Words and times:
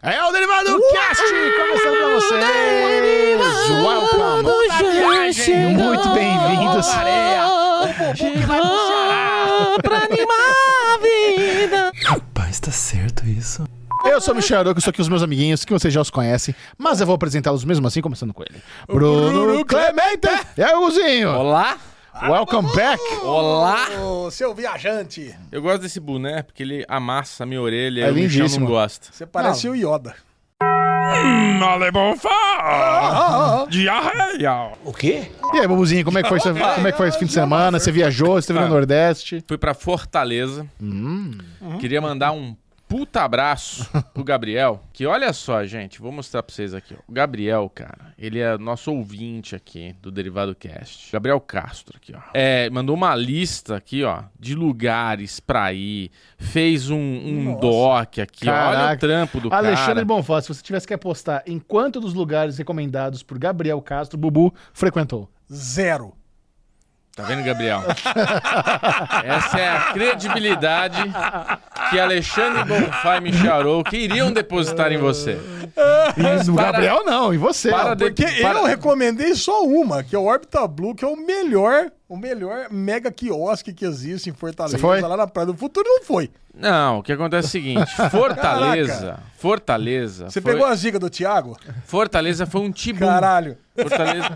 É 0.00 0.22
o 0.22 0.30
Derivado 0.30 0.80
Cast! 0.92 1.24
Começando 1.24 1.96
pra 1.96 2.14
vocês! 2.14 3.40
Welcome! 3.84 4.44
Muito 5.74 6.08
bem-vindos! 6.14 6.86
pra 9.82 9.96
animar 10.04 10.94
a 10.94 10.98
vida. 10.98 11.92
Rapaz, 12.04 12.60
tá 12.60 12.70
certo 12.70 13.26
isso? 13.26 13.64
Eu 14.04 14.20
sou 14.20 14.34
o 14.34 14.36
Michel 14.36 14.60
Aroco, 14.60 14.80
sou 14.80 14.90
aqui 14.90 15.00
os 15.00 15.08
meus 15.08 15.24
amiguinhos, 15.24 15.64
que 15.64 15.72
vocês 15.72 15.92
já 15.92 16.00
os 16.00 16.10
conhecem, 16.10 16.54
mas 16.78 17.00
eu 17.00 17.06
vou 17.06 17.16
apresentá-los 17.16 17.64
mesmo 17.64 17.84
assim, 17.88 18.00
começando 18.00 18.32
com 18.32 18.44
ele. 18.44 18.62
Bruno 18.86 19.64
Clemente! 19.64 20.28
E 20.56 20.62
aí, 20.62 20.74
Guzinho? 20.76 21.30
Olá? 21.30 21.76
Welcome 22.22 22.68
back! 22.74 23.00
Olá? 23.22 23.86
Ô, 24.00 24.30
seu 24.30 24.52
viajante, 24.54 25.34
Eu 25.52 25.62
gosto 25.62 25.82
desse 25.82 26.00
boné 26.00 26.42
porque 26.42 26.62
ele 26.62 26.84
amassa 26.88 27.44
a 27.44 27.46
minha 27.46 27.60
orelha 27.62 28.04
É 28.04 28.08
e 28.08 28.10
o 28.10 28.14
Michel 28.14 28.40
lindíssimo. 28.42 28.64
não 28.64 28.72
gosta. 28.72 29.08
você 29.12 29.24
parece 29.24 29.68
o 29.68 29.74
Yoda. 29.74 30.14
Diarreia! 33.70 34.72
E 35.54 35.58
aí, 35.60 35.66
Babuzinho, 35.68 36.04
como 36.04 36.18
é 36.18 36.22
que 36.22 36.28
foi, 36.28 36.38
esse- 36.38 36.52
como 36.52 36.88
é 36.88 36.92
que 36.92 36.98
foi 36.98 37.08
esse 37.08 37.18
fim 37.18 37.26
de 37.26 37.32
semana? 37.32 37.78
Você 37.78 37.92
viajou, 37.92 38.32
você 38.32 38.40
esteve 38.52 38.60
no 38.60 38.68
Nordeste? 38.68 39.44
Fui 39.46 39.56
pra 39.56 39.72
Fortaleza. 39.74 40.66
Queria 41.80 42.00
mandar 42.00 42.32
um 42.32 42.56
puta 42.88 43.22
abraço 43.22 43.88
pro 44.14 44.24
Gabriel. 44.24 44.82
Que 44.92 45.06
olha 45.06 45.32
só, 45.32 45.64
gente, 45.64 46.00
vou 46.00 46.10
mostrar 46.10 46.42
pra 46.42 46.54
vocês 46.54 46.72
aqui. 46.74 46.94
ó. 46.94 47.02
O 47.06 47.12
Gabriel, 47.12 47.70
cara, 47.74 48.14
ele 48.18 48.40
é 48.40 48.56
nosso 48.56 48.90
ouvinte 48.92 49.54
aqui 49.54 49.94
do 50.00 50.10
Derivado 50.10 50.54
Cast. 50.54 51.12
Gabriel 51.12 51.40
Castro 51.40 51.96
aqui, 51.96 52.14
ó. 52.16 52.20
É, 52.34 52.68
mandou 52.70 52.96
uma 52.96 53.14
lista 53.14 53.76
aqui, 53.76 54.02
ó, 54.02 54.22
de 54.38 54.54
lugares 54.54 55.38
pra 55.38 55.72
ir. 55.72 56.10
Fez 56.38 56.90
um, 56.90 56.96
um 56.96 57.54
doc 57.60 58.18
aqui, 58.18 58.48
ó. 58.48 58.52
Olha 58.52 58.68
o 58.68 58.72
Caraca. 58.72 58.98
trampo 58.98 59.40
do 59.40 59.52
Alexandre 59.54 59.94
cara. 59.94 60.04
Bonfá, 60.04 60.40
se 60.40 60.48
você 60.48 60.62
tivesse 60.62 60.86
que 60.86 60.94
apostar 60.94 61.42
em 61.46 61.58
quanto 61.58 62.00
dos 62.00 62.14
lugares 62.14 62.56
recomendados 62.58 63.22
por 63.22 63.38
Gabriel 63.38 63.80
Castro, 63.82 64.18
Bubu 64.18 64.52
frequentou? 64.72 65.30
Zero. 65.52 66.17
Tá 67.18 67.24
vendo, 67.24 67.42
Gabriel? 67.44 67.82
Essa 69.24 69.58
é 69.58 69.68
a 69.76 69.80
credibilidade 69.92 71.02
que 71.90 71.98
Alexandre 71.98 72.62
Bonfá 72.64 73.16
e 73.16 73.20
Michel 73.22 73.52
Arouca 73.54 73.96
iriam 73.96 74.30
depositar 74.30 74.92
em 74.92 74.98
você. 74.98 75.36
E 76.16 76.48
o 76.50 76.54
para- 76.54 76.70
Gabriel 76.72 77.04
não, 77.04 77.34
e 77.34 77.36
você? 77.36 77.70
para 77.70 77.94
de- 77.94 78.04
Porque 78.04 78.24
para- 78.40 78.60
eu 78.60 78.64
recomendei 78.66 79.34
só 79.34 79.64
uma, 79.64 80.04
que 80.04 80.14
é 80.14 80.18
o 80.18 80.26
Orbita 80.26 80.64
Blue, 80.68 80.94
que 80.94 81.04
é 81.04 81.08
o 81.08 81.16
melhor, 81.16 81.90
o 82.08 82.16
melhor 82.16 82.68
mega 82.70 83.10
quiosque 83.12 83.72
que 83.72 83.84
existe 83.84 84.30
em 84.30 84.32
Fortaleza. 84.32 84.76
Você 84.76 84.80
foi? 84.80 85.00
Lá 85.00 85.16
na 85.16 85.26
Praia 85.26 85.46
do 85.46 85.54
Futuro 85.54 85.86
não 85.86 86.02
foi. 86.04 86.30
Não, 86.54 86.98
o 86.98 87.02
que 87.02 87.12
acontece 87.12 87.46
é 87.46 87.48
o 87.48 87.50
seguinte: 87.52 87.94
Fortaleza. 88.10 89.20
Fortaleza. 89.38 90.28
Você 90.30 90.40
foi- 90.40 90.52
pegou 90.52 90.66
as 90.66 90.80
dicas 90.80 90.98
do 90.98 91.08
Thiago? 91.08 91.56
Fortaleza 91.84 92.46
foi 92.46 92.60
um 92.62 92.72
tibum. 92.72 93.06
Caralho. 93.06 93.56
Fortaleza, 93.76 94.28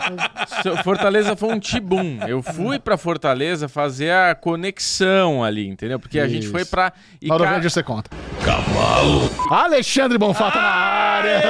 Fortaleza 0.84 1.34
foi 1.36 1.48
um 1.52 1.58
tibum. 1.58 2.20
Eu 2.28 2.40
fui 2.42 2.78
pra 2.78 2.96
Fortaleza 2.96 3.68
fazer 3.68 4.12
a 4.12 4.36
conexão 4.36 5.42
ali, 5.42 5.66
entendeu? 5.66 5.98
Porque 5.98 6.20
a 6.20 6.28
gente 6.28 6.46
foi 6.46 6.64
pra. 6.64 6.92
e 7.20 7.26
Mauro 7.26 7.42
ca- 7.42 7.50
Verde 7.50 7.68
você 7.68 7.82
conta. 7.82 8.08
Cavalo! 8.44 9.28
Alexandre 9.50 10.16
Bonfá 10.16 10.48
tá 10.52 10.60
na 10.62 10.68
área! 10.68 11.42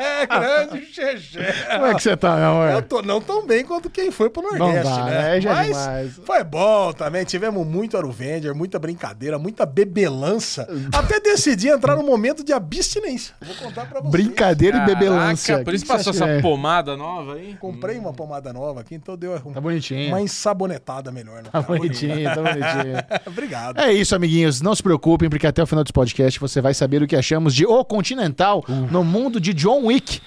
É, 0.00 0.26
grande 0.26 0.86
Xexé. 0.86 1.52
Como 1.74 1.86
é 1.86 1.94
que 1.94 2.02
você 2.02 2.16
tá, 2.16 2.36
meu 2.36 2.46
amor? 2.46 2.70
Eu 2.70 2.82
tô 2.82 3.02
não 3.02 3.20
tão 3.20 3.46
bem 3.46 3.62
quanto 3.64 3.90
quem 3.90 4.10
foi 4.10 4.30
pro 4.30 4.42
Não 4.42 4.58
Nordeste, 4.58 4.83
dá, 4.84 5.04
né? 5.04 5.10
né? 5.34 5.40
Já 5.40 5.50
é 5.50 5.54
Mas 5.54 5.66
demais. 5.68 6.20
foi 6.24 6.44
bom 6.44 6.92
também. 6.92 7.24
Tivemos 7.24 7.66
muito 7.66 7.96
Aruvender, 7.96 8.54
muita 8.54 8.78
brincadeira, 8.78 9.38
muita 9.38 9.64
bebelança. 9.66 10.66
Até 10.92 11.20
decidi 11.20 11.68
entrar 11.68 11.96
num 11.96 12.04
momento 12.06 12.44
de 12.44 12.52
abstinência. 12.52 13.34
Vou 13.44 13.54
contar 13.56 13.86
pra 13.86 14.00
vocês. 14.00 14.12
Brincadeira 14.12 14.78
e 14.78 14.86
bebelância. 14.86 15.62
Por 15.64 15.74
isso 15.74 15.86
passou 15.86 16.12
essa 16.12 16.26
é? 16.26 16.40
pomada 16.40 16.96
nova 16.96 17.34
aí? 17.34 17.56
Comprei 17.60 17.98
uma 17.98 18.12
pomada 18.12 18.52
nova 18.52 18.80
aqui, 18.80 18.94
então 18.94 19.16
deu 19.16 19.34
um- 19.44 19.52
Tá 19.52 19.60
bonitinho. 19.60 20.08
uma 20.08 20.20
ensabonetada 20.20 21.10
melhor. 21.10 21.42
No 21.42 21.50
Tá 21.50 21.62
bonitinho, 21.62 22.24
tá 22.24 22.36
bonitinho. 22.36 22.94
Obrigado. 23.26 23.80
É 23.80 23.92
isso, 23.92 24.14
amiguinhos. 24.14 24.60
Não 24.60 24.74
se 24.74 24.82
preocupem, 24.82 25.28
porque 25.30 25.46
até 25.46 25.62
o 25.62 25.66
final 25.66 25.82
desse 25.84 25.92
podcast 25.92 26.38
você 26.40 26.60
vai 26.60 26.74
saber 26.74 27.02
o 27.02 27.06
que 27.06 27.16
achamos 27.16 27.54
de 27.54 27.64
O 27.66 27.84
Continental 27.84 28.64
no 28.90 29.02
mundo 29.04 29.40
de 29.40 29.52
John 29.54 29.86
Wick. 29.86 30.20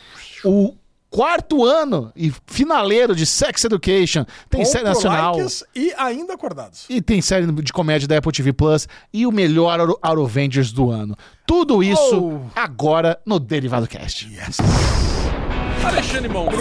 O 0.43 0.73
quarto 1.09 1.63
ano 1.65 2.11
e 2.15 2.31
finaleiro 2.47 3.15
de 3.15 3.25
Sex 3.25 3.63
Education. 3.63 4.25
Tem 4.49 4.61
Com 4.61 4.65
série 4.65 4.83
nacional. 4.83 5.35
e 5.75 5.93
ainda 5.97 6.33
acordados. 6.33 6.85
E 6.89 7.01
tem 7.01 7.21
série 7.21 7.49
de 7.51 7.73
comédia 7.73 8.07
da 8.07 8.17
Apple 8.17 8.31
TV 8.31 8.53
Plus 8.53 8.87
e 9.13 9.25
o 9.25 9.31
melhor 9.31 9.79
Auro- 9.79 9.99
Aurovengers 10.01 10.71
do 10.71 10.89
ano. 10.91 11.15
Tudo 11.45 11.81
isso 11.83 12.25
Oh. 12.25 12.39
agora 12.55 13.17
no 13.25 13.39
Derivado 13.39 13.87
Cast. 13.87 14.27
Alexandre 15.83 16.27
Bonfá. 16.27 16.51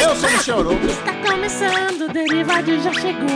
Eu 0.00 0.14
sou 0.16 0.28
o 0.28 0.32
Michel 0.32 0.58
Arouca. 0.60 0.86
Está 0.86 1.12
começando, 1.32 2.02
o 2.08 2.12
Derivado 2.12 2.80
já 2.80 2.92
chegou. 2.92 3.26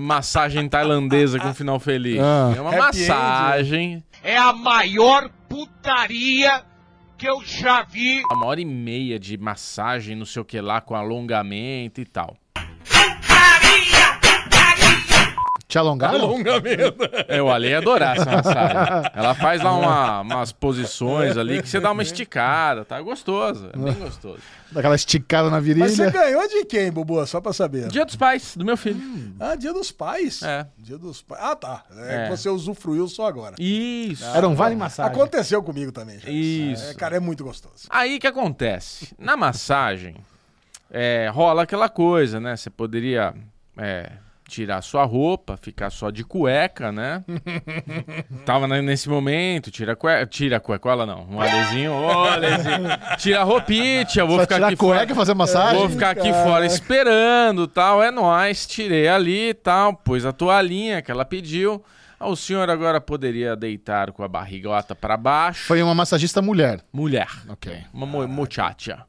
massagem 0.00 0.68
tailandesa 0.68 1.38
com 1.38 1.54
final 1.54 1.78
feliz. 1.78 2.18
Ah. 2.20 2.52
É 2.56 2.60
uma 2.60 2.70
Happy 2.70 2.98
end. 3.00 3.08
massagem. 3.08 4.04
é 4.24 4.36
a 4.36 4.52
maior 4.52 5.30
putaria 5.48 6.62
que 7.16 7.28
eu 7.28 7.40
já 7.44 7.82
vi. 7.84 8.22
Uma 8.32 8.46
hora 8.46 8.60
e 8.60 8.64
meia 8.64 9.18
de 9.18 9.38
massagem, 9.38 10.16
não 10.16 10.26
sei 10.26 10.42
o 10.42 10.44
que 10.44 10.60
lá, 10.60 10.80
com 10.80 10.96
alongamento 10.96 12.00
e 12.00 12.04
tal. 12.04 12.36
Te 15.72 15.78
alongaram? 15.78 16.16
Alongamento. 16.20 16.98
Eu 17.28 17.50
ali 17.50 17.68
ia 17.70 17.78
adorar 17.78 18.18
essa 18.18 18.30
massagem. 18.30 19.10
Ela 19.14 19.34
faz 19.34 19.62
lá 19.62 19.72
uma- 19.74 20.20
umas 20.20 20.52
posições 20.52 21.34
ali 21.38 21.62
que 21.62 21.68
você 21.70 21.80
dá 21.80 21.90
uma 21.92 22.02
esticada, 22.02 22.84
tá? 22.84 22.98
É 22.98 23.02
gostoso, 23.02 23.70
é 23.72 23.78
bem 23.78 23.94
gostoso. 23.94 24.36
Daquela 24.70 24.94
esticada 24.94 25.48
na 25.48 25.58
virilha. 25.60 25.86
Mas 25.86 25.96
você 25.96 26.10
ganhou 26.10 26.46
de 26.46 26.66
quem, 26.66 26.92
Bubu? 26.92 27.26
Só 27.26 27.40
pra 27.40 27.54
saber. 27.54 27.88
Dia 27.88 28.04
dos 28.04 28.16
pais, 28.16 28.54
do 28.54 28.66
meu 28.66 28.76
filho. 28.76 29.00
Ah, 29.40 29.54
dia 29.54 29.72
dos 29.72 29.90
pais. 29.90 30.42
É. 30.42 30.66
Dia 30.76 30.98
dos 30.98 31.22
pais. 31.22 31.40
Ah, 31.42 31.56
tá. 31.56 31.84
É, 31.96 32.16
É. 32.16 32.24
que 32.24 32.36
você 32.36 32.50
usufruiu 32.50 33.08
só 33.08 33.26
agora. 33.26 33.54
Isso. 33.58 34.26
Era 34.26 34.46
um 34.46 34.54
vale 34.54 34.76
massagem. 34.76 35.10
Aconteceu 35.10 35.62
comigo 35.62 35.90
também, 35.90 36.18
gente. 36.18 36.72
Isso. 36.72 36.90
É, 36.90 36.94
cara, 36.94 37.16
é 37.16 37.20
muito 37.20 37.42
gostoso. 37.44 37.86
Aí 37.88 38.16
o 38.16 38.20
que 38.20 38.26
acontece? 38.26 39.14
Na 39.18 39.38
massagem, 39.38 40.16
é, 40.90 41.30
rola 41.32 41.62
aquela 41.62 41.88
coisa, 41.88 42.38
né? 42.38 42.56
Você 42.56 42.68
poderia 42.68 43.32
é, 43.78 44.12
tirar 44.52 44.82
sua 44.82 45.04
roupa, 45.04 45.56
ficar 45.56 45.88
só 45.88 46.10
de 46.10 46.22
cueca, 46.22 46.92
né? 46.92 47.24
Tava 48.44 48.68
ne- 48.68 48.82
nesse 48.82 49.08
momento, 49.08 49.70
tira 49.70 49.92
a 49.94 49.96
cueca, 49.96 50.26
tira 50.26 50.56
a 50.58 50.60
cuecola 50.60 51.06
não, 51.06 51.26
um 51.30 51.40
alezinho, 51.40 51.92
ô 51.92 52.10
alezinho, 52.10 52.88
tira 53.18 53.40
a 53.40 53.44
roupinha, 53.44 54.06
eu 54.16 54.26
vou 54.26 54.36
Só 54.36 54.42
ficar 54.42 54.54
tirar 54.56 54.66
aqui 54.68 54.76
cueca 54.76 55.04
e 55.04 55.06
fora. 55.08 55.14
fazer 55.14 55.34
massagem? 55.34 55.78
Vou 55.78 55.88
ficar 55.88 56.10
aqui 56.10 56.30
fora 56.32 56.66
esperando, 56.66 57.66
tal, 57.66 58.02
é 58.02 58.10
nóis, 58.10 58.66
tirei 58.66 59.08
ali 59.08 59.48
e 59.50 59.54
tal, 59.54 59.94
pôs 59.94 60.26
a 60.26 60.32
toalhinha 60.32 61.00
que 61.00 61.10
ela 61.10 61.24
pediu. 61.24 61.82
Ah, 62.20 62.28
O 62.28 62.36
senhor 62.36 62.68
agora 62.70 63.00
poderia 63.00 63.56
deitar 63.56 64.12
com 64.12 64.22
a 64.22 64.28
barrigota 64.28 64.94
pra 64.94 65.16
baixo. 65.16 65.64
Foi 65.66 65.82
uma 65.82 65.94
massagista 65.94 66.40
mulher. 66.42 66.80
Mulher. 66.92 67.26
Ok. 67.48 67.76
Uma 67.92 68.06
mo- 68.06 68.28
muchacha. 68.28 69.02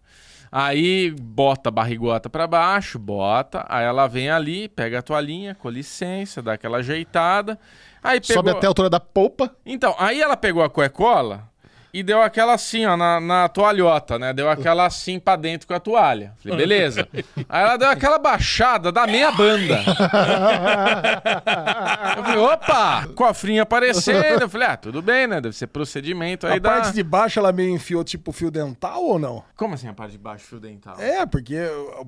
Aí 0.55 1.09
bota 1.19 1.69
a 1.69 1.71
barrigota 1.71 2.29
pra 2.29 2.45
baixo, 2.45 2.99
bota. 2.99 3.65
Aí 3.67 3.83
ela 3.83 4.05
vem 4.05 4.29
ali, 4.29 4.69
pega 4.69 4.99
a 4.99 5.01
toalhinha, 5.01 5.55
com 5.55 5.67
licença, 5.67 6.43
dá 6.43 6.53
aquela 6.53 6.77
ajeitada. 6.77 7.59
Aí 8.03 8.21
pegou... 8.21 8.35
Sobe 8.35 8.51
até 8.51 8.67
a 8.67 8.69
altura 8.69 8.89
da 8.89 8.99
polpa. 8.99 9.55
Então, 9.65 9.95
aí 9.97 10.21
ela 10.21 10.37
pegou 10.37 10.61
a 10.63 10.69
cuecola 10.69 11.51
e 11.93 12.01
deu 12.01 12.21
aquela 12.21 12.53
assim, 12.53 12.85
ó, 12.87 12.97
na, 12.97 13.19
na 13.19 13.47
toalhota, 13.47 14.17
né? 14.17 14.33
Deu 14.33 14.49
aquela 14.49 14.85
assim 14.87 15.19
pra 15.19 15.35
dentro 15.35 15.67
com 15.67 15.73
a 15.75 15.79
toalha. 15.79 16.33
Falei, 16.41 16.57
beleza. 16.57 17.07
Aí 17.47 17.61
ela 17.63 17.77
deu 17.77 17.87
aquela 17.89 18.17
baixada 18.17 18.91
da 18.91 19.05
meia 19.05 19.31
banda. 19.31 19.79
Eu 22.17 22.23
falei, 22.23 22.39
opa! 22.39 23.07
Cofrinho 23.15 23.61
aparecendo. 23.63 24.23
Eu 24.41 24.49
falei, 24.49 24.67
ah, 24.67 24.77
tudo 24.77 25.01
bem, 25.01 25.27
né? 25.27 25.39
Deve 25.41 25.55
ser 25.55 25.67
procedimento 25.67 26.47
aí 26.47 26.53
A 26.57 26.59
da... 26.59 26.69
parte 26.69 26.93
de 26.93 27.03
baixo 27.03 27.39
ela 27.39 27.51
meio 27.51 27.69
enfiou 27.69 28.03
tipo 28.03 28.31
fio 28.31 28.49
dental 28.51 29.03
ou 29.03 29.19
não? 29.19 29.43
Como 29.55 29.73
assim 29.75 29.87
a 29.87 29.93
parte 29.93 30.11
de 30.13 30.17
baixo, 30.17 30.45
fio 30.45 30.59
dental? 30.59 30.95
É, 30.99 31.25
porque 31.25 31.57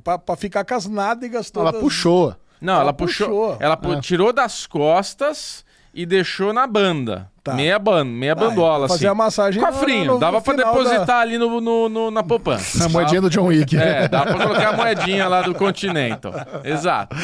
pra, 0.03 0.17
pra 0.17 0.35
ficar 0.35 0.63
com 0.65 0.73
as 0.75 0.85
nádegas 0.87 1.51
Ela 1.55 1.65
todas... 1.71 1.81
puxou. 1.81 2.35
Não, 2.61 2.73
Ela 2.75 2.81
ela, 2.83 2.93
puxou. 2.93 3.27
puxou. 3.27 3.57
Ela 3.59 3.79
Ah. 3.81 3.99
tirou 4.01 4.31
das 4.31 4.65
costas 4.65 5.64
e 5.95 6.05
deixou 6.05 6.51
na 6.53 6.67
banda. 6.67 7.27
Tá. 7.43 7.53
Meia 7.53 7.77
banda, 7.79 8.05
meia 8.05 8.31
Ah, 8.33 8.35
bandola, 8.35 8.87
fazer 8.87 9.05
assim. 9.05 9.11
a 9.11 9.15
massagem 9.15 9.61
no- 9.61 9.67
Cofrinho, 9.67 10.13
no- 10.13 10.19
dava 10.19 10.37
no 10.37 10.43
pra 10.43 10.53
final 10.55 10.73
depositar 10.73 11.05
da- 11.05 11.19
ali 11.19 11.37
no, 11.37 11.61
no- 11.61 11.87
no- 11.89 12.11
na 12.11 12.21
poupança. 12.23 12.83
A 12.85 12.89
moedinha 12.89 13.21
do 13.21 13.29
John 13.29 13.45
Wick. 13.45 13.77
É, 13.77 14.07
dá 14.07 14.23
pra 14.25 14.33
colocar 14.33 14.69
a 14.69 14.73
moedinha 14.73 15.27
lá 15.27 15.41
do 15.43 15.53
Continental. 15.55 16.33
Exato. 16.65 17.15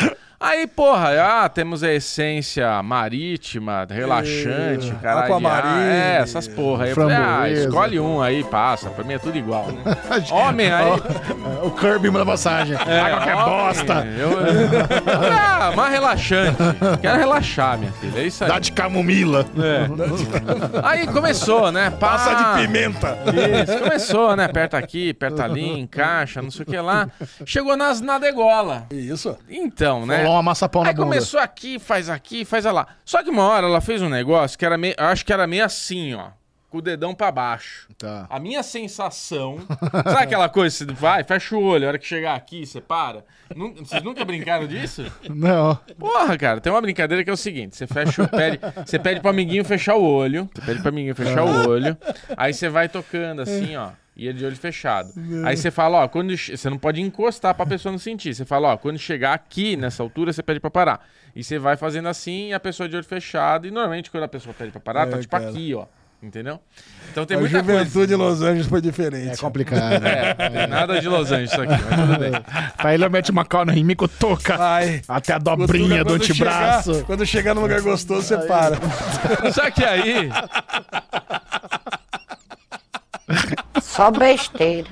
Aí, 0.42 0.66
porra, 0.66 1.44
ah, 1.44 1.48
temos 1.48 1.84
a 1.84 1.94
essência 1.94 2.82
marítima, 2.82 3.86
relaxante, 3.88 4.92
caralho. 5.00 5.26
Aquamarine. 5.26 5.92
É, 5.92 6.18
essas 6.18 6.48
porra 6.48 6.86
aí. 6.86 6.90
Eu 6.90 6.96
falei, 6.96 7.16
ah, 7.16 7.48
escolhe 7.48 8.00
um 8.00 8.20
aí, 8.20 8.44
passa. 8.44 8.90
Pra 8.90 9.04
mim 9.04 9.14
é 9.14 9.20
tudo 9.20 9.38
igual, 9.38 9.68
né? 9.72 9.84
Homem 10.32 10.72
aí. 10.72 10.92
O 11.62 11.70
Kirby 11.70 12.10
da 12.10 12.26
massagem. 12.26 12.76
Água 12.76 13.22
que 13.22 13.30
é 13.30 13.36
homem, 13.36 13.46
bosta. 13.46 14.08
Eu, 14.18 14.32
ah, 15.32 15.72
mais 15.76 15.92
relaxante. 15.92 16.58
Quero 17.00 17.20
relaxar, 17.20 17.78
minha 17.78 17.92
filha. 17.92 18.20
É 18.20 18.24
isso 18.26 18.44
aí. 18.44 18.50
Dá 18.50 18.58
de 18.58 18.72
camomila. 18.72 19.46
É. 19.58 20.82
Aí 20.82 21.06
começou, 21.06 21.72
né? 21.72 21.92
Pá, 21.92 22.12
Passa 22.12 22.34
de 22.34 22.62
pimenta. 22.62 23.16
Isso, 23.28 23.80
começou, 23.80 24.36
né? 24.36 24.46
Aperta 24.46 24.78
aqui, 24.78 25.12
aperta 25.12 25.44
ali, 25.44 25.80
encaixa, 25.80 26.42
não 26.42 26.50
sei 26.50 26.64
o 26.64 26.66
que 26.66 26.78
lá. 26.78 27.08
Chegou 27.46 27.78
nas 27.78 28.02
na 28.02 28.18
degola. 28.18 28.88
Isso. 28.90 29.38
Então, 29.48 30.06
né? 30.06 30.24
Rolou 30.32 30.38
uma 30.38 30.44
massa-pão 30.44 30.84
na 30.84 30.90
Aí 30.90 30.96
bunda. 30.96 31.08
começou 31.08 31.40
aqui, 31.40 31.78
faz 31.80 32.10
aqui, 32.10 32.46
faz 32.46 32.64
lá. 32.66 32.88
Só 33.04 33.22
que 33.24 33.30
uma 33.30 33.44
hora 33.44 33.68
ela 33.68 33.82
fez 33.82 34.02
um 34.02 34.10
negócio 34.10 34.58
que 34.58 34.66
era 34.66 34.78
meio. 34.78 34.96
Eu 34.98 35.06
acho 35.08 35.26
que 35.26 35.34
era 35.34 35.46
meio 35.46 35.66
assim, 35.66 36.14
ó. 36.14 36.30
Com 36.70 36.78
o 36.78 36.82
dedão 36.82 37.14
pra 37.14 37.30
baixo. 37.34 37.90
Tá. 37.98 38.26
A 38.30 38.40
minha 38.40 38.64
sensação. 38.64 39.58
sabe 40.06 40.24
aquela 40.24 40.48
coisa? 40.48 40.74
Você 40.74 40.86
vai, 40.86 41.22
fecha 41.22 41.54
o 41.54 41.62
olho, 41.62 41.84
a 41.86 41.90
hora 41.90 42.00
que 42.00 42.08
chegar 42.08 42.34
aqui, 42.34 42.66
você 42.66 42.80
para. 42.80 43.26
Nun- 43.54 43.74
Vocês 43.76 44.02
nunca 44.02 44.24
brincaram 44.24 44.66
disso? 44.66 45.04
Não. 45.30 45.76
Porra, 46.00 46.38
cara, 46.38 46.62
tem 46.62 46.72
uma 46.72 46.82
brincadeira 46.82 47.26
que 47.26 47.30
é 47.30 47.34
o 47.34 47.38
seguinte: 47.38 47.76
você 47.76 47.86
fecha 47.86 48.24
o 48.24 48.28
pede, 48.30 48.58
você 48.86 48.98
pede 48.98 49.20
pro 49.20 49.30
amiguinho 49.30 49.66
fechar 49.66 49.96
o 49.96 50.04
olho. 50.04 50.50
Você 50.56 50.62
pede 50.66 50.80
pro 50.80 50.88
amiguinho 50.90 51.14
fechar 51.16 51.44
o 51.44 51.68
olho. 51.70 51.98
Aí 52.38 52.54
você 52.54 52.70
vai 52.70 52.88
tocando 52.88 53.42
assim, 53.42 53.76
ó. 53.76 53.90
E 54.22 54.28
ele 54.28 54.38
de 54.38 54.46
olho 54.46 54.56
fechado. 54.56 55.12
Aí 55.44 55.58
você 55.58 55.72
fala, 55.72 56.04
ó, 56.04 56.08
quando. 56.08 56.38
Você 56.38 56.70
não 56.70 56.78
pode 56.78 57.02
encostar 57.02 57.56
pra 57.56 57.66
pessoa 57.66 57.92
não 57.92 57.98
sentir. 57.98 58.36
Você 58.36 58.46
fala, 58.46 58.74
ó, 58.74 58.78
quando 58.78 59.00
chegar 59.00 59.34
aqui 59.34 59.76
nessa 59.76 60.04
altura, 60.04 60.32
você 60.32 60.44
pede 60.44 60.60
pra 60.60 60.70
parar. 60.70 61.04
E 61.36 61.44
você 61.44 61.58
vai 61.58 61.76
fazendo 61.76 62.08
assim 62.08 62.50
e 62.50 62.54
a 62.54 62.60
pessoa 62.60 62.88
de 62.88 62.96
olho 62.96 63.04
fechado. 63.04 63.66
E 63.66 63.72
normalmente 63.72 64.12
quando 64.12 64.24
a 64.26 64.28
pessoa 64.28 64.54
pede 64.54 64.70
pra 64.70 64.80
parar, 64.80 65.08
tá 65.08 65.18
É, 65.18 65.22
tipo 65.22 65.32
cara. 65.32 65.50
aqui, 65.50 65.74
ó. 65.74 65.86
Entendeu? 66.22 66.60
Então 67.12 67.26
tem 67.26 67.36
a 67.36 67.40
muita 67.40 67.58
juventude 67.58 67.92
coisa. 67.94 68.08
de 68.10 68.16
Los 68.16 68.42
Angeles 68.44 68.68
foi 68.68 68.80
diferente. 68.80 69.32
É 69.34 69.38
complicado. 69.38 70.04
É, 70.06 70.50
tem 70.52 70.68
nada 70.68 71.02
de 71.02 71.08
Los 71.10 71.32
Angeles 71.32 71.52
isso 71.52 71.60
aqui, 71.62 71.84
mas 71.84 72.00
tudo 72.00 72.20
bem. 72.20 72.32
Aí 72.78 72.94
ele 72.94 73.10
mete 73.10 73.32
uma 73.32 73.44
calma 73.44 73.74
em 73.74 73.84
mim 73.84 73.96
que 73.96 74.08
toca 74.08 74.56
Vai. 74.56 75.02
até 75.08 75.34
a 75.34 75.40
dobrinha 75.40 76.04
do 76.04 76.14
antebraço. 76.14 76.94
chegar- 76.94 77.06
Quando 77.08 77.26
chegar 77.26 77.56
num 77.56 77.62
lugar 77.62 77.82
gostoso, 77.82 78.22
você 78.22 78.38
para. 78.46 78.76
Só 79.52 79.72
que 79.72 79.84
aí. 79.84 80.30
Só 83.92 84.10
besteira. 84.10 84.88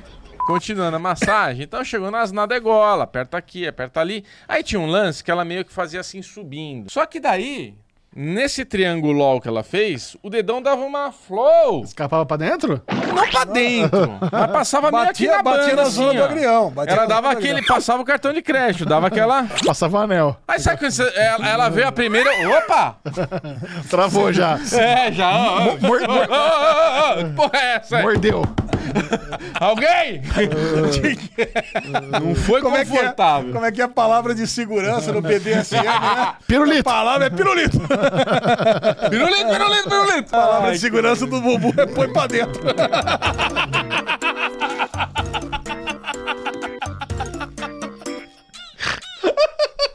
Continuando 0.45 0.95
a 0.97 0.99
massagem, 0.99 1.63
então 1.63 1.83
chegou 1.83 2.09
nas 2.11 2.31
na 2.31 2.45
degola, 2.45 3.03
aperta 3.03 3.37
aqui, 3.37 3.67
aperta 3.67 3.99
ali. 4.01 4.25
Aí 4.47 4.63
tinha 4.63 4.79
um 4.79 4.87
lance 4.87 5.23
que 5.23 5.29
ela 5.29 5.45
meio 5.45 5.63
que 5.63 5.71
fazia 5.71 5.99
assim 5.99 6.21
subindo. 6.23 6.91
Só 6.91 7.05
que 7.05 7.19
daí, 7.19 7.75
nesse 8.15 8.65
triangulol 8.65 9.39
que 9.39 9.47
ela 9.47 9.61
fez, 9.63 10.17
o 10.23 10.29
dedão 10.29 10.59
dava 10.59 10.81
uma 10.81 11.11
flow. 11.11 11.83
Escapava 11.83 12.25
pra 12.25 12.35
dentro? 12.35 12.81
Não 13.15 13.27
pra 13.29 13.43
dentro, 13.45 14.17
mas 14.31 14.51
passava 14.51 14.89
meio 14.91 15.03
aqui 15.03 15.27
Batia, 15.27 15.37
na 15.37 15.43
batia 15.43 15.61
banda, 15.69 15.75
na 15.83 15.89
zona 15.89 16.09
assim, 16.09 16.17
do 16.17 16.23
agrião. 16.23 16.71
batia 16.71 16.93
Ela 16.95 17.05
dava 17.05 17.31
aquele, 17.31 17.59
agrião. 17.59 17.67
passava 17.75 18.01
o 18.01 18.05
cartão 18.05 18.33
de 18.33 18.41
crédito, 18.41 18.85
dava 18.85 19.05
aquela. 19.07 19.43
Passava 19.65 19.99
anel. 20.01 20.35
Aí 20.47 20.59
sabe 20.59 20.79
quando 20.79 20.91
você, 20.91 21.03
ela, 21.15 21.47
ela 21.47 21.69
veio 21.69 21.87
a 21.87 21.91
primeira. 21.91 22.29
Opa! 22.57 22.97
Travou 23.89 24.33
já. 24.33 24.57
É, 24.73 25.11
já. 25.11 25.29
ó. 25.31 25.59
Mor- 25.79 26.01
mor- 26.01 26.27
Porra, 27.35 27.51
é 27.61 27.75
essa? 27.75 27.97
aí? 27.97 28.03
Mordeu. 28.03 28.41
Alguém? 29.59 30.21
Não 32.21 32.35
foi 32.35 32.61
Como 32.61 32.75
é, 32.77 32.85
que 32.85 32.91
é, 32.91 32.99
confortável. 32.99 33.51
como 33.53 33.65
é 33.65 33.71
que 33.71 33.81
é 33.81 33.83
a 33.85 33.87
palavra 33.89 34.33
de 34.35 34.47
segurança 34.47 35.11
no 35.11 35.21
BDSM, 35.21 35.83
né? 35.83 35.89
A 35.89 36.35
Pirulito. 36.47 36.83
palavra 36.83 37.27
é 37.27 37.29
pirulito. 37.29 37.79
Pirulito, 39.09 39.47
pirulito, 39.49 39.89
pirulito. 39.89 40.35
A 40.35 40.39
palavra 40.41 40.71
de 40.71 40.79
segurança 40.79 41.25
do 41.25 41.41
bumbum 41.41 41.73
é 41.77 41.85
põe 41.85 42.11
pra 42.11 42.27
dentro. 42.27 42.61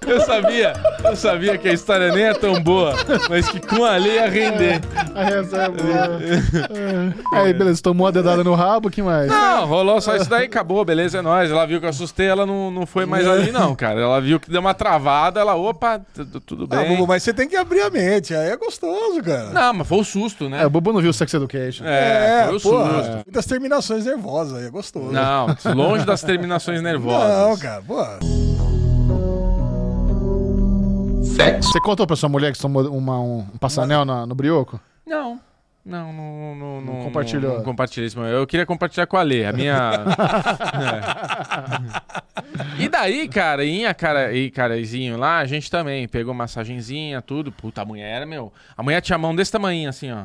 Eu 0.07 0.21
sabia, 0.21 0.73
eu 1.05 1.17
sabia 1.17 1.57
que 1.59 1.69
a 1.69 1.73
história 1.73 2.13
nem 2.13 2.25
é 2.25 2.35
tão 2.35 2.61
boa, 2.63 2.95
mas 3.29 3.49
que 3.49 3.61
com 3.61 3.85
a 3.85 3.97
lei 3.97 4.15
ia 4.17 4.29
render. 4.29 4.81
A 5.15 5.23
essa 5.31 5.57
é 5.63 5.69
boa. 5.69 6.21
Aí, 7.33 7.53
beleza, 7.53 7.83
tomou 7.83 8.07
a 8.07 8.11
dedada 8.11 8.45
no 8.45 8.55
rabo, 8.55 8.91
que 8.91 9.03
mais? 9.03 9.29
Não, 9.29 9.67
rolou 9.67 10.01
só 10.01 10.15
isso 10.17 10.29
daí, 10.29 10.45
acabou, 10.47 10.85
beleza, 10.85 11.19
é 11.19 11.23
nóis. 11.23 11.51
Ela 11.51 11.67
viu 11.67 11.81
que 11.81 11.87
eu 11.87 11.91
assustei, 11.91 12.27
ela 12.27 12.45
não, 12.47 12.71
não 12.71 12.87
foi 12.87 13.07
mais 13.07 13.27
ali, 13.27 13.51
não, 13.51 13.75
cara. 13.75 14.01
Ela 14.01 14.21
viu 14.21 14.39
que 14.39 14.51
deu 14.51 14.61
uma 14.61 14.75
travada, 14.75 15.41
ela, 15.41 15.55
opa, 15.55 16.01
tu- 16.15 16.41
tudo 16.41 16.67
Ah, 16.71 16.77
bem. 16.77 16.89
bumbum, 16.89 17.07
mas 17.07 17.23
você 17.23 17.33
tem 17.33 17.49
que 17.49 17.57
abrir 17.57 17.81
a 17.83 17.91
mente. 17.91 18.35
Aí 18.35 18.49
é 18.51 18.57
gostoso, 18.57 19.23
cara. 19.23 19.51
Não, 19.51 19.73
mas 19.75 19.87
foi 19.89 19.99
o 19.99 20.05
susto, 20.05 20.49
né? 20.49 20.63
É, 20.63 20.67
o 20.67 20.71
Bubu 20.71 20.93
não 20.93 21.01
viu 21.01 21.13
Sex 21.13 21.33
Education. 21.33 21.85
É, 21.87 22.45
foi 22.49 22.57
o 22.57 22.61
porra, 22.61 22.95
susto. 22.95 23.13
Muitas 23.27 23.47
terminações 23.47 24.05
nervosas, 24.05 24.59
aí 24.59 24.67
é 24.67 24.71
gostoso. 24.71 25.13
Não, 25.13 25.47
longe 25.75 26.05
das 26.05 26.23
terminações 26.23 26.83
nervosas. 26.83 27.29
Não, 27.49 27.57
cara, 27.59 27.83
porra. 31.37 31.63
Você 31.63 31.81
contou 31.81 32.07
pra 32.07 32.17
sua 32.17 32.29
mulher 32.29 32.53
que 32.53 32.59
você 32.59 32.63
tomou 32.63 32.87
uma, 32.97 33.21
um, 33.21 33.39
um 33.55 33.59
passanel 33.59 34.05
na- 34.05 34.27
no 34.27 34.35
brioco? 34.35 34.81
Não. 35.07 35.41
Não, 35.85 36.11
não, 36.15 36.55
não, 36.55 36.81
não, 36.81 37.05
compartilhou. 37.05 37.51
Não, 37.51 37.57
não 37.59 37.65
compartilhei 37.65 38.07
isso. 38.07 38.19
Eu 38.19 38.47
queria 38.47 38.65
compartilhar 38.65 39.07
com 39.07 39.19
a 39.19 39.23
Lê, 39.23 39.45
a 39.45 39.53
minha. 39.53 39.91
É. 42.79 42.83
E 42.85 42.89
daí, 42.89 43.29
cara, 43.29 43.65
em 43.65 43.87
a 43.87 43.95
cara, 43.95 44.33
e 44.33 44.51
carazinho 44.51 45.17
lá, 45.19 45.39
a 45.39 45.45
gente 45.45 45.71
também 45.71 46.09
pegou 46.09 46.33
massagenzinha, 46.35 47.21
tudo. 47.21 47.53
Puta, 47.53 47.83
a 47.83 47.85
mulher 47.85 48.09
era, 48.17 48.27
meu. 48.27 48.53
A 48.77 48.83
mulher 48.83 49.01
tinha 49.03 49.17
a 49.17 49.19
mão 49.19 49.35
desse 49.35 49.53
tamanho, 49.53 49.89
assim, 49.89 50.11
ó. 50.11 50.25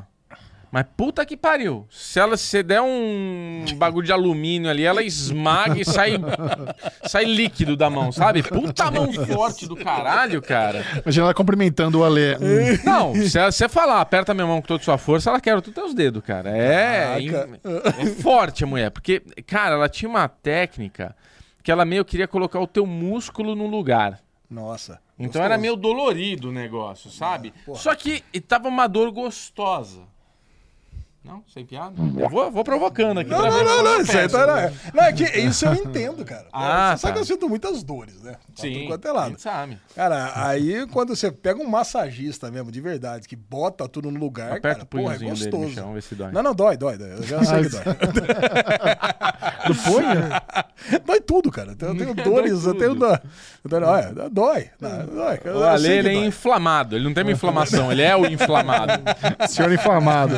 Mas 0.72 0.86
puta 0.96 1.26
que 1.26 1.36
pariu. 1.36 1.88
Se 1.90 2.20
ela 2.20 2.38
se 2.38 2.44
você 2.46 2.64
der 2.64 2.82
um 2.82 3.66
bagulho 3.76 4.06
de 4.06 4.12
alumínio 4.12 4.70
ali, 4.70 4.84
ela 4.84 5.02
esmaga 5.02 5.80
e 5.80 5.84
sai, 5.86 6.14
sai 7.08 7.26
líquido 7.26 7.76
da 7.76 7.90
mão, 7.90 8.12
sabe? 8.12 8.44
Puta 8.44 8.92
mão 8.92 9.12
forte 9.12 9.68
do 9.68 9.76
caralho, 9.76 10.42
cara. 10.42 10.86
Imagina 11.04 11.26
ela 11.26 11.34
cumprimentando 11.34 12.00
o 12.00 12.04
Ale. 12.04 12.20
Hum, 12.40 12.80
Não, 12.84 13.16
se 13.16 13.40
você 13.40 13.68
falar, 13.68 14.02
aperta 14.02 14.34
minha 14.34 14.46
mão 14.46 14.62
com 14.62 14.68
toda 14.68 14.82
a 14.82 14.84
sua 14.84 14.98
força, 14.98 15.30
ela 15.30 15.40
quebra 15.42 15.62
todos 15.62 15.78
os 15.78 15.84
teus 15.84 15.94
dedos, 15.94 16.24
cara. 16.24 16.50
É, 16.56 17.18
Caraca. 17.30 17.60
é 18.00 18.06
forte 18.22 18.64
a 18.64 18.68
mulher. 18.68 18.92
Porque, 18.92 19.22
cara, 19.46 19.76
ela 19.76 19.90
tinha 19.90 20.10
uma 20.10 20.28
técnica 20.28 21.16
que 21.64 21.72
ela 21.72 21.86
meio 21.86 22.06
queria 22.06 22.28
colocar 22.28 22.60
o 22.60 22.68
teu 22.68 22.86
músculo 22.86 23.56
no 23.56 23.68
lugar. 23.68 24.20
Nossa. 24.50 25.00
Então 25.18 25.44
era 25.44 25.58
meio 25.58 25.76
dolorido 25.76 26.50
o 26.50 26.52
negócio, 26.52 27.12
sabe? 27.12 27.54
Só 27.76 27.94
que 27.94 28.22
tava 28.48 28.68
uma 28.68 28.88
dor 28.88 29.12
gostosa. 29.12 30.02
Não, 31.30 31.44
sem 31.54 31.64
piada? 31.64 31.94
Eu 32.18 32.28
vou, 32.28 32.50
vou 32.50 32.64
provocando 32.64 33.20
aqui. 33.20 33.30
Não, 33.30 33.40
não, 33.42 33.64
não, 33.64 33.84
não, 33.84 34.02
isso 34.02 34.18
aí 34.18 34.28
tá, 34.28 34.48
não, 34.48 34.58
é- 34.58 34.74
não, 34.92 35.04
é 35.04 35.14
que 35.14 35.24
isso 35.24 35.64
eu 35.68 35.76
entendo, 35.76 36.26
cara. 36.26 36.48
Ah, 36.52 36.98
você 36.98 37.02
sabe 37.02 37.14
tá. 37.14 37.14
que 37.14 37.20
eu 37.20 37.26
sinto 37.26 37.48
muitas 37.48 37.84
dores, 37.84 38.20
né? 38.24 38.32
Pra 38.32 38.64
Sim, 38.64 38.74
tudo 38.74 38.88
quanto 38.88 39.06
é 39.06 39.10
a 39.10 39.14
lado. 39.14 39.30
gente 39.30 39.42
sabe. 39.44 39.78
Cara, 39.96 40.32
aí 40.36 40.88
quando 40.88 41.16
você 41.16 41.32
pega 41.32 41.62
um 41.62 41.68
massagista 41.70 42.50
mesmo, 42.50 42.72
de 42.72 42.82
verdade, 42.82 43.28
que 43.28 43.36
bota 43.36 43.88
tudo 43.88 44.10
no 44.10 44.20
lugar, 44.20 44.54
Aperta 44.58 44.70
cara, 44.70 44.84
o 44.84 44.86
porra, 44.88 45.02
é 45.16 45.18
punhozinho 45.20 45.34
dele, 45.36 45.44
gostoso. 45.52 45.66
Michel, 45.68 45.84
vamos 45.84 45.96
ver 45.96 46.02
se 46.02 46.16
dói. 46.16 46.32
Não, 46.32 46.42
não, 46.42 46.56
dói, 46.56 46.78
dói, 46.78 46.98
dói. 46.98 47.12
Eu 47.14 47.24
já 47.24 47.44
sei 47.44 47.62
que 47.64 47.70
dói. 47.70 47.84
Do 49.68 49.76
punho? 49.76 51.00
dói 51.06 51.22
tudo, 51.22 51.52
cara. 51.52 51.72
Eu 51.80 51.96
tenho 51.96 52.14
dores, 52.24 52.66
eu 52.66 52.74
tenho 52.76 52.96
dor. 52.96 53.22
Olha, 53.72 54.30
dói. 54.32 54.70
Dói. 54.80 55.40
O 55.54 55.64
Ale, 55.64 55.88
ele 55.90 56.10
é 56.10 56.26
inflamado. 56.26 56.96
Ele 56.96 57.04
não 57.06 57.14
tem 57.14 57.24
uma 57.24 57.32
inflamação, 57.32 57.92
ele 57.92 58.02
é 58.02 58.16
o 58.16 58.26
inflamado. 58.26 58.94
Senhor 59.48 59.72
inflamado. 59.72 60.36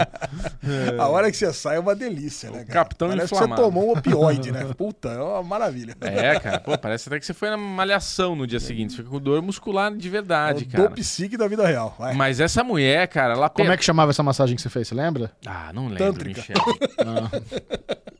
A 1.00 1.08
hora 1.08 1.30
que 1.32 1.38
você 1.38 1.52
sai 1.54 1.78
é 1.78 1.80
uma 1.80 1.96
delícia, 1.96 2.50
né, 2.50 2.60
cara? 2.60 2.72
capitão 2.82 3.10
Parece 3.10 3.26
inflamado. 3.26 3.56
que 3.56 3.62
você 3.62 3.66
tomou 3.68 3.90
um 3.90 3.98
opioide, 3.98 4.52
né? 4.52 4.66
Puta, 4.78 5.10
é 5.10 5.22
uma 5.22 5.44
maravilha. 5.44 5.96
É, 6.02 6.40
cara. 6.40 6.60
Pô, 6.60 6.78
parece 6.78 7.08
até 7.10 7.20
que 7.20 7.26
você 7.26 7.34
foi 7.34 7.50
na 7.50 7.58
malhação 7.58 8.36
no 8.36 8.46
dia 8.48 8.60
seguinte. 8.60 8.92
Você 8.92 8.98
fica 8.98 9.10
com 9.10 9.20
dor 9.20 9.42
muscular 9.42 9.92
de 9.96 10.08
É 10.08 10.12
verdade, 10.12 10.64
o 10.64 10.68
cara. 10.70 10.90
do 10.90 10.96
psique 10.96 11.38
da 11.38 11.48
vida 11.48 11.66
real. 11.66 11.96
Vai. 11.98 12.14
Mas 12.14 12.40
essa 12.40 12.64
mulher, 12.64 13.08
cara, 13.08 13.34
ela... 13.34 13.50
Como 13.50 13.72
é 13.72 13.78
que 13.78 13.84
chamava 13.84 14.12
essa 14.12 14.24
massagem 14.24 14.56
que 14.56 14.62
você 14.62 14.70
fez, 14.70 14.88
você 14.88 14.96
lembra? 14.96 15.32
Ah, 15.46 15.72
não 15.74 15.88
lembro, 15.88 16.14
Tântrica. 16.14 16.42
Michel. 16.42 16.56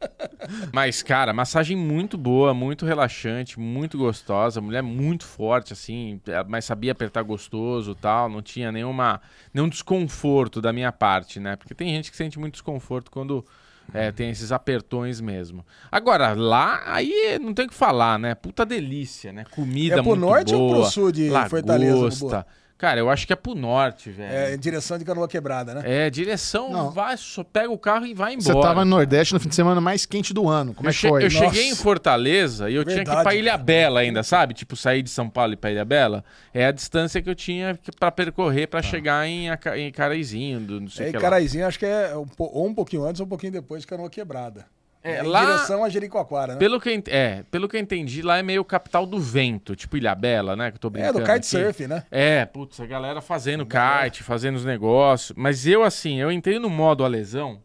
Mas, 0.74 1.02
cara, 1.02 1.34
massagem 1.34 1.76
muito 1.78 2.18
boa, 2.18 2.54
muito 2.54 2.86
relaxante, 2.86 3.60
muito 3.60 3.98
gostosa. 3.98 4.62
Mulher 4.62 4.82
muito 4.82 5.26
forte, 5.26 5.74
assim, 5.74 6.20
é, 6.28 6.44
mas 6.44 6.66
sabia 6.66 6.92
apertar 6.92 7.22
gostoso 7.24 7.96
tal. 7.96 8.30
Não 8.30 8.42
tinha 8.42 8.72
nenhuma, 8.72 9.22
nenhum 9.54 9.70
desconforto 9.70 10.62
da 10.62 10.72
minha 10.74 10.92
parte, 10.92 11.40
né? 11.40 11.56
Porque 11.56 11.74
tem 11.74 11.90
gente 11.90 12.12
que 12.12 12.18
sente 12.18 12.40
muito 12.40 12.54
desconforto 12.54 13.12
quando 13.12 13.46
é, 13.94 14.12
tem 14.12 14.30
esses 14.30 14.52
apertões 14.52 15.20
mesmo. 15.20 15.66
Agora, 15.92 16.34
lá, 16.34 16.82
aí 16.86 17.38
não 17.40 17.54
tem 17.54 17.66
o 17.66 17.70
que 17.70 17.74
falar, 17.76 18.18
né? 18.18 18.36
Puta 18.36 18.66
delícia, 18.66 19.32
né? 19.34 19.46
Comida 19.52 19.96
É 19.96 19.98
pro 19.98 20.12
muito 20.12 20.22
norte 20.22 20.56
ou 20.56 20.68
boa. 20.68 20.82
pro 20.82 20.92
sul 20.92 21.12
de 21.12 21.30
Fortaleza, 21.50 21.96
lagosta. 21.96 22.26
Bubu? 22.26 22.61
Cara, 22.82 23.00
eu 23.00 23.12
acho 23.12 23.28
que 23.28 23.32
é 23.32 23.36
pro 23.36 23.54
norte, 23.54 24.10
velho. 24.10 24.34
É, 24.34 24.56
em 24.56 24.58
direção 24.58 24.98
de 24.98 25.06
canoa 25.06 25.28
quebrada, 25.28 25.76
né? 25.76 25.84
É, 25.86 26.10
direção, 26.10 26.72
Não. 26.72 26.90
vai, 26.90 27.16
só 27.16 27.44
pega 27.44 27.70
o 27.72 27.78
carro 27.78 28.08
e 28.08 28.14
vai 28.16 28.36
Você 28.36 28.50
embora. 28.50 28.70
tava 28.70 28.84
no 28.84 28.90
Nordeste 28.90 29.36
no 29.36 29.40
fim 29.40 29.50
de 29.50 29.54
semana 29.56 29.80
mais 29.80 30.04
quente 30.08 30.34
do 30.34 30.50
ano. 30.50 30.74
Como 30.74 30.90
é 30.90 30.90
eu 30.90 30.94
que 30.94 31.00
che- 31.00 31.08
foi? 31.08 31.24
eu 31.26 31.30
cheguei 31.30 31.66
em 31.68 31.70
Nossa. 31.70 31.84
Fortaleza 31.84 32.72
e 32.72 32.74
eu 32.74 32.84
tinha 32.84 32.96
que 32.96 33.02
ir 33.02 33.06
Verdade, 33.06 33.24
pra 33.24 33.36
Ilha 33.36 33.56
Bela 33.56 34.00
ainda, 34.00 34.24
sabe? 34.24 34.56
Tipo, 34.56 34.76
sair 34.76 35.04
de 35.04 35.12
São 35.12 35.30
Paulo 35.30 35.52
e 35.52 35.54
ir 35.54 35.58
pra 35.58 35.70
Ilha 35.70 35.86
Bela. 35.86 36.26
É 36.52 36.66
a 36.66 36.72
distância 36.72 37.22
que 37.22 37.30
eu 37.30 37.36
tinha 37.36 37.78
que- 37.78 37.92
pra 37.92 38.12
percorrer 38.12 38.66
pra 38.68 38.82
chegar 38.82 39.28
em, 39.28 39.46
em 39.78 39.92
Caraizinho, 39.92 40.60
do, 40.60 40.82
não 40.82 40.88
sei 40.90 41.06
É, 41.06 41.10
o 41.10 41.12
que 41.12 41.18
lá. 41.18 41.22
Caraizinho, 41.22 41.68
acho 41.68 41.78
que 41.78 41.86
é 41.86 42.18
um, 42.18 42.26
ou 42.40 42.66
um 42.68 42.74
pouquinho 42.74 43.06
antes 43.06 43.20
ou 43.22 43.28
um 43.28 43.30
pouquinho 43.30 43.52
depois 43.54 43.82
de 43.82 43.88
canoa 43.88 44.10
quebrada. 44.10 44.66
É, 45.04 45.22
em 45.24 45.28
lá- 45.28 45.46
direção 45.46 45.84
a 45.84 45.90
Jericoacoara, 45.90 46.54
né? 46.54 46.60
Pelo 46.60 46.80
que, 46.80 47.04
é, 47.08 47.44
pelo 47.50 47.68
que 47.68 47.76
eu 47.76 47.82
entendi, 47.82 48.22
lá 48.22 48.38
é 48.38 48.44
meio 48.44 48.64
capital 48.64 49.06
do 49.06 49.20
vento, 49.20 49.76
tipo 49.76 49.98
Ilha 49.98 50.14
Bela, 50.14 50.56
né? 50.56 50.70
Que 50.70 50.76
eu 50.76 50.80
tô 50.80 50.88
É, 50.90 50.92
brincando 50.92 51.14
do 51.20 51.24
aqui. 51.26 51.34
kitesurf, 51.42 51.88
né? 51.88 52.04
É, 52.12 52.46
putz, 52.46 52.80
a 52.80 52.86
galera 52.86 53.20
fazendo 53.22 53.66
kite, 53.66 54.22
fazendo 54.24 54.58
os 54.58 54.66
negócios. 54.66 55.34
Mas 55.36 55.66
eu, 55.66 55.84
assim, 55.84 56.20
eu 56.20 56.32
entrei 56.32 56.60
no 56.60 56.70
modo 56.70 57.04
alesão. 57.04 57.62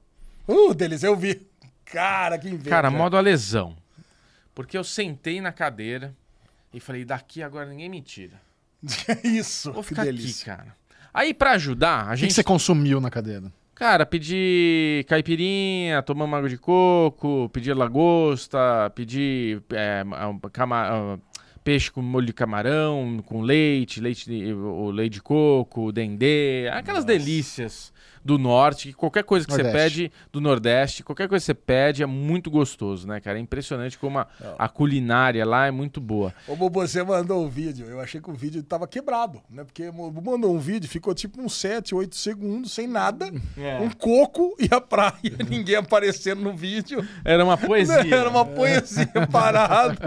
Uh, 0.49 0.73
deles, 0.73 1.03
eu 1.03 1.15
vi. 1.15 1.47
Cara, 1.85 2.39
que 2.39 2.49
inveja. 2.49 2.71
Cara, 2.71 2.91
modo 2.91 3.17
alesão. 3.17 3.77
Porque 4.55 4.77
eu 4.79 4.83
sentei 4.85 5.41
na 5.41 5.53
cadeira 5.53 6.15
e 6.73 6.81
falei, 6.81 7.05
daqui 7.05 7.43
agora 7.43 7.67
ninguém 7.69 7.89
me 7.91 8.01
tira. 8.01 8.41
Isso, 9.23 9.73
Vou 9.73 9.83
que 9.83 9.91
ficar 9.91 10.03
aqui, 10.03 10.13
delícia. 10.13 10.57
cara. 10.57 10.75
Aí, 11.13 11.35
pra 11.35 11.53
ajudar, 11.53 12.03
a 12.03 12.07
O 12.07 12.11
que, 12.13 12.17
gente. 12.17 12.29
que 12.29 12.35
você 12.35 12.45
consumiu 12.45 13.01
na 13.01 13.11
cadeira? 13.11 13.53
Cara, 13.77 14.07
pedi 14.07 15.05
caipirinha, 15.07 16.03
tomamos 16.03 16.35
água 16.35 16.49
de 16.49 16.57
coco, 16.57 17.51
pedi 17.53 17.71
lagosta, 17.75 18.91
pedi 18.95 19.61
é, 19.71 20.03
cama- 20.51 21.21
peixe 21.63 21.93
com 21.93 22.01
molho 22.01 22.25
de 22.25 22.33
camarão, 22.33 23.23
com 23.27 23.43
leite, 23.43 24.01
leite 24.01 24.31
de, 24.31 24.55
o 24.55 24.91
leite 24.91 25.15
de 25.15 25.23
coco, 25.23 25.93
dendê, 25.93 26.71
aquelas 26.73 27.05
delícias 27.05 27.93
do 28.27 28.39
norte, 28.39 28.89
que 28.89 28.95
qualquer 28.95 29.23
coisa 29.23 29.47
que 29.47 29.53
você 29.53 29.63
Nordeste. 29.63 30.01
pede 30.01 30.13
do 30.33 30.41
Nordeste, 30.41 31.05
qualquer 31.05 31.29
coisa 31.29 31.43
que 31.43 31.47
você 31.47 31.55
pede 31.55 32.03
é 32.03 32.07
muito 32.07 32.51
gostoso, 32.51 33.07
né, 33.07 33.21
cara? 33.21 33.39
É 33.39 33.41
impressionante 33.41 33.97
como 33.97 34.19
a, 34.19 34.27
a 34.59 34.69
culinária 34.69 35.47
lá 35.47 35.67
é 35.67 35.71
muito 35.71 36.01
boa. 36.01 36.35
Ô, 36.49 36.57
Bubu, 36.57 36.81
você 36.81 37.03
mandou 37.05 37.45
um 37.45 37.49
vídeo. 37.49 37.87
Eu 37.87 38.01
achei 38.01 38.21
que 38.21 38.29
o 38.29 38.35
vídeo 38.35 38.63
tava 38.65 38.89
quebrado, 38.89 39.41
né? 39.49 39.63
Porque 39.63 39.91
mandou 39.91 40.53
um 40.53 40.59
vídeo, 40.59 40.89
ficou 40.89 41.15
tipo 41.15 41.41
uns 41.41 41.55
7, 41.55 41.95
8 41.95 42.17
segundos, 42.17 42.73
sem 42.73 42.87
nada. 42.87 43.31
É. 43.57 43.79
Um 43.81 43.89
coco 43.91 44.55
e 44.59 44.69
a 44.73 44.81
praia. 44.81 45.15
Ninguém 45.49 45.77
aparecendo 45.77 46.43
no 46.43 46.55
vídeo. 46.55 47.07
Era 47.25 47.43
uma 47.43 47.57
poesia. 47.57 47.95
Era 48.15 48.29
uma 48.29 48.45
poesia 48.45 49.09
parado. 49.31 49.99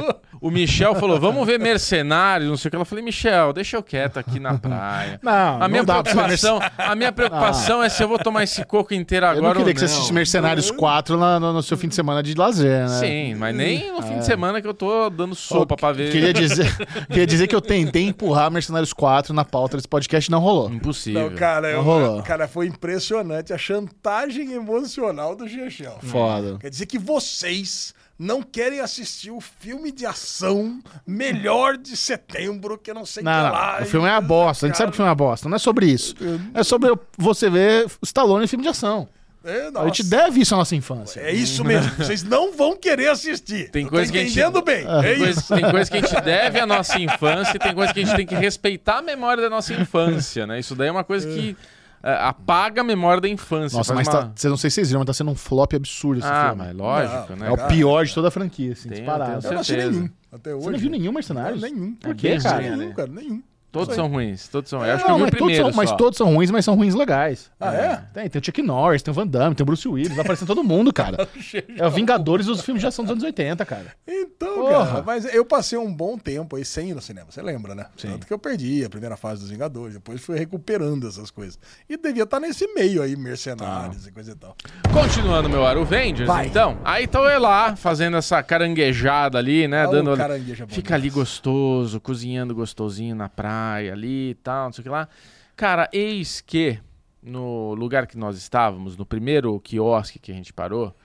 O 0.42 0.50
Michel 0.50 0.96
falou: 0.96 1.20
vamos 1.20 1.46
ver 1.46 1.60
mercenários, 1.60 2.50
não 2.50 2.58
sei 2.58 2.68
o 2.68 2.72
que. 2.72 2.76
Ela 2.76 2.86
falei, 2.86 3.04
Michel, 3.04 3.52
deixa 3.54 3.76
eu 3.78 3.84
quieto 3.84 4.18
aqui 4.18 4.40
na 4.40 4.54
praia. 4.60 5.20
Não, 5.22 5.62
a 5.62 5.68
minha 5.68 5.84
não 5.84 5.96
você 5.96 6.04
preocupação, 6.04 6.60
a 6.78 6.96
minha 6.96 7.12
preocupação 7.12 7.84
é 7.84 7.90
se 7.90 8.02
eu 8.04 8.08
vou 8.08 8.18
tomar 8.20 8.44
esse 8.44 8.64
coco 8.66 8.94
inteiro 8.94 9.26
Eu 9.26 9.30
agora 9.32 9.44
não 9.46 9.52
queria 9.66 9.68
ou 9.68 9.74
que 9.74 9.80
você 9.80 9.86
não. 9.86 9.92
assistisse 9.92 10.14
Mercenários 10.14 10.72
4 10.72 11.18
na- 11.18 11.40
no, 11.40 11.54
no 11.54 11.64
seu 11.64 11.78
fim 11.78 11.88
de 11.88 11.96
semana 11.96 12.24
de 12.24 12.34
lazer, 12.36 12.88
né? 12.88 13.00
Sim, 13.00 13.36
mas 13.36 13.56
nem 13.56 13.92
no 13.92 14.02
fim 14.02 14.18
de 14.20 14.26
semana 14.26 14.62
que 14.62 14.68
eu 14.68 14.74
tô 14.74 15.10
dando 15.10 15.36
sopa 15.36 15.76
pra 15.76 15.92
ver. 15.92 16.12
Queria 16.12 16.34
dizer, 16.34 16.74
queria 17.08 17.28
dizer 17.28 17.48
que 17.48 17.56
eu 17.56 17.62
tentei 17.62 18.04
empurrar 18.08 18.50
Mercenários 18.52 18.94
4 18.94 19.34
na 19.34 19.44
pauta 19.46 19.78
desse 19.78 19.88
podcast 19.88 20.30
e 20.30 20.32
não 20.32 20.40
rolou. 20.40 20.70
Impossível. 20.72 21.30
Não, 21.30 21.36
cara, 21.36 21.70
eu- 21.72 21.82
rolou. 21.82 22.24
cara, 22.24 22.48
foi 22.48 22.68
impressionante 22.68 23.52
a 23.54 23.58
chantagem 23.58 24.54
emocional 24.54 25.36
do 25.36 25.48
Chechel. 25.48 25.98
Foda. 26.04 26.58
Quer 26.60 26.70
dizer 26.70 26.86
que 26.86 26.98
vocês 26.98 27.94
não 28.20 28.44
querem 28.44 28.82
assistir 28.82 29.32
o 29.32 29.40
filme 29.40 29.92
de 29.94 30.06
ação 30.06 30.82
melhor 31.08 31.78
de 31.78 31.96
setembro, 31.96 32.78
que 32.78 32.94
não 32.94 33.06
sei 33.06 33.24
o 33.24 33.26
que 33.26 33.32
lá. 33.32 33.80
o 33.82 33.86
filme 33.86 34.08
é 34.08 34.12
uma 34.12 34.20
bosta. 34.22 34.66
A 34.66 34.70
gente 34.70 34.78
sabe 34.78 34.92
que 34.92 34.96
o 34.96 34.98
filme 34.98 35.08
é 35.08 35.12
uma 35.12 35.16
bosta. 35.16 35.48
Não 35.48 35.56
é 35.56 35.60
sobre 35.60 35.86
isso. 35.86 36.14
É 36.54 36.62
sobre 36.62 36.92
você 37.18 37.50
ver 37.50 37.88
Stallone 38.04 38.44
em 38.44 38.48
filme 38.48 38.64
de 38.64 38.70
ação. 38.70 39.08
É, 39.42 39.70
A 39.74 39.86
gente 39.86 40.04
deve 40.04 40.42
isso 40.42 40.54
à 40.54 40.58
nossa 40.58 40.76
infância. 40.76 41.22
é 41.22 41.32
isso 41.32 41.64
mesmo. 41.64 41.90
Vocês 41.96 42.24
não 42.24 42.52
vão 42.52 42.76
querer 42.76 43.08
assistir. 43.08 43.70
Tem 43.72 43.88
coisa 43.88 44.12
que 44.12 44.18
a 44.18 44.22
gente- 44.22 44.32
entendendo 44.38 44.62
bem. 44.62 44.86
É 44.86 45.02
Tem 45.02 45.14
isso. 45.30 45.48
coisa, 45.48 45.56
tem 45.56 45.72
coisa 45.72 45.92
que 45.92 45.98
a 45.98 46.02
gente 46.02 46.22
deve 46.22 46.60
à 46.60 46.66
nossa 46.66 47.00
infância 47.00 47.56
e 47.56 47.60
tem 47.60 47.74
coisa 47.74 47.94
que 47.94 48.02
a 48.02 48.06
gente 48.06 48.16
tem 48.18 48.26
que 48.28 48.36
respeitar 48.36 48.98
a 48.98 49.02
memória 49.02 49.42
da 49.42 49.50
nossa 49.50 49.74
infância, 49.74 50.46
né? 50.46 50.60
Isso 50.60 50.76
daí 50.76 50.90
é 50.90 50.92
uma 50.92 51.06
coisa 51.06 51.26
que 51.26 51.56
é, 51.56 51.79
apaga 52.02 52.82
a 52.82 52.84
memória 52.84 53.20
da 53.22 53.28
infância. 53.30 53.78
Nossa, 53.78 53.94
mas 53.94 54.08
uma- 54.08 54.14
tá, 54.26 54.32
vocês 54.36 54.50
não 54.50 54.58
sei 54.58 54.70
se 54.70 54.76
vocês 54.76 54.88
viram, 54.90 55.00
mas 55.02 55.08
tá 55.08 55.14
sendo 55.14 55.32
um 55.32 55.36
flop 55.36 55.74
absurdo 55.74 56.20
esse 56.20 56.28
Ah, 56.28 56.50
filme. 56.50 56.64
mas 56.66 56.76
lógico, 56.76 57.30
Não, 57.32 57.38
né? 57.38 57.48
É 57.48 57.52
o 57.52 57.68
pior 57.68 58.06
de 58.06 58.14
toda 58.14 58.28
a 58.30 58.32
franquia, 58.32 58.74
assim, 58.74 58.90
Tenho- 58.90 59.02
disparado. 59.02 59.42
tenho 59.42 59.52
Eu 59.52 59.54
não 59.54 59.62
achei 59.62 59.78
nenhum. 59.78 60.10
Até 60.32 60.54
hoje. 60.54 60.64
Você 60.66 60.72
não 60.72 60.80
viu 60.80 60.90
nenhum 60.92 61.12
Mercenários? 61.12 61.62
Nenhum. 61.62 61.94
Por 61.96 62.12
É 62.12 62.14
quê, 62.14 62.30
bem 62.30 62.40
cara? 62.42 62.62
né? 62.62 62.76
Nenhum, 62.76 62.94
cara, 62.94 63.08
nenhum. 63.12 63.44
Todos 63.72 63.94
são 63.94 64.08
ruins, 64.08 64.48
todos 64.48 64.68
são. 64.68 64.84
Eu 64.84 64.96
acho 64.96 65.06
que 65.06 65.12
eu 65.12 65.18
Não, 65.18 65.18
vi 65.18 65.24
o 65.24 65.26
mas, 65.26 65.32
todos 65.32 65.46
primeiro 65.46 65.64
são, 65.74 65.76
mas 65.76 65.92
todos 65.92 66.18
são 66.18 66.34
ruins, 66.34 66.50
mas 66.50 66.66
são 66.66 66.76
ruins 66.76 66.96
legais. 66.96 67.52
Ah, 67.60 67.74
é? 67.74 67.96
Tem, 68.14 68.28
tem 68.30 68.42
o 68.42 68.46
Chuck 68.46 68.62
Norris, 68.64 69.04
tem 69.04 69.12
o 69.12 69.16
Van 69.16 69.28
Damme, 69.28 69.54
tem 69.56 69.64
o 69.64 69.66
Bruce 69.66 69.88
Willis, 69.88 70.10
vai 70.16 70.22
aparecendo 70.22 70.48
todo 70.48 70.64
mundo, 70.64 70.92
cara. 70.92 71.28
É 71.78 71.86
o 71.86 71.92
Vingadores 71.92 72.46
dos 72.46 72.62
filmes 72.62 72.82
de 72.82 72.88
ação 72.88 73.04
dos 73.06 73.12
anos 73.12 73.24
80, 73.24 73.66
cara. 73.66 73.88
Então, 74.08 74.56
Porra. 74.56 74.86
cara, 74.88 75.04
mas 75.06 75.26
eu 75.34 75.46
passei 75.46 75.78
um 75.78 75.94
bom 75.94 76.18
tempo 76.18 76.56
aí 76.56 76.66
sem 76.66 76.90
ir 76.90 76.94
no 76.94 77.02
cinema, 77.02 77.28
você 77.30 77.42
lembra, 77.42 77.76
né? 77.76 77.86
Tanto 77.98 78.26
que 78.26 78.34
eu 78.34 78.40
perdi 78.40 78.84
a 78.86 78.90
primeira 78.90 79.16
fase 79.18 79.42
dos 79.42 79.50
Vingadores, 79.50 79.94
depois 79.96 80.22
fui 80.22 80.38
recuperando 80.38 81.08
essas 81.08 81.30
coisas. 81.32 81.60
E 81.88 81.98
devia 81.98 82.24
estar 82.24 82.40
nesse 82.40 82.68
meio 82.74 83.02
aí, 83.02 83.16
mercenários 83.16 84.08
e 84.08 84.12
coisa 84.12 84.32
e 84.32 84.36
tal. 84.36 84.56
Continuando 84.94 85.50
meu 85.50 85.66
Aruvengers, 85.66 86.28
Vai. 86.28 86.48
então. 86.48 86.78
Aí 86.84 87.08
tô 87.08 87.28
eu 87.28 87.40
lá, 87.40 87.76
fazendo 87.76 88.18
essa 88.18 88.42
caranguejada 88.42 89.38
ali, 89.38 89.68
né? 89.68 89.84
Ah, 89.84 89.90
o 89.90 89.92
dando. 89.92 90.14
é 90.22 90.68
Fica 90.68 90.96
ali 90.96 91.10
gostoso, 91.10 92.00
cozinhando 92.00 92.56
gostosinho 92.56 93.16
na 93.16 93.30
praia 93.30 93.59
ali 93.92 94.32
e 94.32 94.36
tal, 94.36 94.66
não 94.66 94.74
sei 94.74 94.82
o 94.82 94.84
que 94.84 94.90
lá. 94.90 95.08
Cara, 95.56 95.90
eis 95.92 96.42
que 96.42 96.80
no 97.22 97.74
lugar 97.74 98.08
que 98.08 98.18
nós 98.18 98.38
estávamos, 98.38 98.96
no 98.96 99.06
primeiro 99.06 99.60
quiosque 99.60 100.20
que 100.20 100.32
a 100.32 100.36
gente 100.36 100.54
parou, 100.54 100.96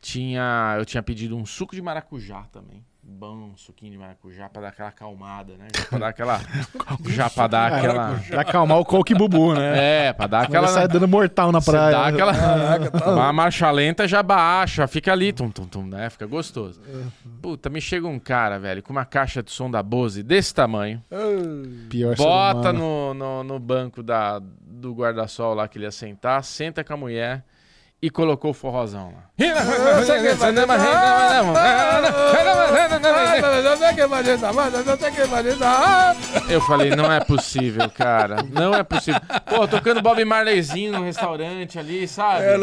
tinha. 0.00 0.76
Eu 0.78 0.84
tinha 0.84 1.02
pedido 1.02 1.36
um 1.36 1.46
suco 1.46 1.74
de 1.74 1.80
maracujá 1.80 2.42
também. 2.52 2.84
Bom, 3.04 3.52
suquinho 3.56 3.90
de 3.90 3.98
maracujá 3.98 4.48
pra 4.48 4.62
dar 4.62 4.68
aquela 4.68 4.88
acalmada, 4.90 5.54
né? 5.56 5.66
Já 5.76 5.84
pra 5.86 5.98
dar 5.98 6.08
aquela. 6.08 6.40
já 7.10 7.28
pra 7.28 7.46
dar 7.48 7.72
aquela. 7.72 8.20
Pra 8.28 8.40
acalmar 8.42 8.78
o 8.78 8.84
Coke 8.84 9.12
Bubu, 9.12 9.54
né? 9.54 10.06
É, 10.06 10.12
pra 10.12 10.28
dar 10.28 10.42
Aquela... 10.42 10.68
sai 10.68 10.86
dando 10.86 11.08
mortal 11.08 11.50
na 11.50 11.60
Você 11.60 11.72
praia. 11.72 11.90
dá 11.90 12.06
aquela. 12.06 12.32
Caraca, 12.32 12.90
tá 12.92 13.10
Uma 13.12 13.32
marcha 13.32 13.68
lenta 13.72 14.06
já 14.06 14.22
baixa, 14.22 14.86
fica 14.86 15.10
ali, 15.10 15.32
tum, 15.32 15.50
tum, 15.50 15.66
tum, 15.66 15.84
né? 15.84 16.08
Fica 16.10 16.26
gostoso. 16.26 16.80
Puta, 17.40 17.68
me 17.68 17.80
chega 17.80 18.06
um 18.06 18.20
cara, 18.20 18.58
velho, 18.60 18.80
com 18.82 18.92
uma 18.92 19.04
caixa 19.04 19.42
de 19.42 19.50
som 19.50 19.68
da 19.68 19.82
Bose 19.82 20.22
desse 20.22 20.54
tamanho, 20.54 21.02
Pior 21.90 22.14
bota 22.16 22.72
no, 22.72 23.14
no, 23.14 23.42
no 23.42 23.58
banco 23.58 24.00
da, 24.00 24.38
do 24.38 24.94
guarda-sol 24.94 25.54
lá 25.54 25.66
que 25.66 25.76
ele 25.76 25.86
ia 25.86 25.90
sentar, 25.90 26.44
senta 26.44 26.84
com 26.84 26.94
a 26.94 26.96
mulher 26.96 27.44
e 28.02 28.10
colocou 28.10 28.50
o 28.50 28.54
forrozão 28.54 29.12
lá. 29.14 29.22
Eu 36.48 36.60
falei, 36.62 36.90
não 36.96 37.12
é 37.12 37.20
possível, 37.20 37.88
cara. 37.90 38.36
Não 38.50 38.74
é 38.74 38.82
possível. 38.82 39.20
Pô, 39.46 39.68
tocando 39.68 40.02
Bob 40.02 40.24
Marleyzinho 40.24 40.92
no 40.92 41.04
restaurante 41.04 41.78
ali, 41.78 42.08
sabe? 42.08 42.44
É. 42.44 42.58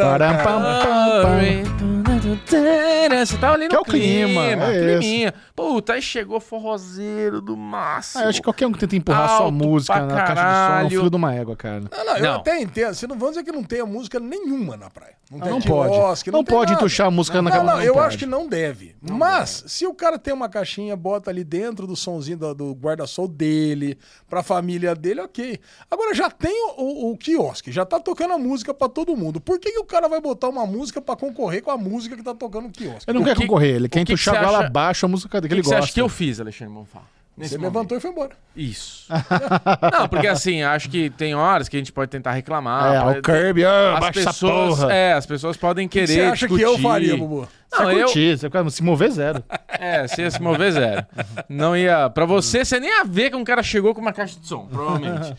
Você 3.26 3.38
tava 3.38 3.56
ali 3.56 3.64
no 3.66 3.70
Que 3.70 3.76
é 3.76 3.80
o 3.80 3.84
clima, 3.84 4.48
clima, 4.48 4.66
é 4.66 4.80
climinha. 4.80 5.34
Puta, 5.56 5.94
aí 5.94 6.02
chegou 6.02 6.40
forrozeiro 6.40 7.42
do 7.42 7.56
máximo. 7.56 8.24
Ah, 8.24 8.28
acho 8.28 8.40
que 8.40 8.44
qualquer 8.44 8.68
um 8.68 8.72
que 8.72 8.80
tenta 8.80 8.96
empurrar 8.96 9.38
sua 9.38 9.52
música 9.52 10.00
na 10.02 10.16
caixa 10.22 10.34
de 10.34 10.40
som 10.40 10.42
é 10.42 10.44
um 10.44 10.68
caralho. 10.68 10.90
filho 10.90 11.10
de 11.10 11.16
uma 11.16 11.34
égua, 11.34 11.56
cara. 11.56 11.84
Não, 11.92 12.06
não, 12.06 12.18
eu 12.18 12.24
Não. 12.24 12.36
até 12.36 12.62
entendo. 12.62 12.94
Você 12.94 13.08
não 13.08 13.18
vamos 13.18 13.36
dizer 13.36 13.46
que 13.46 13.52
não 13.52 13.64
tenha 13.64 13.86
música 13.86 14.20
nenhuma 14.20 14.78
na 14.78 14.90
praia. 14.90 15.14
Não, 15.32 15.40
tem 15.40 15.50
Não 15.52 15.62
pode. 15.62 15.92
quiosque, 15.94 16.32
Não 16.32 16.44
tem 16.44 16.56
pode 16.56 16.72
nada. 16.72 16.82
entuchar 16.84 17.06
a 17.06 17.12
música 17.12 17.40
na 17.40 17.52
Não, 17.52 17.58
cama. 17.60 17.74
não, 17.74 17.82
eu 17.84 17.94
pode. 17.94 18.08
acho 18.08 18.18
que 18.18 18.26
não 18.26 18.50
deve. 18.50 18.96
Mas, 19.00 19.64
se 19.68 19.86
o 19.86 19.94
cara 19.94 20.18
tem 20.18 20.34
uma 20.34 20.50
caixinha, 20.50 20.96
bota 20.96 21.30
ali 21.30 21.44
dentro 21.44 21.86
do 21.86 21.96
sonzinho 21.96 22.36
do, 22.38 22.56
do 22.56 22.74
guarda-sol 22.74 23.28
dele, 23.28 23.96
pra 24.28 24.42
família 24.42 24.96
dele, 24.96 25.22
ok. 25.22 25.60
Agora, 25.92 26.16
já 26.16 26.32
tem 26.32 26.52
o, 26.76 26.82
o, 26.82 27.12
o 27.12 27.18
quiosque, 27.18 27.72
já 27.72 27.86
tá 27.86 28.00
tocando 28.00 28.34
a 28.34 28.40
música 28.40 28.74
pra 28.74 28.90
todo 28.90 29.16
mundo. 29.16 29.40
Por 29.40 29.60
que, 29.60 29.72
que 29.72 29.78
o 29.80 29.86
cara 29.86 30.08
vai 30.10 30.20
botar 30.20 30.50
uma 30.50 30.66
música 30.66 31.00
pra 31.00 31.16
concorrer 31.16 31.62
com 31.62 31.70
a 31.70 31.78
música 31.78 32.16
que 32.18 32.24
tá 32.24 32.34
tocando 32.34 32.64
no 32.64 32.72
quiosque? 32.72 33.06
Ele 33.08 33.20
não 33.20 33.22
O 33.22 33.26
quer 33.26 33.36
que- 33.36 33.42
concorrer, 33.44 33.76
ele 33.76 33.86
o 33.86 33.90
quer 33.90 34.00
que 34.00 34.06
que 34.06 34.12
entuchar 34.14 34.34
você 34.34 34.40
a 34.40 34.44
goela 34.44 34.58
acha- 34.58 34.68
abaixo 34.68 35.06
a 35.06 35.10
música 35.10 35.38
O 35.38 35.42
que 35.44 35.48
que, 35.48 35.54
ele 35.54 35.62
que 35.62 35.68
você 35.68 35.76
gosta. 35.76 35.84
acha 35.86 35.94
que 35.94 36.02
eu 36.02 36.10
fiz, 36.10 36.40
Alexandre 36.40 36.74
Bonfá? 36.74 37.02
Nesse 37.40 37.52
Você 37.52 37.58
momento? 37.58 37.74
levantou 37.74 37.98
e 37.98 38.02
foi 38.02 38.12
embora. 38.12 38.32
Isso. 38.56 39.06
não, 39.98 40.10
porque 40.10 40.28
assim, 40.28 40.62
acho 40.62 40.90
que 40.90 41.10
tem 41.10 41.34
horas 41.34 41.70
que 41.70 41.78
a 41.78 41.80
gente 41.80 41.94
pode 41.94 42.12
tentar 42.12 42.34
reclamar. 42.34 42.94
É, 42.96 43.02
pode- 43.02 43.20
o 43.20 43.22
Kirby, 43.22 43.64
ah, 43.66 43.98
as 43.98 44.10
pessoas, 44.12 44.84
é, 44.84 45.14
as 45.14 45.26
pessoas 45.26 45.56
podem 45.56 45.88
querer 45.88 46.08
Você 46.08 46.22
acha 46.22 46.48
que 46.48 46.54
eu 46.54 46.58
discutir. 46.58 46.84
faria, 46.84 47.16
Bubu? 47.18 47.48
Não, 47.72 47.80
Você 47.86 47.94
eu, 47.96 48.06
curtir, 48.06 48.38
você 48.38 48.48
fica- 48.48 48.70
se 48.70 48.84
mover 48.84 49.12
zero. 49.12 49.44
é, 49.70 50.06
você 50.08 50.24
ia 50.24 50.32
se 50.32 50.42
mover 50.42 50.72
zero. 50.74 51.06
Não 51.48 51.78
ia, 51.78 52.10
pra 52.10 52.26
você, 52.26 52.66
você 52.66 52.78
nem 52.80 52.90
ia 52.90 53.06
ver 53.06 53.30
que 53.30 53.36
um 53.38 53.44
cara 53.46 53.64
chegou 53.64 53.96
com 53.96 54.02
uma 54.02 54.12
caixa 54.12 54.38
de 54.38 54.46
som, 54.46 54.68
provavelmente. 54.68 55.34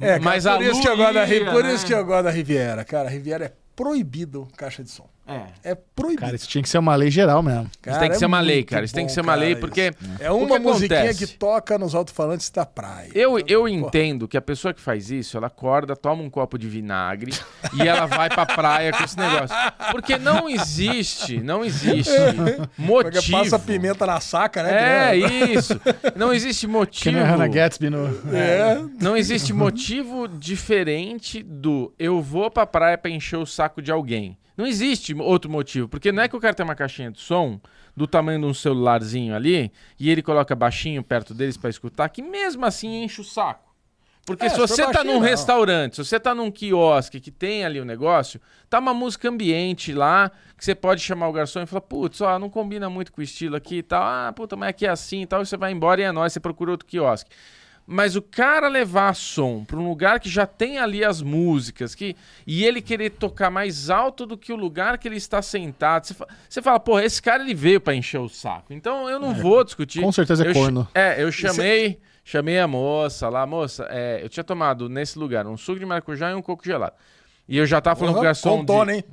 É, 0.00 0.18
cara, 0.18 0.20
Mas 0.22 0.42
por, 0.44 0.50
a 0.52 0.60
isso 0.62 0.80
que 0.80 0.88
eu 0.88 0.96
gosto 0.96 1.14
da, 1.14 1.26
por 1.52 1.62
né? 1.62 1.74
isso 1.74 1.86
que 1.86 1.94
eu 1.94 2.04
gosto 2.04 2.24
da 2.24 2.30
Riviera. 2.30 2.84
Cara, 2.84 3.08
a 3.08 3.10
Riviera 3.12 3.44
é 3.44 3.52
proibido 3.76 4.48
caixa 4.56 4.82
de 4.82 4.90
som. 4.90 5.08
É. 5.26 5.70
É 5.70 5.74
proibido. 5.74 6.20
Cara, 6.20 6.36
isso 6.36 6.46
tinha 6.46 6.62
que 6.62 6.68
ser 6.68 6.76
uma 6.78 6.94
lei 6.94 7.10
geral 7.10 7.42
mesmo. 7.42 7.70
Isso 7.86 7.98
tem 7.98 8.10
que 8.10 8.16
ser 8.18 8.26
uma 8.26 8.40
lei, 8.40 8.62
cara. 8.62 8.84
Isso 8.84 8.94
tem 8.94 9.06
que 9.06 9.12
ser 9.12 9.22
uma 9.22 9.34
lei, 9.34 9.54
cara, 9.54 9.60
porque. 9.60 9.90
isso. 9.98 10.22
É 10.22 10.30
uma 10.30 10.56
que 10.56 10.62
musiquinha 10.62 11.00
acontece? 11.00 11.26
que 11.26 11.32
toca 11.38 11.78
nos 11.78 11.94
alto-falantes 11.94 12.50
da 12.50 12.66
praia. 12.66 13.10
Eu, 13.14 13.38
eu 13.46 13.66
entendo 13.66 14.28
que 14.28 14.36
a 14.36 14.42
pessoa 14.42 14.74
que 14.74 14.80
faz 14.82 15.10
isso, 15.10 15.36
ela 15.38 15.46
acorda, 15.46 15.96
toma 15.96 16.22
um 16.22 16.28
copo 16.28 16.58
de 16.58 16.68
vinagre 16.68 17.32
e 17.72 17.88
ela 17.88 18.04
vai 18.04 18.28
pra 18.28 18.44
praia 18.44 18.92
com 18.92 19.02
esse 19.02 19.16
negócio. 19.18 19.56
Porque 19.92 20.18
não 20.18 20.48
existe, 20.48 21.40
não 21.40 21.64
existe 21.64 22.10
Porque 22.76 23.16
motivo. 23.16 23.32
passa 23.38 23.58
pimenta 23.58 24.06
na 24.06 24.20
saca, 24.20 24.62
né? 24.62 25.16
É, 25.16 25.28
que 25.28 25.34
isso. 25.58 25.80
Não 26.16 26.34
existe 26.34 26.66
Que 26.66 26.72
motivo. 26.72 27.18
a 27.18 27.24
Hannah 27.24 27.48
Gatsby 27.48 27.88
no... 27.88 28.06
É. 28.34 28.78
Não 29.00 29.16
existe 29.16 29.52
motivo 29.54 30.28
diferente 30.28 31.42
do 31.42 31.92
eu 31.98 32.20
vou 32.20 32.50
pra 32.50 32.66
praia 32.66 32.98
pra 32.98 33.10
encher 33.10 33.36
o 33.38 33.46
saco 33.46 33.80
de 33.80 33.90
alguém. 33.90 34.36
Não 34.56 34.66
existe 34.66 35.14
outro 35.14 35.50
motivo. 35.50 35.88
Porque 35.88 36.12
não 36.12 36.22
é 36.22 36.28
que 36.28 36.36
o 36.36 36.40
cara 36.40 36.54
tem 36.54 36.64
uma 36.64 36.74
caixinha 36.74 37.10
de 37.10 37.20
som 37.20 37.60
do 37.96 38.06
tamanho 38.06 38.40
de 38.40 38.46
um 38.46 38.54
celularzinho 38.54 39.34
ali 39.34 39.70
e 39.98 40.10
ele 40.10 40.22
coloca 40.22 40.54
baixinho 40.54 41.02
perto 41.02 41.32
deles 41.34 41.56
pra 41.56 41.70
escutar, 41.70 42.08
que 42.08 42.22
mesmo 42.22 42.64
assim 42.64 43.02
enche 43.04 43.20
o 43.20 43.24
saco. 43.24 43.72
Porque 44.26 44.46
É, 44.46 44.48
se 44.48 44.58
você 44.58 44.90
tá 44.90 45.04
num 45.04 45.14
não. 45.14 45.20
restaurante, 45.20 45.96
se 45.96 46.04
você 46.04 46.18
tá 46.18 46.34
num 46.34 46.50
quiosque 46.50 47.20
que 47.20 47.30
tem 47.30 47.62
ali 47.62 47.78
o 47.78 47.84
negócio, 47.84 48.40
tá 48.70 48.78
uma 48.78 48.94
música 48.94 49.28
ambiente 49.28 49.92
lá, 49.92 50.30
que 50.56 50.64
você 50.64 50.74
pode 50.74 51.02
chamar 51.02 51.28
o 51.28 51.32
garçom 51.32 51.60
e 51.60 51.66
falar, 51.66 51.82
putz, 51.82 52.22
ó, 52.22 52.38
não 52.38 52.48
combina 52.48 52.88
muito 52.88 53.12
com 53.12 53.20
o 53.20 53.24
estilo 53.24 53.54
aqui 53.54 53.76
e 53.78 53.82
tal. 53.82 54.02
Ah, 54.02 54.32
puta, 54.34 54.56
mas 54.56 54.70
aqui 54.70 54.86
é 54.86 54.88
assim 54.88 55.22
e 55.22 55.26
tal, 55.26 55.42
e 55.42 55.46
você 55.46 55.58
vai 55.58 55.72
embora 55.72 56.00
e 56.00 56.04
é 56.04 56.10
nóis, 56.10 56.32
você 56.32 56.40
procura 56.40 56.70
outro 56.70 56.86
quiosque. 56.86 57.30
Mas 57.86 58.16
o 58.16 58.22
cara 58.22 58.66
levar 58.68 59.14
som 59.14 59.62
pra 59.64 59.76
um 59.76 59.86
lugar 59.86 60.18
que 60.18 60.28
já 60.30 60.46
tem 60.46 60.78
ali 60.78 61.04
as 61.04 61.20
músicas, 61.20 61.94
que 61.94 62.16
e 62.46 62.64
ele 62.64 62.80
querer 62.80 63.10
tocar 63.10 63.50
mais 63.50 63.90
alto 63.90 64.24
do 64.24 64.38
que 64.38 64.52
o 64.52 64.56
lugar 64.56 64.96
que 64.96 65.06
ele 65.06 65.16
está 65.16 65.42
sentado, 65.42 66.06
você, 66.06 66.14
fa- 66.14 66.26
você 66.48 66.62
fala, 66.62 66.80
pô, 66.80 66.98
esse 66.98 67.20
cara 67.20 67.42
ele 67.42 67.52
veio 67.54 67.80
pra 67.80 67.94
encher 67.94 68.18
o 68.20 68.28
saco. 68.28 68.72
Então 68.72 69.08
eu 69.10 69.20
não 69.20 69.34
vou 69.34 69.62
discutir. 69.62 70.00
Com 70.00 70.10
certeza 70.12 70.44
é 70.44 70.48
Eu 70.48 70.52
ch- 70.54 70.56
corno. 70.56 70.88
É, 70.94 71.22
eu 71.22 71.30
chamei, 71.30 72.00
chamei 72.24 72.58
a 72.58 72.66
moça 72.66 73.28
lá, 73.28 73.46
moça, 73.46 73.86
é, 73.90 74.20
eu 74.22 74.30
tinha 74.30 74.44
tomado 74.44 74.88
nesse 74.88 75.18
lugar 75.18 75.46
um 75.46 75.56
suco 75.58 75.78
de 75.78 75.84
maracujá 75.84 76.30
e 76.30 76.34
um 76.34 76.40
coco 76.40 76.64
gelado. 76.64 76.94
E 77.46 77.58
eu 77.58 77.66
já 77.66 77.78
tava 77.80 77.96
falando 77.96 78.14
com 78.14 78.20
o 78.20 78.24
garçom. 78.24 78.58
Com 78.58 78.64
tona, 78.64 78.92
de... 78.92 78.98
hein? 78.98 79.04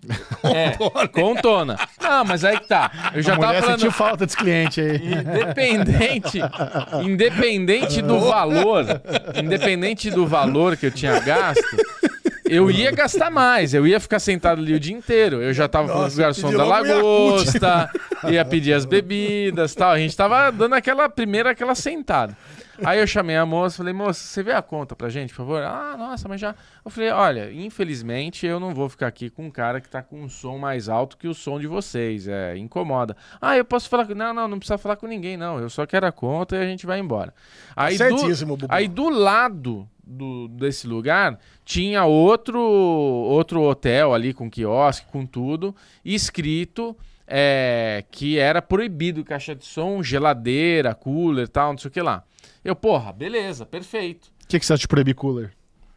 É, 0.43 1.07
com 1.07 1.35
tona. 1.35 1.77
Não, 2.01 2.25
mas 2.25 2.43
aí 2.43 2.59
que 2.59 2.67
tá. 2.67 2.89
Eu 3.13 3.21
já 3.21 3.33
a 3.33 3.35
tava 3.35 3.47
mulher 3.47 3.61
falando. 3.61 3.79
sentiu 3.79 3.91
falta 3.91 4.25
desse 4.25 4.38
cliente 4.38 4.81
aí. 4.81 5.13
Independente, 5.13 6.39
independente 7.03 8.01
do 8.01 8.20
valor, 8.20 8.85
independente 9.35 10.09
do 10.09 10.25
valor 10.25 10.75
que 10.77 10.87
eu 10.87 10.91
tinha 10.91 11.20
gasto, 11.20 11.61
eu 12.50 12.72
ia 12.72 12.91
gastar 12.91 13.29
mais, 13.29 13.74
eu 13.74 13.85
ia 13.85 14.00
ficar 14.00 14.20
sentado 14.20 14.61
ali 14.61 14.74
o 14.74 14.79
dia 14.79 14.96
inteiro. 14.96 15.41
Eu 15.41 15.53
já 15.53 15.67
tava 15.67 15.87
falando 15.87 16.00
com 16.00 16.05
o 16.05 16.05
Nossa, 16.05 16.22
garçom 16.22 16.51
da 16.51 16.65
lagosta, 16.65 17.89
ia 18.29 18.44
pedir 18.44 18.74
as 18.74 18.85
bebidas 18.85 19.75
tal. 19.75 19.91
A 19.91 20.00
gente 20.00 20.15
tava 20.17 20.51
dando 20.51 20.74
aquela 20.75 21.07
primeira, 21.07 21.51
aquela 21.51 21.75
sentada. 21.75 22.35
Aí 22.85 23.00
eu 23.00 23.07
chamei 23.07 23.35
a 23.35 23.46
moça, 23.46 23.77
falei, 23.77 23.94
moça, 23.94 24.24
você 24.24 24.44
vê 24.44 24.51
a 24.51 24.61
conta 24.61 24.96
pra 24.96 25.09
gente, 25.09 25.29
por 25.29 25.37
favor? 25.37 25.61
Ah, 25.63 25.96
nossa, 25.98 26.27
mas 26.27 26.41
já. 26.41 26.55
Eu 26.83 26.91
falei, 26.91 27.09
olha, 27.09 27.51
infelizmente 27.51 28.46
eu 28.46 28.59
não 28.59 28.74
vou 28.74 28.89
ficar 28.89 29.07
aqui 29.07 29.29
com 29.29 29.46
um 29.46 29.51
cara 29.51 29.79
que 29.79 29.89
tá 29.89 30.01
com 30.01 30.22
um 30.22 30.29
som 30.29 30.57
mais 30.57 30.89
alto 30.89 31.17
que 31.17 31.27
o 31.27 31.33
som 31.33 31.59
de 31.59 31.67
vocês. 31.67 32.27
É, 32.27 32.57
incomoda. 32.57 33.15
Ah, 33.39 33.57
eu 33.57 33.65
posso 33.65 33.89
falar 33.89 34.05
com. 34.05 34.13
Não, 34.13 34.33
não, 34.33 34.48
não 34.48 34.59
precisa 34.59 34.77
falar 34.77 34.96
com 34.96 35.07
ninguém, 35.07 35.37
não. 35.37 35.59
Eu 35.59 35.70
só 35.70 35.85
quero 35.85 36.05
a 36.05 36.11
conta 36.11 36.55
e 36.55 36.59
a 36.59 36.65
gente 36.65 36.85
vai 36.85 37.00
embora. 37.00 37.33
Aí 37.75 37.98
Certíssimo, 37.98 38.57
do, 38.57 38.61
Bubu. 38.61 38.74
aí 38.74 38.87
do 38.87 39.09
lado 39.09 39.87
do, 40.03 40.48
desse 40.48 40.87
lugar 40.87 41.39
tinha 41.63 42.05
outro, 42.05 42.59
outro 42.59 43.61
hotel 43.61 44.13
ali 44.13 44.33
com 44.33 44.50
quiosque, 44.50 45.05
com 45.11 45.25
tudo, 45.25 45.75
escrito. 46.03 46.96
É, 47.33 48.03
que 48.11 48.37
era 48.37 48.61
proibido 48.61 49.24
caixa 49.24 49.55
de 49.55 49.65
som, 49.65 50.03
geladeira, 50.03 50.94
cooler 50.94 51.48
tal, 51.48 51.72
não 51.72 51.77
sei 51.77 51.87
o 51.87 51.91
que 51.91 52.01
lá. 52.01 52.25
Eu, 52.63 52.75
porra, 52.75 53.13
beleza, 53.13 53.65
perfeito. 53.65 54.25
O 54.44 54.48
que, 54.50 54.59
que 54.59 54.65
você 54.65 54.74
acha 54.74 54.81
de 54.81 54.87
proibir 54.89 55.15
cooler? 55.15 55.53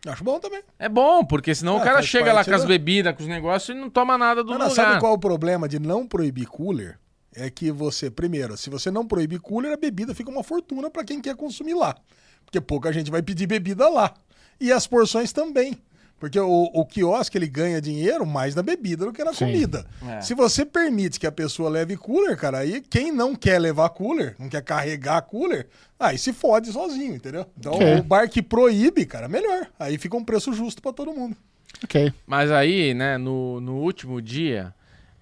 Acho 0.06 0.22
bom 0.22 0.38
também. 0.38 0.62
É 0.78 0.88
bom, 0.88 1.24
porque 1.24 1.52
senão 1.52 1.78
Ah, 1.78 1.80
o 1.80 1.82
cara 1.82 2.02
chega 2.02 2.32
lá 2.32 2.44
com 2.44 2.54
as 2.54 2.64
bebidas, 2.64 3.14
com 3.16 3.22
os 3.22 3.28
negócios 3.28 3.76
e 3.76 3.80
não 3.80 3.90
toma 3.90 4.16
nada 4.16 4.44
do 4.44 4.52
Não, 4.52 4.58
não, 4.58 4.68
lugar. 4.68 4.84
sabe 4.84 5.00
qual 5.00 5.12
é 5.12 5.16
o 5.16 5.18
problema 5.18 5.68
de 5.68 5.80
não 5.80 6.06
proibir 6.06 6.46
cooler? 6.46 6.98
É 7.34 7.50
que 7.50 7.72
você, 7.72 8.08
primeiro, 8.10 8.56
se 8.56 8.70
você 8.70 8.92
não 8.92 9.04
proibir 9.04 9.40
cooler, 9.40 9.72
a 9.72 9.76
bebida 9.76 10.14
fica 10.14 10.30
uma 10.30 10.44
fortuna 10.44 10.88
pra 10.88 11.02
quem 11.02 11.20
quer 11.20 11.34
consumir 11.34 11.74
lá. 11.74 11.96
Porque 12.44 12.60
pouca 12.60 12.92
gente 12.92 13.10
vai 13.10 13.22
pedir 13.22 13.48
bebida 13.48 13.88
lá. 13.88 14.14
E 14.60 14.70
as 14.70 14.86
porções 14.86 15.32
também. 15.32 15.76
Porque 16.18 16.38
o, 16.40 16.70
o 16.72 16.86
quiosque 16.86 17.36
ele 17.36 17.46
ganha 17.46 17.80
dinheiro 17.80 18.24
mais 18.24 18.54
na 18.54 18.62
bebida 18.62 19.04
do 19.04 19.12
que 19.12 19.22
na 19.22 19.32
Sim. 19.34 19.46
comida. 19.46 19.84
É. 20.08 20.20
Se 20.20 20.32
você 20.34 20.64
permite 20.64 21.20
que 21.20 21.26
a 21.26 21.32
pessoa 21.32 21.68
leve 21.68 21.96
cooler, 21.96 22.36
cara, 22.36 22.58
aí 22.58 22.80
quem 22.80 23.12
não 23.12 23.34
quer 23.34 23.58
levar 23.58 23.90
cooler, 23.90 24.34
não 24.38 24.48
quer 24.48 24.62
carregar 24.62 25.20
cooler, 25.22 25.66
aí 25.98 26.16
se 26.16 26.32
fode 26.32 26.72
sozinho, 26.72 27.14
entendeu? 27.16 27.44
Então 27.58 27.74
Ok. 27.74 27.98
o 27.98 28.02
bar 28.02 28.28
que 28.30 28.40
proíbe, 28.42 29.04
cara, 29.04 29.28
melhor. 29.28 29.66
Aí 29.78 29.98
fica 29.98 30.16
um 30.16 30.24
preço 30.24 30.52
justo 30.54 30.80
pra 30.80 30.92
todo 30.92 31.12
mundo. 31.12 31.36
Ok. 31.82 32.12
Mas 32.26 32.50
aí, 32.50 32.94
né, 32.94 33.18
no, 33.18 33.60
no 33.60 33.76
último 33.78 34.22
dia, 34.22 34.72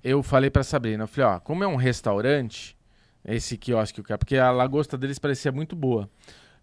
eu 0.04 0.22
falei 0.22 0.50
pra 0.50 0.62
Sabrina, 0.62 1.04
eu 1.04 1.08
falei, 1.08 1.30
ó, 1.36 1.40
como 1.40 1.64
é 1.64 1.66
um 1.66 1.76
restaurante, 1.76 2.76
esse 3.24 3.56
quiosque, 3.56 4.02
porque 4.02 4.36
a 4.36 4.50
lagosta 4.50 4.96
deles 4.98 5.18
parecia 5.18 5.50
muito 5.50 5.74
boa. 5.74 6.08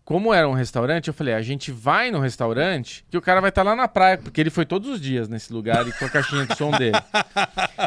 Como 0.09 0.33
era 0.33 0.49
um 0.49 0.53
restaurante, 0.53 1.07
eu 1.07 1.13
falei, 1.13 1.35
a 1.35 1.41
gente 1.43 1.71
vai 1.71 2.09
no 2.09 2.19
restaurante, 2.19 3.05
que 3.11 3.15
o 3.15 3.21
cara 3.21 3.39
vai 3.39 3.49
estar 3.49 3.61
lá 3.61 3.75
na 3.75 3.87
praia, 3.87 4.17
porque 4.17 4.41
ele 4.41 4.49
foi 4.49 4.65
todos 4.65 4.89
os 4.89 4.99
dias 4.99 5.29
nesse 5.29 5.53
lugar 5.53 5.87
e 5.87 5.91
com 5.91 6.03
a 6.03 6.09
caixinha 6.09 6.47
de 6.47 6.57
som 6.57 6.71
dele. 6.71 6.97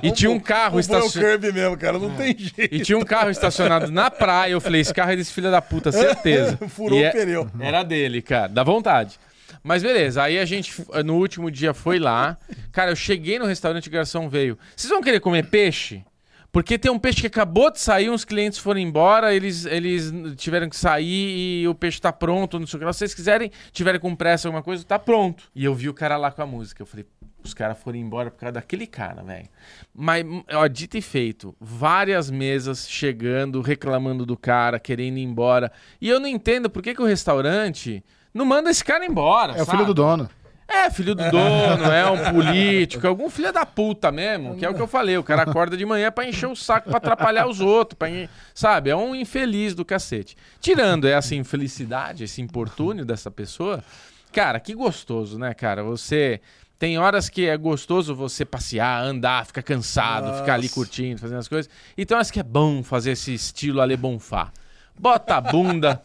E 0.05 0.13
tinha 0.15 0.31
um 0.31 0.39
carro 0.39 0.75
o 0.75 0.77
é 0.77 0.77
o 0.77 0.81
estacionado. 0.81 1.41
Kirby 1.41 1.53
mesmo, 1.53 1.77
cara, 1.77 1.99
não 1.99 2.15
tem 2.15 2.39
jeito. 2.39 2.73
E 2.73 2.79
tinha 2.79 2.97
um 2.97 3.03
carro 3.05 3.29
estacionado 3.29 3.91
na 3.91 4.09
praia. 4.09 4.53
Eu 4.53 4.61
falei, 4.61 4.81
esse 4.81 4.95
carro 4.95 5.11
é 5.11 5.17
desse 5.17 5.33
filho 5.33 5.51
da 5.51 5.61
puta, 5.61 5.91
certeza. 5.91 6.57
Furou 6.71 6.97
E 6.97 7.03
o 7.03 7.07
é- 7.07 7.11
pneu. 7.11 7.51
Era 7.59 7.83
dele, 7.83 8.23
cara. 8.23 8.47
Dá 8.47 8.63
vontade. 8.63 9.19
Mas 9.61 9.83
beleza, 9.83 10.23
aí 10.23 10.39
a 10.39 10.45
gente, 10.45 10.73
no 11.05 11.17
último 11.17 11.51
dia, 11.51 11.75
foi 11.75 11.99
lá. 11.99 12.39
Cara, 12.71 12.93
eu 12.93 12.97
cheguei 12.97 13.41
no 13.41 13.47
restaurante, 13.47 13.89
o 13.89 13.91
garçom 13.91 14.29
veio. 14.29 14.57
Vocês 14.77 14.93
vão 14.93 15.03
querer 15.03 15.19
comer 15.19 15.47
peixe? 15.47 16.05
Porque 16.53 16.79
tem 16.79 16.93
um 16.93 16.99
peixe 16.99 17.23
que 17.23 17.27
acabou 17.27 17.71
de 17.71 17.81
sair, 17.81 18.11
uns 18.11 18.27
clientes 18.27 18.59
foram 18.59 18.79
embora, 18.79 19.35
eles, 19.35 19.65
eles 19.65 20.13
tiveram 20.37 20.69
que 20.69 20.77
sair 20.77 21.63
e 21.63 21.67
o 21.67 21.75
peixe 21.75 21.99
tá 21.99 22.13
pronto, 22.13 22.61
não 22.61 22.67
sei 22.67 22.77
o 22.79 22.81
que. 22.81 22.93
Se 22.93 22.99
vocês 22.99 23.15
quiserem, 23.15 23.51
tiverem 23.73 23.99
com 23.99 24.15
pressa 24.15 24.49
alguma 24.49 24.63
coisa, 24.63 24.85
tá 24.85 24.99
pronto. 24.99 25.45
E 25.55 25.65
eu 25.65 25.75
vi 25.75 25.89
o 25.89 25.95
cara 25.95 26.19
lá 26.19 26.31
com 26.31 26.43
a 26.43 26.47
música. 26.47 26.83
Eu 26.83 26.87
falei, 26.87 27.07
os 27.43 27.55
caras 27.55 27.79
foram 27.79 27.99
embora 27.99 28.31
por 28.31 28.39
causa 28.39 28.53
daquele 28.53 28.87
cara, 28.87 29.23
velho. 29.23 29.49
Mas, 29.95 30.27
ó, 30.53 30.67
dito 30.67 30.99
e 30.99 31.01
feito, 31.01 31.57
várias 31.59 32.31
mesas 32.31 32.87
chegando, 32.87 33.63
reclamando 33.63 34.27
do 34.27 34.37
cara, 34.37 34.79
querendo 34.79 35.17
ir 35.17 35.23
embora. 35.23 35.73
E 36.03 36.09
eu 36.09 36.21
não 36.21 36.29
entendo 36.29 36.69
por 36.69 36.83
que, 36.83 36.95
que 36.95 37.01
o 37.01 37.07
restaurante 37.07 38.05
não 38.35 38.45
manda 38.45 38.71
esse 38.71 38.85
cara 38.85 39.07
embora. 39.07 39.53
É 39.53 39.63
o 39.63 39.65
sabe? 39.65 39.71
filho 39.71 39.87
do 39.87 39.95
dono. 39.95 40.29
É, 40.69 40.89
filho 40.91 41.15
do 41.15 41.31
dono, 41.31 41.85
é 41.85 42.11
um 42.11 42.33
político, 42.33 43.05
é 43.07 43.09
algum 43.09 43.29
filho 43.29 43.53
da 43.53 43.67
puta 43.67 44.11
mesmo, 44.11 44.57
que 44.57 44.65
é 44.65 44.71
o 44.71 44.75
que 44.75 44.81
eu 44.81 44.87
falei. 44.87 45.19
O 45.19 45.23
cara 45.23 45.43
acorda 45.43 45.77
de 45.77 45.85
manhã 45.85 46.11
pra 46.11 46.27
encher 46.27 46.47
o 46.47 46.57
saco, 46.57 46.89
pra 46.89 46.99
atrapalhar 46.99 47.47
os 47.47 47.61
outros, 47.61 47.99
pra, 47.99 48.09
sabe? 48.55 48.89
É 48.89 48.97
um 48.97 49.15
infeliz 49.15 49.75
do 49.75 49.85
cacete. 49.85 50.37
Tirando 50.61 51.07
essa 51.07 51.35
infelicidade, 51.35 52.25
esse 52.25 52.41
importúnio 52.41 53.05
dessa 53.05 53.31
pessoa, 53.31 53.85
cara, 54.33 54.59
que 54.59 54.75
gostoso, 54.75 55.39
né, 55.39 55.53
cara? 55.55 55.83
Você. 55.83 56.41
Tem 56.79 56.99
horas 56.99 57.29
que 57.29 57.47
é 57.47 57.57
gostoso 57.57 58.13
você 58.13 58.45
passear, 58.45 59.05
andar, 59.05 59.47
ficar 59.47 59.63
cansado, 59.63 60.37
ficar 60.41 60.55
ali 60.55 60.69
curtindo, 60.69 61.21
fazendo 61.21 61.39
as 61.39 61.47
coisas. 61.47 61.71
E 61.97 62.05
tem 62.05 62.17
horas 62.17 62.29
que 62.29 62.41
é 62.41 62.43
bom 62.43 62.83
fazer 62.83 63.13
esse 63.13 63.33
estilo 63.33 63.81
Ale 63.81 63.97
Bonfá. 63.97 64.51
Bota 64.99 65.37
a 65.37 65.41
bunda, 65.41 66.01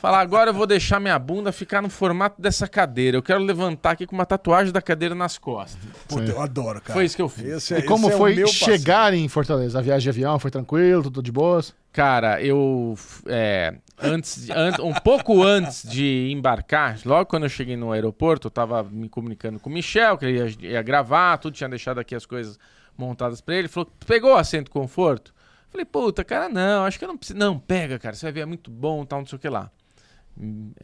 fala, 0.00 0.18
agora 0.20 0.50
eu 0.50 0.54
vou 0.54 0.66
deixar 0.68 1.00
minha 1.00 1.18
bunda 1.18 1.50
ficar 1.50 1.82
no 1.82 1.90
formato 1.90 2.40
dessa 2.40 2.68
cadeira. 2.68 3.16
Eu 3.16 3.22
quero 3.22 3.40
levantar 3.42 3.92
aqui 3.92 4.06
com 4.06 4.14
uma 4.14 4.24
tatuagem 4.26 4.72
da 4.72 4.80
cadeira 4.80 5.16
nas 5.16 5.36
costas. 5.36 5.76
Puta, 6.06 6.30
eu 6.30 6.40
adoro, 6.40 6.80
cara. 6.80 6.92
Foi 6.94 7.04
isso 7.04 7.16
que 7.16 7.22
eu 7.22 7.28
fiz. 7.28 7.46
Esse 7.46 7.74
é- 7.74 7.78
E 7.80 7.82
como 7.82 8.08
é 8.08 8.12
foi 8.12 8.30
passeio. 8.36 8.48
chegar 8.48 9.12
em 9.14 9.26
Fortaleza? 9.26 9.78
A 9.78 9.82
viagem 9.82 10.04
de 10.04 10.10
avião 10.10 10.38
foi 10.38 10.50
tranquilo, 10.52 11.02
tudo 11.04 11.22
de 11.22 11.32
boas? 11.32 11.74
Cara, 11.92 12.40
eu. 12.40 12.96
é, 13.26 13.74
antes, 14.00 14.48
an- 14.50 14.80
um 14.82 14.92
pouco 14.94 15.42
antes 15.42 15.82
de 15.88 16.30
embarcar, 16.30 16.98
logo 17.04 17.26
quando 17.26 17.44
eu 17.44 17.48
cheguei 17.48 17.76
no 17.76 17.90
aeroporto, 17.90 18.46
eu 18.46 18.50
tava 18.50 18.84
me 18.84 19.08
comunicando 19.08 19.58
com 19.58 19.68
o 19.68 19.72
Michel, 19.72 20.16
que 20.18 20.24
ele 20.26 20.38
ia, 20.38 20.72
ia 20.74 20.82
gravar, 20.82 21.38
tudo, 21.38 21.54
tinha 21.54 21.68
deixado 21.68 21.98
aqui 21.98 22.14
as 22.14 22.26
coisas 22.26 22.58
montadas 22.96 23.40
pra 23.40 23.54
ele. 23.54 23.62
Ele 23.62 23.68
falou: 23.68 23.90
pegou 24.06 24.34
o 24.34 24.36
assento 24.36 24.70
conforto? 24.70 25.34
Falei, 25.76 25.84
puta, 25.84 26.24
cara, 26.24 26.48
não, 26.48 26.86
acho 26.86 26.98
que 26.98 27.04
eu 27.04 27.08
não 27.08 27.18
preciso. 27.18 27.38
Não, 27.38 27.58
pega, 27.58 27.98
cara, 27.98 28.16
você 28.16 28.24
vai 28.24 28.32
ver, 28.32 28.40
é 28.40 28.46
muito 28.46 28.70
bom, 28.70 29.04
tal, 29.04 29.18
não 29.20 29.26
sei 29.26 29.36
o 29.36 29.38
que 29.38 29.48
lá. 29.48 29.70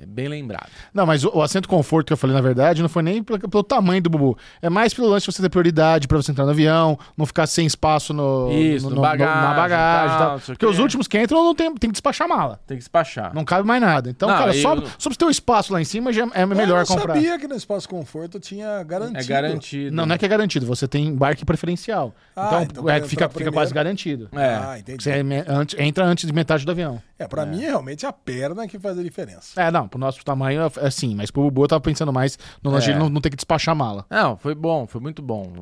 É 0.01 0.07
bem 0.07 0.29
lembrado. 0.29 0.69
Não, 0.95 1.05
mas 1.07 1.25
o, 1.25 1.31
o 1.35 1.43
assento 1.43 1.69
conforto 1.69 2.07
que 2.07 2.13
eu 2.13 2.17
falei, 2.17 2.35
na 2.35 2.41
verdade, 2.43 2.81
não 2.83 2.89
foi 2.89 3.03
nem 3.03 3.23
pelo, 3.23 3.39
pelo 3.49 3.63
tamanho 3.63 4.01
do 4.03 4.09
Bubu. 4.11 4.37
É 4.61 4.71
mais 4.71 4.95
pelo 4.95 5.09
lance 5.09 5.27
de 5.27 5.33
você 5.33 5.43
ter 5.43 5.49
prioridade 5.49 6.09
pra 6.09 6.17
você 6.17 6.31
entrar 6.33 6.45
no 6.45 6.51
avião, 6.51 6.99
não 7.17 7.27
ficar 7.27 7.47
sem 7.47 7.67
espaço 7.67 8.13
no, 8.15 8.51
Isso, 8.53 8.89
no 8.89 9.01
bagagem, 9.01 9.35
na 9.43 9.55
bagagem 9.55 10.17
tal, 10.19 10.29
tal. 10.31 10.41
Porque 10.41 10.67
os 10.67 10.79
últimos 10.79 11.07
que 11.07 11.19
entram 11.21 11.45
não 11.45 11.55
tem, 11.55 11.75
tem 11.75 11.91
que 11.91 11.93
despachar 11.93 12.29
mala. 12.29 12.61
Tem 12.67 12.77
que 12.77 12.81
despachar. 12.83 13.35
Não 13.35 13.45
cabe 13.45 13.67
mais 13.67 13.81
nada. 13.81 14.09
Então, 14.11 14.29
Não, 14.29 14.37
cara, 14.37 14.53
só, 14.55 14.75
eu- 14.75 14.85
só 14.99 15.11
pra 15.11 15.19
ter 15.19 15.25
o 15.27 15.31
espaço 15.31 15.73
lá 15.73 15.81
em 15.81 15.85
cima 15.85 16.13
já 16.13 16.27
é 16.35 16.47
melhor 16.47 16.69
eu 16.69 16.77
não 16.79 16.87
comprar. 16.87 17.15
sabia 17.15 17.39
que 17.39 17.47
no 17.47 17.55
Espaço 17.57 17.89
Conforto 17.89 18.41
tinha 18.41 18.83
garantido. 18.85 19.19
É 19.19 19.25
garantido. 19.25 19.95
Não, 19.97 20.07
não 20.07 20.15
é 20.15 20.19
que 20.19 20.25
é 20.25 20.29
garantido, 20.29 20.65
você 20.67 20.89
tem 20.89 21.07
embarque 21.09 21.45
preferencial. 21.45 22.15
Ah, 22.35 22.63
então, 22.63 22.83
então 22.83 22.89
é, 22.91 23.01
fica, 23.03 23.29
fica 23.29 23.53
quase 23.53 23.73
garantido. 23.75 24.29
É. 24.33 24.55
Ah, 24.55 24.79
entendi. 24.79 25.03
Você 25.03 25.11
é 25.11 25.23
antes- 25.49 25.79
entra 25.79 26.05
antes 26.05 26.27
de 26.27 26.33
metade 26.33 26.65
do 26.65 26.71
avião. 26.71 27.03
É, 27.19 27.27
pra 27.29 27.45
mim, 27.47 27.61
realmente, 27.61 28.05
a 28.07 28.13
perna 28.13 28.67
que 28.67 28.79
faz 28.79 28.99
a 28.99 29.03
diferença. 29.03 29.42
É, 29.57 29.71
não, 29.71 29.89
pro 29.89 29.99
nosso 29.99 30.25
tamanho 30.25 30.63
é 30.63 30.87
assim, 30.87 31.15
mas 31.15 31.31
pro 31.31 31.43
Bubu 31.43 31.65
eu 31.65 31.69
tava 31.69 31.81
pensando 31.81 32.13
mais 32.13 32.39
no 32.63 32.71
lance 32.71 32.91
É. 32.91 32.93
de 32.93 32.99
não, 32.99 33.09
não 33.09 33.21
ter 33.21 33.31
que 33.31 33.37
despachar 33.37 33.75
mala. 33.77 34.07
Não, 34.11 34.37
foi 34.37 34.55
bom, 34.55 34.87
foi 34.87 35.01
muito 35.01 35.21
bom. 35.23 35.53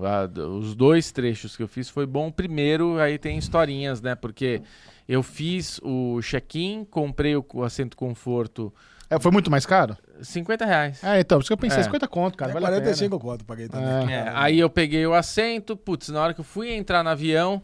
Os 0.58 0.74
dois 0.74 1.10
trechos 1.12 1.56
que 1.56 1.62
eu 1.62 1.68
fiz 1.68 1.88
foi 1.88 2.06
bom. 2.06 2.28
O 2.28 2.32
primeiro, 2.32 2.98
aí 2.98 3.18
tem 3.18 3.36
historinhas, 3.38 4.00
né? 4.00 4.14
Porque 4.14 4.62
eu 5.08 5.22
fiz 5.22 5.80
o 5.82 6.20
check-in, 6.22 6.84
comprei 6.84 7.36
o, 7.36 7.44
assento 7.64 7.96
conforto, 7.96 8.72
É, 9.08 9.18
foi 9.18 9.32
muito 9.32 9.50
mais 9.50 9.66
caro? 9.66 9.96
50 10.22 10.64
reais. 10.64 11.02
É, 11.02 11.18
então, 11.18 11.38
por 11.38 11.42
isso 11.42 11.48
que 11.48 11.52
eu 11.52 11.56
pensei, 11.56 11.80
É. 11.80 11.82
50 11.82 12.06
conto, 12.06 12.36
cara, 12.38 12.52
é 12.52 12.54
vale 12.54 12.66
a 12.66 12.68
45 12.70 13.18
conto, 13.18 13.44
paguei 13.44 13.68
também. 13.68 14.14
É. 14.14 14.18
É, 14.18 14.32
aí 14.34 14.60
eu 14.60 14.70
peguei 14.70 15.04
o 15.04 15.14
assento, 15.14 15.76
putz, 15.76 16.10
na 16.10 16.20
hora 16.22 16.32
que 16.34 16.38
eu 16.40 16.44
fui 16.44 16.72
entrar 16.72 17.02
no 17.02 17.10
avião, 17.10 17.60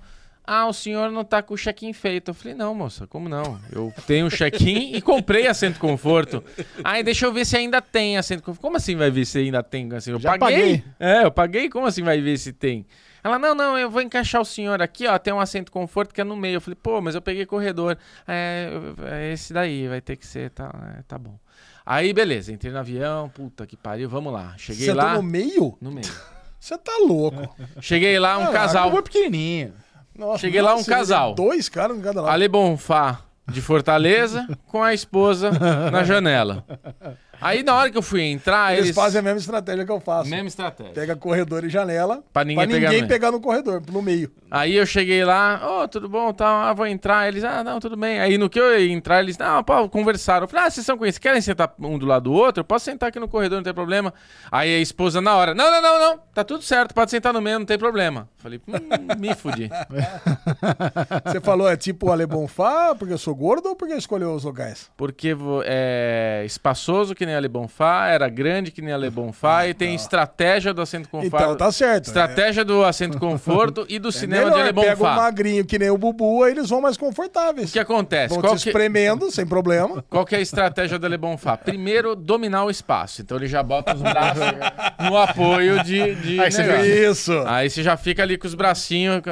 ah, 0.46 0.66
o 0.66 0.72
senhor 0.72 1.10
não 1.10 1.24
tá 1.24 1.42
com 1.42 1.54
o 1.54 1.56
check-in 1.56 1.92
feito. 1.92 2.30
Eu 2.30 2.34
falei, 2.34 2.54
não, 2.54 2.74
moça, 2.74 3.06
como 3.06 3.28
não? 3.28 3.58
Eu 3.72 3.92
tenho 4.06 4.26
o 4.26 4.30
check-in 4.30 4.94
e 4.94 5.00
comprei 5.02 5.46
assento 5.46 5.78
conforto. 5.80 6.42
Aí 6.84 7.02
deixa 7.02 7.26
eu 7.26 7.32
ver 7.32 7.44
se 7.44 7.56
ainda 7.56 7.82
tem 7.82 8.16
assento 8.16 8.42
conforto. 8.42 8.62
Como 8.62 8.76
assim 8.76 8.94
vai 8.94 9.10
ver 9.10 9.24
se 9.24 9.38
ainda 9.38 9.62
tem? 9.62 9.92
Assim, 9.92 10.12
eu 10.12 10.20
Já 10.20 10.38
paguei. 10.38 10.56
paguei. 10.58 10.84
É, 11.00 11.24
eu 11.24 11.30
paguei, 11.30 11.68
como 11.68 11.86
assim 11.86 12.02
vai 12.02 12.20
ver 12.20 12.38
se 12.38 12.52
tem? 12.52 12.86
Ela, 13.24 13.40
não, 13.40 13.56
não, 13.56 13.76
eu 13.76 13.90
vou 13.90 14.00
encaixar 14.00 14.40
o 14.40 14.44
senhor 14.44 14.80
aqui, 14.80 15.04
ó, 15.08 15.18
tem 15.18 15.34
um 15.34 15.40
assento 15.40 15.72
conforto 15.72 16.14
que 16.14 16.20
é 16.20 16.24
no 16.24 16.36
meio. 16.36 16.54
Eu 16.56 16.60
falei, 16.60 16.78
pô, 16.80 17.00
mas 17.00 17.16
eu 17.16 17.20
peguei 17.20 17.44
corredor. 17.44 17.98
É, 18.26 18.70
é 19.04 19.32
esse 19.32 19.52
daí, 19.52 19.88
vai 19.88 20.00
ter 20.00 20.14
que 20.14 20.24
ser, 20.24 20.50
tá, 20.50 20.72
é, 20.96 21.02
tá 21.02 21.18
bom. 21.18 21.36
Aí, 21.84 22.12
beleza, 22.12 22.52
entrei 22.52 22.72
no 22.72 22.78
avião, 22.78 23.28
puta 23.28 23.66
que 23.66 23.76
pariu, 23.76 24.08
vamos 24.08 24.32
lá. 24.32 24.54
Cheguei 24.56 24.86
Você 24.86 24.94
lá, 24.94 25.04
tá 25.06 25.14
no 25.14 25.22
meio? 25.24 25.76
no 25.80 25.90
meio. 25.90 26.06
Você 26.58 26.76
tá 26.78 26.98
louco. 27.06 27.54
Cheguei 27.80 28.18
lá, 28.18 28.38
um 28.38 28.48
O 28.48 28.52
casal. 28.52 28.90
Bubu 28.90 28.98
é 29.00 29.02
pequenininho. 29.02 29.74
Nossa, 30.18 30.38
Cheguei 30.38 30.60
lá, 30.60 30.74
um 30.74 30.84
casal. 30.84 31.34
Dois 31.34 31.68
caras 31.68 31.96
em 31.96 32.00
cada 32.00 32.20
lado. 32.22 32.32
Ale 32.32 32.48
Bonfá 32.48 33.20
de 33.48 33.60
Fortaleza 33.60 34.46
com 34.66 34.82
a 34.82 34.92
esposa 34.92 35.50
na 35.90 36.02
janela. 36.04 36.64
Aí 37.40 37.62
na 37.62 37.74
hora 37.74 37.90
que 37.90 37.98
eu 37.98 38.02
fui 38.02 38.22
entrar, 38.22 38.72
Eles 38.72 38.86
eles, 38.86 38.96
fazem 38.96 39.18
a 39.18 39.22
mesma 39.22 39.38
estratégia 39.40 39.84
que 39.84 39.92
eu 39.92 40.00
faço. 40.00 40.28
mesma 40.30 40.48
estratégia. 40.48 40.92
Pega 40.92 41.16
corredor 41.16 41.64
e 41.64 41.68
janela 41.68 42.22
Pra 42.32 42.44
ninguém 42.44 42.66
pegar 42.68 42.92
no- 42.92 43.08
pegar 43.08 43.32
no 43.32 43.40
corredor, 43.40 43.82
no 43.90 44.02
meio. 44.02 44.30
Aí 44.50 44.76
eu 44.76 44.86
cheguei 44.86 45.24
lá, 45.24 45.60
ô, 45.82 45.88
tudo 45.88 46.08
bom, 46.08 46.32
tal, 46.32 46.62
ah, 46.62 46.72
vou 46.72 46.86
entrar. 46.86 47.26
Eles, 47.28 47.42
ah, 47.44 47.64
não, 47.64 47.80
tudo 47.80 47.96
bem. 47.96 48.20
Aí 48.20 48.38
no 48.38 48.48
que 48.48 48.60
eu 48.60 48.78
ia 48.78 48.92
entrar, 48.92 49.20
eles, 49.20 49.36
não, 49.36 49.62
pô, 49.64 49.88
conversaram. 49.88 50.44
Eu 50.44 50.48
falei, 50.48 50.66
ah, 50.66 50.70
vocês 50.70 50.86
são 50.86 50.96
conhecidos, 50.96 51.18
querem 51.22 51.40
sentar 51.40 51.74
um 51.80 51.98
do 51.98 52.06
lado 52.06 52.24
do 52.24 52.32
outro? 52.32 52.60
Eu 52.60 52.64
posso 52.64 52.84
sentar 52.84 53.08
aqui 53.08 53.18
no 53.18 53.28
corredor, 53.28 53.56
não 53.56 53.64
tem 53.64 53.74
problema. 53.74 54.14
Aí 54.50 54.74
a 54.76 54.78
esposa 54.80 55.20
na 55.20 55.34
hora, 55.34 55.52
não, 55.54 55.70
não, 55.70 55.82
não, 55.82 55.98
não, 55.98 56.18
tá 56.32 56.44
tudo 56.44 56.62
certo, 56.62 56.94
pode 56.94 57.10
sentar 57.10 57.32
no 57.32 57.40
meio, 57.42 57.58
não 57.58 57.66
tem 57.66 57.76
problema. 57.78 58.28
Falei, 58.38 58.60
hum, 58.68 58.72
me 59.18 59.34
fudi. 59.34 59.68
Você 61.26 61.40
falou, 61.40 61.68
é 61.68 61.76
tipo 61.76 62.06
o 62.06 62.12
Ale 62.12 62.26
Bonfá, 62.26 62.94
porque 62.94 63.12
eu 63.12 63.18
sou 63.18 63.34
gordo 63.34 63.68
ou 63.70 63.76
porque 63.76 63.94
escolheu 63.94 64.32
os 64.32 64.44
lugares? 64.44 64.88
Porque 64.96 65.36
é 65.64 66.42
espaçoso 66.46 67.14
que 67.14 67.25
nem 67.26 67.34
a 67.34 67.40
Le 67.40 67.48
Bonfá, 67.48 68.08
era 68.08 68.28
grande 68.28 68.70
que 68.70 68.80
nem 68.80 68.94
a 68.94 68.96
Le 68.96 69.10
Bonfá 69.10 69.66
e 69.66 69.74
tem 69.74 69.94
estratégia 69.94 70.72
do 70.72 70.80
assento 70.80 71.08
conforto. 71.08 71.36
Então 71.44 71.56
tá 71.56 71.70
certo. 71.70 72.06
Estratégia 72.06 72.64
do 72.64 72.84
assento 72.84 73.18
conforto 73.18 73.84
e 73.88 73.98
do 73.98 74.08
É 74.08 74.12
cinema 74.12 74.50
de 74.50 74.56
melhor, 74.56 74.66
Le 74.66 74.72
pega 74.72 74.94
o 74.94 74.96
Bonfá. 74.96 75.16
magrinho 75.16 75.64
que 75.66 75.78
nem 75.78 75.90
o 75.90 75.98
Bubu, 75.98 76.42
aí 76.44 76.52
eles 76.52 76.70
vão 76.70 76.80
mais 76.80 76.96
O 76.96 77.00
confortáveis. 77.00 77.72
que 77.72 77.78
acontece? 77.78 78.32
Vão 78.32 78.40
Qual 78.42 78.56
te 78.56 78.62
que, 78.62 78.68
espremendo, 78.70 79.30
sem 79.30 79.46
problema. 79.46 80.02
qual 80.08 80.24
que 80.24 80.34
é 80.34 80.38
a 80.38 80.40
estratégia 80.40 80.98
do 80.98 81.06
Le 81.06 81.18
Bonfá? 81.18 81.56
Primeiro, 81.56 82.16
dominar 82.16 82.64
o 82.64 82.70
espaço. 82.70 83.20
Então 83.22 83.36
ele 83.36 83.46
já 83.48 83.62
bota 83.62 83.94
os 83.94 84.00
braços 84.00 84.42
no 85.00 85.16
apoio 85.16 85.82
de, 85.84 86.14
de 86.14 86.40
Aí 86.40 86.50
você 86.50 87.06
Isso. 87.10 87.32
Aí 87.46 87.68
você 87.68 87.82
já 87.82 87.96
fica 87.96 88.22
ali 88.22 88.38
com 88.38 88.46
os 88.46 88.54
bracinhos. 88.54 89.22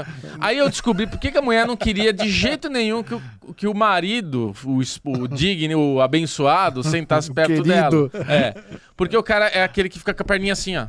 Aí 0.41 0.59
eu 0.59 0.69
descobri 0.69 1.07
por 1.07 1.19
que, 1.19 1.31
que 1.31 1.39
a 1.39 1.43
mulher 1.43 1.67
não 1.67 1.77
queria 1.77 2.13
de 2.13 2.29
jeito 2.29 2.69
nenhum 2.69 3.03
que 3.03 3.15
o, 3.15 3.23
que 3.53 3.67
o 3.67 3.75
marido, 3.75 4.55
o, 4.65 4.81
o 5.05 5.29
digno, 5.29 5.95
o 5.95 6.01
abençoado, 6.01 6.83
sentasse 6.83 7.31
perto 7.35 7.63
querido. 7.63 8.09
dela. 8.09 8.11
É. 8.33 8.55
Porque 8.97 9.17
o 9.17 9.23
cara 9.23 9.47
é 9.49 9.63
aquele 9.63 9.89
que 9.89 9.99
fica 9.99 10.15
com 10.15 10.23
a 10.23 10.27
perninha 10.27 10.53
assim, 10.53 10.77
ó. 10.77 10.87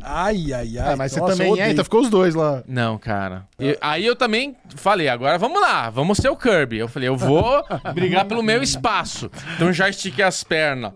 Ai, 0.00 0.52
ai, 0.52 0.78
ai. 0.78 0.92
Ah, 0.92 0.96
mas 0.96 1.16
Nossa, 1.16 1.34
você 1.34 1.42
eu 1.42 1.48
também 1.48 1.60
é, 1.60 1.70
então 1.72 1.82
ficou 1.82 2.00
os 2.00 2.08
dois 2.08 2.34
lá. 2.34 2.62
Não, 2.68 2.96
cara. 2.98 3.44
E- 3.58 3.76
aí 3.80 4.06
eu 4.06 4.14
também 4.14 4.56
falei, 4.76 5.08
agora 5.08 5.36
vamos 5.38 5.60
lá, 5.60 5.90
vamos 5.90 6.18
ser 6.18 6.28
o 6.28 6.36
Kirby. 6.36 6.78
Eu 6.78 6.86
falei, 6.88 7.08
eu 7.08 7.16
vou 7.16 7.64
brigar 7.94 8.24
pelo 8.24 8.42
meu 8.42 8.62
espaço. 8.62 9.28
Então 9.56 9.72
já 9.72 9.88
estiquei 9.88 10.24
as 10.24 10.44
pernas. 10.44 10.92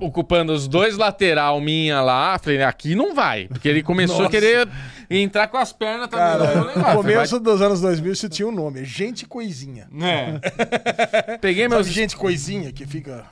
Ocupando 0.00 0.52
os 0.52 0.66
dois 0.68 0.96
lateral 0.96 1.60
minha 1.60 2.00
lá, 2.02 2.38
falei, 2.38 2.62
aqui 2.62 2.94
não 2.94 3.14
vai. 3.14 3.46
Porque 3.48 3.68
ele 3.68 3.82
começou 3.82 4.16
Nossa. 4.22 4.28
a 4.28 4.30
querer 4.30 4.68
entrar 5.08 5.48
com 5.48 5.56
as 5.56 5.72
pernas 5.72 6.08
também 6.08 6.24
Cara, 6.26 6.54
no 6.60 6.66
negócio. 6.66 6.96
começo 6.96 7.40
dos 7.40 7.62
anos 7.62 7.80
2000 7.80 8.12
isso 8.12 8.28
tinha 8.28 8.48
um 8.48 8.52
nome, 8.52 8.84
gente 8.84 9.26
coisinha. 9.26 9.86
Vai- 9.90 10.10
É. 10.10 11.38
Peguei 11.38 11.64
Sabe 11.64 11.74
meus 11.74 11.86
gente 11.88 12.16
coisinha 12.16 12.72
que 12.72 12.86
fica... 12.86 13.24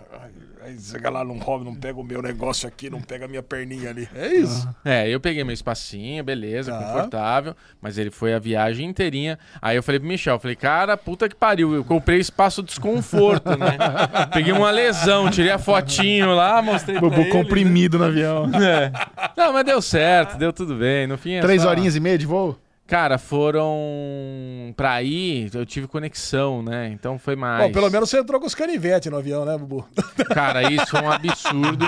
chega 0.78 1.11
lá, 1.11 1.24
não 1.24 1.38
rouba, 1.38 1.64
não 1.64 1.74
pega 1.74 1.98
o 1.98 2.04
meu 2.04 2.20
negócio 2.22 2.68
aqui, 2.68 2.88
não 2.90 3.00
pega 3.00 3.24
a 3.24 3.28
minha 3.28 3.42
perninha 3.42 3.90
ali. 3.90 4.08
É 4.14 4.28
isso. 4.35 4.68
É, 4.85 5.08
eu 5.08 5.18
peguei 5.20 5.42
meu 5.44 5.54
espacinho, 5.54 6.22
beleza, 6.24 6.72
Tá. 6.72 6.78
confortável, 6.78 7.54
mas 7.80 7.98
ele 7.98 8.11
foi 8.11 8.35
a 8.35 8.38
viagem 8.38 8.88
inteirinha. 8.88 9.38
Aí 9.61 9.76
eu 9.76 9.82
falei 9.82 9.98
pro 9.98 10.08
Michel, 10.08 10.38
falei, 10.38 10.56
cara, 10.56 10.96
puta 10.96 11.28
que 11.28 11.35
pariu, 11.35 11.74
eu 11.74 11.85
comprei 11.85 12.18
espaço 12.18 12.62
desconforto, 12.62 13.50
né? 13.56 13.76
peguei 14.32 14.52
uma 14.52 14.70
lesão, 14.70 15.30
tirei 15.30 15.50
a 15.50 15.58
fotinho 15.58 16.35
lá, 16.35 16.61
mostrei 16.62 16.98
pra 16.98 17.08
Bubu 17.08 17.22
ele. 17.22 17.30
comprimido 17.30 17.98
no 17.98 18.04
avião. 18.04 18.50
É. 18.54 18.92
Não, 19.37 19.52
mas 19.52 19.64
deu 19.64 19.80
certo, 19.82 20.37
deu 20.38 20.52
tudo 20.52 20.74
bem. 20.76 21.06
No 21.06 21.16
fim 21.18 21.32
é 21.35 21.40
Três 21.40 21.62
só- 21.62 21.68
horinhas 21.70 21.96
e 21.96 22.00
meia 22.00 22.18
de 22.18 22.26
voo? 22.26 22.58
Cara, 22.92 23.16
foram 23.16 24.74
pra 24.76 25.02
ir, 25.02 25.50
eu 25.55 25.64
tive 25.64 25.87
conexão, 25.87 26.62
né? 26.62 26.90
Então 26.92 27.18
foi 27.18 27.35
mais. 27.35 27.64
Bom, 27.64 27.72
pelo 27.72 27.88
menos 27.88 28.11
você 28.11 28.18
entrou 28.18 28.38
com 28.38 28.46
os 28.46 28.55
canivetes 28.55 29.11
no 29.11 29.16
avião, 29.16 29.46
né, 29.46 29.57
Bubu? 29.57 29.88
Cara, 30.28 30.70
isso 30.70 30.94
é 30.98 31.00
um 31.00 31.11
absurdo. 31.11 31.87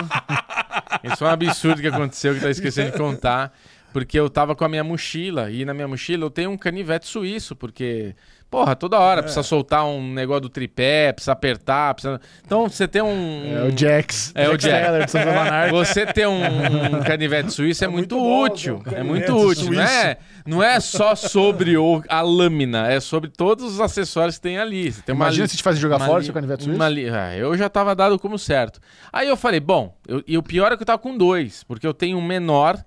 Isso 1.02 1.22
é 1.22 1.26
um 1.26 1.30
absurdo 1.30 1.82
que 1.82 1.88
aconteceu 1.88 2.32
que 2.34 2.40
tá 2.40 2.48
esquecendo 2.48 2.92
de 2.92 2.96
contar. 2.96 3.52
Porque 3.92 4.18
eu 4.18 4.30
tava 4.30 4.56
com 4.56 4.64
a 4.64 4.68
minha 4.68 4.82
mochila, 4.82 5.50
e 5.50 5.62
na 5.66 5.74
minha 5.74 5.86
mochila 5.86 6.24
eu 6.24 6.30
tenho 6.30 6.50
um 6.50 6.56
canivete 6.56 7.06
suíço, 7.06 7.54
porque, 7.54 8.16
porra, 8.54 8.76
toda 8.76 9.00
hora 9.00 9.20
precisa 9.20 9.42
soltar 9.42 9.84
um 9.84 10.12
negócio 10.12 10.42
do 10.42 10.48
tripé, 10.48 11.12
precisa 11.12 11.32
apertar, 11.32 11.92
precisa... 11.94 12.20
Então 12.46 12.68
você 12.68 12.86
tem 12.86 13.02
um... 13.02 13.42
É 13.52 13.64
o 13.64 13.76
Jax. 13.76 14.30
É 14.32 14.48
o 14.48 14.52
Jax. 14.52 15.10
Teller. 15.10 15.70
Você 15.72 16.06
ter 16.06 16.28
um, 16.28 16.40
um 16.44 17.02
canivete 17.02 17.52
suíço 17.52 17.84
é, 17.84 17.88
muito, 17.88 18.14
muito 18.16 18.24
bom, 18.24 18.42
útil. 18.44 18.82
né? 18.86 18.92
Um 18.92 19.00
É 19.00 19.02
muito 19.02 19.36
útil. 19.36 19.72
Não 19.72 19.82
é, 19.82 20.16
não 20.46 20.62
é 20.62 20.78
só 20.78 21.16
sobre 21.16 21.76
o, 21.76 22.00
a 22.08 22.20
lâmina, 22.20 22.86
é 22.92 23.00
sobre 23.00 23.28
todos 23.28 23.64
os 23.64 23.80
acessórios 23.80 24.36
que 24.36 24.42
tem 24.42 24.58
ali. 24.58 24.92
Tem 24.92 25.14
Imagina 25.14 25.44
li- 25.44 25.50
se 25.50 25.56
te 25.56 25.62
faz 25.62 25.76
jogar 25.76 25.96
uma 25.96 26.06
fora 26.06 26.18
li- 26.20 26.24
seu 26.26 26.34
canivete 26.34 26.62
suíço. 26.64 26.86
li- 26.88 27.08
ah, 27.10 27.36
eu 27.36 27.56
já 27.56 27.68
tava 27.68 27.92
dado 27.94 28.18
como 28.20 28.38
certo. 28.38 28.78
Aí 29.12 29.26
eu 29.26 29.36
falei, 29.36 29.58
bom, 29.58 29.96
eu- 30.06 30.22
e 30.28 30.38
o 30.38 30.42
pior 30.44 30.70
é 30.70 30.76
que 30.76 30.82
eu 30.82 30.86
tava 30.86 30.98
com 30.98 31.16
dois, 31.16 31.64
porque 31.64 31.86
eu 31.86 31.92
tenho 31.94 32.16
um 32.18 32.22
menor 32.24 32.78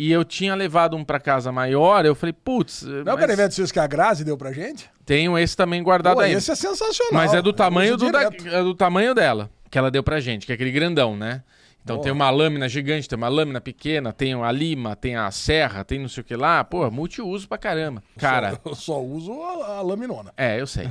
e 0.00 0.12
eu 0.12 0.24
tinha 0.24 0.54
levado 0.54 0.96
um 0.96 1.02
pra 1.04 1.18
casa 1.18 1.50
maior. 1.50 2.06
Eu 2.06 2.14
falei, 2.14 2.32
putz, 2.32 2.82
Não 2.82 2.98
é 2.98 3.02
o 3.02 3.04
mas 3.04 3.20
canivete 3.20 3.54
suíço 3.54 3.72
que 3.72 3.80
a 3.80 3.86
Grazi 3.86 4.24
deu 4.24 4.36
pra 4.36 4.52
gente? 4.52 4.88
tenho 5.04 5.36
esse 5.38 5.56
também 5.56 5.82
guardado 5.82 6.16
Pô, 6.16 6.20
aí. 6.20 6.32
esse 6.32 6.50
é 6.50 6.54
sensacional. 6.54 7.12
Mas 7.14 7.32
é 7.34 7.40
do 7.42 7.52
tamanho 7.52 7.96
do, 7.96 8.12
da- 8.12 8.22
é 8.24 8.62
do 8.62 8.74
tamanho 8.74 9.14
dela, 9.14 9.50
que 9.70 9.76
ela 9.78 9.90
deu 9.90 10.02
pra 10.02 10.20
gente, 10.20 10.44
que 10.46 10.52
é 10.52 10.54
aquele 10.54 10.70
grandão, 10.70 11.16
né? 11.16 11.42
Então 11.82 11.96
Boa. 11.96 12.04
tem 12.04 12.12
uma 12.12 12.28
lâmina 12.28 12.68
gigante, 12.68 13.08
tem 13.08 13.16
uma 13.16 13.28
lâmina 13.28 13.60
pequena, 13.62 14.12
tem 14.12 14.34
a 14.34 14.52
lima, 14.52 14.94
tem 14.94 15.16
a 15.16 15.30
serra, 15.30 15.82
tem 15.84 15.98
não 15.98 16.08
sei 16.08 16.20
o 16.20 16.24
que 16.24 16.36
lá. 16.36 16.62
Pô, 16.62 16.90
multiuso 16.90 17.48
pra 17.48 17.56
caramba. 17.56 18.02
Cara, 18.18 18.60
Eu 18.66 18.74
só 18.74 19.00
uso 19.02 19.32
a, 19.42 19.78
a 19.78 19.82
laminona. 19.82 20.30
é, 20.36 20.60
eu 20.60 20.66
sei. 20.66 20.86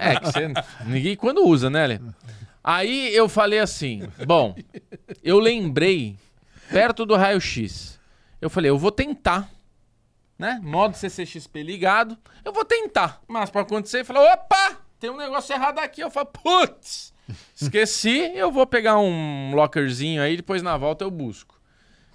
É 0.00 0.16
que 0.16 0.24
você. 0.24 0.50
Ninguém 0.86 1.14
quando 1.14 1.46
usa, 1.46 1.68
né, 1.68 1.86
Lê? 1.86 2.00
Aí 2.62 3.14
eu 3.14 3.28
falei 3.28 3.58
assim: 3.58 4.08
bom, 4.26 4.54
eu 5.22 5.38
lembrei, 5.38 6.16
perto 6.70 7.04
do 7.04 7.14
raio-x, 7.16 8.00
eu 8.40 8.50
falei, 8.50 8.70
eu 8.70 8.78
vou 8.78 8.90
tentar, 8.92 9.48
né? 10.38 10.60
Modo 10.62 10.96
CCXP 10.96 11.62
ligado, 11.62 12.16
eu 12.44 12.52
vou 12.52 12.64
tentar. 12.64 13.20
Mas 13.28 13.50
pra 13.50 13.62
acontecer, 13.62 14.00
eu 14.00 14.04
falei, 14.04 14.22
opa, 14.32 14.78
tem 14.98 15.10
um 15.10 15.16
negócio 15.16 15.54
errado 15.54 15.78
aqui. 15.78 16.00
Eu 16.00 16.10
falo, 16.10 16.26
putz, 16.26 17.12
esqueci, 17.54 18.32
eu 18.34 18.50
vou 18.52 18.66
pegar 18.66 18.98
um 18.98 19.54
lockerzinho 19.54 20.22
aí, 20.22 20.36
depois 20.36 20.62
na 20.62 20.76
volta 20.76 21.04
eu 21.04 21.10
busco. 21.10 21.54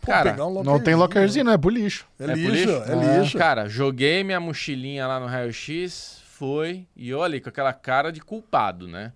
Pô, 0.01 0.07
Cara, 0.11 0.31
pegar 0.31 0.45
um 0.45 0.63
Não 0.63 0.81
tem 0.81 0.95
lockerzinho, 0.95 1.43
não 1.45 1.51
é 1.53 1.57
pro 1.57 1.69
lixo. 1.69 2.05
É, 2.19 2.23
É 2.23 2.27
lixo, 2.33 2.51
lixo? 2.51 2.71
é 2.71 3.19
lixo. 3.19 3.37
Cara, 3.37 3.67
joguei 3.67 4.23
minha 4.23 4.39
mochilinha 4.39 5.05
lá 5.05 5.19
no 5.19 5.25
raio-x, 5.25 6.21
foi, 6.25 6.87
e 6.95 7.13
olha, 7.13 7.39
com 7.41 7.49
aquela 7.49 7.73
cara 7.73 8.11
de 8.11 8.21
culpado, 8.21 8.87
né? 8.87 9.11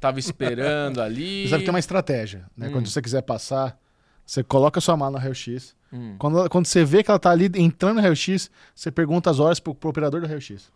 Tava 0.00 0.18
esperando 0.18 1.00
ali. 1.02 1.44
Você 1.44 1.52
deve 1.52 1.64
ter 1.64 1.70
uma 1.70 1.78
estratégia, 1.78 2.40
Hum. 2.40 2.50
né? 2.56 2.68
Quando 2.70 2.88
você 2.88 3.00
quiser 3.00 3.22
passar, 3.22 3.78
você 4.26 4.42
coloca 4.42 4.78
a 4.78 4.82
sua 4.82 4.96
mala 4.96 5.12
no 5.12 5.18
raio-x. 5.18 5.76
Hum. 5.96 6.16
Quando, 6.18 6.48
quando 6.50 6.66
você 6.66 6.84
vê 6.84 7.02
que 7.02 7.10
ela 7.10 7.18
tá 7.18 7.30
ali 7.30 7.50
entrando 7.56 7.96
no 7.96 8.02
raio-x, 8.02 8.50
você 8.74 8.90
pergunta 8.90 9.30
as 9.30 9.40
horas 9.40 9.58
pro, 9.58 9.74
pro 9.74 9.90
operador 9.90 10.20
do 10.20 10.26
raio-x. 10.26 10.70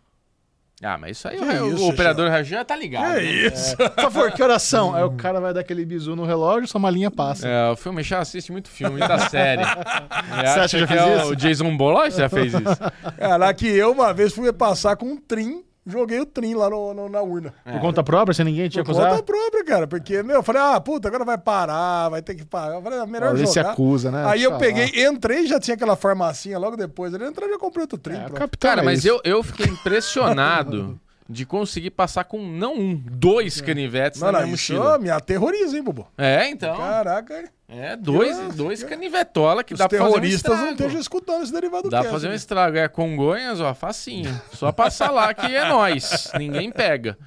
Ah, 0.83 0.97
mas 0.97 1.17
isso 1.17 1.27
aí 1.27 1.37
Que 1.37 1.43
o, 1.43 1.73
isso, 1.75 1.83
o 1.83 1.89
operador 1.89 2.25
do 2.25 2.31
raio-x 2.31 2.49
já 2.49 2.65
tá 2.65 2.75
ligado. 2.75 3.17
É 3.17 3.21
né? 3.21 3.23
isso. 3.23 3.77
Por 3.77 4.01
favor, 4.01 4.31
que 4.31 4.41
oração? 4.41 4.95
Aí 4.95 5.03
o 5.03 5.11
cara 5.11 5.39
vai 5.39 5.53
dar 5.53 5.59
aquele 5.59 5.85
bizu 5.85 6.15
no 6.15 6.25
relógio, 6.25 6.67
sua 6.67 6.81
malinha 6.81 7.11
passa. 7.11 7.47
É, 7.47 7.69
o 7.69 7.75
filme 7.75 8.01
já 8.01 8.19
assiste 8.19 8.51
muito 8.51 8.67
filme, 8.67 8.97
muita 8.97 9.29
série. 9.29 9.63
Você 10.41 10.59
acha 10.59 10.77
que 10.77 10.79
já 10.79 10.87
que 10.87 10.93
fez 10.93 11.01
é 11.01 11.17
isso? 11.17 11.31
o 11.31 11.35
Jason 11.35 11.77
Bourne 11.77 12.09
já 12.09 12.27
fez 12.27 12.53
isso? 12.53 13.15
Cara, 13.19 13.53
que 13.53 13.67
eu 13.67 13.91
uma 13.91 14.11
vez 14.11 14.33
fui 14.33 14.51
passar 14.51 14.95
com 14.95 15.05
um 15.05 15.17
trim, 15.17 15.63
joguei 15.85 16.19
o 16.19 16.25
trim 16.25 16.53
lá 16.53 16.69
no, 16.69 16.93
no- 16.93 17.09
na 17.09 17.21
urna. 17.21 17.53
Por 17.63 17.79
conta 17.81 18.03
própria, 18.03 18.33
sem 18.33 18.45
ninguém 18.45 18.69
tinha 18.69 18.83
Por 18.83 18.93
conta 18.95 19.23
própria, 19.23 19.63
cara. 19.65 19.87
Porque, 19.87 20.21
meu, 20.23 20.37
eu 20.37 20.43
falei, 20.43 20.61
ah, 20.61 20.79
puta, 20.79 21.07
agora 21.07 21.25
vai 21.25 21.37
parar, 21.37 22.09
vai 22.09 22.21
ter 22.21 22.35
que 22.35 22.45
parar. 22.45 22.75
Eu 22.75 22.81
falei, 22.81 22.99
ah, 22.99 23.05
melhor 23.05 23.29
Alguém 23.29 23.45
se 23.47 23.55
jogar. 23.55 23.71
acusa, 23.71 24.11
né? 24.11 24.23
Aí 24.27 24.43
eu 24.43 24.57
peguei, 24.57 25.05
entrei, 25.05 25.47
já 25.47 25.59
tinha 25.59 25.75
aquela 25.75 25.95
farmacinha 25.95 26.57
logo 26.59 26.75
depois. 26.77 27.13
Ele 27.13 27.25
entrou 27.25 27.47
e 27.47 27.51
já 27.51 27.57
comprei 27.59 27.81
outro 27.83 27.97
trim. 27.97 28.15
É, 28.15 28.29
pronto. 28.29 28.57
Cara, 28.59 28.81
é 28.81 28.85
mas 28.85 28.99
isso. 28.99 29.07
eu, 29.09 29.21
eu 29.23 29.43
fiquei 29.43 29.65
impressionado 29.67 30.99
de 31.31 31.45
conseguir 31.45 31.91
passar 31.91 32.25
com 32.25 32.39
não 32.45 32.75
um, 32.75 32.95
dois 32.95 33.61
canivetes 33.61 34.19
Não, 34.21 34.31
na 34.31 34.41
minha 34.41 34.53
isso 34.55 34.73
mochila. 34.73 34.97
me 34.99 35.09
aterroriza, 35.09 35.77
hein, 35.77 35.83
Bubu? 35.83 36.07
É, 36.17 36.49
então. 36.49 36.75
Caraca, 36.77 37.49
É, 37.69 37.95
dois, 37.95 38.37
Eu- 38.37 38.51
dois 38.51 38.83
canivetola 38.83 39.63
que 39.63 39.73
os 39.73 39.79
dá 39.79 39.87
pra 39.87 39.97
fazer 39.97 40.09
um 40.09 40.13
terroristas 40.13 40.59
não 40.59 40.71
estejam 40.71 40.99
escutando 40.99 41.43
esse 41.43 41.53
derivado 41.53 41.89
Dá 41.89 42.01
pra 42.01 42.11
fazer 42.11 42.27
um 42.27 42.31
né? 42.31 42.35
estrago. 42.35 42.77
É 42.77 42.87
Congonhas, 42.89 43.61
ó, 43.61 43.73
facinho. 43.73 44.39
Só 44.53 44.71
passar 44.73 45.09
lá 45.09 45.33
que 45.33 45.55
é 45.55 45.63
nós. 45.69 46.29
Ninguém 46.37 46.69
pega. 46.69 47.17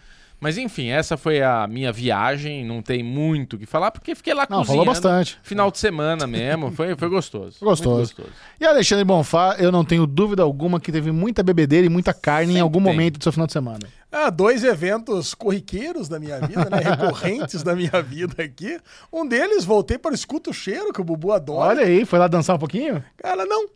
Mas 0.45 0.59
enfim, 0.59 0.89
essa 0.89 1.17
foi 1.17 1.41
a 1.43 1.67
minha 1.67 1.91
viagem. 1.91 2.67
Não 2.67 2.83
tem 2.83 3.03
muito 3.03 3.57
o 3.57 3.59
que 3.59 3.65
falar, 3.65 3.91
porque 3.91 4.15
fiquei 4.15 4.35
lá 4.35 4.47
Não, 4.51 4.63
falou 4.63 4.85
bastante. 4.85 5.39
Final 5.43 5.71
de 5.71 5.79
semana 5.79 6.27
mesmo. 6.27 6.71
Foi, 6.71 6.95
foi 6.95 7.09
gostoso. 7.09 7.57
Foi 7.59 7.67
gostoso. 7.67 7.97
Muito 7.97 8.17
gostoso. 8.17 8.29
E 8.61 8.67
Alexandre 8.67 9.07
Bonfá, 9.07 9.57
eu 9.59 9.73
não 9.73 9.83
tenho 9.87 10.07
dúvida 10.07 10.43
alguma 10.43 10.79
que 10.79 10.93
teve 10.93 11.11
muita 11.11 11.43
bebedeira 11.43 11.87
e 11.87 11.89
muita 11.89 12.13
carne 12.13 12.45
em 12.45 12.57
Sempre 12.57 12.61
algum 12.61 12.83
tem. 12.85 12.93
momento 12.93 13.19
do 13.19 13.23
seu 13.23 13.33
final 13.33 13.47
de 13.47 13.55
semana. 13.55 13.89
Ah, 14.13 14.29
dois 14.29 14.63
eventos 14.65 15.33
corriqueiros 15.33 16.11
da 16.11 16.21
minha 16.21 16.39
vida, 16.41 16.69
né? 16.69 16.77
Recorrentes 16.95 17.63
da 17.63 17.75
minha 17.75 18.03
vida 18.03 18.43
aqui. 18.43 18.79
Um 19.11 19.27
deles, 19.27 19.65
voltei 19.65 19.97
para 19.97 20.11
o 20.13 20.15
Escuto 20.15 20.53
Cheiro, 20.53 20.93
que 20.93 21.01
o 21.01 21.05
Bubu 21.05 21.33
adora. 21.33 21.71
Olha 21.71 21.87
aí, 21.87 22.05
foi 22.05 22.19
lá 22.19 22.29
dançar 22.29 22.55
um 22.55 22.59
pouquinho? 22.59 23.03
Cara, 23.17 23.47
não. 23.47 23.67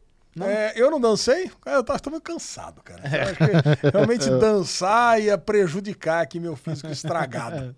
É, 0.45 0.73
eu 0.77 0.91
não 0.91 1.01
dancei, 1.01 1.51
eu 1.67 1.83
tava, 1.85 2.21
cansado, 2.21 2.83
cara. 2.83 3.03
Realmente 3.93 4.29
dançar 4.31 5.21
ia 5.21 5.37
prejudicar 5.39 6.23
aqui 6.23 6.39
meu 6.41 6.57
físico 6.57 6.91
estragado. 6.91 7.75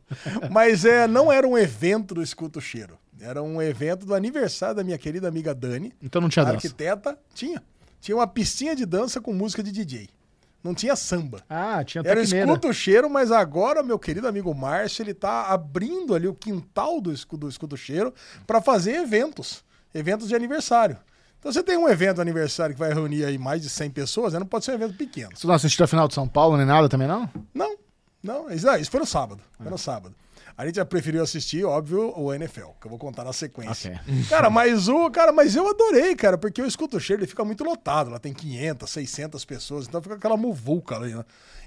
Mas 0.51 0.85
é, 0.85 1.07
não 1.07 1.31
era 1.33 1.47
um 1.47 1.57
evento 1.57 2.15
do 2.15 2.23
Escuto 2.23 2.61
Cheiro. 2.61 2.99
Era 3.21 3.43
um 3.43 3.61
evento 3.61 4.07
do 4.07 4.15
aniversário 4.15 4.75
da 4.77 4.83
minha 4.85 4.97
querida 4.97 5.29
amiga 5.29 5.55
Dani, 5.55 5.93
Então 6.03 6.23
não 6.23 6.29
tinha 6.29 6.45
dança. 6.45 6.57
arquiteta. 6.57 7.19
Tinha. 7.35 7.63
Tinha 8.01 8.17
uma 8.17 8.27
piscinha 8.27 8.75
de 8.75 8.87
dança 8.87 9.21
com 9.21 9.33
música 9.33 9.63
de 9.63 9.71
DJ. 9.71 10.09
Não 10.63 10.75
tinha 10.75 10.95
samba. 10.97 11.43
Ah, 11.49 11.83
tinha 11.85 12.03
Era 12.05 12.21
o 12.21 12.23
tecneira. 12.23 12.47
escuto 12.51 12.69
o 12.69 12.73
cheiro, 12.73 13.09
mas 13.09 13.31
agora 13.33 13.83
meu 13.83 13.99
querido 13.99 14.29
amigo 14.29 14.55
Márcio, 14.55 15.03
ele 15.03 15.15
tá 15.15 15.47
abrindo 15.47 16.15
ali 16.15 16.29
o 16.29 16.35
quintal 16.35 17.01
do 17.01 17.13
escudo, 17.13 17.47
do 17.47 17.51
escudo 17.51 17.77
cheiro 17.77 18.13
para 18.47 18.61
fazer 18.61 18.93
eventos, 18.97 19.65
eventos 19.95 20.29
de 20.29 20.35
aniversário. 20.35 20.99
Então 21.41 21.51
você 21.51 21.63
tem 21.63 21.77
um 21.77 21.89
evento 21.89 22.21
aniversário 22.21 22.75
que 22.75 22.79
vai 22.79 22.93
reunir 22.93 23.25
aí 23.25 23.39
mais 23.39 23.63
de 23.63 23.71
100 23.71 23.91
pessoas, 23.91 24.35
né? 24.35 24.39
não 24.39 24.47
pode 24.47 24.65
ser 24.65 24.73
um 24.73 24.75
evento 24.75 24.95
pequeno. 24.95 25.31
Você 25.35 25.47
não 25.47 25.55
assistiu 25.55 25.85
a 25.85 25.89
final 25.89 26.07
de 26.07 26.15
São 26.15 26.29
Paulo 26.29 26.57
nem 26.57 26.67
nada 26.67 26.87
também, 26.87 27.09
não? 27.09 27.29
Não, 27.55 27.77
não, 28.23 28.51
isso, 28.51 28.69
ah, 28.69 28.79
isso 28.79 28.91
foi 28.91 29.01
no 29.01 29.07
sábado, 29.07 29.43
foi 29.57 29.71
no 29.71 29.79
sábado. 29.79 30.15
A 30.57 30.67
gente 30.67 30.77
já 30.77 30.85
preferiu 30.85 31.23
assistir, 31.23 31.65
óbvio, 31.65 32.13
o 32.15 32.35
NFL, 32.35 32.73
que 32.79 32.87
eu 32.87 32.91
vou 32.91 32.99
contar 32.99 33.25
na 33.25 33.33
sequência. 33.33 33.99
Cara, 34.29 34.51
mas 34.51 34.89
o, 34.89 35.11
cara, 35.11 35.33
mas 35.33 35.57
eu 35.57 35.67
adorei, 35.67 36.15
cara, 36.15 36.37
porque 36.37 36.61
eu 36.61 36.67
escuto 36.67 36.99
o 36.99 37.01
cheiro, 37.01 37.23
ele 37.23 37.27
fica 37.27 37.43
muito 37.43 37.65
lotado, 37.65 38.11
lá 38.11 38.19
tem 38.19 38.35
500, 38.35 38.91
600 38.91 39.45
pessoas, 39.47 39.89
então 39.89 40.03
fica 40.03 40.17
aquela 40.17 40.37
muvuca 40.37 40.97
ali, 40.97 41.15
né? 41.15 41.25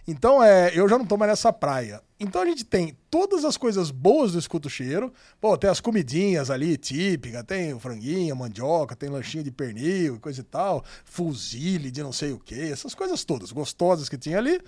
Então, 0.08 0.44
é, 0.44 0.72
eu 0.76 0.88
já 0.88 0.98
não 0.98 1.06
tô 1.06 1.18
mais 1.18 1.32
nessa 1.32 1.54
praia. 1.54 2.02
Então 2.24 2.42
a 2.42 2.46
gente 2.46 2.64
tem 2.64 2.98
todas 3.12 3.44
as 3.44 3.58
coisas 3.58 3.92
boas 3.92 4.32
do 4.32 4.40
escuto 4.40 4.70
cheiro. 4.70 5.12
Pô, 5.42 5.58
tem 5.58 5.70
as 5.70 5.82
comidinhas 5.82 6.50
ali 6.50 6.78
típicas, 6.78 7.44
tem 7.44 7.74
o 7.74 7.80
franguinho, 7.80 8.34
mandioca, 8.34 8.96
tem 8.96 9.10
lanchinho 9.10 9.44
de 9.44 9.52
pernil 9.52 10.20
coisa 10.22 10.40
e 10.40 10.44
tal, 10.44 10.86
fuzile 11.04 11.92
de 11.92 12.02
não 12.02 12.14
sei 12.14 12.32
o 12.32 12.40
que, 12.40 12.72
essas 12.72 12.96
coisas 12.96 13.26
todas 13.26 13.52
gostosas 13.52 14.08
que 14.08 14.18
tinha 14.18 14.38
ali. 14.38 14.62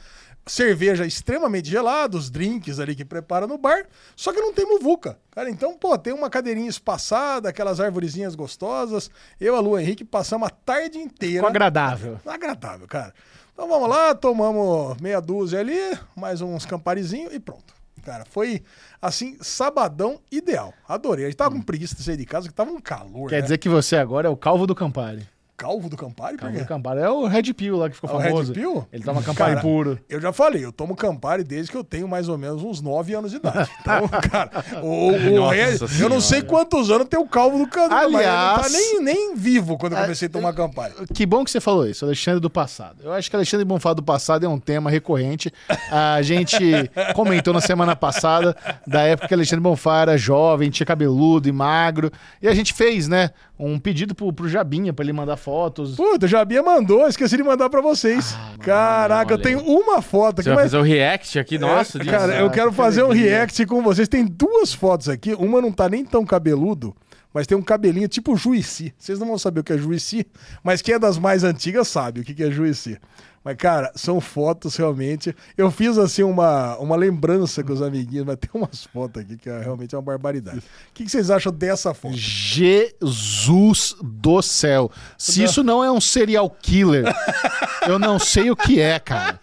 Cerveja 0.46 1.06
extremamente 1.06 1.70
gelada, 1.70 2.18
os 2.18 2.30
drinks 2.30 2.80
ali 2.80 2.94
que 2.94 3.06
prepara 3.06 3.48
no 3.48 3.58
bar, 3.58 3.88
só 4.16 4.32
que 4.34 4.40
não 4.40 4.54
tem 4.54 4.66
muvuca. 4.66 5.18
Cara, 5.32 5.50
então, 5.50 5.76
pô, 5.76 5.98
tem 5.98 6.14
uma 6.14 6.30
cadeirinha 6.30 6.70
espaçada, 6.70 7.50
aquelas 7.50 7.80
arvorezinhas 7.80 8.36
gostosas. 8.36 9.10
Eu, 9.40 9.56
a 9.56 9.60
Lu 9.60 9.80
Henrique, 9.80 10.04
passamos 10.04 10.48
a 10.48 10.52
tarde 10.52 11.00
inteira. 11.00 11.38
Ficou 11.38 11.50
agradável. 11.50 12.20
Agradável, 12.26 12.86
cara. 12.86 13.14
Então 13.56 13.70
vamos 13.70 13.88
lá, 13.88 14.14
tomamos 14.14 14.98
meia 15.00 15.22
dúzia 15.22 15.62
ali, 15.62 15.80
mais 16.14 16.42
uns 16.42 16.66
camparizinhos 16.66 17.34
e 17.34 17.40
pronto. 17.40 17.74
Cara, 18.04 18.26
foi 18.30 18.62
assim, 19.02 19.38
sabadão 19.40 20.20
ideal. 20.30 20.74
Adorei. 20.86 21.24
A 21.24 21.30
gente 21.30 21.38
tava 21.38 21.56
com 21.56 21.62
preguiça 21.62 21.96
de 21.96 22.04
sair 22.04 22.18
de 22.18 22.26
casa, 22.26 22.50
que 22.50 22.54
tava 22.54 22.70
um 22.70 22.82
calor. 22.82 23.30
Quer 23.30 23.38
né? 23.38 23.42
dizer 23.44 23.58
que 23.58 23.70
você 23.70 23.96
agora 23.96 24.28
é 24.28 24.30
o 24.30 24.36
calvo 24.36 24.68
do 24.68 24.76
Campari. 24.76 25.26
Calvo 25.58 25.88
do 25.90 25.96
Campari? 25.96 26.38
Calvo 26.38 26.58
do 26.58 26.66
Campari 26.66 27.00
é 27.00 27.10
o 27.10 27.26
Red 27.28 27.54
Pill 27.54 27.78
lá 27.78 27.90
que 27.90 27.96
ficou 27.96 28.10
É 28.10 28.14
o 28.14 28.22
famoso. 28.22 28.54
Red 28.54 28.60
Pill? 28.60 28.88
Ele 28.92 29.04
toma 29.04 29.22
Campari 29.24 29.52
Cara, 29.52 29.62
puro. 29.62 29.98
Eu 30.10 30.20
já 30.20 30.34
falei, 30.34 30.66
eu 30.66 30.72
tomo 30.72 30.96
Campari 30.96 31.44
desde 31.44 31.72
que 31.72 31.78
eu 31.78 31.84
tenho 31.84 32.08
mais 32.08 32.28
ou 32.28 32.38
menos 32.38 32.62
uns 32.62 32.82
9 32.82 33.14
anos 33.16 33.32
de 33.32 33.38
idade. 33.38 33.70
Então, 33.86 34.08
cara, 34.08 34.50
o, 34.84 35.12
o 35.12 35.48
Red- 35.50 35.78
eu 36.00 36.10
não 36.10 36.20
sei 36.20 36.42
quantos 36.42 36.90
anos 36.90 37.08
tem 37.08 37.20
o 37.20 37.28
calvo 37.28 37.58
do 37.60 37.68
Campari, 37.68 38.12
tá 38.12 38.18
Aliás- 38.18 38.72
nem, 38.74 39.02
nem 39.02 39.36
vivo 39.36 39.78
quando 39.78 39.94
eu 39.94 40.02
comecei 40.02 40.28
a 40.28 40.32
tomar 40.32 40.54
Campari. 40.54 40.94
Que 41.14 41.26
bom 41.26 41.44
que 41.46 41.52
você 41.52 41.62
falou 41.62 41.88
isso, 41.88 42.04
Alexandre 42.04 42.40
do 42.40 42.50
passado. 42.50 42.98
Eu 43.04 43.14
acho 43.14 43.30
que 43.30 43.36
Alexandre 43.36 43.64
Bonfá 43.66 43.94
do 43.94 44.04
passado 44.04 44.46
é 44.46 44.50
um 44.50 44.60
tema 44.60 44.90
recorrente. 44.90 45.52
A 45.92 46.22
gente 46.22 46.58
comentou 47.16 47.54
na 47.54 47.62
semana 47.62 47.96
passada 47.96 48.56
da 48.88 49.02
época 49.04 49.28
que 49.28 49.34
Alexandre 49.34 49.62
Bonfá 49.64 50.02
era 50.02 50.18
jovem, 50.18 50.70
tinha 50.70 50.86
cabeludo 50.86 51.48
e 51.48 51.52
magro. 51.52 52.12
E 52.42 52.48
a 52.48 52.54
gente 52.56 52.74
fez, 52.74 53.08
né, 53.08 53.30
um 53.58 53.80
pedido 53.80 54.14
pro, 54.16 54.34
pro 54.34 54.50
Jabinha 54.50 54.92
pra 54.92 55.06
ele 55.06 55.14
mandar 55.14 55.38
fotos. 55.46 55.96
Puta, 55.96 56.26
o 56.26 56.28
Jabia 56.28 56.64
mandou, 56.64 57.08
esqueci 57.08 57.38
de 57.38 57.44
mandar 57.44 57.70
pra 57.70 57.80
vocês. 57.80 58.36
Caraca, 58.60 59.36
eu 59.36 59.38
tenho 59.38 59.60
uma 59.62 60.02
foto 60.02 60.42
Você 60.42 60.50
aqui, 60.50 60.56
vai 60.56 60.64
mas 60.64 60.72
fazer 60.72 60.78
o 60.78 60.82
react 60.82 61.38
aqui, 61.40 61.60
nossa, 61.60 62.00
É, 62.00 62.02
disso? 62.02 62.12
cara, 62.12 62.36
eu 62.40 62.50
quero 62.50 62.72
que 62.72 62.76
fazer 62.76 63.04
um 63.04 63.12
react 63.12 63.64
com 63.68 63.84
vocês. 63.84 64.08
Tem 64.08 64.26
duas 64.26 64.74
fotos 64.74 65.08
aqui. 65.08 65.36
Uma 65.36 65.62
não 65.62 65.72
tá 65.72 65.88
nem 65.88 66.04
tão 66.04 66.26
cabeludo, 66.26 66.96
mas 67.32 67.46
tem 67.46 67.56
um 67.56 67.62
cabelinho 67.62 68.08
tipo 68.08 68.36
Juicy. 68.36 68.92
Vocês 68.98 69.20
não 69.20 69.28
vão 69.28 69.38
saber 69.38 69.60
o 69.60 69.64
que 69.64 69.74
é 69.74 69.78
Juicy, 69.78 70.26
mas 70.64 70.82
quem 70.82 70.96
é 70.96 71.00
das 71.00 71.20
mais 71.20 71.44
antigas 71.44 71.88
sabe 71.88 72.22
o 72.22 72.24
que 72.24 72.34
que 72.34 72.44
é 72.44 72.50
Juicy. 72.50 72.98
Mas, 73.46 73.56
cara, 73.58 73.92
são 73.94 74.20
fotos 74.20 74.76
realmente. 74.76 75.36
Eu 75.56 75.70
fiz 75.70 76.00
assim 76.00 76.24
uma, 76.24 76.76
uma 76.80 76.96
lembrança 76.96 77.64
com 77.64 77.72
os 77.72 77.80
amiguinhos, 77.80 78.26
mas 78.26 78.38
tem 78.38 78.50
umas 78.60 78.86
fotos 78.86 79.22
aqui 79.22 79.38
que 79.38 79.48
é 79.48 79.60
realmente 79.60 79.96
uma 79.96 80.02
barbaridade. 80.02 80.58
O 80.58 80.64
que, 80.96 81.06
que 81.06 81.12
vocês 81.12 81.30
acham 81.30 81.54
dessa 81.54 81.94
foto? 81.94 82.18
Jesus 82.18 83.96
do 84.02 84.42
céu. 84.42 84.90
Se 85.16 85.44
isso 85.44 85.64
não 85.64 85.84
é 85.84 85.92
um 85.92 86.02
serial 86.02 86.50
killer, 86.50 87.06
eu 87.88 88.00
não 88.00 88.18
sei 88.18 88.50
o 88.50 88.56
que 88.56 88.82
é, 88.82 88.98
cara. 88.98 89.40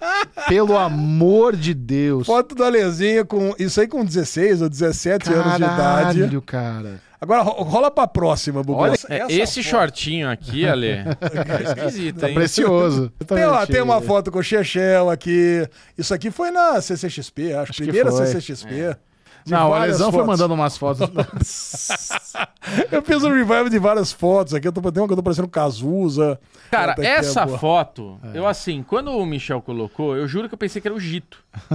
Pelo 0.48 0.76
amor 0.76 1.54
de 1.54 1.72
Deus. 1.72 2.26
Foto 2.26 2.56
do 2.56 2.64
Alezinho 2.64 3.24
com. 3.24 3.54
Isso 3.56 3.80
aí 3.80 3.86
com 3.86 4.04
16 4.04 4.62
ou 4.62 4.68
17 4.68 5.32
anos 5.32 5.56
de 5.56 5.62
idade. 5.62 6.18
Caralho, 6.18 6.42
cara. 6.42 7.11
Agora 7.22 7.42
ro- 7.42 7.62
rola 7.62 7.88
pra 7.88 8.08
próxima, 8.08 8.64
Bubu. 8.64 8.80
Olha, 8.80 8.96
É, 9.08 9.32
esse 9.32 9.62
foto- 9.62 9.70
shortinho 9.70 10.28
aqui, 10.28 10.66
Ale, 10.66 10.88
é 10.88 11.04
esquisito, 11.64 12.26
hein? 12.26 12.34
Precioso. 12.34 13.12
Tem, 13.28 13.46
lá, 13.46 13.64
tem 13.64 13.80
uma 13.80 14.00
foto 14.02 14.32
com 14.32 14.40
o 14.40 14.42
Chechel 14.42 15.08
aqui. 15.08 15.64
Isso 15.96 16.12
aqui 16.12 16.32
foi 16.32 16.50
na 16.50 16.80
CCXP, 16.80 17.52
acho. 17.54 17.72
que 17.74 17.82
Primeira 17.84 18.10
foi. 18.10 18.26
CCXP. 18.26 18.74
De 18.74 18.96
Não, 19.46 19.70
o 19.70 19.74
Alesão 19.74 20.10
foi 20.12 20.20
fotos. 20.20 20.26
mandando 20.40 20.54
umas 20.54 20.76
fotos. 20.76 21.08
Eu 22.90 23.02
fiz 23.02 23.22
um 23.24 23.28
revival 23.28 23.68
de 23.68 23.78
várias 23.78 24.12
fotos 24.12 24.54
aqui. 24.54 24.66
Eu 24.68 24.72
tô, 24.72 24.80
tem 24.92 25.02
uma 25.02 25.06
que 25.08 25.12
eu 25.12 25.16
tô 25.16 25.22
parecendo 25.22 25.48
Cazuza. 25.48 26.38
Cara, 26.70 26.92
aqui 26.92 27.02
é 27.02 27.16
essa 27.16 27.44
boa. 27.44 27.58
foto, 27.58 28.18
eu 28.32 28.46
assim, 28.46 28.82
quando 28.82 29.10
o 29.10 29.26
Michel 29.26 29.60
colocou, 29.60 30.16
eu 30.16 30.26
juro 30.28 30.48
que 30.48 30.54
eu 30.54 30.58
pensei 30.58 30.80
que 30.80 30.86
era 30.88 30.94
o 30.94 31.00
Gito. 31.00 31.38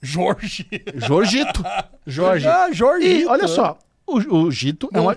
Jorge. 0.00 0.66
Jorgito. 0.94 1.64
Jorge. 2.06 2.46
Ah, 2.46 2.70
Jorge. 2.72 3.06
E 3.06 3.26
olha 3.26 3.48
só, 3.48 3.76
o, 4.06 4.18
o 4.36 4.50
Gito 4.50 4.88
é 4.92 5.00
um. 5.00 5.08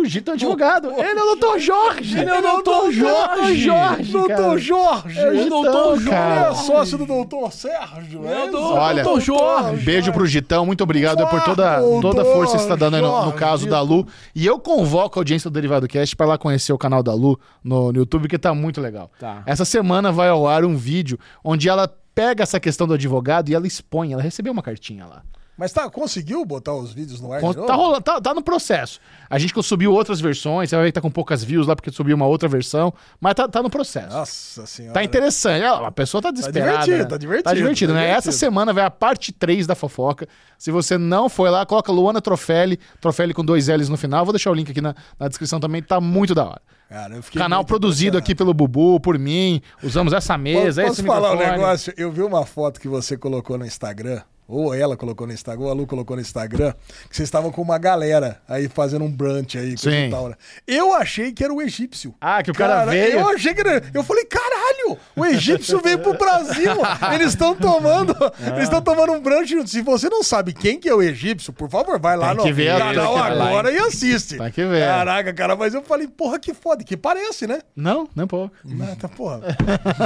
O 0.00 0.04
Gito 0.04 0.30
é 0.30 0.32
um 0.32 0.34
advogado. 0.34 0.90
Ele 0.92 1.18
é 1.18 1.22
o 1.22 1.26
doutor 1.26 1.58
Jorge. 1.58 2.18
Ele 2.18 2.30
é 2.30 2.38
o 2.38 2.42
doutor 2.42 2.92
Jorge. 2.92 3.60
Jorge, 3.60 4.12
Doutor. 4.12 4.58
Jorge. 4.58 5.18
É 5.18 5.28
o 5.28 5.34
Gitão, 5.42 5.62
doutor 5.62 5.96
Jorge. 5.96 6.10
cara. 6.10 6.50
É 6.50 6.54
sócio 6.54 6.98
do 6.98 7.06
doutor 7.06 7.52
Sérgio. 7.52 8.26
É 8.26 8.46
isso? 8.46 8.56
Olha, 8.56 9.02
Doutor 9.02 9.20
Jorge. 9.20 9.84
Beijo 9.84 10.12
pro 10.12 10.26
Gitão, 10.26 10.66
muito 10.66 10.82
obrigado 10.82 11.26
por 11.28 11.42
toda, 11.42 11.80
toda 12.00 12.22
a 12.22 12.24
força 12.24 12.52
que 12.52 12.58
você 12.58 12.64
está 12.64 12.76
dando 12.76 12.96
aí 12.96 13.02
no, 13.02 13.32
caso 13.32 13.68
da 13.68 13.80
Lu. 13.80 14.06
E 14.34 14.46
eu 14.46 14.58
convoco 14.58 15.18
a 15.18 15.20
audiência 15.20 15.50
do 15.50 15.54
Derivado 15.54 15.86
Cast 15.88 16.14
para 16.16 16.26
lá 16.26 16.38
conhecer 16.38 16.72
o 16.72 16.78
canal 16.78 17.02
da 17.02 17.14
Lu 17.14 17.38
no, 17.62 17.92
no 17.92 17.98
YouTube, 17.98 18.28
que 18.28 18.38
tá 18.38 18.54
muito 18.54 18.80
legal. 18.80 19.10
Tá. 19.18 19.42
Essa 19.46 19.64
semana 19.64 20.10
vai 20.12 20.28
ao 20.28 20.46
ar 20.46 20.64
um 20.64 20.76
vídeo 20.76 21.18
onde 21.44 21.68
ela 21.68 21.88
pega 22.14 22.42
essa 22.42 22.58
questão 22.58 22.86
do 22.86 22.94
advogado 22.94 23.48
e 23.48 23.54
ela 23.54 23.66
expõe. 23.66 24.12
Ela 24.12 24.22
recebeu 24.22 24.52
uma 24.52 24.62
cartinha 24.62 25.06
lá. 25.06 25.22
Mas 25.58 25.72
tá, 25.72 25.90
conseguiu 25.90 26.44
botar 26.44 26.72
os 26.72 26.92
vídeos 26.92 27.20
no 27.20 27.32
ar 27.32 27.40
Con-? 27.40 27.52
Tá, 27.52 27.74
rolando, 27.74 28.00
tá, 28.00 28.20
tá 28.20 28.32
no 28.32 28.40
processo. 28.42 29.00
A 29.28 29.38
gente 29.38 29.52
subiu 29.62 29.92
outras 29.92 30.20
versões, 30.20 30.70
você 30.70 30.76
vai 30.76 30.84
ver 30.84 30.90
que 30.92 30.94
tá 30.94 31.00
com 31.00 31.10
poucas 31.10 31.42
views 31.42 31.66
lá 31.66 31.74
porque 31.74 31.90
subiu 31.90 32.14
uma 32.14 32.26
outra 32.26 32.48
versão, 32.48 32.94
mas 33.20 33.34
tá, 33.34 33.48
tá 33.48 33.60
no 33.60 33.68
processo. 33.68 34.14
Nossa 34.16 34.64
senhora. 34.66 34.94
Tá 34.94 35.02
interessante. 35.02 35.64
A 35.64 35.90
pessoa 35.90 36.22
tá 36.22 36.30
desesperada. 36.30 36.84
divertido, 36.84 36.98
né? 36.98 37.04
tá 37.04 37.16
divertido, 37.18 37.42
Tá 37.44 37.54
divertido, 37.54 37.92
tá 37.92 37.98
né? 37.98 38.06
divertido. 38.06 38.28
Essa 38.30 38.38
semana 38.38 38.72
vai 38.72 38.84
a 38.84 38.90
parte 38.90 39.32
3 39.32 39.66
da 39.66 39.74
fofoca. 39.74 40.28
Se 40.56 40.70
você 40.70 40.96
não 40.96 41.28
foi 41.28 41.50
lá, 41.50 41.66
coloca 41.66 41.90
Luana 41.90 42.20
Trofelli, 42.20 42.78
Trofelli 43.00 43.34
com 43.34 43.44
dois 43.44 43.66
L's 43.66 43.88
no 43.88 43.96
final. 43.96 44.24
Vou 44.24 44.32
deixar 44.32 44.52
o 44.52 44.54
link 44.54 44.70
aqui 44.70 44.80
na, 44.80 44.94
na 45.18 45.26
descrição 45.26 45.58
também, 45.58 45.82
tá 45.82 46.00
muito 46.00 46.34
da 46.36 46.44
hora. 46.44 46.62
Cara, 46.88 47.20
Canal 47.34 47.64
produzido 47.64 48.16
aqui 48.16 48.34
pelo 48.34 48.54
Bubu, 48.54 48.98
por 49.00 49.18
mim. 49.18 49.60
Usamos 49.82 50.12
essa 50.12 50.38
mesa, 50.38 50.82
Posso 50.82 50.94
esse 51.00 51.02
falar 51.02 51.30
um 51.30 51.32
microfone. 51.32 51.58
negócio? 51.58 51.94
Eu 51.96 52.10
vi 52.10 52.22
uma 52.22 52.46
foto 52.46 52.80
que 52.80 52.88
você 52.88 53.16
colocou 53.16 53.58
no 53.58 53.66
Instagram, 53.66 54.22
ou 54.48 54.74
ela 54.74 54.96
colocou 54.96 55.26
no 55.26 55.32
Instagram, 55.34 55.66
ou 55.66 55.70
a 55.70 55.74
Lu 55.74 55.86
colocou 55.86 56.16
no 56.16 56.22
Instagram, 56.22 56.72
que 57.08 57.14
vocês 57.14 57.26
estavam 57.26 57.52
com 57.52 57.60
uma 57.60 57.76
galera 57.76 58.40
aí 58.48 58.66
fazendo 58.66 59.04
um 59.04 59.12
brunch 59.12 59.58
aí. 59.58 59.76
Sim. 59.76 60.06
e 60.06 60.10
tal, 60.10 60.30
né? 60.30 60.36
Eu 60.66 60.94
achei 60.94 61.30
que 61.32 61.44
era 61.44 61.52
o 61.52 61.60
egípcio. 61.60 62.14
Ah, 62.18 62.42
que 62.42 62.50
o 62.50 62.54
cara 62.54 62.86
veio? 62.86 63.18
Eu 63.18 63.28
achei 63.28 63.52
que 63.52 63.60
era. 63.60 63.82
Eu 63.92 64.02
falei, 64.02 64.24
caralho, 64.24 64.98
o 65.14 65.26
egípcio 65.26 65.80
veio 65.82 65.98
pro 65.98 66.16
Brasil. 66.16 66.72
Eles 67.12 67.28
estão 67.28 67.54
tomando. 67.54 68.16
Ah. 68.20 68.32
Eles 68.56 68.64
estão 68.64 68.80
tomando 68.80 69.12
um 69.12 69.20
brunch. 69.20 69.68
Se 69.68 69.82
você 69.82 70.08
não 70.08 70.22
sabe 70.22 70.54
quem 70.54 70.80
que 70.80 70.88
é 70.88 70.94
o 70.94 71.02
egípcio, 71.02 71.52
por 71.52 71.68
favor, 71.68 72.00
vai 72.00 72.16
lá 72.16 72.34
Tem 72.34 72.46
no 72.46 72.54
ver, 72.54 72.78
canal 72.78 73.14
ver 73.14 73.20
agora 73.20 73.70
e 73.70 73.76
assiste. 73.76 74.38
Tem 74.38 74.50
que 74.50 74.64
ver. 74.64 74.86
Caraca, 74.86 75.32
cara, 75.34 75.56
mas 75.56 75.74
eu 75.74 75.82
falei, 75.82 76.08
porra, 76.08 76.38
que 76.38 76.54
foda, 76.54 76.82
que 76.82 76.96
parece, 76.96 77.46
né? 77.46 77.60
Não, 77.76 78.08
nem 78.16 78.26
pouco. 78.26 78.54
Ah, 78.80 78.96
tá, 78.98 79.08
porra. 79.08 79.40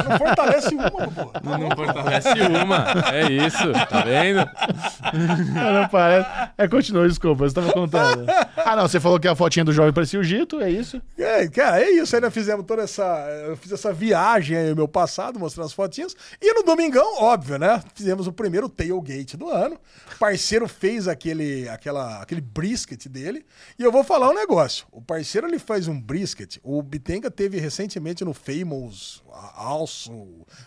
Não 0.08 0.18
fortalece 0.18 0.74
uma, 0.74 0.90
porra. 0.90 1.40
Não 1.44 1.76
fortalece 1.76 2.28
uma. 2.40 2.86
É 3.12 3.30
isso, 3.30 3.72
tá 3.88 4.00
vendo? 4.02 4.31
não 5.74 5.88
parece. 5.88 6.28
É, 6.56 6.68
continua, 6.68 7.08
desculpa, 7.08 7.48
você 7.48 7.54
tava 7.54 7.72
contando. 7.72 8.26
Ah, 8.56 8.76
não, 8.76 8.88
você 8.88 9.00
falou 9.00 9.18
que 9.18 9.28
a 9.28 9.34
fotinha 9.34 9.64
do 9.64 9.72
jovem 9.72 9.92
parecia 9.92 10.18
o 10.18 10.24
Gito, 10.24 10.60
é 10.60 10.70
isso? 10.70 11.00
É, 11.18 11.48
cara, 11.48 11.82
é 11.82 11.90
isso. 11.90 12.14
Ainda 12.14 12.30
fizemos 12.30 12.64
toda 12.66 12.82
essa. 12.82 13.04
Eu 13.46 13.56
fiz 13.56 13.72
essa 13.72 13.92
viagem 13.92 14.56
aí, 14.56 14.74
meu 14.74 14.88
passado, 14.88 15.38
mostrando 15.38 15.66
as 15.66 15.72
fotinhas. 15.72 16.14
E 16.40 16.54
no 16.54 16.62
domingão, 16.62 17.22
óbvio, 17.22 17.58
né? 17.58 17.82
Fizemos 17.94 18.26
o 18.26 18.32
primeiro 18.32 18.68
tailgate 18.68 19.36
do 19.36 19.48
ano. 19.48 19.76
O 20.14 20.18
parceiro 20.18 20.68
fez 20.68 21.08
aquele, 21.08 21.68
aquela, 21.68 22.20
aquele 22.22 22.40
brisket 22.40 23.08
dele. 23.08 23.44
E 23.78 23.82
eu 23.82 23.92
vou 23.92 24.04
falar 24.04 24.30
um 24.30 24.34
negócio. 24.34 24.86
O 24.90 25.00
parceiro 25.00 25.46
ele 25.46 25.58
faz 25.58 25.88
um 25.88 26.00
brisket. 26.00 26.58
O 26.62 26.82
Bitenga 26.82 27.30
teve 27.30 27.58
recentemente 27.58 28.24
no 28.24 28.32
Famous 28.32 29.21
Also 29.56 30.26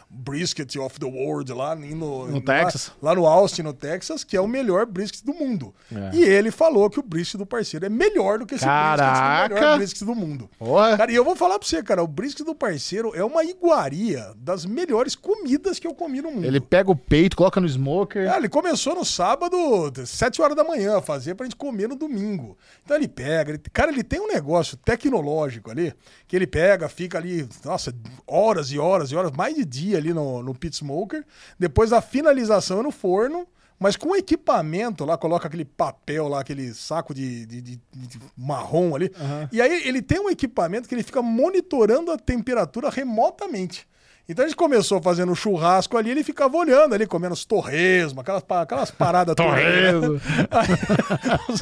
Brisket 0.09 0.75
of 0.77 0.99
the 0.99 1.05
World 1.05 1.51
lá 1.53 1.75
no, 1.75 2.27
No 2.27 2.33
lá- 2.35 2.41
Texas. 2.41 2.91
Lá, 3.01 3.13
no 3.13 3.25
Austin, 3.25 3.61
no 3.63 3.73
Texas, 3.73 4.23
que 4.23 4.35
é 4.37 4.41
o 4.41 4.47
melhor 4.47 4.85
brisket 4.85 5.23
do 5.23 5.33
mundo. 5.33 5.73
É. 5.93 6.15
E 6.15 6.23
ele 6.23 6.51
falou 6.51 6.89
que 6.89 6.99
o 6.99 7.03
brisket 7.03 7.37
do 7.37 7.45
parceiro 7.45 7.85
é 7.85 7.89
melhor 7.89 8.39
do 8.39 8.45
que 8.45 8.55
esse 8.55 8.65
brisket 8.65 8.97
Caraca! 8.97 9.49
do 9.49 9.55
melhor 9.55 9.77
brisket 9.77 10.03
do 10.05 10.15
mundo. 10.15 10.49
Porra. 10.57 10.97
Cara, 10.97 11.11
e 11.11 11.15
eu 11.15 11.23
vou 11.23 11.35
falar 11.35 11.59
pra 11.59 11.67
você, 11.67 11.83
cara, 11.83 12.01
o 12.03 12.07
brisket 12.07 12.45
do 12.45 12.55
parceiro 12.55 13.11
é 13.15 13.23
uma 13.23 13.43
iguaria 13.43 14.33
das 14.37 14.65
melhores 14.65 15.15
comidas 15.15 15.79
que 15.79 15.87
eu 15.87 15.93
comi 15.93 16.21
no 16.21 16.31
mundo. 16.31 16.45
Ele 16.45 16.59
pega 16.61 16.89
o 16.89 16.95
peito, 16.95 17.35
coloca 17.35 17.59
no 17.59 17.67
smoker. 17.67 18.31
Ah, 18.31 18.37
ele 18.37 18.49
começou 18.49 18.95
no 18.95 19.03
sábado, 19.03 19.57
7 20.05 20.41
horas 20.41 20.55
da 20.55 20.63
manhã, 20.63 20.97
a 20.97 21.01
fazer 21.01 21.35
pra 21.35 21.45
gente 21.45 21.55
comer 21.55 21.87
no 21.89 21.95
domingo. 21.95 22.57
Então 22.83 22.95
ele 22.95 23.07
pega, 23.07 23.51
ele- 23.51 23.61
cara, 23.73 23.91
ele 23.91 24.03
tem 24.03 24.19
um 24.21 24.27
negócio 24.27 24.77
tecnológico 24.77 25.69
ali, 25.71 25.93
que 26.27 26.35
ele 26.35 26.47
pega, 26.47 26.87
fica 26.87 27.17
ali, 27.17 27.47
nossa, 27.63 27.93
horas 28.25 28.54
e 28.71 28.79
horas 28.79 29.11
e 29.11 29.15
horas, 29.15 29.31
mais 29.31 29.55
de 29.55 29.63
dia 29.65 29.97
ali 29.97 30.13
no, 30.13 30.41
no 30.43 30.53
pit 30.55 30.75
smoker. 30.75 31.23
Depois 31.59 31.91
a 31.93 32.01
finalização 32.01 32.79
é 32.79 32.83
no 32.83 32.91
forno. 32.91 33.47
Mas 33.77 33.97
com 33.97 34.15
equipamento 34.15 35.03
lá, 35.03 35.17
coloca 35.17 35.47
aquele 35.49 35.65
papel 35.65 36.29
lá, 36.29 36.39
aquele 36.39 36.73
saco 36.73 37.13
de, 37.13 37.45
de- 37.45 37.61
de- 37.61 37.81
de 37.93 38.19
marrom 38.37 38.95
ali. 38.95 39.11
E 39.51 39.61
aí 39.61 39.85
ele 39.85 40.01
tem 40.01 40.17
um 40.17 40.29
equipamento 40.29 40.87
que 40.87 40.95
ele 40.95 41.03
fica 41.03 41.21
monitorando 41.21 42.09
a 42.09 42.17
temperatura 42.17 42.89
remotamente. 42.89 43.85
Então 44.27 44.43
a 44.43 44.47
gente 44.47 44.57
começou 44.57 44.99
fazendo 45.01 45.35
churrasco 45.35 45.95
ali, 45.97 46.09
ele 46.09 46.23
ficava 46.23 46.57
olhando 46.57 46.95
ali, 46.95 47.05
comendo 47.05 47.33
os 47.35 47.45
torresmo, 47.45 48.21
aquelas, 48.21 48.43
aquelas 48.49 48.89
paradas? 48.91 49.35
Torresmo. 49.37 50.19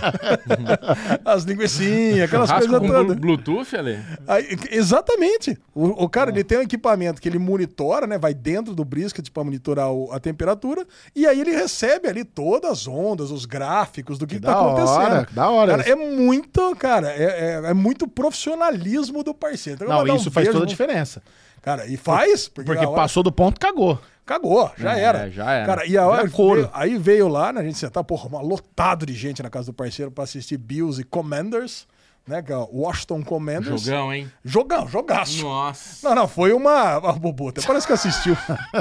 As 1.25 1.43
linguiçinhas, 1.43 2.25
aquelas 2.27 2.49
Rasco 2.49 2.69
coisas 2.69 2.87
todas. 2.89 3.17
blu- 3.17 3.37
Bluetooth, 3.37 3.75
Ale? 3.75 3.99
Aí, 4.27 4.57
exatamente. 4.71 5.57
O, 5.73 6.03
o 6.05 6.09
cara 6.09 6.29
ele 6.31 6.43
tem 6.43 6.57
um 6.57 6.61
equipamento 6.61 7.21
que 7.21 7.27
ele 7.27 7.39
monitora, 7.39 8.07
né? 8.07 8.17
Vai 8.17 8.33
dentro 8.33 8.73
do 8.75 8.85
brisket 8.85 9.29
para 9.29 9.43
monitorar 9.43 9.91
o- 9.91 10.11
a 10.11 10.19
temperatura 10.19 10.85
e 11.15 11.25
aí 11.27 11.41
ele 11.41 11.51
recebe 11.51 12.07
ali 12.07 12.23
todas 12.23 12.71
as 12.71 12.87
ondas, 12.87 13.31
os 13.31 13.45
gráficos 13.45 14.17
do 14.17 14.25
que, 14.27 14.35
que 14.35 14.41
tá 14.41 14.53
da 14.53 14.59
acontecendo. 14.61 15.13
hora, 15.13 15.27
da 15.31 15.49
hora 15.49 15.71
Cara, 15.71 15.81
isso. 15.83 15.91
é 15.91 15.95
muito, 15.95 16.75
cara, 16.77 17.11
é, 17.11 17.23
é- 17.23 17.61
é 17.71 17.73
muito 17.73 18.07
profissionalismo 18.07 19.23
do 19.23 19.33
parceiro. 19.33 19.77
Então, 19.83 19.87
Não, 19.89 19.97
mandar 20.01 20.13
um 20.13 20.17
isso 20.17 20.31
faz 20.31 20.45
beijo 20.47 20.53
toda 20.59 20.65
a 20.65 20.69
diferença. 20.69 21.21
Cara, 21.63 21.87
e 21.87 21.97
faz? 21.97 22.47
Porque 22.47 22.69
a 22.71 22.89
hora- 22.89 23.01
passou 23.01 23.23
do 23.23 23.31
ponto, 23.31 23.59
cagou. 23.59 23.99
Cagou, 24.25 24.71
já 24.77 24.97
É, 24.97 25.01
era. 25.01 25.29
já 25.31 25.51
era. 25.51 25.65
Cara, 25.65 25.85
e 25.87 25.97
a 25.97 26.05
hora 26.07 26.27
veio- 26.55 26.69
aí 26.73 26.97
veio 26.97 27.27
lá, 27.27 27.51
né, 27.51 27.59
a 27.61 27.63
gente 27.63 27.77
sentar, 27.77 28.03
porra, 28.03 28.39
lotado 28.41 29.05
de 29.05 29.13
gente 29.13 29.41
na 29.41 29.49
casa 29.49 29.65
do 29.71 29.73
parceiro 29.73 30.11
pra 30.11 30.23
assistir 30.25 30.57
Bills 30.57 31.01
e 31.01 31.03
Commanders, 31.03 31.87
né, 32.25 32.41
que 32.41 32.53
é 32.53 32.57
o 32.57 32.69
Washington 32.71 33.21
Commanders. 33.21 33.81
Jogão, 33.81 34.13
hein? 34.13 34.31
Jogão, 34.43 34.87
jogaço. 34.87 35.43
Nossa. 35.43 36.07
Não, 36.07 36.15
não, 36.15 36.27
foi 36.27 36.53
uma. 36.53 36.97
Ah, 36.97 37.15
parece 37.65 37.85
que 37.85 37.93
assistiu. 37.93 38.35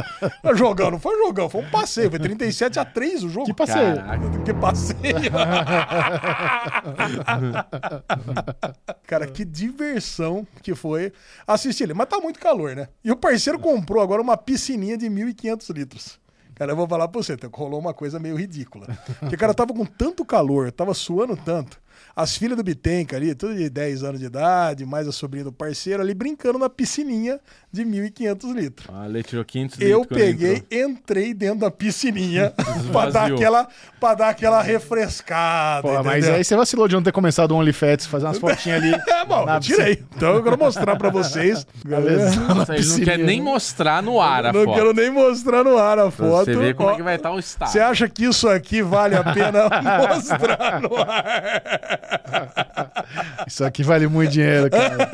Jogão, 0.55 0.91
não 0.91 1.01
foi 1.01 1.17
jogão, 1.19 1.49
foi 1.49 1.63
um 1.63 1.71
passeio. 1.71 2.11
Foi 2.11 2.19
37 2.19 2.79
a 2.79 2.85
3 2.85 3.25
o 3.25 3.29
jogo. 3.29 3.47
Que 3.47 3.55
passeio. 3.55 3.97
Caraca. 3.97 4.39
Que 4.45 4.55
passeio. 4.55 5.03
Cara, 9.07 9.27
que 9.27 9.45
diversão 9.45 10.47
que 10.63 10.75
foi 10.75 11.13
assistir 11.47 11.85
ele. 11.85 11.95
Mas 11.95 12.09
tá 12.09 12.21
muito 12.21 12.39
calor, 12.39 12.77
né? 12.77 12.89
E 13.05 13.11
o 13.11 13.17
parceiro 13.17 13.59
comprou 13.59 14.03
agora 14.03 14.23
uma 14.23 14.37
piscininha 14.37 14.97
de 14.97 15.07
1.500 15.07 15.75
litros. 15.75 16.21
Cara, 16.55 16.73
eu 16.73 16.77
vou 16.77 16.87
falar 16.87 17.09
pra 17.09 17.21
você, 17.21 17.37
tá, 17.37 17.49
rolou 17.53 17.81
uma 17.81 17.95
coisa 17.95 18.21
meio 18.21 18.37
ridícula. 18.37 18.87
Porque, 19.19 19.37
cara, 19.37 19.55
tava 19.55 19.73
com 19.73 19.85
tanto 19.85 20.25
calor, 20.25 20.71
tava 20.71 20.95
suando 20.95 21.37
tanto. 21.37 21.81
As 22.15 22.37
filhas 22.37 22.57
do 22.57 22.63
Bitenca 22.63 23.17
ali, 23.17 23.35
tudo 23.35 23.55
de 23.55 23.71
10 23.71 24.03
anos 24.05 24.21
de 24.21 24.27
idade, 24.27 24.85
mais 24.85 25.09
a 25.09 25.13
sobrinha 25.13 25.45
do 25.45 25.53
parceiro 25.53 26.03
ali, 26.03 26.13
brincando 26.13 26.59
na 26.59 26.69
piscininha 26.69 27.41
de 27.73 27.85
1.500 27.85 28.53
litros. 28.55 28.89
A 28.95 29.05
Ale 29.05 29.23
tirou 29.23 29.45
500 29.45 29.81
Eu 29.81 30.01
litros 30.01 30.07
quando 30.09 30.19
peguei, 30.21 30.57
entrou. 30.57 30.91
entrei 30.91 31.35
dentro 31.35 31.61
da 31.61 31.71
piscininha 31.71 32.53
pra 32.93 33.09
dar, 33.11 33.33
aquela, 33.33 33.67
pra 33.99 34.15
dar 34.15 34.29
aquela 34.29 34.61
refrescada. 34.63 35.83
Pô, 35.89 36.03
mas 36.03 36.29
aí 36.29 36.45
você 36.45 36.55
vacilou 36.55 36.87
de 36.87 36.95
não 36.95 37.03
ter 37.03 37.13
começado 37.13 37.53
o 37.53 37.57
OnlyFans, 37.57 38.05
fazer 38.07 38.27
umas 38.27 38.39
fotinhas 38.39 38.83
ali. 38.83 38.93
É, 39.13 39.25
bom, 39.25 39.47
na 39.47 39.57
eu 39.57 39.61
tirei. 39.61 40.03
Então 40.17 40.35
eu 40.35 40.43
quero 40.43 40.59
mostrar 40.59 40.97
pra 40.97 41.09
vocês. 41.09 41.65
Nossa, 41.85 42.75
ele 42.75 42.85
não 42.87 43.01
quer 43.01 43.19
nem 43.19 43.41
mostrar 43.41 44.03
no 44.03 44.21
ar 44.21 44.47
a 44.47 44.53
Não 44.53 44.65
foto. 44.65 44.75
quero 44.75 44.93
nem 44.93 45.11
mostrar 45.11 45.63
no 45.65 45.79
ar 45.79 45.99
a 45.99 46.03
Pra 46.11 46.11
foto. 46.11 46.45
você 46.47 46.57
ver 46.57 46.75
como 46.75 46.89
Ó, 46.89 46.93
é 46.93 46.97
que 46.97 47.03
vai 47.03 47.15
estar 47.17 47.31
o 47.31 47.39
estado. 47.39 47.71
Você 47.71 47.79
acha 47.79 48.09
que 48.09 48.25
isso 48.25 48.49
aqui 48.49 48.83
vale 48.83 49.15
a 49.15 49.23
pena 49.23 49.69
mostrar 50.09 50.81
no 50.81 50.97
ar? 50.97 52.02
Isso 53.47 53.65
aqui 53.65 53.83
vale 53.83 54.07
muito 54.07 54.31
dinheiro, 54.33 54.71
cara. 54.71 55.09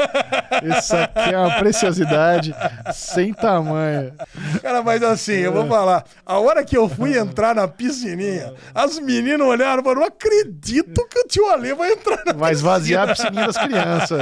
Isso 0.78 0.94
aqui 0.94 1.34
é 1.34 1.38
uma 1.38 1.58
preciosidade 1.58 2.54
sem 2.92 3.32
tamanho. 3.32 4.12
Cara, 4.62 4.82
mas 4.82 5.02
assim, 5.02 5.32
eu 5.34 5.52
vou 5.52 5.66
falar. 5.66 6.04
A 6.24 6.38
hora 6.38 6.64
que 6.64 6.76
eu 6.76 6.88
fui 6.88 7.16
entrar 7.16 7.54
na 7.54 7.66
piscininha, 7.68 8.52
as 8.74 8.98
meninas 8.98 9.46
olharam 9.46 9.80
e 9.80 9.84
falaram: 9.84 10.00
não 10.02 10.08
acredito 10.08 11.06
que 11.08 11.18
o 11.20 11.26
tio 11.26 11.48
Ale 11.50 11.74
vai 11.74 11.92
entrar 11.92 12.22
na 12.24 12.32
Vai 12.32 12.52
esvaziar 12.52 13.08
a 13.08 13.14
piscininha 13.14 13.46
das 13.46 13.56
crianças. 13.58 14.20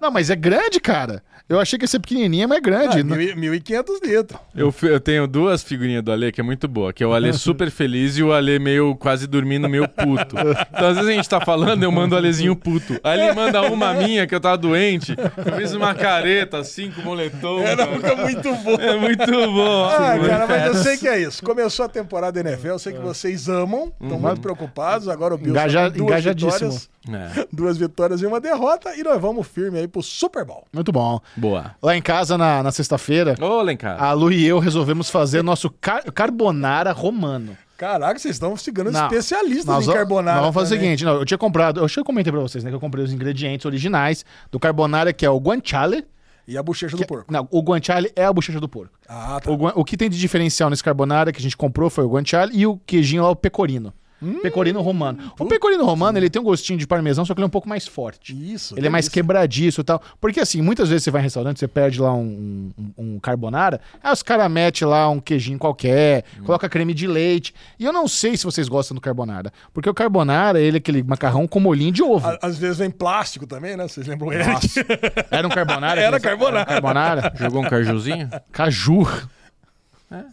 Não, 0.00 0.10
mas 0.10 0.30
é 0.30 0.36
grande, 0.36 0.80
cara. 0.80 1.22
Eu 1.48 1.58
achei 1.58 1.78
que 1.78 1.84
ia 1.84 1.88
ser 1.88 1.98
pequenininha, 1.98 2.46
mas 2.46 2.58
é 2.58 2.60
grande. 2.60 3.00
Ah, 3.00 3.04
mil 3.04 3.54
e- 3.54 3.60
1.500 3.60 4.04
litros. 4.04 4.38
Eu, 4.54 4.74
eu 4.82 5.00
tenho 5.00 5.26
duas 5.26 5.62
figurinhas 5.62 6.02
do 6.02 6.12
Ale 6.12 6.30
que 6.30 6.42
é 6.42 6.44
muito 6.44 6.68
boa, 6.68 6.92
que 6.92 7.02
é 7.02 7.06
o 7.06 7.14
Ale 7.14 7.32
super 7.38 7.70
feliz 7.70 8.18
e 8.18 8.22
o 8.22 8.34
Ale 8.34 8.58
meio 8.58 8.94
quase 8.96 9.26
dormindo, 9.26 9.66
meio 9.66 9.88
puto. 9.88 10.36
Então, 10.38 10.88
às 10.88 10.96
vezes 10.96 11.08
a 11.10 11.12
gente 11.14 11.26
tá 11.28 11.40
falando, 11.40 11.77
eu 11.84 11.92
mando 11.92 12.14
o 12.14 12.18
Alezinho 12.18 12.54
puto. 12.56 12.98
Aí 13.02 13.20
ele 13.20 13.32
manda 13.32 13.62
uma 13.62 13.92
minha 13.94 14.26
que 14.26 14.34
eu 14.34 14.40
tava 14.40 14.56
doente, 14.58 15.14
eu 15.18 15.56
fiz 15.56 15.72
uma 15.72 15.94
careta 15.94 16.58
assim 16.58 16.90
com 16.90 17.02
moletom. 17.02 17.60
Era 17.60 17.86
cara. 17.86 17.96
fica 17.96 18.16
muito 18.16 18.54
bom. 18.56 18.74
É 18.80 18.96
muito 18.96 19.26
bom. 19.52 19.84
Ah, 19.84 20.18
cara, 20.26 20.46
mas 20.46 20.66
eu 20.66 20.74
sei 20.76 20.96
que 20.96 21.08
é 21.08 21.20
isso. 21.20 21.42
Começou 21.42 21.84
a 21.84 21.88
temporada 21.88 22.42
da 22.42 22.48
NFL, 22.50 22.68
eu 22.68 22.78
sei 22.78 22.92
que 22.92 23.00
vocês 23.00 23.48
amam, 23.48 23.92
estão 24.00 24.18
muito 24.18 24.40
preocupados. 24.40 25.08
Agora 25.08 25.34
o 25.34 25.38
Bills 25.38 25.52
Engaja- 25.58 25.84
tá 25.84 25.90
com 25.90 25.98
duas 25.98 26.10
engajadíssimo. 26.10 26.70
vitórias, 26.70 26.90
É, 27.08 27.46
duas 27.52 27.78
vitórias 27.78 28.20
e 28.22 28.26
uma 28.26 28.40
derrota, 28.40 28.94
e 28.96 29.02
nós 29.02 29.20
vamos 29.20 29.46
firme 29.46 29.78
aí 29.78 29.88
pro 29.88 30.02
Super 30.02 30.44
Bowl. 30.44 30.64
Muito 30.72 30.92
bom. 30.92 31.20
boa. 31.36 31.74
Lá 31.82 31.96
em 31.96 32.02
casa, 32.02 32.36
na, 32.36 32.62
na 32.62 32.70
sexta-feira, 32.70 33.34
Ô, 33.40 33.62
Lencar. 33.62 34.02
a 34.02 34.12
Lu 34.12 34.30
e 34.30 34.46
eu 34.46 34.58
resolvemos 34.58 35.08
fazer 35.10 35.42
nosso 35.42 35.70
car- 35.80 36.04
carbonara 36.12 36.92
romano. 36.92 37.56
Caraca, 37.78 38.18
vocês 38.18 38.34
estão 38.34 38.56
ficando 38.56 38.90
Não, 38.90 39.04
especialistas 39.04 39.86
em 39.86 39.92
carbonara. 39.92 40.40
vamos 40.40 40.52
fazer 40.54 40.74
o 40.74 40.76
também. 40.78 40.90
seguinte, 40.90 41.04
não, 41.04 41.14
eu 41.14 41.24
tinha 41.24 41.38
comprado, 41.38 41.78
eu 41.78 41.84
acho 41.84 41.94
que 41.94 42.00
eu 42.00 42.04
comentei 42.04 42.32
pra 42.32 42.40
vocês, 42.42 42.64
né, 42.64 42.70
que 42.70 42.76
eu 42.76 42.80
comprei 42.80 43.04
os 43.04 43.12
ingredientes 43.12 43.64
originais 43.64 44.24
do 44.50 44.58
carbonara, 44.58 45.12
que 45.12 45.24
é 45.24 45.30
o 45.30 45.38
guanciale. 45.38 46.04
E 46.46 46.58
a 46.58 46.62
bochecha 46.62 46.96
do 46.96 47.06
porco. 47.06 47.32
Não, 47.32 47.46
o 47.52 47.60
guanciale 47.62 48.10
é 48.16 48.24
a 48.24 48.32
bochecha 48.32 48.58
do 48.58 48.68
porco. 48.68 48.98
Ah, 49.08 49.38
tá. 49.40 49.48
O, 49.50 49.80
o 49.80 49.84
que 49.84 49.96
tem 49.96 50.10
de 50.10 50.18
diferencial 50.18 50.68
nesse 50.68 50.82
carbonara 50.82 51.30
que 51.30 51.38
a 51.38 51.42
gente 51.42 51.56
comprou 51.56 51.88
foi 51.88 52.04
o 52.04 52.08
guanciale 52.10 52.52
e 52.56 52.66
o 52.66 52.78
queijinho 52.84 53.22
lá, 53.22 53.30
o 53.30 53.36
pecorino. 53.36 53.92
Hum, 54.22 54.40
pecorino 54.42 54.80
romano. 54.80 55.32
O 55.38 55.44
pecorino 55.46 55.84
romano, 55.84 56.18
ele 56.18 56.28
tem 56.28 56.40
um 56.40 56.44
gostinho 56.44 56.78
de 56.78 56.86
parmesão, 56.86 57.24
só 57.24 57.34
que 57.34 57.40
ele 57.40 57.44
é 57.44 57.46
um 57.46 57.50
pouco 57.50 57.68
mais 57.68 57.86
forte. 57.86 58.32
Isso. 58.54 58.74
Ele 58.76 58.86
é 58.86 58.90
mais 58.90 59.04
delícia. 59.06 59.22
quebradiço 59.22 59.80
e 59.80 59.84
tal. 59.84 60.02
Porque 60.20 60.40
assim, 60.40 60.60
muitas 60.60 60.88
vezes 60.88 61.04
você 61.04 61.10
vai 61.10 61.20
em 61.20 61.24
restaurante, 61.24 61.58
você 61.60 61.68
perde 61.68 62.00
lá 62.00 62.12
um, 62.12 62.70
um, 62.78 62.92
um 63.14 63.20
carbonara, 63.20 63.80
aí 64.02 64.12
os 64.12 64.22
caras 64.22 64.50
metem 64.50 64.86
lá 64.88 65.08
um 65.08 65.20
queijinho 65.20 65.58
qualquer, 65.58 66.24
Hum. 66.40 66.44
coloca 66.44 66.68
creme 66.68 66.92
de 66.94 67.06
leite. 67.06 67.54
E 67.78 67.84
eu 67.84 67.92
não 67.92 68.08
sei 68.08 68.36
se 68.36 68.44
vocês 68.44 68.68
gostam 68.68 68.94
do 68.94 69.00
carbonara. 69.00 69.52
Porque 69.72 69.88
o 69.88 69.94
carbonara, 69.94 70.60
ele 70.60 70.76
é 70.76 70.78
aquele 70.78 71.02
macarrão 71.02 71.46
com 71.46 71.60
molhinho 71.60 71.92
de 71.92 72.02
ovo. 72.02 72.26
Á- 72.26 72.38
Às 72.42 72.58
vezes 72.58 72.78
vem 72.78 72.90
plástico 72.90 73.46
também, 73.46 73.76
né? 73.76 73.86
Vocês 73.86 74.06
lembram? 74.06 74.30
Nossa. 74.30 74.84
Era 75.30 75.46
um 75.46 75.50
carbonara? 75.50 76.00
Era 76.02 76.18
carbonara. 76.20 76.64
Carbonara? 76.66 77.32
Jogou 77.36 77.62
um 77.62 77.68
cajuzinho? 77.68 78.28
Caju. 78.52 79.06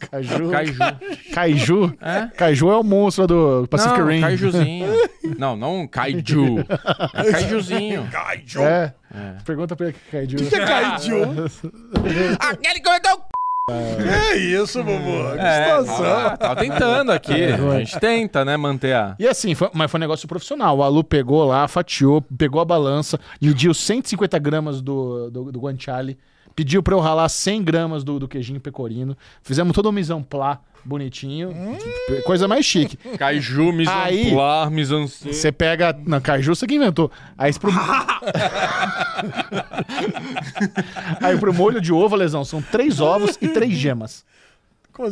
Caju. 0.10 0.50
Caju. 0.52 0.74
Kaiju. 1.34 1.98
É? 2.02 2.28
Kaiju 2.36 2.70
é 2.70 2.78
o 2.78 2.84
monstro 2.84 3.28
do 3.28 3.68
Pacific 3.68 4.00
Não, 4.00 4.08
Rim. 4.08 4.22
caijuzinho. 4.22 4.88
Não, 5.38 5.56
não 5.58 5.82
um 5.82 5.88
kaiju. 5.88 6.60
É 7.14 7.32
caijuzinho. 7.32 8.08
Kaiju. 8.12 8.62
É. 8.62 8.94
Pergunta 9.44 9.76
pra 9.76 9.88
ele 9.88 9.96
que 10.10 10.16
é 10.16 10.20
Kaiju. 10.22 10.38
Que 10.50 10.60
kaiju? 10.60 11.16
Aquele 12.40 12.80
que 12.80 12.90
meteu 12.90 13.22
É 14.08 14.38
isso, 14.38 14.84
Bubu. 14.84 15.34
Que 15.34 15.40
É, 15.40 15.64
situação. 15.82 16.06
tava, 16.06 16.38
tava 16.38 16.56
tentando 16.58 17.12
aqui. 17.12 17.44
A 17.44 17.80
gente 17.80 18.00
tenta, 18.00 18.46
né, 18.46 18.56
manter 18.56 18.94
a... 18.96 19.16
E 19.20 19.28
assim, 19.28 19.56
foi, 19.56 19.70
mas 19.74 19.90
foi 19.90 19.98
um 19.98 20.02
negócio 20.02 20.28
profissional. 20.28 20.78
O 20.78 20.84
Alu 20.84 21.04
pegou 21.04 21.44
lá, 21.46 21.68
fatiou, 21.68 22.22
pegou 22.22 22.62
a 22.62 22.66
balança, 22.66 23.20
mediu 23.42 23.74
150 23.74 24.38
gramas 24.40 24.82
do, 24.82 25.30
do, 25.32 25.52
do 25.52 25.60
guanciale, 25.60 26.18
pediu 26.56 26.82
pra 26.82 26.94
eu 26.96 27.00
ralar 27.00 27.28
100 27.30 27.64
gramas 27.64 28.04
do, 28.04 28.20
do 28.20 28.28
queijinho 28.28 28.60
pecorino. 28.60 29.18
Fizemos 29.44 29.74
todo 29.74 29.88
o 29.88 29.92
mise 29.92 30.14
en 30.14 30.22
place 30.24 30.60
bonitinho. 30.86 31.52
Coisa 32.26 32.48
mais 32.48 32.64
chique. 32.66 32.96
Caju, 33.18 33.72
mise 33.74 33.90
Aí- 33.92 34.32
mise. 34.72 34.94
Você 35.08 35.52
pega. 35.52 35.98
Não, 36.06 36.22
caju 36.22 36.56
você 36.56 36.68
que 36.68 36.76
inventou. 36.76 37.12
Aí 37.38 37.52
pro... 37.58 37.72
Aí 41.22 41.38
pro 41.38 41.54
molho 41.54 41.82
de 41.82 41.92
ovo, 41.92 42.16
lesão, 42.16 42.46
são 42.46 42.62
três 42.62 43.00
ovos 43.02 43.38
e 43.42 43.48
três 43.50 43.74
gemas. 43.74 44.24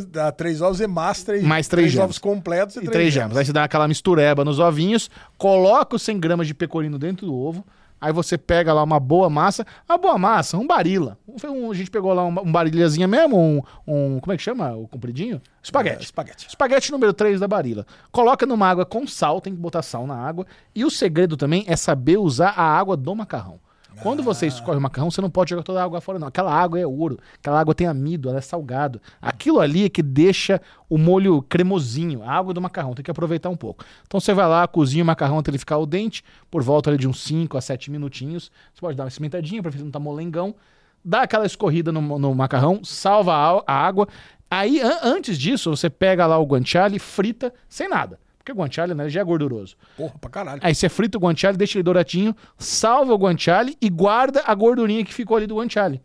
Dá 0.08 0.32
três 0.32 0.62
ovos 0.62 0.80
e 0.80 0.86
mais 0.86 1.22
três, 1.24 1.42
Mais 1.42 1.68
três 1.68 1.90
gemas. 1.92 2.04
ovos 2.04 2.18
completos 2.18 2.76
e, 2.76 2.84
E 2.84 2.88
três 2.88 3.12
gemas. 3.12 3.36
Aí 3.36 3.44
você 3.44 3.52
dá 3.52 3.64
aquela 3.64 3.86
mistureba 3.86 4.42
nos 4.44 4.58
ovinhos, 4.58 5.10
coloca 5.36 5.96
os 5.96 6.02
100 6.02 6.20
gramas 6.20 6.46
de 6.46 6.54
pecorino 6.54 6.98
dentro 6.98 7.26
do 7.26 7.34
ovo. 7.34 7.62
Aí 8.04 8.12
você 8.12 8.36
pega 8.36 8.72
lá 8.72 8.82
uma 8.82 9.00
boa 9.00 9.30
massa, 9.30 9.66
uma 9.88 9.96
boa 9.96 10.18
massa, 10.18 10.58
um 10.58 10.66
barila. 10.66 11.16
Um- 11.26 11.70
a 11.70 11.74
gente 11.74 11.90
pegou 11.90 12.12
lá 12.12 12.22
um, 12.24 12.28
um 12.28 12.52
barilhazinha 12.52 13.08
mesmo, 13.08 13.38
um, 13.38 13.62
um- 13.86 14.20
Como 14.20 14.32
é 14.32 14.36
que 14.36 14.42
chama? 14.42 14.74
O 14.76 14.86
compridinho? 14.86 15.40
Espaguete. 15.62 16.00
É, 16.00 16.02
espaguete. 16.02 16.46
Espaguete 16.48 16.92
número 16.92 17.14
3 17.14 17.40
da 17.40 17.48
barila. 17.48 17.86
Coloca 18.12 18.44
numa 18.44 18.68
água 18.68 18.84
com 18.84 19.06
sal, 19.06 19.40
tem 19.40 19.54
que 19.54 19.58
botar 19.60 19.80
sal 19.80 20.06
na 20.06 20.16
água. 20.16 20.46
E 20.74 20.84
o 20.84 20.90
segredo 20.90 21.34
também 21.36 21.64
é 21.66 21.76
saber 21.76 22.18
usar 22.18 22.50
a 22.50 22.62
água 22.62 22.94
do 22.96 23.14
macarrão. 23.14 23.58
Quando 24.02 24.20
Ah. 24.20 24.24
você 24.24 24.46
escorre 24.46 24.76
o 24.78 24.80
macarrão, 24.80 25.10
você 25.10 25.20
não 25.20 25.30
pode 25.30 25.50
jogar 25.50 25.62
toda 25.62 25.80
a 25.80 25.84
água 25.84 26.00
fora, 26.00 26.18
não. 26.18 26.28
Aquela 26.28 26.52
água 26.52 26.78
é 26.78 26.86
ouro. 26.86 27.18
Aquela 27.38 27.58
água 27.60 27.74
tem 27.74 27.86
amido, 27.86 28.28
ela 28.28 28.38
é 28.38 28.40
salgado. 28.40 29.00
Aquilo 29.20 29.60
ali 29.60 29.84
é 29.84 29.88
que 29.88 30.02
deixa 30.02 30.60
o 30.88 30.98
molho 30.98 31.40
cremosinho, 31.42 32.22
a 32.22 32.30
água 32.30 32.52
do 32.52 32.60
macarrão. 32.60 32.94
Tem 32.94 33.04
que 33.04 33.10
aproveitar 33.10 33.48
um 33.50 33.56
pouco. 33.56 33.84
Então 34.06 34.20
você 34.20 34.34
vai 34.34 34.46
lá, 34.48 34.66
cozinha 34.68 35.02
o 35.02 35.06
macarrão 35.06 35.38
até 35.38 35.50
ele 35.50 35.58
ficar 35.58 35.76
al 35.76 35.86
dente, 35.86 36.22
por 36.50 36.62
volta 36.62 36.90
ali 36.90 36.98
de 36.98 37.08
uns 37.08 37.22
5 37.22 37.56
a 37.56 37.60
7 37.60 37.90
minutinhos. 37.90 38.50
Você 38.72 38.80
pode 38.80 38.96
dar 38.96 39.04
uma 39.04 39.10
cimentadinha 39.10 39.62
pra 39.62 39.70
ver 39.70 39.78
se 39.78 39.84
não 39.84 39.90
tá 39.90 39.98
molengão. 39.98 40.54
Dá 41.04 41.22
aquela 41.22 41.44
escorrida 41.46 41.92
no, 41.92 42.00
no 42.18 42.34
macarrão, 42.34 42.80
salva 42.82 43.34
a, 43.34 43.62
a 43.66 43.74
água. 43.86 44.08
Aí, 44.50 44.80
an- 44.80 45.00
antes 45.02 45.38
disso, 45.38 45.70
você 45.70 45.88
pega 45.90 46.26
lá 46.26 46.38
o 46.38 46.44
guanciale, 46.46 46.98
frita 46.98 47.52
sem 47.68 47.88
nada. 47.88 48.18
Porque 48.44 48.52
o 48.52 48.56
guanciale 48.62 48.92
né, 48.92 49.08
já 49.08 49.22
é 49.22 49.24
gorduroso. 49.24 49.74
Porra, 49.96 50.12
pra 50.20 50.28
caralho. 50.28 50.60
Aí 50.62 50.74
você 50.74 50.86
frita 50.90 51.16
o 51.16 51.20
guanciale, 51.20 51.56
deixa 51.56 51.78
ele 51.78 51.82
douradinho, 51.82 52.36
salva 52.58 53.14
o 53.14 53.16
guanciale 53.16 53.74
e 53.80 53.88
guarda 53.88 54.42
a 54.44 54.54
gordurinha 54.54 55.02
que 55.02 55.14
ficou 55.14 55.38
ali 55.38 55.46
do 55.46 55.56
guanciale. 55.56 56.02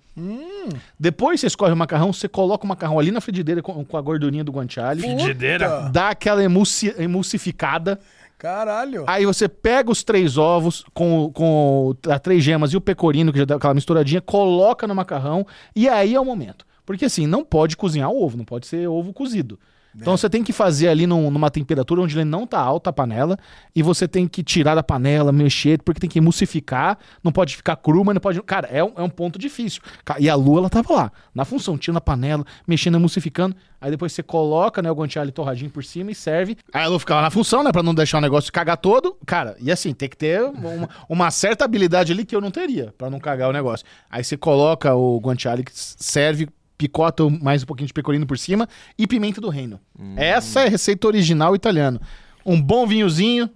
Depois 0.97 1.41
você 1.41 1.47
escorre 1.47 1.73
o 1.73 1.75
macarrão, 1.77 2.13
você 2.13 2.29
coloca 2.29 2.63
o 2.63 2.67
macarrão 2.67 2.97
ali 2.97 3.11
na 3.11 3.19
frigideira 3.19 3.61
com, 3.61 3.83
com 3.83 3.97
a 3.97 4.01
gordurinha 4.01 4.41
do 4.43 4.53
guanciale. 4.53 5.01
Puta, 5.01 5.89
Dá 5.89 6.09
aquela 6.11 6.41
emulsi- 6.41 6.95
emulsificada. 6.97 7.99
Caralho. 8.37 9.03
Aí 9.05 9.25
você 9.25 9.49
pega 9.49 9.91
os 9.91 10.01
três 10.01 10.37
ovos 10.37 10.85
com, 10.93 11.29
com 11.33 11.93
as 12.09 12.21
três 12.21 12.41
gemas 12.41 12.71
e 12.71 12.77
o 12.77 12.81
pecorino, 12.81 13.33
que 13.33 13.39
já 13.39 13.43
dá 13.45 13.55
aquela 13.55 13.73
misturadinha, 13.73 14.21
coloca 14.21 14.87
no 14.87 14.95
macarrão 14.95 15.45
e 15.75 15.89
aí 15.89 16.15
é 16.15 16.19
o 16.21 16.23
momento. 16.23 16.65
Porque 16.85 17.03
assim, 17.03 17.27
não 17.27 17.43
pode 17.43 17.75
cozinhar 17.75 18.09
o 18.09 18.23
ovo, 18.23 18.37
não 18.37 18.45
pode 18.45 18.65
ser 18.65 18.87
ovo 18.87 19.11
cozido. 19.11 19.59
Então 19.95 20.15
você 20.15 20.29
tem 20.29 20.43
que 20.43 20.53
fazer 20.53 20.87
ali 20.87 21.05
num- 21.07 21.31
numa 21.31 21.49
temperatura 21.49 22.01
onde 22.01 22.15
ele 22.15 22.25
não 22.25 22.45
tá 22.45 22.59
alta 22.59 22.89
a 22.89 22.93
panela 22.93 23.37
e 23.75 23.81
você 23.81 24.07
tem 24.07 24.27
que 24.27 24.43
tirar 24.43 24.75
da 24.75 24.83
panela, 24.83 25.31
mexer, 25.31 25.81
porque 25.81 25.99
tem 25.99 26.09
que 26.09 26.19
emulsificar, 26.19 26.97
não 27.23 27.31
pode 27.31 27.55
ficar 27.57 27.75
cru, 27.75 28.03
mas 28.05 28.13
não 28.13 28.21
pode... 28.21 28.41
Cara, 28.43 28.67
é 28.71 28.83
um, 28.83 28.93
é 28.95 29.01
um 29.01 29.09
ponto 29.09 29.37
difícil. 29.39 29.81
E 30.19 30.29
a 30.29 30.35
lua, 30.35 30.59
ela 30.59 30.69
tava 30.69 30.93
lá, 30.93 31.11
na 31.33 31.43
função, 31.43 31.77
tira 31.77 31.93
na 31.93 32.01
panela, 32.01 32.45
mexendo, 32.67 32.95
emulsificando, 32.95 33.55
aí 33.81 33.89
depois 33.91 34.13
você 34.13 34.21
coloca, 34.23 34.81
né, 34.81 34.91
o 34.91 34.95
guanciale 34.95 35.31
torradinho 35.31 35.71
por 35.71 35.83
cima 35.83 36.11
e 36.11 36.15
serve. 36.15 36.55
Aí 36.73 36.83
a 36.83 36.87
lua 36.87 36.99
fica 36.99 37.15
lá 37.15 37.21
na 37.23 37.31
função, 37.31 37.63
né, 37.63 37.71
pra 37.71 37.81
não 37.83 37.93
deixar 37.93 38.19
o 38.19 38.21
negócio 38.21 38.53
cagar 38.53 38.77
todo. 38.77 39.17
Cara, 39.25 39.55
e 39.59 39.71
assim, 39.71 39.93
tem 39.93 40.07
que 40.07 40.17
ter 40.17 40.41
uma, 40.43 40.89
uma 41.09 41.31
certa 41.31 41.65
habilidade 41.65 42.11
ali 42.11 42.25
que 42.25 42.35
eu 42.35 42.41
não 42.41 42.51
teria, 42.51 42.93
pra 42.97 43.09
não 43.09 43.19
cagar 43.19 43.49
o 43.49 43.53
negócio. 43.53 43.85
Aí 44.09 44.23
você 44.23 44.37
coloca 44.37 44.93
o 44.95 45.19
guanciale 45.19 45.63
que 45.63 45.71
serve 45.73 46.47
picota 46.79 47.29
mais 47.29 47.61
um 47.61 47.65
pouquinho 47.65 47.87
de 47.87 47.93
pecorino 47.93 48.25
por 48.25 48.37
cima 48.37 48.67
e 48.97 49.05
pimenta 49.05 49.41
do 49.41 49.49
reino. 49.49 49.81
Essa 50.15 50.61
é 50.61 50.67
a 50.67 50.69
receita 50.69 51.05
original 51.07 51.53
italiana. 51.53 51.99
Um 52.45 52.59
bom 52.59 52.87
vinhozinho. 52.87 53.49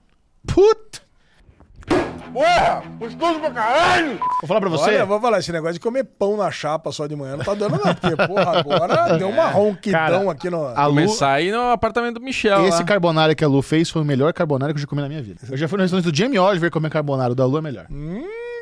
Puta! 0.45 1.01
Porra, 2.33 2.83
gostoso 2.99 3.39
pra 3.39 3.51
caralho! 3.51 4.19
Vou 4.41 4.47
falar 4.47 4.59
pra 4.59 4.69
você. 4.69 4.89
Olha, 4.89 5.05
vou 5.05 5.21
falar, 5.21 5.39
esse 5.39 5.51
negócio 5.51 5.75
de 5.75 5.79
comer 5.79 6.03
pão 6.03 6.35
na 6.35 6.49
chapa 6.51 6.91
só 6.91 7.07
de 7.07 7.15
manhã 7.15 7.37
não 7.37 7.45
tá 7.45 7.53
dando 7.53 7.77
não, 7.77 7.93
porque, 7.95 8.15
porra, 8.27 8.59
agora 8.59 9.15
deu 9.19 9.29
uma 9.29 9.45
ronquidão 9.45 9.99
Cara, 9.99 10.31
aqui 10.31 10.49
no... 10.49 10.65
a 10.65 10.85
Lu, 10.85 10.95
Começar 10.95 11.31
aí 11.31 11.51
no 11.51 11.71
apartamento 11.71 12.15
do 12.15 12.21
Michel. 12.21 12.65
esse 12.67 12.79
lá. 12.79 12.83
carbonara 12.83 13.35
que 13.35 13.43
a 13.43 13.47
Lu 13.47 13.61
fez 13.61 13.89
foi 13.89 14.01
o 14.01 14.05
melhor 14.05 14.33
carbonara 14.33 14.73
que 14.73 14.77
eu 14.77 14.81
já 14.81 14.87
comi 14.87 15.01
na 15.01 15.07
minha 15.07 15.21
vida. 15.21 15.41
Eu 15.49 15.55
já 15.55 15.67
fui 15.67 15.77
no 15.77 15.83
restaurante 15.83 16.11
do 16.11 16.17
Jamie 16.17 16.39
Oliver 16.39 16.71
comer 16.71 16.89
carbonara, 16.89 17.31
o 17.31 17.35
da 17.35 17.45
Lu 17.45 17.57
é 17.57 17.61
melhor. 17.61 17.85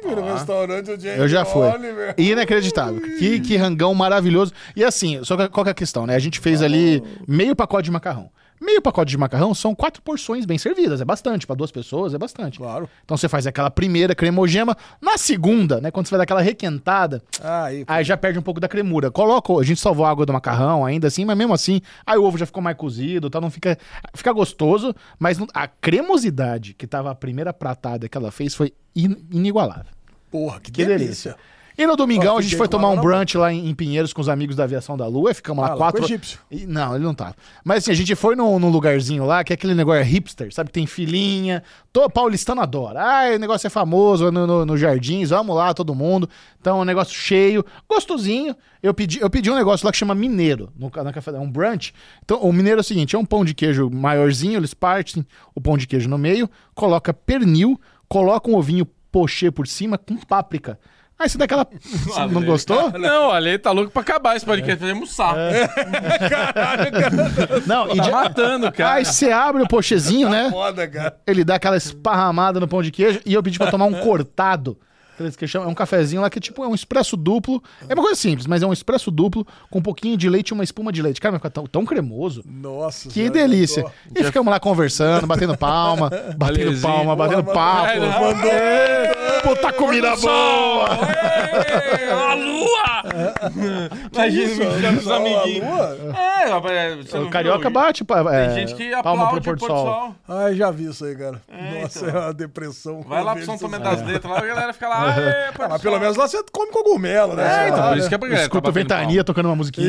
No 0.03 0.33
restaurante 0.33 0.85
do 0.85 0.99
James 0.99 1.19
Eu 1.19 1.27
já 1.27 1.45
fui. 1.45 1.67
Oliver. 1.67 2.13
Inacreditável. 2.17 3.01
Que, 3.19 3.39
que 3.39 3.57
rangão 3.57 3.93
maravilhoso. 3.93 4.51
E 4.75 4.83
assim, 4.83 5.23
só 5.23 5.37
que 5.37 5.47
qual 5.49 5.63
que 5.63 5.69
é 5.69 5.71
a 5.71 5.75
questão, 5.75 6.05
né? 6.05 6.15
A 6.15 6.19
gente 6.19 6.39
fez 6.39 6.61
ali 6.61 7.03
meio 7.27 7.55
pacote 7.55 7.85
de 7.85 7.91
macarrão. 7.91 8.29
Meio 8.63 8.79
pacote 8.79 9.09
de 9.09 9.17
macarrão 9.17 9.55
são 9.55 9.73
quatro 9.73 10.03
porções 10.03 10.45
bem 10.45 10.57
servidas. 10.57 11.01
É 11.01 11.05
bastante. 11.05 11.47
Pra 11.47 11.55
duas 11.55 11.71
pessoas 11.71 12.13
é 12.13 12.17
bastante. 12.19 12.59
Claro. 12.59 12.87
Então 13.03 13.17
você 13.17 13.27
faz 13.27 13.47
aquela 13.47 13.71
primeira 13.71 14.13
cremogema. 14.13 14.77
Na 15.01 15.17
segunda, 15.17 15.81
né? 15.81 15.89
Quando 15.89 16.05
você 16.05 16.11
vai 16.11 16.19
dar 16.19 16.23
aquela 16.25 16.41
requentada, 16.41 17.23
aí, 17.41 17.83
aí 17.87 18.03
já 18.03 18.15
perde 18.15 18.37
um 18.37 18.41
pouco 18.43 18.59
da 18.59 18.67
cremura. 18.67 19.09
Coloca, 19.09 19.51
a 19.53 19.63
gente 19.63 19.79
salvou 19.81 20.05
a 20.05 20.11
água 20.11 20.27
do 20.27 20.31
macarrão 20.33 20.85
ainda 20.85 21.07
assim, 21.07 21.25
mas 21.25 21.35
mesmo 21.35 21.53
assim, 21.55 21.81
aí 22.05 22.17
o 22.19 22.23
ovo 22.23 22.37
já 22.37 22.45
ficou 22.45 22.61
mais 22.61 22.77
cozido, 22.77 23.31
tá? 23.31 23.41
Não 23.41 23.49
fica, 23.49 23.75
fica 24.13 24.31
gostoso, 24.31 24.93
mas 25.17 25.39
a 25.55 25.67
cremosidade 25.67 26.73
que 26.75 26.85
tava 26.85 27.09
a 27.09 27.15
primeira 27.15 27.51
pratada 27.51 28.07
que 28.07 28.15
ela 28.17 28.31
fez 28.31 28.53
foi 28.53 28.73
in- 28.95 29.17
inigualável. 29.31 29.91
porra, 30.29 30.59
que, 30.59 30.71
Que 30.71 30.85
delícia. 30.85 31.31
delícia. 31.31 31.35
E 31.81 31.87
no 31.87 31.95
domingão 31.95 32.35
Ó, 32.35 32.37
a 32.37 32.41
gente 32.41 32.55
foi 32.55 32.67
tomar 32.67 32.89
um 32.89 33.01
brunch 33.01 33.35
lá 33.37 33.51
em, 33.51 33.67
em 33.69 33.73
Pinheiros 33.73 34.13
com 34.13 34.21
os 34.21 34.29
amigos 34.29 34.55
da 34.55 34.65
Aviação 34.65 34.95
da 34.95 35.07
Lua, 35.07 35.33
ficamos 35.33 35.63
lá 35.63 35.69
Ah, 35.69 35.73
lá 35.73 35.77
quatro. 35.77 36.01
o 36.03 36.05
egípcio. 36.05 36.39
E- 36.51 36.67
não, 36.67 36.93
ele 36.95 37.03
não 37.03 37.13
tava. 37.15 37.35
Mas 37.63 37.79
assim, 37.79 37.91
a 37.91 37.95
gente 37.95 38.13
foi 38.13 38.35
num, 38.35 38.59
num 38.59 38.69
lugarzinho 38.69 39.25
lá, 39.25 39.43
que 39.43 39.51
é 39.51 39.55
aquele 39.55 39.73
negócio 39.73 40.03
hipster, 40.03 40.53
sabe? 40.53 40.69
Tem 40.69 40.85
filinha. 40.85 41.63
Todo 41.91 42.09
paulistano 42.11 42.61
adora. 42.61 43.01
Ah, 43.01 43.35
o 43.35 43.39
negócio 43.39 43.65
é 43.65 43.69
famoso 43.69 44.31
no, 44.31 44.45
no, 44.45 44.65
no 44.65 44.77
Jardins, 44.77 45.31
vamos 45.31 45.55
lá, 45.55 45.73
todo 45.73 45.95
mundo. 45.95 46.29
Então, 46.59 46.79
um 46.81 46.85
negócio 46.85 47.15
cheio, 47.15 47.65
gostosinho. 47.89 48.55
Eu 48.83 48.93
pedi, 48.93 49.19
eu 49.19 49.29
pedi 49.29 49.49
um 49.49 49.55
negócio 49.55 49.85
lá 49.85 49.91
que 49.91 49.97
chama 49.97 50.13
mineiro, 50.13 50.71
no, 50.77 50.91
na 51.03 51.11
café, 51.11 51.31
é 51.31 51.39
um 51.39 51.49
brunch. 51.51 51.93
Então, 52.23 52.39
o 52.41 52.53
mineiro 52.53 52.79
é 52.79 52.81
o 52.81 52.83
seguinte: 52.83 53.15
é 53.15 53.19
um 53.19 53.25
pão 53.25 53.43
de 53.43 53.53
queijo 53.55 53.89
maiorzinho, 53.89 54.57
eles 54.57 54.73
partem 54.73 55.25
o 55.55 55.59
pão 55.61 55.77
de 55.77 55.87
queijo 55.87 56.07
no 56.07 56.17
meio, 56.17 56.49
coloca 56.75 57.13
pernil, 57.13 57.79
coloca 58.07 58.49
um 58.49 58.55
ovinho 58.55 58.85
pochê 59.11 59.51
por 59.51 59.67
cima 59.67 59.97
com 59.97 60.15
páprica. 60.17 60.79
Aí 61.21 61.29
você 61.29 61.37
dá 61.37 61.45
aquela. 61.45 61.67
não 62.31 62.43
gostou? 62.43 62.91
Não, 62.97 63.27
o 63.27 63.31
Ale 63.31 63.57
tá 63.57 63.71
louco 63.71 63.91
pra 63.91 64.01
acabar 64.01 64.35
esse 64.35 64.45
podcast. 64.45 64.79
Fazer 64.79 64.91
almoçar. 64.93 65.35
Não, 67.65 67.91
e 67.91 67.97
Tá 67.97 68.03
de... 68.03 68.11
matando, 68.11 68.71
cara. 68.71 68.93
Aí 68.95 69.05
você 69.05 69.31
abre 69.31 69.61
o 69.63 69.67
pochezinho, 69.67 70.29
né? 70.29 70.49
Foda, 70.49 70.87
cara. 70.87 71.15
Ele 71.27 71.43
dá 71.43 71.55
aquela 71.55 71.77
esparramada 71.77 72.59
no 72.59 72.67
pão 72.67 72.81
de 72.81 72.91
queijo 72.91 73.21
e 73.25 73.33
eu 73.33 73.43
pedi 73.43 73.57
pra 73.57 73.69
tomar 73.71 73.85
um 73.85 73.93
cortado. 73.93 74.77
Que 75.37 75.47
chamam, 75.47 75.67
é 75.67 75.71
um 75.71 75.75
cafezinho 75.75 76.21
lá 76.21 76.29
que 76.29 76.39
tipo 76.39 76.63
é 76.63 76.67
um 76.67 76.73
expresso 76.73 77.15
duplo. 77.15 77.61
É 77.87 77.93
uma 77.93 78.01
coisa 78.03 78.19
simples, 78.19 78.47
mas 78.47 78.63
é 78.63 78.67
um 78.67 78.73
expresso 78.73 79.11
duplo 79.11 79.45
com 79.69 79.79
um 79.79 79.81
pouquinho 79.81 80.17
de 80.17 80.29
leite 80.29 80.49
e 80.49 80.53
uma 80.53 80.63
espuma 80.63 80.91
de 80.91 81.01
leite. 81.01 81.21
Cara, 81.21 81.31
vai 81.33 81.39
ficar 81.39 81.49
tão, 81.49 81.65
tão 81.65 81.85
cremoso. 81.85 82.43
Nossa 82.45 83.09
Que 83.09 83.29
delícia. 83.29 83.81
eu 84.15 84.21
E 84.21 84.23
ficamos 84.23 84.51
lá 84.51 84.59
conversando, 84.59 85.27
batendo 85.27 85.55
palma, 85.57 86.09
batendo 86.37 86.79
palma, 86.81 87.15
batendo 87.15 87.43
papo. 87.43 87.87
É, 87.87 87.99
não. 87.99 88.25
É, 88.47 89.41
Puta 89.41 89.73
comida 89.73 90.15
boa! 90.17 90.87
Ê, 91.99 92.11
A 92.11 92.33
lua! 92.35 93.00
Imagina, 94.13 94.65
me 94.75 94.81
chama 94.81 94.97
os 94.99 95.07
amiguinhos. 95.11 95.63
É, 96.17 96.45
rapaz, 96.49 96.95
você 97.05 97.17
não 97.17 97.27
O 97.27 97.29
carioca 97.29 97.61
viu? 97.61 97.71
bate 97.71 98.03
pa- 98.03 98.23
Tem 98.23 98.33
é, 98.33 98.53
gente 98.55 98.75
que 98.75 98.91
palma 99.01 99.23
aplaude 99.25 99.41
pro 99.41 99.53
o 99.53 99.57
Porto 99.57 99.59
Porto 99.59 99.71
Sol. 99.71 99.85
Sol. 99.85 100.15
Ai, 100.37 100.55
já 100.55 100.71
vi 100.71 100.85
isso 100.89 101.05
aí, 101.05 101.15
cara. 101.15 101.41
É, 101.49 101.81
Nossa, 101.81 102.05
então. 102.07 102.19
é 102.21 102.23
uma 102.25 102.33
depressão. 102.33 103.01
Vai 103.01 103.23
lá 103.23 103.35
pro 103.35 103.45
São 103.45 103.57
Tomé 103.57 103.79
das 103.79 104.01
Letras, 104.05 104.31
lá 104.31 104.39
a 104.39 104.45
galera 104.45 104.73
fica 104.73 104.87
lá. 104.87 105.15
"Ê, 105.17 105.47
Ah, 105.49 105.53
Porto 105.53 105.69
mas 105.69 105.81
pelo 105.81 105.93
Sol." 105.93 106.01
menos 106.01 106.17
lá 106.17 106.27
você 106.27 106.43
come 106.51 106.71
cogumelo, 106.71 107.33
né? 107.35 107.65
É, 107.65 107.67
então, 107.69 107.79
lá, 107.79 107.87
por 107.89 107.97
isso 107.97 108.03
né? 108.05 108.09
que 108.09 108.15
é 108.15 108.17
pra 108.17 108.27
galera. 108.27 108.45
Escuta 108.47 108.69
o 108.69 108.73
Ventania 108.73 109.23
tocando 109.23 109.45
uma 109.47 109.55
musiquinha. 109.55 109.87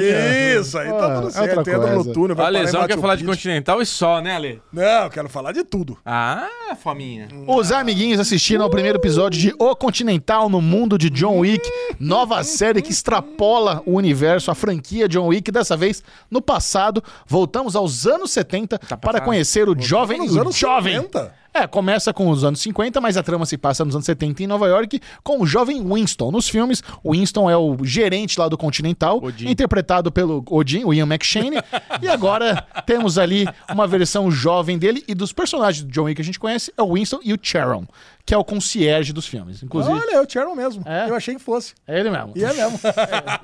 Isso, 0.58 0.78
aí 0.78 0.88
tá 0.88 0.94
Ah, 1.06 1.14
tudo 1.16 1.28
é 1.28 1.30
certo. 1.30 1.58
outra 1.58 1.72
Entra 1.72 1.94
no 1.94 2.12
túnel, 2.12 2.36
vai 2.36 2.44
A 2.46 2.48
parar 2.48 2.58
em 2.58 2.62
lesão 2.64 2.80
quer 2.82 2.88
Machu 2.88 3.00
falar 3.00 3.14
de 3.16 3.24
Picchu. 3.24 3.32
Continental 3.36 3.82
e 3.82 3.86
só, 3.86 4.20
né, 4.20 4.36
Ale? 4.36 4.62
Não, 4.72 5.04
eu 5.04 5.10
quero 5.10 5.28
falar 5.28 5.52
de 5.52 5.64
tudo. 5.64 5.96
Ah, 6.04 6.48
fominha. 6.82 7.28
Os 7.46 7.72
amiguinhos 7.72 8.20
assistiram 8.20 8.64
ao 8.64 8.70
primeiro 8.70 8.98
episódio 8.98 9.40
de 9.40 9.54
O 9.58 9.74
Continental 9.76 10.48
no 10.48 10.60
mundo 10.60 10.96
de 10.98 11.08
John 11.10 11.38
Wick, 11.38 11.68
nova 11.98 12.42
série 12.44 12.82
que 12.82 12.90
extrapola 13.12 13.82
o 13.84 13.92
universo, 13.92 14.50
a 14.50 14.54
franquia 14.54 15.08
John 15.08 15.26
Wick. 15.26 15.50
Dessa 15.50 15.76
vez, 15.76 16.02
no 16.30 16.40
passado, 16.40 17.02
voltamos 17.26 17.76
aos 17.76 18.06
anos 18.06 18.30
70 18.30 18.78
para 19.00 19.20
conhecer 19.20 19.68
o 19.68 19.78
jovem. 19.78 20.18
nos 20.18 20.34
o 20.34 20.40
anos 20.40 20.56
jovem. 20.56 20.96
50? 20.96 21.41
É, 21.54 21.66
começa 21.66 22.12
com 22.14 22.28
os 22.30 22.44
anos 22.44 22.60
50, 22.60 23.00
mas 23.00 23.16
a 23.16 23.22
trama 23.22 23.44
se 23.44 23.58
passa 23.58 23.84
nos 23.84 23.94
anos 23.94 24.06
70 24.06 24.42
em 24.42 24.46
Nova 24.46 24.66
York, 24.66 25.00
com 25.22 25.40
o 25.42 25.46
jovem 25.46 25.82
Winston. 25.86 26.30
Nos 26.30 26.48
filmes, 26.48 26.82
o 27.04 27.12
Winston 27.12 27.50
é 27.50 27.56
o 27.56 27.76
gerente 27.84 28.38
lá 28.40 28.48
do 28.48 28.56
Continental, 28.56 29.22
Odin. 29.22 29.48
interpretado 29.50 30.10
pelo 30.10 30.42
Odin, 30.50 30.84
o 30.84 30.94
Ian 30.94 31.04
McShane. 31.06 31.58
e 32.00 32.08
agora 32.08 32.64
temos 32.86 33.18
ali 33.18 33.46
uma 33.70 33.86
versão 33.86 34.30
jovem 34.30 34.78
dele 34.78 35.04
e 35.06 35.14
dos 35.14 35.32
personagens 35.32 35.84
do 35.84 35.90
John 35.92 36.04
Wick 36.04 36.16
que 36.16 36.22
a 36.22 36.24
gente 36.24 36.38
conhece, 36.40 36.72
é 36.76 36.82
o 36.82 36.94
Winston 36.94 37.20
e 37.22 37.32
o 37.34 37.38
Charon, 37.40 37.84
que 38.24 38.32
é 38.32 38.38
o 38.38 38.44
concierge 38.44 39.12
dos 39.12 39.26
filmes. 39.26 39.62
Inclusive, 39.62 39.94
Olha, 39.98 40.16
é 40.16 40.20
o 40.22 40.28
Sharon 40.28 40.54
mesmo. 40.54 40.82
É? 40.86 41.08
Eu 41.08 41.14
achei 41.14 41.34
que 41.34 41.40
fosse. 41.42 41.74
é 41.86 41.98
ele 42.00 42.10
mesmo. 42.10 42.32
E 42.36 42.44
é 42.44 42.52
mesmo. 42.52 42.78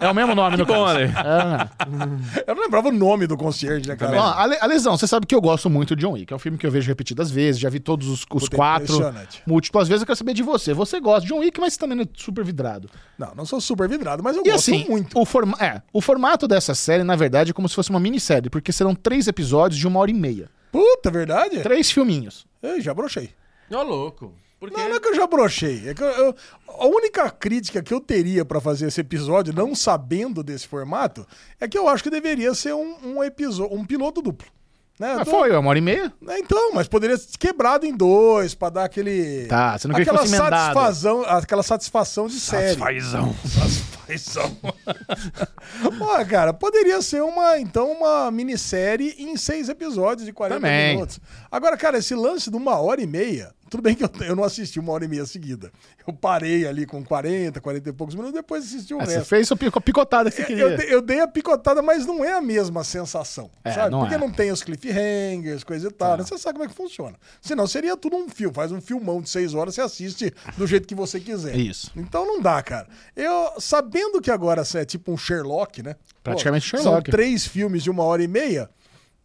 É 0.00 0.08
o 0.10 0.14
mesmo 0.14 0.34
nome 0.34 0.56
no 0.56 0.64
bom, 0.64 0.84
caso. 0.86 0.98
É, 1.00 1.68
eu 2.46 2.54
não 2.54 2.62
lembrava 2.62 2.88
o 2.88 2.92
nome 2.92 3.26
do 3.26 3.36
concierge, 3.36 3.88
né, 3.88 3.96
cara? 3.96 4.16
Ó, 4.20 4.32
a, 4.38 4.46
Le- 4.46 4.58
a 4.60 4.66
Lesão, 4.66 4.96
você 4.96 5.06
sabe 5.06 5.26
que 5.26 5.34
eu 5.34 5.40
gosto 5.40 5.68
muito 5.68 5.94
de 5.96 6.02
John 6.06 6.12
Wick. 6.12 6.32
É 6.32 6.36
um 6.36 6.38
filme 6.38 6.56
que 6.58 6.66
eu 6.66 6.70
vejo 6.70 6.86
repetidas 6.88 7.30
vezes, 7.30 7.60
já 7.60 7.68
vi 7.68 7.80
todos 7.98 8.08
os, 8.08 8.26
os 8.42 8.48
quatro 8.48 8.84
impressionante. 8.94 9.42
múltiplas 9.46 9.88
vezes. 9.88 10.02
Eu 10.02 10.06
quero 10.06 10.16
saber 10.18 10.34
de 10.34 10.42
você. 10.42 10.72
Você 10.72 11.00
gosta 11.00 11.22
de 11.22 11.28
John 11.28 11.38
Wick, 11.40 11.60
mas 11.60 11.72
você 11.74 11.78
também 11.80 11.96
não 11.96 12.04
é 12.04 12.08
super 12.14 12.44
vidrado. 12.44 12.88
Não, 13.18 13.34
não 13.34 13.44
sou 13.46 13.60
super 13.60 13.88
vidrado, 13.88 14.22
mas 14.22 14.36
eu 14.36 14.42
E 14.44 14.50
gosto 14.50 14.70
assim, 14.70 14.88
muito. 14.88 15.18
O, 15.18 15.24
forma 15.24 15.56
é, 15.60 15.82
o 15.92 16.00
formato 16.00 16.46
dessa 16.46 16.74
série, 16.74 17.02
na 17.04 17.16
verdade, 17.16 17.50
é 17.50 17.54
como 17.54 17.68
se 17.68 17.74
fosse 17.74 17.90
uma 17.90 18.00
minissérie, 18.00 18.48
porque 18.50 18.72
serão 18.72 18.94
três 18.94 19.26
episódios 19.26 19.78
de 19.78 19.86
uma 19.86 19.98
hora 20.00 20.10
e 20.10 20.14
meia. 20.14 20.50
Puta, 20.70 21.10
verdade? 21.10 21.60
Três 21.62 21.90
filminhos. 21.90 22.46
Eu 22.62 22.80
já 22.80 22.92
brochei. 22.94 23.30
Ô, 23.70 23.82
louco. 23.82 24.32
Por 24.60 24.70
quê? 24.70 24.76
Não, 24.76 24.88
não 24.88 24.96
é 24.96 25.00
que 25.00 25.06
eu 25.08 25.14
já 25.14 25.26
brochei. 25.26 25.88
É 25.88 25.94
que 25.94 26.02
eu- 26.02 26.06
eu- 26.08 26.34
a 26.80 26.86
única 26.86 27.30
crítica 27.30 27.80
que 27.80 27.94
eu 27.94 28.00
teria 28.00 28.44
pra 28.44 28.60
fazer 28.60 28.86
esse 28.88 29.00
episódio, 29.00 29.54
não 29.54 29.72
sabendo 29.74 30.42
desse 30.42 30.66
formato, 30.66 31.24
é 31.60 31.68
que 31.68 31.78
eu 31.78 31.88
acho 31.88 32.02
que 32.02 32.10
deveria 32.10 32.52
ser 32.54 32.74
um, 32.74 32.96
um 33.04 33.22
episódio, 33.24 33.76
um 33.76 33.84
piloto 33.84 34.20
duplo. 34.20 34.48
Né? 34.98 35.14
Mas 35.16 35.24
tô- 35.24 35.30
foi, 35.30 35.56
uma 35.56 35.70
hora 35.70 35.78
e 35.78 35.82
meia? 35.82 36.12
É, 36.28 36.38
Então, 36.40 36.72
mas 36.74 36.88
poderia 36.88 37.16
ser 37.16 37.36
quebrado 37.38 37.86
em 37.86 37.96
dois 37.96 38.54
pra 38.54 38.68
dar 38.68 38.84
aquele. 38.84 39.46
Tá, 39.46 39.78
você 39.78 39.86
não 39.86 39.94
que 39.94 40.02
aquela 40.02 40.24
emendado. 40.26 40.50
satisfação, 40.56 41.22
aquela 41.22 41.62
satisfação 41.62 42.26
de 42.26 42.40
série. 42.40 42.76
Satisfação. 42.78 43.34
Satisfação. 44.06 44.56
Pô, 45.98 46.24
cara, 46.28 46.52
poderia 46.52 47.00
ser 47.02 47.22
uma, 47.22 47.58
então, 47.58 47.92
uma 47.92 48.30
minissérie 48.30 49.14
em 49.18 49.36
seis 49.36 49.68
episódios 49.68 50.26
de 50.26 50.32
40 50.32 50.60
Também. 50.60 50.94
minutos. 50.94 51.20
Agora, 51.50 51.76
cara, 51.76 51.98
esse 51.98 52.14
lance 52.14 52.50
de 52.50 52.56
uma 52.56 52.78
hora 52.80 53.00
e 53.00 53.06
meia, 53.06 53.50
tudo 53.70 53.82
bem 53.82 53.94
que 53.94 54.04
eu, 54.04 54.10
eu 54.22 54.34
não 54.36 54.44
assisti 54.44 54.78
uma 54.80 54.92
hora 54.92 55.04
e 55.04 55.08
meia 55.08 55.26
seguida. 55.26 55.70
Eu 56.06 56.12
parei 56.12 56.66
ali 56.66 56.86
com 56.86 57.04
40, 57.04 57.60
40 57.60 57.88
e 57.88 57.92
poucos 57.92 58.14
minutos, 58.14 58.34
depois 58.34 58.64
assisti 58.64 58.94
o 58.94 59.00
É, 59.00 59.06
você 59.06 59.14
resto. 59.16 59.28
fez 59.28 59.52
a 59.52 59.56
pico- 59.56 59.80
picotada 59.80 60.30
que 60.30 60.36
você 60.36 60.42
Eu, 60.42 60.46
queria. 60.46 60.76
de- 60.76 60.92
eu 60.92 61.02
dei 61.02 61.20
a 61.20 61.28
picotada, 61.28 61.82
mas 61.82 62.06
não 62.06 62.24
é 62.24 62.32
a 62.32 62.40
mesma 62.40 62.82
sensação, 62.84 63.50
É, 63.64 63.72
sabe? 63.72 63.90
não 63.90 64.00
Porque 64.00 64.14
é. 64.14 64.18
não 64.18 64.30
tem 64.30 64.50
os 64.50 64.62
cliffhangers, 64.62 65.64
coisa 65.64 65.88
e 65.88 65.90
tal, 65.92 66.16
né? 66.16 66.24
Você 66.24 66.38
sabe 66.38 66.54
como 66.58 66.64
é 66.64 66.68
que 66.68 66.74
funciona. 66.74 67.16
Senão 67.40 67.66
seria 67.66 67.96
tudo 67.96 68.16
um 68.16 68.28
filme, 68.28 68.54
faz 68.54 68.72
um 68.72 68.80
filmão 68.80 69.20
de 69.20 69.28
seis 69.28 69.54
horas, 69.54 69.74
você 69.74 69.80
assiste 69.80 70.32
do 70.56 70.66
jeito 70.66 70.86
que 70.86 70.94
você 70.94 71.20
quiser. 71.20 71.56
Isso. 71.56 71.90
Então 71.96 72.26
não 72.26 72.40
dá, 72.40 72.62
cara. 72.62 72.86
Eu, 73.14 73.52
sabendo 73.58 74.20
que 74.20 74.30
agora 74.30 74.62
é 74.74 74.84
tipo 74.84 75.12
um 75.12 75.16
Sherlock, 75.16 75.82
né? 75.82 75.96
Praticamente 76.22 76.68
São 76.70 76.80
Sherlock. 76.82 77.10
três 77.10 77.46
filmes 77.46 77.82
de 77.82 77.90
uma 77.90 78.02
hora 78.02 78.22
e 78.22 78.28
meia, 78.28 78.68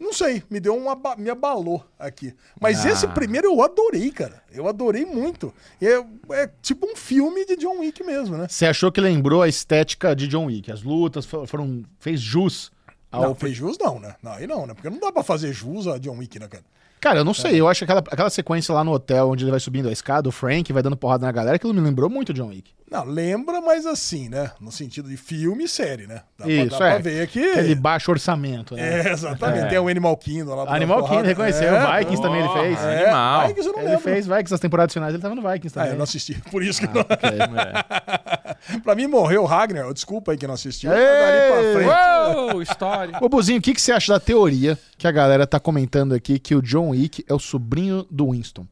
não 0.04 0.14
sei, 0.14 0.44
me 0.50 0.60
deu 0.60 0.76
uma, 0.76 0.96
me 1.18 1.30
abalou 1.30 1.84
aqui. 1.98 2.34
Mas 2.60 2.86
Ah. 2.86 2.90
esse 2.90 3.08
primeiro 3.08 3.48
eu 3.48 3.62
adorei, 3.64 4.12
cara. 4.12 4.44
Eu 4.52 4.68
adorei 4.68 5.06
muito. 5.06 5.54
É, 5.82 6.04
é 6.44 6.50
tipo 6.62 6.86
um 6.86 6.96
filme 6.96 7.46
de 7.46 7.56
John 7.56 7.80
Wick 7.80 8.04
mesmo, 8.04 8.38
né? 8.38 8.48
Você 8.50 8.66
achou 8.66 8.92
que 8.92 9.02
lembrou 9.02 9.42
a 9.42 9.48
estética 9.48 10.16
de 10.16 10.28
John 10.28 10.46
Wick? 10.46 10.72
As 10.72 10.84
lutas 10.84 11.26
fo- 11.26 11.48
foram. 11.48 11.84
fez 12.00 12.20
jus 12.20 12.72
Não, 13.12 13.34
fez 13.36 13.56
jus 13.56 13.78
não, 13.80 14.00
né? 14.00 14.16
Não, 14.22 14.32
aí 14.34 14.46
não, 14.48 14.66
né? 14.68 14.74
Porque 14.74 14.90
não 14.90 15.00
dá 15.00 15.12
pra 15.12 15.24
fazer 15.24 15.54
jus 15.54 15.88
a 15.88 15.98
John 15.98 16.18
Wick, 16.18 16.38
né, 16.40 16.48
cara? 16.48 16.64
Cara, 17.00 17.20
eu 17.20 17.26
não 17.26 17.34
sei, 17.34 17.60
eu 17.60 17.68
acho 17.68 17.80
que 17.80 17.84
aquela, 17.84 18.00
aquela 18.00 18.30
sequência 18.30 18.74
lá 18.74 18.82
no 18.82 18.92
hotel 18.94 19.30
onde 19.30 19.44
ele 19.44 19.52
vai 19.52 19.60
subindo 19.60 19.90
a 19.90 19.92
escada, 19.92 20.30
o 20.30 20.32
Frank 20.32 20.72
vai 20.72 20.82
dando 20.82 20.96
porrada 20.96 21.26
na 21.26 21.32
galera, 21.34 21.58
aquilo 21.58 21.74
me 21.74 21.82
lembrou 21.82 22.10
muito 22.10 22.34
John 22.34 22.48
Wick. 22.48 22.72
Não, 22.94 23.06
lembra, 23.06 23.60
mas 23.60 23.88
assim, 23.88 24.30
né? 24.30 24.52
No 24.62 24.72
sentido 24.72 25.10
de 25.10 25.18
filme 25.18 25.64
e 25.64 25.68
série, 25.68 26.06
né? 26.06 26.22
Dá, 26.38 26.48
Isso, 26.48 26.78
pra, 26.78 26.78
dá 26.78 26.86
é. 26.86 26.90
pra 26.94 26.98
ver 27.00 27.28
que... 27.28 27.44
Aquele 27.44 27.74
baixo 27.74 28.12
orçamento, 28.12 28.76
né? 28.76 29.08
É, 29.08 29.12
exatamente. 29.12 29.68
Tem 29.68 29.80
o 29.80 29.88
Animal 29.88 30.16
Kingdom 30.16 30.54
lá. 30.54 30.76
Animal 30.76 31.00
porrada. 31.00 31.16
Kingdom, 31.16 31.28
reconheceu. 31.30 31.76
É, 31.76 31.98
Vikings 31.98 32.22
também 32.22 32.40
ele 32.42 32.50
fez. 32.50 32.80
É, 32.84 33.04
Animal. 33.06 33.48
Vikings 33.48 33.68
eu 33.68 33.74
não 33.74 33.80
Ele 33.80 33.90
lembro. 33.90 34.04
fez 34.04 34.28
Vikings, 34.28 34.52
nas 34.52 34.60
temporadas 34.60 34.94
finais 34.94 35.12
ele 35.12 35.24
tava 35.24 35.34
no 35.34 35.42
Vikings 35.42 35.70
Ah, 35.70 35.82
também. 35.82 35.90
eu 35.94 35.98
não 35.98 36.04
assisti. 36.04 36.36
Por 36.52 36.62
isso 36.62 36.82
que 36.82 36.88
não... 36.88 37.02
É. 37.02 38.78
pra 38.84 38.94
mim 38.94 39.08
morreu 39.08 39.42
o 39.42 39.46
Ragnar. 39.48 39.92
Desculpa 39.92 40.32
aí 40.34 40.38
que 40.38 40.46
não 40.46 40.54
assistiu. 40.54 40.92
Dali 40.92 41.02
pra 41.02 41.74
frente... 41.74 42.54
Uou, 42.54 42.62
história. 42.62 43.18
Ô, 43.20 43.28
Buzinho, 43.28 43.58
o 43.58 43.62
que, 43.62 43.74
que 43.74 43.82
você 43.82 43.92
acha 43.92 44.14
da 44.14 44.20
teoria 44.20 44.78
que 45.00 45.08
a 45.08 45.12
galera 45.12 45.48
tá 45.48 45.60
comentando 45.60 46.14
aqui 46.14 46.38
que 46.38 46.54
o 46.54 46.62
John 46.62 46.90
Wick 46.90 47.26
é 47.28 47.34
o 47.34 47.40
sobrinho 47.40 48.06
do 48.12 48.30
Winston? 48.30 48.68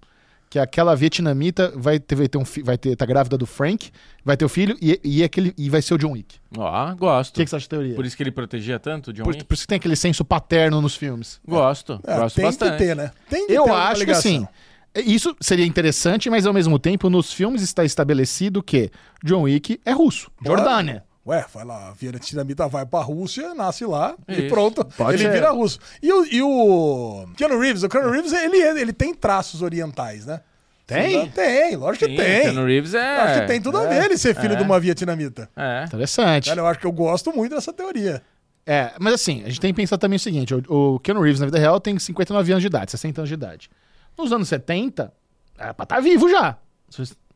Que 0.52 0.60
aquela 0.60 0.93
vietnamita 0.97 1.72
vai 1.78 1.97
ter, 1.97 2.14
vai 2.14 2.28
ter 2.28 2.38
um 2.38 2.43
vai 2.64 2.78
ter, 2.78 2.93
tá 2.97 3.06
grávida 3.06 3.38
do 3.38 3.45
Frank, 3.45 3.89
vai 4.24 4.36
ter 4.36 4.43
o 4.43 4.49
filho 4.49 4.78
e, 4.82 4.99
e, 5.02 5.24
aquele, 5.24 5.54
e 5.58 5.70
vai 5.70 5.82
ser 5.82 5.93
o 5.93 5.97
John 5.97 6.12
Wick. 6.12 6.36
O 6.58 6.60
Ó, 6.60 6.93
gosto. 6.93 7.36
que, 7.36 7.45
que 7.45 7.49
você 7.49 7.56
acha 7.56 7.68
da 7.68 7.78
teoria? 7.78 7.95
Por 7.95 8.06
isso 8.06 8.18
que 8.18 8.22
ele 8.22 8.32
protegia 8.32 8.78
tanto 8.78 9.12
o 9.12 9.14
John 9.14 9.24
Por, 9.24 9.34
Wick? 9.34 9.45
por 9.45 9.54
isso 9.54 9.64
que 9.64 9.68
tem 9.70 9.78
aquele 9.78 9.95
senso 9.95 10.26
paterno 10.26 10.82
nos 10.82 10.93
filmes. 10.93 11.39
Gosto. 11.47 12.02
É, 12.06 12.18
gosto 12.18 12.36
tem 12.36 12.43
bastante. 12.45 12.72
que 12.74 12.78
ter, 12.80 12.95
né? 12.97 13.12
Tem 13.30 13.47
que 13.47 13.54
Eu 13.54 13.64
ter 13.64 13.72
acho 13.72 14.04
que 14.06 14.12
assim. 14.12 14.45
Isso 14.93 15.34
seria 15.39 15.66
interessante, 15.66 16.30
mas 16.30 16.45
ao 16.45 16.52
mesmo 16.54 16.78
tempo, 16.78 17.10
nos 17.10 17.32
filmes 17.32 17.62
está 17.62 17.86
estabelecido 17.86 18.62
que 18.62 18.91
John 19.24 19.43
Wick 19.43 19.80
é 19.86 19.93
russo. 19.93 20.30
Jordânia. 20.45 21.06
Ué, 21.26 21.45
vai 21.53 21.63
lá, 21.63 21.89
a 21.89 21.91
vietnamita 21.91 22.67
vai 22.67 22.84
pra 22.86 23.01
Rússia, 23.01 23.53
nasce 23.53 23.86
lá 23.86 24.15
e 24.28 24.34
Isso. 24.41 24.49
pronto. 24.49 24.84
Pode 24.84 25.17
ele 25.17 25.24
ser. 25.26 25.32
vira 25.32 25.51
russo. 25.51 25.78
E 26.01 26.11
o, 26.11 26.26
e 26.26 26.41
o 26.41 27.28
Keanu 27.38 27.59
Reeves, 27.59 27.84
o 27.84 27.89
Keanu 27.89 28.09
Reeves, 28.09 28.34
ele, 28.34 28.57
ele 28.57 28.91
tem 28.93 29.13
traços 29.13 29.61
orientais, 29.61 30.26
né? 30.26 30.41
Tem? 30.88 31.30
Tem, 31.30 31.76
lógico 31.76 32.07
que 32.07 32.15
tem. 32.15 32.41
Keanu 32.41 32.65
Reeves 32.65 32.93
é... 32.95 33.17
Acho 33.17 33.41
que 33.41 33.47
tem 33.47 33.61
tudo 33.61 33.78
a 33.78 33.86
ver 33.86 34.03
ele 34.05 34.17
ser 34.17 34.36
filho 34.36 34.53
É. 34.53 34.55
de 34.57 34.63
uma 34.63 34.80
vietnamita. 34.80 35.47
É. 35.55 35.84
Interessante. 35.86 36.49
Cara, 36.49 36.59
eu 36.61 36.67
acho 36.67 36.80
que 36.80 36.88
eu 36.88 36.91
gosto 36.91 37.32
muito 37.32 37.53
dessa 37.55 37.72
teoria. 37.72 38.22
É, 38.65 38.91
mas 38.99 39.13
assim, 39.13 39.41
a 39.43 39.47
gente 39.47 39.61
tem 39.61 39.72
que 39.74 39.78
pensar 39.80 39.97
também 39.97 40.17
o 40.17 40.19
seguinte: 40.19 40.53
o, 40.53 40.95
o 40.95 40.99
Keanu 40.99 41.22
Reeves 41.22 41.39
na 41.39 41.45
vida 41.45 41.59
real 41.59 41.80
tem 41.80 41.97
59 41.97 42.51
anos 42.51 42.61
de 42.61 42.67
idade, 42.67 42.91
60 42.91 43.22
anos 43.22 43.30
de 43.30 43.34
idade. 43.36 43.69
Nos 44.17 44.34
anos 44.34 44.49
70, 44.49 45.13
era 45.57 45.74
pra 45.74 45.84
estar 45.84 45.99
vivo 46.01 46.28
já. 46.30 46.57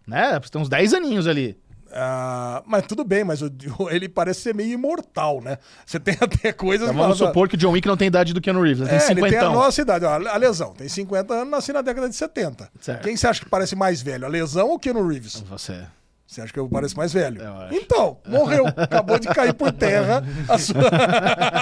Né? 0.07 0.39
Pra 0.39 0.49
ter 0.49 0.57
uns 0.57 0.69
10 0.69 0.93
aninhos 0.95 1.27
ali. 1.27 1.57
Ah, 1.91 2.61
mas 2.65 2.86
tudo 2.86 3.03
bem, 3.03 3.23
mas 3.23 3.41
o- 3.41 3.49
ele 3.89 4.09
parece 4.09 4.41
ser 4.41 4.53
meio 4.55 4.71
imortal, 4.73 5.41
né? 5.41 5.57
Você 5.86 5.99
tem 5.99 6.15
até 6.19 6.51
coisas... 6.51 6.88
Então 6.89 7.01
vamos 7.01 7.17
supor 7.17 7.47
que 7.47 7.55
o 7.55 7.57
John 7.57 7.71
Wick 7.71 7.88
não 7.88 7.95
tem 7.97 8.07
idade 8.07 8.33
do 8.33 8.41
Keanu 8.41 8.61
Reeves, 8.61 8.81
ele 8.81 8.89
tem 8.89 8.97
É, 8.97 9.01
ele 9.11 9.21
50. 9.21 9.29
tem 9.29 9.39
a 9.39 9.49
nossa 9.51 9.81
idade. 9.81 10.05
A 10.05 10.38
lesão 10.38 10.73
tem 10.73 10.88
50 10.89 11.33
anos, 11.33 11.49
nasci 11.51 11.71
na 11.73 11.81
década 11.81 12.09
de 12.09 12.15
70. 12.15 12.69
Certo. 12.81 13.03
Quem 13.03 13.15
você 13.15 13.27
acha 13.27 13.41
que 13.43 13.49
parece 13.49 13.75
mais 13.75 14.01
velho, 14.01 14.25
a 14.25 14.29
lesão 14.29 14.67
ou 14.67 14.75
o 14.75 14.79
Keanu 14.79 15.07
Reeves? 15.07 15.41
Você. 15.49 15.86
Você 16.28 16.41
acha 16.41 16.51
que 16.51 16.59
eu 16.59 16.67
pareço 16.67 16.97
mais 16.97 17.13
velho? 17.13 17.39
Então, 17.71 18.17
morreu. 18.28 18.65
Acabou 18.76 19.19
de 19.19 19.28
cair 19.28 19.53
por 19.53 19.71
terra 19.71 20.23
a 20.49 20.57
sua, 20.57 20.89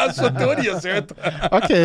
a 0.05 0.13
sua 0.13 0.31
teoria, 0.31 0.79
certo? 0.79 1.15
Ok. 1.51 1.75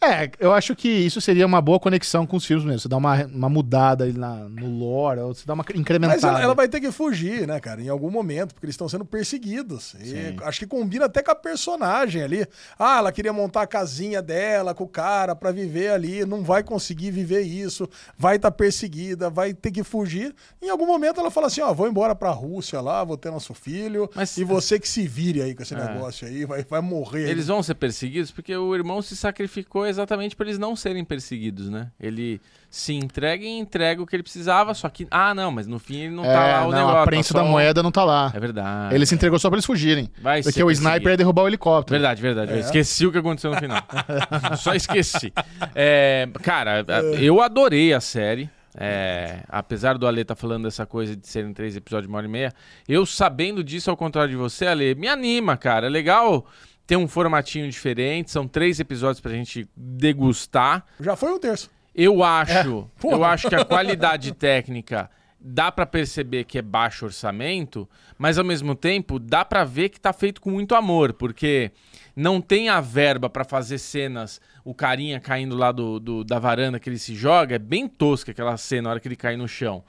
É, 0.00 0.30
eu 0.38 0.52
acho 0.52 0.74
que 0.74 0.88
isso 0.88 1.20
seria 1.20 1.46
uma 1.46 1.60
boa 1.60 1.78
conexão 1.78 2.26
com 2.26 2.36
os 2.36 2.44
filmes 2.44 2.64
mesmo. 2.64 2.80
Você 2.80 2.88
dá 2.88 2.96
uma, 2.96 3.24
uma 3.26 3.48
mudada 3.48 4.06
na, 4.12 4.34
no 4.48 4.68
lore, 4.78 5.20
ou 5.20 5.34
você 5.34 5.44
dá 5.46 5.54
uma 5.54 5.64
incrementada. 5.74 6.20
Mas 6.20 6.24
ela, 6.24 6.42
ela 6.42 6.54
vai 6.54 6.68
ter 6.68 6.80
que 6.80 6.90
fugir, 6.90 7.46
né, 7.46 7.60
cara, 7.60 7.80
em 7.80 7.88
algum 7.88 8.10
momento, 8.10 8.54
porque 8.54 8.66
eles 8.66 8.74
estão 8.74 8.88
sendo 8.88 9.04
perseguidos. 9.04 9.94
E 10.00 10.36
acho 10.42 10.60
que 10.60 10.66
combina 10.66 11.06
até 11.06 11.22
com 11.22 11.30
a 11.30 11.34
personagem 11.34 12.22
ali. 12.22 12.46
Ah, 12.78 12.98
ela 12.98 13.12
queria 13.12 13.32
montar 13.32 13.62
a 13.62 13.66
casinha 13.66 14.22
dela 14.22 14.74
com 14.74 14.84
o 14.84 14.88
cara 14.88 15.34
pra 15.34 15.52
viver 15.52 15.90
ali, 15.90 16.24
não 16.24 16.42
vai 16.42 16.62
conseguir 16.62 17.10
viver 17.10 17.42
isso, 17.42 17.88
vai 18.16 18.36
estar 18.36 18.50
perseguida, 18.50 19.28
vai 19.30 19.52
ter 19.52 19.70
que 19.70 19.82
fugir. 19.82 20.34
Em 20.62 20.70
algum 20.70 20.86
momento 20.86 21.20
ela 21.20 21.30
fala 21.30 21.48
assim: 21.48 21.60
ó, 21.60 21.67
vou 21.72 21.88
embora 21.88 22.14
pra 22.14 22.30
Rússia 22.30 22.80
lá, 22.80 23.02
vou 23.04 23.16
ter 23.16 23.30
nosso 23.30 23.54
filho, 23.54 24.08
Mas- 24.14 24.36
e 24.36 24.44
você 24.44 24.78
que 24.78 24.88
se 24.88 25.06
vire 25.06 25.42
aí 25.42 25.54
com 25.54 25.62
esse 25.62 25.74
negócio 25.74 26.26
aí, 26.26 26.44
vai, 26.44 26.64
vai 26.64 26.80
morrer. 26.80 27.24
aí. 27.24 27.30
Eles 27.30 27.46
vão 27.48 27.62
ser 27.62 27.74
perseguidos 27.74 28.30
porque 28.30 28.54
o 28.56 28.74
irmão 28.74 29.00
se 29.02 29.16
sacrificou 29.16 29.86
exatamente 29.86 30.34
para 30.36 30.46
eles 30.46 30.58
não 30.58 30.74
serem 30.76 31.04
perseguidos, 31.04 31.68
né? 31.68 31.88
Ele 32.00 32.40
se 32.70 32.92
entrega 32.92 33.42
e 33.44 33.48
entrega 33.58 34.02
o 34.02 34.06
que 34.06 34.14
ele 34.14 34.22
precisava, 34.22 34.74
só 34.74 34.88
que. 34.90 35.06
Ah, 35.10 35.34
não, 35.34 35.50
mas 35.50 35.66
no 35.66 35.78
fim 35.78 36.00
ele 36.00 36.14
não 36.14 36.24
É, 36.24 36.32
tá 36.32 36.40
lá 36.40 36.66
o 36.66 36.70
não, 36.70 36.78
negócio. 36.78 36.98
a 37.00 37.04
prensa 37.04 37.32
tá 37.32 37.42
da 37.42 37.48
moeda 37.48 37.82
não 37.82 37.90
tá 37.90 38.04
lá. 38.04 38.30
É 38.34 38.38
verdade. 38.38 38.94
Ele 38.94 39.06
se 39.06 39.14
entregou 39.14 39.38
só 39.38 39.48
pra 39.48 39.56
eles 39.56 39.64
fugirem. 39.64 40.10
Vai 40.20 40.42
porque 40.42 40.62
o 40.62 40.70
sniper 40.70 41.12
ia 41.12 41.16
derrubar 41.16 41.42
o 41.44 41.48
helicóptero. 41.48 41.98
Verdade, 41.98 42.20
verdade. 42.20 42.52
Eu 42.52 42.58
esqueci 42.58 43.06
o 43.06 43.12
que 43.12 43.18
aconteceu 43.18 43.50
no 43.50 43.56
final. 43.58 43.82
Só 44.58 44.74
esqueci. 44.74 45.32
É, 45.74 46.28
cara, 46.42 46.84
eu 47.18 47.40
adorei 47.40 47.94
a 47.94 48.00
série. 48.00 48.50
É, 48.80 49.42
apesar 49.48 49.98
do 49.98 50.06
Ale 50.06 50.20
estar 50.20 50.36
falando 50.36 50.64
dessa 50.64 50.86
coisa 50.86 51.16
de 51.16 51.26
serem 51.26 51.52
três 51.52 51.74
episódios 51.76 52.06
de 52.06 52.08
uma 52.08 52.18
hora 52.18 52.26
e 52.26 52.30
meia, 52.30 52.52
eu 52.88 53.04
sabendo 53.04 53.64
disso, 53.64 53.90
ao 53.90 53.96
contrário 53.96 54.30
de 54.30 54.36
você, 54.36 54.66
Ale, 54.66 54.94
me 54.94 55.08
anima, 55.08 55.56
cara. 55.56 55.86
É 55.86 55.90
legal 55.90 56.46
ter 56.86 56.96
um 56.96 57.08
formatinho 57.08 57.68
diferente. 57.68 58.30
São 58.30 58.46
três 58.46 58.78
episódios 58.78 59.20
pra 59.20 59.32
gente 59.32 59.68
degustar. 59.76 60.86
Já 61.00 61.16
foi 61.16 61.32
um 61.32 61.38
terço. 61.38 61.70
Eu 61.94 62.22
acho, 62.22 62.88
porra. 63.00 63.16
eu 63.16 63.24
acho 63.24 63.48
que 63.48 63.54
a 63.56 63.64
qualidade 63.64 64.30
técnica 64.38 65.10
dá 65.40 65.70
pra 65.70 65.86
perceber 65.86 66.44
que 66.44 66.58
é 66.58 66.62
baixo 66.62 67.04
orçamento, 67.04 67.88
mas 68.16 68.38
ao 68.38 68.44
mesmo 68.44 68.74
tempo 68.74 69.18
dá 69.18 69.44
pra 69.44 69.64
ver 69.64 69.88
que 69.88 70.00
tá 70.00 70.12
feito 70.12 70.40
com 70.40 70.50
muito 70.50 70.74
amor, 70.74 71.12
porque 71.12 71.70
não 72.14 72.40
tem 72.40 72.68
a 72.68 72.80
verba 72.80 73.30
pra 73.30 73.44
fazer 73.44 73.78
cenas, 73.78 74.40
o 74.70 74.74
carinha 74.74 75.18
caindo 75.18 75.56
lá 75.56 75.72
do, 75.72 75.98
do- 75.98 76.24
da 76.24 76.38
varanda 76.38 76.78
que 76.78 76.90
ele 76.90 76.98
se 76.98 77.14
joga, 77.14 77.54
é 77.54 77.58
bem 77.58 77.88
tosca 77.88 78.32
aquela 78.32 78.56
cena 78.56 78.82
na 78.82 78.90
hora 78.90 79.00
que 79.00 79.08
ele 79.08 79.16
cai 79.16 79.36
no 79.36 79.48
chão. 79.48 79.82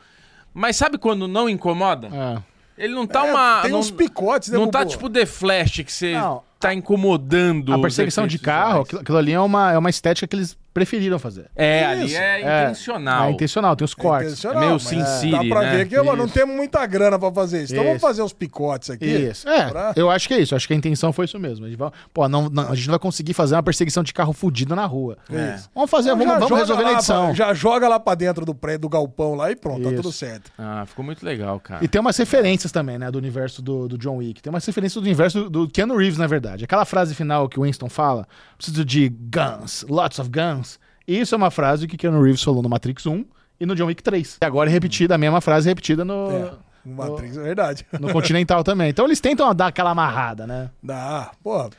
Mas 0.53 0.77
sabe 0.77 0.97
quando 0.97 1.27
não 1.27 1.49
incomoda? 1.49 2.07
É. 2.07 2.41
Ele 2.86 2.93
não 2.93 3.05
tá 3.05 3.27
É, 3.27 3.32
uma. 3.32 3.61
tem 3.61 3.71
não, 3.71 3.80
uns 3.80 3.91
picotes, 3.91 4.49
né, 4.49 4.57
Não 4.57 4.69
tá 4.69 4.86
tipo 4.86 5.09
The 5.09 5.25
Flash 5.25 5.82
que 5.86 5.91
você 5.91 6.13
Não, 6.13 6.41
tá 6.57 6.73
incomodando. 6.73 7.73
A 7.73 7.80
perseguição 7.80 8.25
de 8.25 8.39
carro, 8.39 8.82
aquilo, 8.84 9.01
aquilo 9.01 9.17
ali 9.17 9.34
é 9.34 9.39
uma, 9.39 9.73
é 9.73 9.77
uma 9.77 9.89
estética 9.89 10.25
que 10.25 10.36
eles 10.36 10.57
preferiram 10.80 11.19
fazer. 11.19 11.45
É, 11.55 11.86
ali 11.86 12.05
Isso. 12.05 12.17
é, 12.17 12.41
É, 12.41 12.63
intencional. 12.65 13.27
É 13.27 13.32
intencional, 13.32 13.75
tem 13.75 13.86
os 13.86 13.93
cortes. 13.93 14.27
Intencional, 14.32 14.63
É 14.63 14.65
meio 14.67 14.80
Sin 14.80 14.99
Dá 14.99 15.05
City, 15.05 15.49
pra 15.49 15.61
né? 15.61 15.77
ver 15.77 15.88
que 15.88 15.97
ó, 15.97 16.15
não 16.15 16.25
Isso. 16.25 16.34
temos 16.34 16.55
muita 16.55 16.86
grana 16.86 17.19
pra 17.19 17.32
fazer 17.32 17.63
isso. 17.63 17.73
Então 17.73 17.84
vamos 17.84 17.97
Isso. 17.97 18.07
fazer 18.07 18.21
uns 18.21 18.34
picotes 18.34 18.89
aqui. 18.89 19.05
Isso. 19.05 19.47
É, 19.47 19.67
pra- 19.69 19.93
eu 19.95 20.09
acho 20.09 20.27
que 20.27 20.34
é 20.34 20.39
isso. 20.39 20.55
Acho 20.55 20.67
que 20.67 20.73
a 20.73 20.75
intenção 20.75 21.11
foi 21.11 21.25
isso 21.25 21.38
mesmo. 21.39 21.65
A 21.65 21.69
gente, 21.69 21.77
vai, 21.77 21.91
pô, 22.13 22.27
não, 22.30 22.49
não- 22.49 22.71
a 22.71 22.75
gente 22.75 22.88
não 22.88 22.93
vai 22.93 22.99
conseguir 22.99 23.34
fazer 23.34 23.55
uma 23.55 23.63
perseguição 23.63 24.03
de 24.03 24.13
carro 24.13 24.32
fudido 24.34 24.75
na 24.75 24.86
rua. 24.86 25.17
Isso. 25.30 25.69
Vamos 25.75 25.89
fazer, 25.89 26.09
Então 26.09 26.17
vamos, 26.19 26.34
já 26.34 26.39
vamos 26.39 26.49
joga 26.49 26.61
resolver 26.61 26.84
lá 26.84 26.89
na 26.91 26.95
edição. 26.97 27.25
pra- 27.27 27.34
já 27.36 27.53
joga 27.53 27.88
lá 27.88 27.99
pra 27.99 28.15
dentro 28.15 28.45
do 28.45 28.55
prédio 28.55 28.80
do 28.82 28.89
galpão 28.89 29.36
lá 29.36 29.51
e 29.51 29.55
pronto, 29.55 29.84
tá 29.84 29.89
Isso. 29.91 30.01
tudo 30.01 30.11
certo. 30.11 30.51
Ah, 30.57 30.84
ficou 30.86 31.03
muito 31.03 31.25
legal, 31.25 31.59
cara. 31.59 31.84
E 31.84 31.88
tem 31.88 31.99
umas 31.99 32.17
referências 32.17 32.71
também, 32.71 32.97
né, 32.97 33.09
do 33.11 33.17
universo 33.17 33.61
do, 33.61 33.88
do 33.88 33.97
John 33.97 34.17
Wick. 34.17 34.41
Tem 34.41 34.49
umas 34.51 34.65
referências 34.65 35.01
do 35.01 35.05
universo 35.05 35.43
do, 35.49 35.49
do 35.65 35.69
Keanu 35.69 35.95
Reeves, 35.97 36.17
na 36.17 36.27
verdade. 36.27 36.63
Aquela 36.63 36.86
frase 36.86 37.13
final 37.15 37.47
que 37.49 37.59
o 37.59 37.63
Winston 37.63 37.89
fala, 37.89 38.27
preciso 38.57 38.84
de 38.86 39.09
guns, 39.09 39.86
lots 39.89 40.19
of 40.19 40.30
guns. 40.30 40.68
Isso 41.12 41.34
é 41.34 41.38
uma 41.38 41.49
frase 41.51 41.88
que 41.88 41.97
Keanu 41.97 42.22
Reeves 42.22 42.43
falou 42.43 42.62
no 42.62 42.70
Matrix 42.70 43.05
1 43.05 43.26
e 43.60 43.66
no 43.66 43.76
John 43.76 43.86
Wick 43.88 44.03
3. 44.03 44.38
E 44.41 44.45
agora 44.45 44.70
é 44.70 44.74
repetida, 44.74 45.16
a 45.16 45.18
mesma 45.18 45.41
frase 45.41 45.68
repetida 45.68 46.05
no, 46.05 46.30
É, 46.32 46.51
Matrix 46.86 47.38
é 47.38 47.41
verdade. 47.41 47.86
no 47.99 48.12
Continental 48.14 48.64
também. 48.64 48.89
Então 48.89 49.05
eles 49.05 49.20
tentam 49.20 49.53
dar 49.55 49.68
aquela 49.68 49.91
amarrada, 49.91 50.45
né? 50.45 50.70
Dá, 50.84 51.32
pô. 51.43 51.70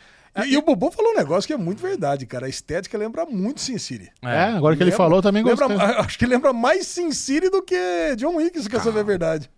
E, 0.45 0.53
e 0.53 0.57
o 0.57 0.63
Bubu 0.63 0.91
falou 0.91 1.13
um 1.13 1.17
negócio 1.17 1.47
que 1.47 1.53
é 1.53 1.57
muito 1.57 1.83
verdade, 1.83 2.25
cara. 2.27 2.47
A 2.47 2.49
estética 2.49 2.97
lembra 2.97 3.27
muito 3.27 3.61
Sin 3.61 3.79
City. 3.79 4.11
É, 4.23 4.45
agora 4.45 4.77
que 4.77 4.83
ele 4.83 4.91
Lembra- 4.91 5.05
falou, 5.05 5.19
eu 5.19 5.23
também 5.23 5.43
lembra- 5.43 5.67
gostei. 5.69 5.87
Acho 5.99 6.19
que 6.19 6.27
lembra 6.27 6.53
mais 6.53 6.87
Sin 6.87 7.11
City 7.13 7.51
do 7.51 7.63
que 7.63 7.77
John 8.17 8.37
Wick, 8.37 8.61
se 8.63 8.69
quer 8.69 8.81
saber 8.81 9.01
a 9.01 9.05
verdade. 9.05 9.51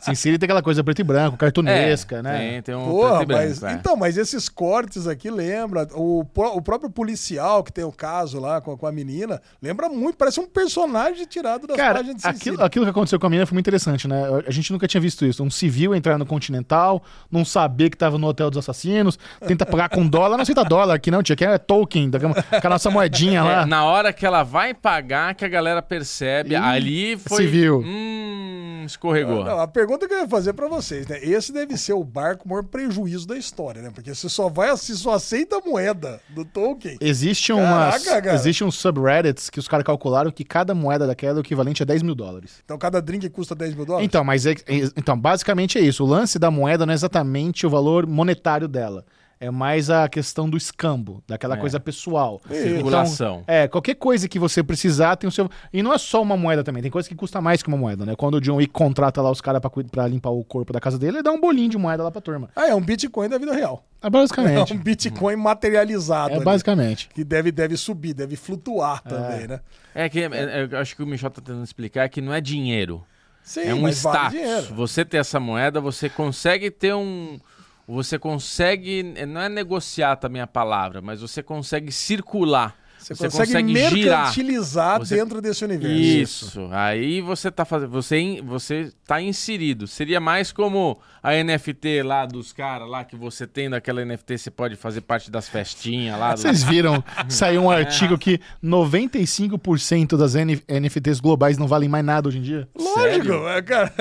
Sin 0.00 0.14
City 0.14 0.38
tem 0.38 0.46
aquela 0.46 0.62
coisa 0.62 0.82
preto 0.84 1.00
e 1.00 1.04
branco, 1.04 1.36
cartunesca, 1.36 2.22
né? 2.22 2.38
Tem, 2.38 2.62
tem 2.62 2.74
um 2.74 2.84
Porra, 2.84 3.08
preto 3.18 3.22
e 3.22 3.26
branco, 3.26 3.42
mas, 3.48 3.62
é. 3.62 3.72
então, 3.72 3.96
mas 3.96 4.16
esses 4.16 4.48
cortes 4.48 5.06
aqui 5.06 5.30
lembra 5.30 5.86
o, 5.94 6.20
o 6.20 6.62
próprio 6.62 6.90
policial 6.90 7.62
que 7.62 7.72
tem 7.72 7.84
o 7.84 7.92
caso 7.92 8.38
lá 8.40 8.60
com, 8.60 8.72
a- 8.72 8.76
com 8.78 8.86
a 8.86 8.92
menina, 8.92 9.40
lembra 9.60 9.88
muito, 9.88 10.16
parece 10.16 10.40
um 10.40 10.46
personagem 10.46 11.26
tirado 11.26 11.66
das 11.66 11.76
Cara, 11.76 11.94
páginas 11.96 12.16
de 12.16 12.22
Sin 12.22 12.28
aquilo, 12.28 12.56
City. 12.56 12.66
aquilo 12.66 12.84
que 12.84 12.90
aconteceu 12.90 13.18
com 13.20 13.26
a 13.26 13.30
menina 13.30 13.46
foi 13.46 13.54
muito 13.54 13.64
interessante, 13.64 14.06
né? 14.08 14.22
A 14.46 14.50
gente 14.50 14.72
nunca 14.72 14.86
tinha 14.88 15.00
visto 15.00 15.24
isso. 15.24 15.42
Um 15.42 15.50
civil 15.50 15.94
entrar 15.94 16.18
no 16.18 16.26
Continental, 16.26 17.02
não 17.30 17.44
saber 17.44 17.90
que 17.90 17.96
tava 17.96 18.18
no 18.18 18.26
Hotel 18.26 18.50
dos 18.50 18.58
Assassinos, 18.70 19.18
tenta 19.46 19.64
pagar 19.66 19.88
com 19.88 20.06
dólar, 20.06 20.36
não 20.36 20.42
aceita 20.42 20.64
dólar 20.64 20.94
aqui 20.94 21.10
não, 21.10 21.22
tia, 21.22 21.36
que 21.36 21.44
é 21.44 21.56
token, 21.58 22.10
da- 22.10 22.18
com 22.20 22.66
a 22.66 22.70
nossa 22.70 22.90
moedinha 22.90 23.40
É, 23.40 23.42
lá. 23.42 23.66
na 23.66 23.84
hora 23.84 24.12
que 24.12 24.24
ela 24.26 24.42
vai 24.42 24.74
pagar, 24.74 25.34
que 25.34 25.44
a 25.44 25.48
galera 25.48 25.80
percebe, 25.82 26.50
Ih, 26.52 26.56
ali 26.56 27.16
foi... 27.16 27.42
civil. 27.44 27.82
Hum, 27.84 28.82
escorregou. 28.86 29.44
Não, 29.44 29.60
a 29.60 29.68
pergunta 29.68 30.06
que 30.06 30.14
eu 30.14 30.20
ia 30.20 30.28
fazer 30.28 30.52
pra 30.52 30.68
vocês, 30.68 31.06
né? 31.06 31.18
Esse 31.22 31.52
deve 31.52 31.76
ser 31.76 31.92
o 31.92 32.02
barco 32.04 32.42
com 32.44 32.48
o 32.48 32.52
maior 32.52 32.64
prejuízo 32.64 33.26
da 33.26 33.36
história, 33.36 33.82
né? 33.82 33.90
Porque 33.94 34.14
você 34.14 34.28
só 34.28 34.48
vai, 34.48 34.70
você 34.70 34.94
só 34.94 35.14
aceita 35.14 35.56
a 35.56 35.60
moeda 35.60 36.20
do 36.30 36.44
Tolkien. 36.44 36.96
Existe 37.00 37.52
umas, 37.52 38.04
Caraca, 38.04 38.22
cara. 38.22 38.34
existe 38.36 38.62
uns 38.64 38.76
subreddits 38.76 39.50
que 39.50 39.58
os 39.58 39.66
caras 39.68 39.84
calcularam 39.84 40.30
que 40.30 40.44
cada 40.44 40.74
moeda 40.74 41.06
daquela 41.06 41.38
é 41.38 41.40
o 41.40 41.40
equivalente 41.40 41.82
a 41.82 41.86
10 41.86 42.02
mil 42.02 42.14
dólares. 42.14 42.60
Então 42.64 42.78
cada 42.78 43.00
drink 43.02 43.28
custa 43.30 43.54
10 43.54 43.74
mil 43.74 43.84
dólares? 43.84 44.06
Então, 44.06 44.22
mas 44.24 44.46
é- 44.46 44.52
é- 44.52 44.90
então, 44.96 45.18
basicamente 45.18 45.78
é 45.78 45.80
isso. 45.80 46.04
O 46.04 46.06
lance 46.06 46.38
da 46.38 46.50
moeda 46.50 46.86
não 46.86 46.92
é 46.92 46.94
exatamente 46.94 47.66
o 47.66 47.70
valor 47.70 48.06
monetário 48.06 48.55
dela. 48.66 49.04
É 49.38 49.50
mais 49.50 49.90
a 49.90 50.08
questão 50.08 50.48
do 50.48 50.56
escambo, 50.56 51.22
daquela 51.28 51.56
É. 51.56 51.58
coisa 51.58 51.78
pessoal. 51.78 52.40
Circulação. 52.48 53.40
Então, 53.42 53.54
é, 53.54 53.68
qualquer 53.68 53.94
coisa 53.96 54.26
que 54.26 54.38
você 54.38 54.62
precisar 54.62 55.14
tem 55.16 55.28
o 55.28 55.30
seu. 55.30 55.46
E 55.70 55.82
não 55.82 55.92
é 55.92 55.98
só 55.98 56.22
uma 56.22 56.38
moeda 56.38 56.64
também, 56.64 56.80
tem 56.82 56.90
coisa 56.90 57.06
que 57.06 57.14
custa 57.14 57.38
mais 57.38 57.62
que 57.62 57.68
uma 57.68 57.76
moeda, 57.76 58.06
né? 58.06 58.16
Quando 58.16 58.36
o 58.36 58.40
John 58.40 58.56
Wick 58.56 58.72
contrata 58.72 59.20
lá 59.20 59.30
os 59.30 59.42
caras 59.42 59.60
pra, 59.60 59.68
pra 59.68 60.08
limpar 60.08 60.30
o 60.30 60.42
corpo 60.42 60.72
da 60.72 60.80
casa 60.80 60.98
dele, 60.98 61.16
ele 61.18 61.22
dá 61.22 61.30
um 61.32 61.38
bolinho 61.38 61.68
de 61.68 61.76
moeda 61.76 62.02
lá 62.02 62.10
pra 62.10 62.22
turma. 62.22 62.48
Ah, 62.56 62.68
é 62.68 62.74
um 62.74 62.80
Bitcoin 62.80 63.28
da 63.28 63.36
vida 63.36 63.52
real. 63.54 63.84
É 64.02 64.06
É 64.08 64.10
basicamente. 64.10 64.72
um 64.72 64.78
Bitcoin 64.78 65.36
materializado. 65.36 66.32
É 66.32 66.36
ali, 66.36 66.44
basicamente. 66.44 67.08
Que 67.12 67.22
deve, 67.22 67.52
deve 67.52 67.76
subir, 67.76 68.14
deve 68.14 68.36
flutuar 68.36 69.02
também, 69.02 69.46
né? 69.46 69.60
É 69.94 70.08
que 70.08 70.20
é- 70.20 70.30
é- 70.32 70.68
eu 70.70 70.78
acho 70.78 70.96
que 70.96 71.02
o 71.02 71.06
Michel 71.06 71.30
tá 71.30 71.42
tentando 71.42 71.62
explicar 71.64 72.08
que 72.08 72.22
não 72.22 72.32
é 72.32 72.40
dinheiro. 72.40 73.04
Sim, 73.42 73.60
é 73.64 73.74
um 73.74 73.82
mas 73.82 74.02
vale 74.02 74.16
status. 74.18 74.38
dinheiro. 74.40 74.74
você 74.74 75.04
ter 75.04 75.18
essa 75.18 75.38
moeda, 75.38 75.78
você 75.78 76.08
consegue 76.08 76.70
ter 76.70 76.94
um. 76.94 77.38
Você 77.86 78.18
consegue. 78.18 79.02
Não 79.02 79.40
é 79.40 79.48
negociar 79.48 80.16
também 80.16 80.42
a 80.42 80.46
palavra, 80.46 81.00
mas 81.00 81.20
você 81.20 81.42
consegue 81.42 81.92
circular. 81.92 82.76
Você, 82.98 83.14
Você 83.14 83.24
consegue, 83.24 83.52
consegue 83.52 83.74
girar. 83.90 84.18
mercantilizar 84.24 84.98
Você- 84.98 85.14
dentro 85.16 85.40
desse 85.40 85.64
universo. 85.64 85.94
Isso. 85.94 86.68
Aí 86.72 87.20
você 87.20 87.50
tá 87.50 87.64
fazendo. 87.64 87.90
Você, 87.90 88.18
in- 88.18 88.42
você 88.42 88.90
tá 89.06 89.20
inserido. 89.22 89.86
Seria 89.86 90.18
mais 90.18 90.50
como 90.50 90.98
a 91.22 91.32
NFT 91.34 92.02
lá 92.02 92.26
dos 92.26 92.52
caras 92.52 92.88
lá 92.88 93.04
que 93.04 93.14
você 93.14 93.46
tem 93.46 93.70
daquela 93.70 94.04
NFT, 94.04 94.38
você 94.38 94.50
pode 94.50 94.74
fazer 94.76 95.02
parte 95.02 95.30
das 95.30 95.48
festinhas 95.48 96.18
lá. 96.18 96.34
do- 96.34 96.40
Vocês 96.40 96.64
viram, 96.64 97.02
saiu 97.28 97.62
um 97.62 97.70
artigo 97.70 98.16
que 98.18 98.40
95% 98.62 100.16
das 100.16 100.34
N- 100.34 100.62
NFTs 100.68 101.20
globais 101.20 101.58
não 101.58 101.66
valem 101.68 101.88
mais 101.88 102.04
nada 102.04 102.28
hoje 102.28 102.38
em 102.38 102.42
dia? 102.42 102.68
Lógico, 102.76 103.32
é, 103.48 103.62
cara. 103.62 103.92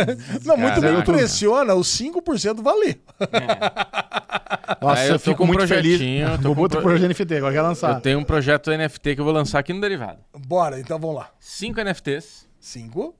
Não, 0.43 0.57
muito 0.57 0.75
me 0.75 0.81
Caralho. 0.81 0.99
impressiona 0.99 1.75
os 1.75 1.87
5% 1.87 2.61
valer. 2.63 2.99
Nossa, 4.81 5.01
Aí 5.01 5.07
eu, 5.07 5.13
eu 5.13 5.19
tô 5.19 5.25
fico 5.25 5.37
com 5.37 5.43
um 5.43 5.47
muito 5.47 5.67
feliz. 5.67 5.97
projetinho, 5.97 6.27
eu 6.27 6.37
tô 6.37 6.43
Vou 6.43 6.55
com 6.55 6.61
botar 6.61 6.77
um 6.79 6.81
pro- 6.81 6.89
projeto 6.91 7.09
NFT, 7.09 7.35
agora 7.37 7.53
quer 7.53 7.61
lançar. 7.61 7.93
Eu 7.95 8.01
tenho 8.01 8.19
um 8.19 8.23
projeto 8.23 8.71
NFT 8.71 8.84
que 8.89 9.19
eu 9.19 9.23
vou 9.25 9.33
lançar 9.33 9.59
aqui 9.59 9.73
no 9.73 9.81
Derivado. 9.81 10.19
Bora, 10.47 10.79
então 10.79 10.97
vamos 10.99 11.15
lá. 11.17 11.31
Cinco 11.39 11.79
NFTs. 11.81 12.47
5. 12.59 13.15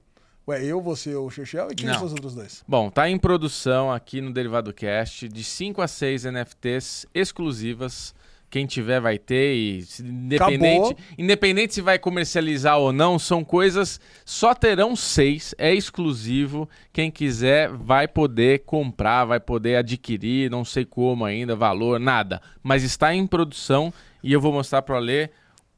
Ué, 0.48 0.64
eu, 0.64 0.80
você, 0.80 1.14
o 1.14 1.28
Chechel 1.28 1.68
e 1.72 1.74
quem 1.74 1.86
Não. 1.88 1.94
são 1.94 2.04
os 2.04 2.12
outros 2.12 2.34
dois? 2.34 2.62
Bom, 2.68 2.88
tá 2.90 3.08
em 3.10 3.18
produção 3.18 3.90
aqui 3.92 4.20
no 4.20 4.32
Derivado 4.32 4.72
Cast 4.72 5.28
de 5.28 5.42
5 5.42 5.82
a 5.82 5.88
6 5.88 6.24
NFTs 6.24 7.06
exclusivas. 7.12 8.14
Quem 8.48 8.64
tiver 8.64 9.00
vai 9.00 9.18
ter 9.18 9.54
e 9.54 9.82
se- 9.82 10.04
independente, 10.04 10.92
Acabou. 10.92 10.96
independente 11.18 11.74
se 11.74 11.80
vai 11.80 11.98
comercializar 11.98 12.78
ou 12.78 12.92
não, 12.92 13.18
são 13.18 13.42
coisas 13.44 14.00
só 14.24 14.54
terão 14.54 14.94
seis, 14.94 15.52
é 15.58 15.74
exclusivo. 15.74 16.68
Quem 16.92 17.10
quiser 17.10 17.68
vai 17.70 18.06
poder 18.06 18.60
comprar, 18.60 19.24
vai 19.24 19.40
poder 19.40 19.74
adquirir, 19.76 20.48
não 20.48 20.64
sei 20.64 20.84
como 20.84 21.24
ainda, 21.24 21.56
valor, 21.56 21.98
nada, 21.98 22.40
mas 22.62 22.84
está 22.84 23.12
em 23.12 23.26
produção 23.26 23.92
e 24.22 24.32
eu 24.32 24.40
vou 24.40 24.52
mostrar 24.52 24.80
para 24.82 24.98
ler 25.00 25.32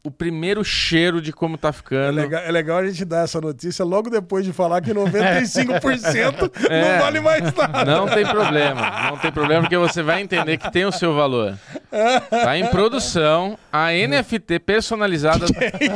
o 0.04 0.10
primeiro 0.10 0.64
cheiro 0.64 1.20
de 1.20 1.32
como 1.32 1.58
tá 1.58 1.68
É 1.68 1.72
ficando. 1.72 2.14
legal, 2.16 2.40
é 2.42 2.50
legal 2.50 2.78
a 2.78 2.86
gente 2.86 3.04
dar 3.04 3.24
essa 3.24 3.40
notícia 3.40 3.84
logo 3.84 4.08
depois 4.08 4.44
de 4.44 4.52
falar 4.52 4.80
que 4.80 4.92
95% 4.94 6.50
É. 6.70 6.92
não 6.94 6.98
vale 7.04 7.20
mais 7.20 7.42
nada. 7.54 7.84
Não 7.84 8.06
tem 8.06 8.24
problema, 8.26 9.10
não 9.10 9.16
tem 9.18 9.32
problema, 9.32 9.62
porque 9.62 9.76
você 9.76 10.02
vai 10.02 10.20
entender 10.20 10.56
que 10.56 10.70
tem 10.70 10.84
o 10.84 10.92
seu 10.92 11.14
valor. 11.14 11.54
Tá 12.30 12.56
em 12.56 12.66
produção 12.66 13.58
a 13.72 13.88
NFT 13.92 14.58
personalizada 14.60 15.46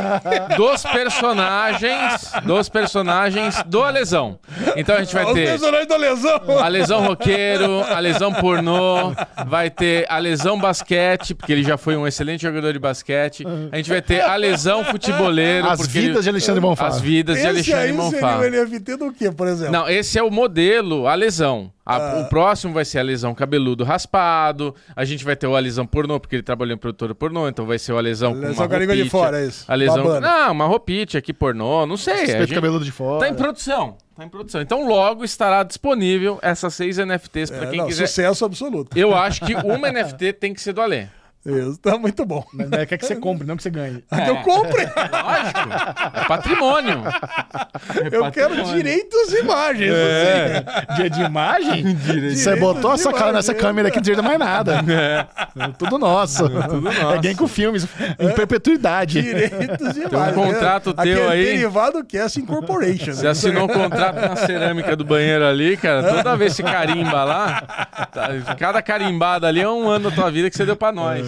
dos 0.56 0.82
personagens, 0.82 2.32
dos 2.44 2.68
personagens 2.68 3.62
do 3.66 3.82
Alesão. 3.82 4.38
Então 4.76 4.96
a 4.96 5.00
gente 5.00 5.14
vai 5.14 5.24
Os 5.26 5.32
ter 5.32 5.46
personagens 5.46 5.88
da 5.88 5.96
lesão. 5.96 6.58
a 6.60 6.68
lesão 6.68 7.06
roqueiro, 7.06 7.82
a 7.84 7.98
lesão 7.98 8.32
pornô, 8.32 9.12
vai 9.46 9.70
ter 9.70 10.06
a 10.08 10.18
lesão 10.18 10.58
basquete, 10.58 11.34
porque 11.34 11.52
ele 11.52 11.62
já 11.62 11.76
foi 11.76 11.96
um 11.96 12.06
excelente 12.06 12.42
jogador 12.42 12.72
de 12.72 12.78
basquete. 12.78 13.44
A 13.70 13.76
gente 13.76 13.88
vai 13.92 14.02
ter 14.02 14.20
a 14.20 14.36
lesão 14.36 14.84
futeboleiro, 14.84 15.68
As 15.68 15.86
vidas 15.86 16.14
ele- 16.16 16.22
de 16.22 16.28
Alexandre 16.30 16.60
Bonfá. 16.60 16.86
As 16.86 17.00
vidas 17.00 17.34
de 17.36 17.40
Esse 17.40 17.48
Alexandre 17.48 17.80
aí 17.80 17.92
Monfá. 17.92 18.38
seria 18.40 18.60
o 18.60 18.64
NFT 18.66 18.96
do 18.96 19.12
quê, 19.12 19.30
por 19.30 19.46
exemplo? 19.48 19.72
Não, 19.72 19.88
esse 19.88 20.18
é 20.18 20.22
o 20.22 20.30
modelo, 20.30 21.06
a 21.06 21.14
lesão. 21.14 21.72
A- 21.84 21.96
Ah. 21.96 22.20
O 22.20 22.28
próximo 22.28 22.72
vai 22.72 22.84
ser 22.84 23.00
a 23.00 23.02
lesão 23.02 23.34
cabeludo 23.34 23.82
raspado. 23.82 24.72
A 24.94 25.04
gente 25.04 25.24
vai 25.24 25.34
ter 25.34 25.46
o 25.48 25.56
a 25.56 25.58
lesão 25.60 25.84
pornô, 25.84 26.20
porque 26.20 26.36
ele 26.36 26.42
trabalhou 26.42 26.74
em 26.74 26.78
produtora 26.78 27.12
pornô, 27.14 27.48
então 27.48 27.66
vai 27.66 27.78
ser 27.78 27.92
o 27.92 27.98
a 27.98 28.00
lesão 28.00 28.32
com 28.34 28.40
Lesão 28.40 28.54
uma 28.64 28.68
com 28.68 28.76
língua 28.78 28.94
de 28.94 29.02
roupite. 29.02 29.10
fora, 29.10 29.40
é 29.40 29.46
isso. 29.46 29.64
A 29.66 29.74
lesão... 29.74 30.20
Não, 30.20 30.52
uma 30.52 30.66
roupite 30.66 31.16
aqui 31.16 31.32
pornô, 31.32 31.84
não 31.86 31.96
sei. 31.96 32.12
a 32.12 32.16
Respeito 32.18 32.40
gente- 32.46 32.54
cabeludo 32.54 32.84
de 32.84 32.92
fora. 32.92 33.20
Tá 33.20 33.28
em 33.28 33.34
produção. 33.34 33.96
Tá 34.16 34.24
em 34.24 34.28
produção. 34.28 34.60
Então 34.60 34.86
logo 34.86 35.24
estará 35.24 35.62
disponível 35.64 36.38
essas 36.40 36.72
seis 36.74 36.98
NFTs 36.98 37.50
pra 37.50 37.64
É, 37.64 37.70
quem 37.70 37.78
não, 37.78 37.86
quiser. 37.86 38.06
Sucesso 38.06 38.44
absoluto. 38.44 38.96
Eu 38.96 39.14
acho 39.14 39.40
que 39.44 39.54
uma 39.54 39.88
NFT 39.90 40.34
tem 40.34 40.54
que 40.54 40.60
ser 40.60 40.72
do 40.72 40.80
Alê. 40.80 41.06
Isso, 41.44 41.76
tá 41.78 41.98
muito 41.98 42.24
bom. 42.24 42.44
Mas 42.54 42.68
mas 42.70 42.86
quer 42.86 42.96
que 42.98 43.04
você 43.04 43.16
compre, 43.16 43.44
não 43.46 43.56
que 43.56 43.64
você 43.64 43.70
ganhe. 43.70 44.04
Então 44.12 44.36
compre. 44.42 44.82
Lógico. 44.86 45.68
É 46.14 46.24
patrimônio. 46.28 47.02
É 48.00 48.16
Eu 48.16 48.30
quero 48.30 48.48
patrimônio. 48.50 48.76
direitos 48.76 49.28
de 49.28 49.36
imagens. 49.38 49.92
assim. 49.92 50.94
Dia 50.96 51.10
de 51.10 51.20
imagem? 51.22 51.82
Você 51.98 52.12
Direitos 52.12 52.58
botou 52.60 52.94
de 52.94 53.00
essa 53.00 53.10
cara 53.10 53.16
imagem. 53.30 53.34
nessa 53.34 53.54
câmera 53.54 53.88
aqui, 53.88 53.96
não 53.96 54.02
direito 54.02 54.22
mais 54.22 54.38
nada. 54.38 54.82
É. 54.92 55.26
Tudo 55.78 55.98
nosso. 55.98 56.44
É 56.46 57.18
game 57.18 57.34
com 57.34 57.48
filmes. 57.48 57.86
Em 58.18 58.30
perpetuidade. 58.32 59.20
Direitos 59.20 59.94
de 59.94 60.00
Tem 60.08 60.18
um 60.18 60.22
imagem. 60.22 60.34
contrato 60.34 60.94
teu 60.94 61.24
é 61.28 61.32
aí. 61.32 61.44
Derivado 61.44 62.04
Cast 62.04 62.40
Incorporation. 62.40 63.12
Você 63.12 63.26
assinou 63.26 63.64
um 63.64 63.68
contrato 63.68 64.16
na 64.16 64.36
cerâmica 64.36 64.94
do 64.96 65.04
banheiro 65.04 65.44
ali, 65.44 65.76
cara. 65.76 66.02
Toda 66.14 66.36
vez 66.36 66.54
que 66.56 66.62
carimba 66.62 67.24
lá, 67.24 67.62
tá- 68.12 68.54
cada 68.58 68.80
carimbada 68.80 69.46
ali 69.48 69.60
é 69.60 69.68
um 69.68 69.88
ano 69.88 70.08
da 70.10 70.14
tua 70.16 70.30
vida 70.30 70.48
que 70.48 70.56
você 70.56 70.64
deu 70.64 70.76
pra 70.76 70.92
nós. 70.92 71.26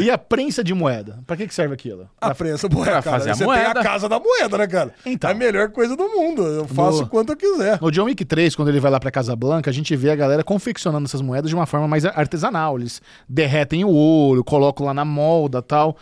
E 0.00 0.10
a 0.10 0.18
prensa 0.18 0.62
de 0.64 0.72
moeda? 0.74 1.18
Pra 1.26 1.36
que, 1.36 1.46
que 1.46 1.54
serve 1.54 1.74
aquilo? 1.74 2.08
A 2.20 2.34
prensa 2.34 2.68
moeda, 2.68 2.90
Pra 2.92 3.02
cara. 3.02 3.18
fazer 3.18 3.30
a 3.30 3.34
Você 3.34 3.44
moeda. 3.44 3.72
tem 3.72 3.80
a 3.80 3.84
casa 3.84 4.08
da 4.08 4.18
moeda, 4.20 4.58
né, 4.58 4.66
cara? 4.66 4.94
Então. 5.06 5.30
É 5.30 5.32
a 5.32 5.36
melhor 5.36 5.70
coisa 5.70 5.96
do 5.96 6.08
mundo. 6.08 6.42
Eu 6.42 6.66
faço 6.68 7.02
No- 7.02 7.08
quanto 7.08 7.32
eu 7.32 7.36
quiser. 7.36 7.78
No 7.80 7.90
John 7.90 8.04
Wick 8.04 8.24
3, 8.24 8.54
quando 8.56 8.68
ele 8.68 8.80
vai 8.80 8.90
lá 8.90 8.98
pra 9.00 9.10
Casa 9.10 9.34
Blanca, 9.36 9.70
a 9.70 9.72
gente 9.72 9.94
vê 9.96 10.10
a 10.10 10.16
galera 10.16 10.42
confeccionando 10.44 11.04
essas 11.06 11.20
moedas 11.20 11.48
de 11.48 11.54
uma 11.54 11.66
forma 11.66 11.86
mais 11.88 12.04
artesanal. 12.04 12.78
Eles 12.78 13.00
derretem 13.28 13.84
o 13.84 13.88
ouro, 13.90 14.42
colocam 14.44 14.86
lá 14.86 14.94
na 14.94 15.04
molda 15.04 15.60
tal. 15.62 15.96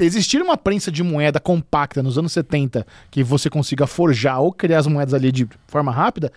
Existir 0.00 0.42
uma 0.42 0.56
prensa 0.56 0.90
de 0.90 1.02
moeda 1.02 1.38
compacta 1.38 2.02
nos 2.02 2.18
anos 2.18 2.32
70 2.32 2.84
que 3.10 3.22
você 3.22 3.48
consiga 3.48 3.86
forjar 3.86 4.40
ou 4.40 4.52
criar 4.52 4.78
as 4.78 4.86
moedas 4.86 5.14
ali 5.14 5.30
de 5.30 5.46
forma 5.68 5.92
rápida 5.92 6.32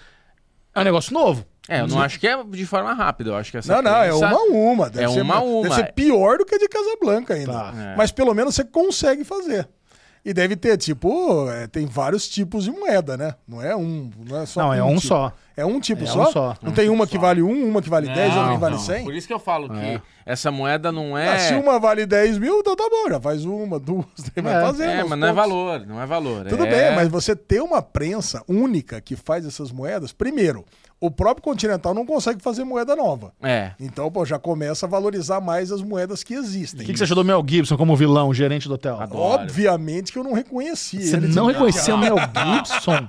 é 0.74 0.82
um 0.82 0.84
negócio 0.84 1.13
novo. 1.13 1.45
É, 1.68 1.82
eu 1.82 1.88
não 1.88 1.99
acho 2.01 2.20
que 2.20 2.28
é 2.28 2.43
de 2.43 2.66
forma 2.66 2.93
rápida. 2.93 3.32
Eu 3.32 3.36
acho 3.36 3.51
que 3.51 3.57
essa 3.57 3.74
Não, 3.76 3.82
não, 3.82 4.03
é 4.03 4.13
uma 4.13 4.28
a 4.38 4.43
uma. 4.43 4.89
Deve 4.89 5.05
É 5.05 5.09
ser, 5.09 5.22
uma 5.22 5.36
a 5.36 5.41
uma. 5.41 5.63
Deve 5.63 5.76
ser 5.76 5.93
pior 5.93 6.38
do 6.38 6.45
que 6.45 6.55
a 6.55 6.57
de 6.59 6.68
Casablanca 6.68 7.34
ainda. 7.34 7.51
Tá. 7.53 7.74
É. 7.76 7.95
Mas 7.95 8.11
pelo 8.11 8.34
menos 8.34 8.53
você 8.55 8.63
consegue 8.63 9.24
fazer. 9.24 9.68
E 10.24 10.34
deve 10.34 10.55
ter, 10.55 10.76
tipo, 10.78 11.47
é, 11.51 11.68
tem 11.68 11.86
vários 11.86 12.28
tipos 12.28 12.63
de 12.63 12.72
moeda, 12.72 13.16
né? 13.16 13.36
Não 13.47 13.61
é 13.61 13.76
um, 13.76 14.09
não 14.28 14.41
é 14.41 14.45
só 14.47 14.59
Não, 14.63 14.74
é 14.74 14.84
um 14.84 14.95
tipo. 14.95 15.01
só. 15.07 15.32
É 15.55 15.63
um 15.63 15.80
tipo 15.80 16.03
É 16.03 16.07
só? 16.07 16.24
um 16.30 16.32
só. 16.32 16.57
Não 16.63 16.72
tem 16.72 16.89
uma 16.89 17.05
que 17.05 17.16
vale 17.16 17.43
um, 17.43 17.70
uma 17.70 17.80
que 17.80 17.89
vale 17.91 18.07
10, 18.07 18.36
outra 18.36 18.53
que 18.53 18.57
vale 18.59 18.76
não. 18.76 18.82
100? 18.82 19.03
Por 19.03 19.13
isso 19.13 19.28
que 19.28 19.34
eu 19.34 19.38
falo 19.39 19.70
que 19.70 20.01
essa 20.26 20.49
moeda 20.51 20.91
não 20.91 21.16
é. 21.16 21.30
Ah, 21.36 21.39
se 21.39 21.53
uma 21.53 21.80
vale 21.80 22.07
10 22.07 22.39
mil, 22.39 22.59
então 22.59 22.76
tá 22.76 22.86
bom, 22.89 23.07
já 23.07 23.22
faz 23.22 23.45
uma, 23.45 23.78
duas, 23.80 24.05
vai 24.36 24.55
É. 24.55 24.61
fazendo. 24.61 24.89
É, 24.89 24.99
aos 25.01 25.09
mas 25.11 25.20
não 25.20 25.28
é 25.28 25.32
poucos. 25.34 25.49
valor, 25.51 25.86
não 25.86 26.01
é 26.01 26.05
valor. 26.07 26.45
Tudo 26.47 26.66
é... 26.66 26.70
bem, 26.72 26.95
mas 26.95 27.07
você 27.07 27.36
ter 27.36 27.61
uma 27.61 27.84
prensa 27.84 28.43
única 28.47 28.99
que 28.99 29.16
faz 29.16 29.45
essas 29.45 29.72
moedas, 29.72 30.11
primeiro, 30.11 30.66
o 31.05 31.11
próprio 31.11 31.43
Continental 31.43 31.93
não 31.93 32.05
consegue 32.05 32.41
fazer 32.41 32.63
moeda 32.63 32.95
nova. 32.95 33.33
É. 33.41 33.71
Então, 33.79 34.11
pô, 34.11 34.25
já 34.25 34.37
começa 34.39 34.85
a 34.85 34.89
valorizar 34.89 35.39
mais 35.41 35.71
as 35.71 35.81
moedas 35.81 36.23
que 36.23 36.35
O 36.35 36.39
existem. 36.39 36.85
que, 36.85 36.91
que 36.93 36.97
você 36.97 37.03
achou 37.03 37.15
do 37.15 37.23
Mel 37.23 37.43
Gibson 37.47 37.77
como 37.77 37.95
vilão, 37.95 38.33
gerente 38.33 38.67
do 38.67 38.73
hotel? 38.75 38.99
Adoro. 38.99 39.21
Obviamente 39.43 40.11
que 40.11 40.17
eu 40.19 40.23
não 40.23 40.33
reconheci 40.33 41.01
Você 41.07 41.15
ele. 41.17 41.27
não 41.27 41.47
reconheceu 41.47 41.95
o 41.95 41.97
Mel 41.97 42.15
Gibson? 42.33 43.05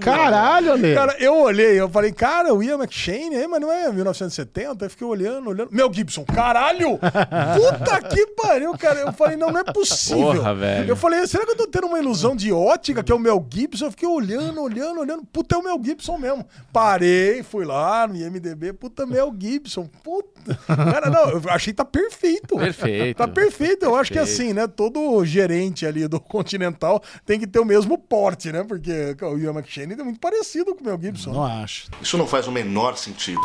Caralho, 0.00 0.72
Ale. 0.72 0.94
Cara, 0.94 1.16
eu 1.18 1.36
olhei, 1.40 1.78
eu 1.80 1.88
falei, 1.88 2.12
cara, 2.12 2.52
o 2.54 2.62
Ian 2.62 2.76
McShane, 2.78 3.36
aí, 3.36 3.46
mas 3.46 3.60
não 3.60 3.70
é 3.72 3.90
1970? 3.92 4.84
Eu 4.84 4.90
fiquei 4.90 5.06
olhando, 5.06 5.50
olhando. 5.50 5.68
Mel 5.72 5.92
Gibson, 5.92 6.24
caralho! 6.24 6.98
Puta 6.98 8.00
que 8.08 8.26
pariu, 8.28 8.76
cara. 8.78 9.00
Eu 9.00 9.12
falei, 9.12 9.36
não, 9.36 9.50
não 9.50 9.60
é 9.60 9.64
possível. 9.64 10.34
Porra, 10.34 10.54
velho. 10.54 10.88
Eu 10.88 10.96
falei, 10.96 11.26
será 11.26 11.44
que 11.44 11.52
eu 11.52 11.56
tô 11.56 11.66
tendo 11.66 11.86
uma 11.86 11.98
ilusão 11.98 12.34
de 12.36 12.52
ótica, 12.52 13.02
que 13.02 13.10
é 13.12 13.14
o 13.14 13.18
Mel 13.18 13.44
Gibson? 13.52 13.86
Eu 13.86 13.90
fiquei 13.90 14.08
olhando, 14.08 14.60
olhando, 14.62 15.00
olhando. 15.00 15.22
Puta, 15.32 15.54
é 15.56 15.58
o 15.58 15.62
Mel 15.64 15.80
Gibson 15.82 16.18
mesmo. 16.18 16.44
Parei, 16.84 17.42
fui 17.42 17.64
lá 17.64 18.06
no 18.06 18.14
IMDB, 18.14 18.74
puta, 18.74 19.06
Mel 19.06 19.34
Gibson. 19.38 19.88
Puta. 20.02 20.54
Cara, 20.66 21.08
não, 21.08 21.30
eu 21.30 21.42
achei 21.48 21.72
que 21.72 21.78
tá 21.78 21.84
perfeito. 21.84 22.58
Perfeito. 22.58 23.16
Tá 23.16 23.26
perfeito. 23.26 23.86
Eu 23.86 23.96
acho 23.96 24.12
que 24.12 24.18
Perfeito. 24.18 24.42
assim, 24.42 24.52
né? 24.52 24.66
Todo 24.66 25.24
gerente 25.24 25.86
ali 25.86 26.06
do 26.06 26.20
Continental 26.20 27.02
tem 27.24 27.40
que 27.40 27.46
ter 27.46 27.58
o 27.58 27.64
mesmo 27.64 27.96
porte, 27.96 28.52
né? 28.52 28.62
Porque 28.62 29.16
o 29.22 29.38
Ian 29.38 29.52
McShane 29.52 29.94
é 29.94 30.04
muito 30.04 30.20
parecido 30.20 30.74
com 30.74 30.82
o 30.82 30.86
Mel 30.86 31.00
Gibson. 31.00 31.32
Não 31.32 31.44
acho. 31.44 31.88
Isso 32.02 32.18
não 32.18 32.26
faz 32.26 32.46
o 32.46 32.52
menor 32.52 32.98
sentido. 32.98 33.40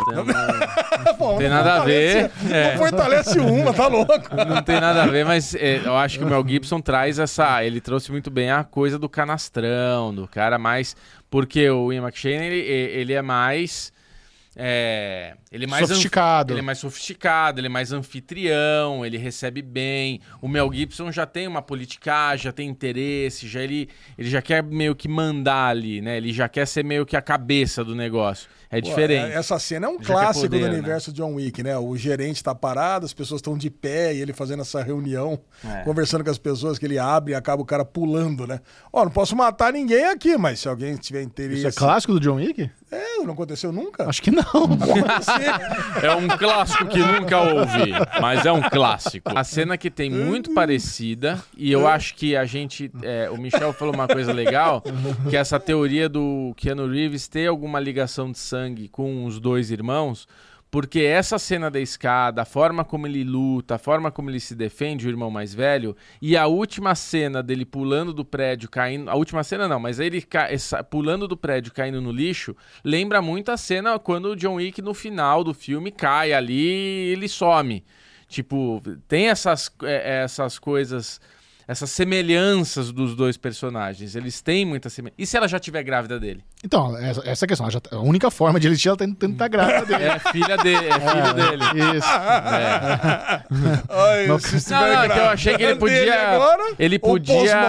Pô, 1.18 1.38
Tem 1.38 1.48
não 1.48 1.56
nada 1.64 1.76
a 1.76 1.86
ver, 1.86 2.30
é. 2.52 2.72
Não 2.74 2.80
fortalece 2.80 3.40
uma, 3.40 3.74
tá 3.74 3.88
louco? 3.88 4.36
Não 4.48 4.62
tem 4.62 4.82
nada 4.82 5.04
a 5.04 5.08
ver, 5.08 5.26
mas 5.26 5.56
é, 5.56 5.82
eu 5.86 5.96
acho 5.96 6.20
que 6.20 6.26
o 6.26 6.28
Mel 6.28 6.46
Gibson 6.46 6.82
traz 6.82 7.18
essa. 7.20 7.64
Ele 7.64 7.80
trouxe 7.80 8.12
muito 8.12 8.30
bem 8.30 8.52
a 8.52 8.66
coisa 8.66 9.00
do 9.00 9.08
canastrão, 9.08 10.14
do 10.14 10.28
cara 10.28 10.60
mais. 10.60 10.94
Porque 11.30 11.70
o 11.70 11.92
Ian 11.94 12.04
McShane, 12.04 12.46
ele, 12.46 12.60
ele 12.60 13.14
é 13.14 13.22
mais. 13.22 13.94
é, 14.56 15.36
ele 15.52 15.66
é 15.66 15.68
mais 15.68 15.88
Sofisticado. 15.88 16.54
Ele 16.54 16.60
é 16.60 16.64
mais 16.64 16.78
sofisticado, 16.80 17.60
ele 17.60 17.68
é 17.68 17.70
mais 17.70 17.92
anfitrião, 17.92 19.06
ele 19.06 19.18
recebe 19.18 19.62
bem. 19.62 20.20
O 20.42 20.48
Mel 20.48 20.70
Gibson 20.74 21.12
já 21.12 21.26
tem 21.26 21.48
uma 21.48 21.62
politicagem, 21.62 22.44
já 22.46 22.52
tem 22.52 22.68
interesse, 22.68 23.48
já 23.48 23.62
ele, 23.62 23.90
ele 24.18 24.30
já 24.30 24.42
quer 24.42 24.64
meio 24.64 24.96
que 24.96 25.08
mandar 25.08 25.68
ali, 25.70 26.02
né? 26.02 26.18
Ele 26.18 26.34
já 26.34 26.50
quer 26.50 26.68
ser 26.68 26.84
meio 26.84 27.06
que 27.06 27.16
a 27.16 27.22
cabeça 27.22 27.84
do 27.84 27.96
negócio. 27.96 28.50
É 28.72 28.80
Pô, 28.82 28.88
diferente. 28.88 29.32
é- 29.32 29.36
Essa 29.36 29.58
cena 29.58 29.88
é 29.88 29.90
um 29.90 29.96
é 29.96 30.04
clássico 30.04 30.46
poder, 30.46 30.60
do 30.60 30.68
né? 30.68 30.74
universo 30.74 31.12
John 31.12 31.34
Wick, 31.36 31.64
né? 31.64 31.76
O 31.78 31.98
gerente 31.98 32.44
tá 32.44 32.54
parado, 32.54 33.06
as 33.06 33.14
pessoas 33.14 33.40
estão 33.40 33.58
de 33.58 33.70
pé 33.70 34.14
e 34.14 34.22
ele 34.22 34.32
fazendo 34.32 34.62
essa 34.62 34.84
reunião, 34.84 35.40
É. 35.66 35.82
conversando 35.84 36.24
com 36.24 36.30
as 36.30 36.38
pessoas 36.38 36.78
que 36.78 36.86
ele 36.86 37.00
abre 37.00 37.32
e 37.34 37.36
acaba 37.36 37.62
o 37.62 37.66
cara 37.66 37.84
pulando, 37.84 38.46
né? 38.46 38.60
Ó, 38.94 39.04
não 39.04 39.12
posso 39.12 39.36
matar 39.36 39.74
ninguém 39.74 40.06
aqui, 40.06 40.38
mas 40.38 40.60
se 40.60 40.68
alguém 40.70 40.96
tiver 40.98 41.24
interesse. 41.24 41.60
Isso 41.60 41.68
é 41.68 41.72
clássico 41.72 42.14
do 42.14 42.20
John 42.20 42.36
Wick? 42.36 42.70
É, 42.92 43.18
não 43.24 43.34
aconteceu 43.34 43.72
nunca? 43.72 44.08
Acho 44.08 44.22
que 44.22 44.32
não. 44.32 44.44
É 46.02 46.16
um 46.16 46.28
clássico 46.28 46.86
que 46.88 47.00
nunca 47.00 47.40
ouvi, 47.42 47.92
mas 48.22 48.46
é 48.46 48.52
um 48.52 48.62
clássico. 48.62 49.32
A 49.36 49.44
cena 49.44 49.78
que 49.78 49.90
tem 49.90 50.10
muito 50.10 50.54
parecida, 50.54 51.40
e 51.58 51.72
eu 51.72 51.88
acho 51.88 52.16
que 52.16 52.36
a 52.36 52.46
gente. 52.46 52.92
é, 53.04 53.30
o 53.30 53.38
Michel 53.38 53.74
falou 53.74 53.94
uma 53.94 54.08
coisa 54.08 54.32
legal, 54.34 54.82
que 55.30 55.36
é 55.36 55.40
essa 55.40 55.60
teoria 55.60 56.08
do 56.10 56.54
Keanu 56.58 56.88
Reeves 56.88 57.28
ter 57.28 57.48
alguma 57.48 57.80
ligação 57.80 58.32
de 58.32 58.38
sangue 58.40 58.59
com 58.92 59.26
os 59.26 59.40
dois 59.40 59.72
irmãos. 59.72 60.28
Porque 60.72 61.00
essa 61.00 61.40
cena 61.40 61.72
da 61.72 61.80
escada, 61.80 62.44
a 62.44 62.46
forma 62.46 62.86
como 62.86 63.08
ele 63.08 63.24
luta, 63.24 63.74
a 63.74 63.80
forma 63.80 64.12
como 64.12 64.30
ele 64.30 64.40
se 64.40 64.54
defende, 64.54 65.08
o 65.08 65.10
irmão 65.10 65.32
mais 65.32 65.52
velho, 65.52 65.96
e 66.22 66.38
a 66.38 66.46
última 66.46 66.94
cena 66.94 67.42
dele 67.42 67.66
pulando 67.66 68.14
do 68.14 68.24
prédio, 68.24 68.70
caindo. 68.70 69.10
A 69.10 69.16
última 69.16 69.44
cena 69.44 69.68
não, 69.68 69.80
mas 69.80 70.00
ele 70.00 70.22
ca- 70.22 70.48
pulando 70.88 71.28
do 71.28 71.36
prédio, 71.36 71.74
caindo 71.74 72.00
no 72.00 72.12
lixo, 72.12 72.56
lembra 72.84 73.20
muito 73.20 73.50
a 73.50 73.58
cena 73.58 73.98
quando 73.98 74.26
o 74.26 74.36
John 74.36 74.56
Wick 74.56 74.80
no 74.80 74.94
final 74.94 75.44
do 75.44 75.56
filme 75.56 75.90
cai 75.90 76.34
ali 76.34 76.54
e 76.54 77.12
ele 77.14 77.28
some. 77.28 77.84
Tipo, 78.28 78.80
tem 79.08 79.28
essas, 79.28 79.72
é, 79.82 80.22
essas 80.22 80.60
coisas, 80.60 81.20
essas 81.70 81.92
semelhanças 81.92 82.92
dos 82.92 83.16
dois 83.16 83.38
personagens. 83.38 84.16
Eles 84.16 84.42
têm 84.42 84.66
muita 84.66 84.90
semelhança. 84.90 85.14
E 85.20 85.26
se 85.28 85.38
ela 85.38 85.48
já 85.48 85.60
tiver 85.60 85.84
grávida 85.84 86.20
dele? 86.20 86.44
Então, 86.66 86.98
essa, 86.98 87.22
essa 87.30 87.44
é 87.44 87.46
a 87.46 87.48
questão. 87.48 87.70
Já 87.70 87.80
tá- 87.80 87.96
a 87.96 88.00
única 88.00 88.32
forma 88.32 88.60
de 88.60 88.68
ele 88.68 88.76
tirar 88.76 88.94
ela 88.94 88.98
tá 88.98 89.06
tendo 89.20 89.34
estar 89.34 89.48
grávida 89.48 89.86
dele. 89.86 90.04
É 90.04 90.18
filha 90.20 90.58
dele, 90.58 90.88
é 90.88 91.00
filho 91.00 91.34
dele. 91.36 91.64
Isso. 91.96 92.10
Não- 94.28 94.40
se 94.40 94.56
estiver 94.58 94.80
Não, 94.80 94.88
não, 94.88 95.04
é 95.04 95.10
que 95.10 95.20
eu 95.20 95.30
achei 95.30 95.56
que 95.58 95.64
ele 95.64 95.76
podia. 95.76 96.30
agora, 96.32 96.64
ele 96.80 96.98
podia. 97.00 97.60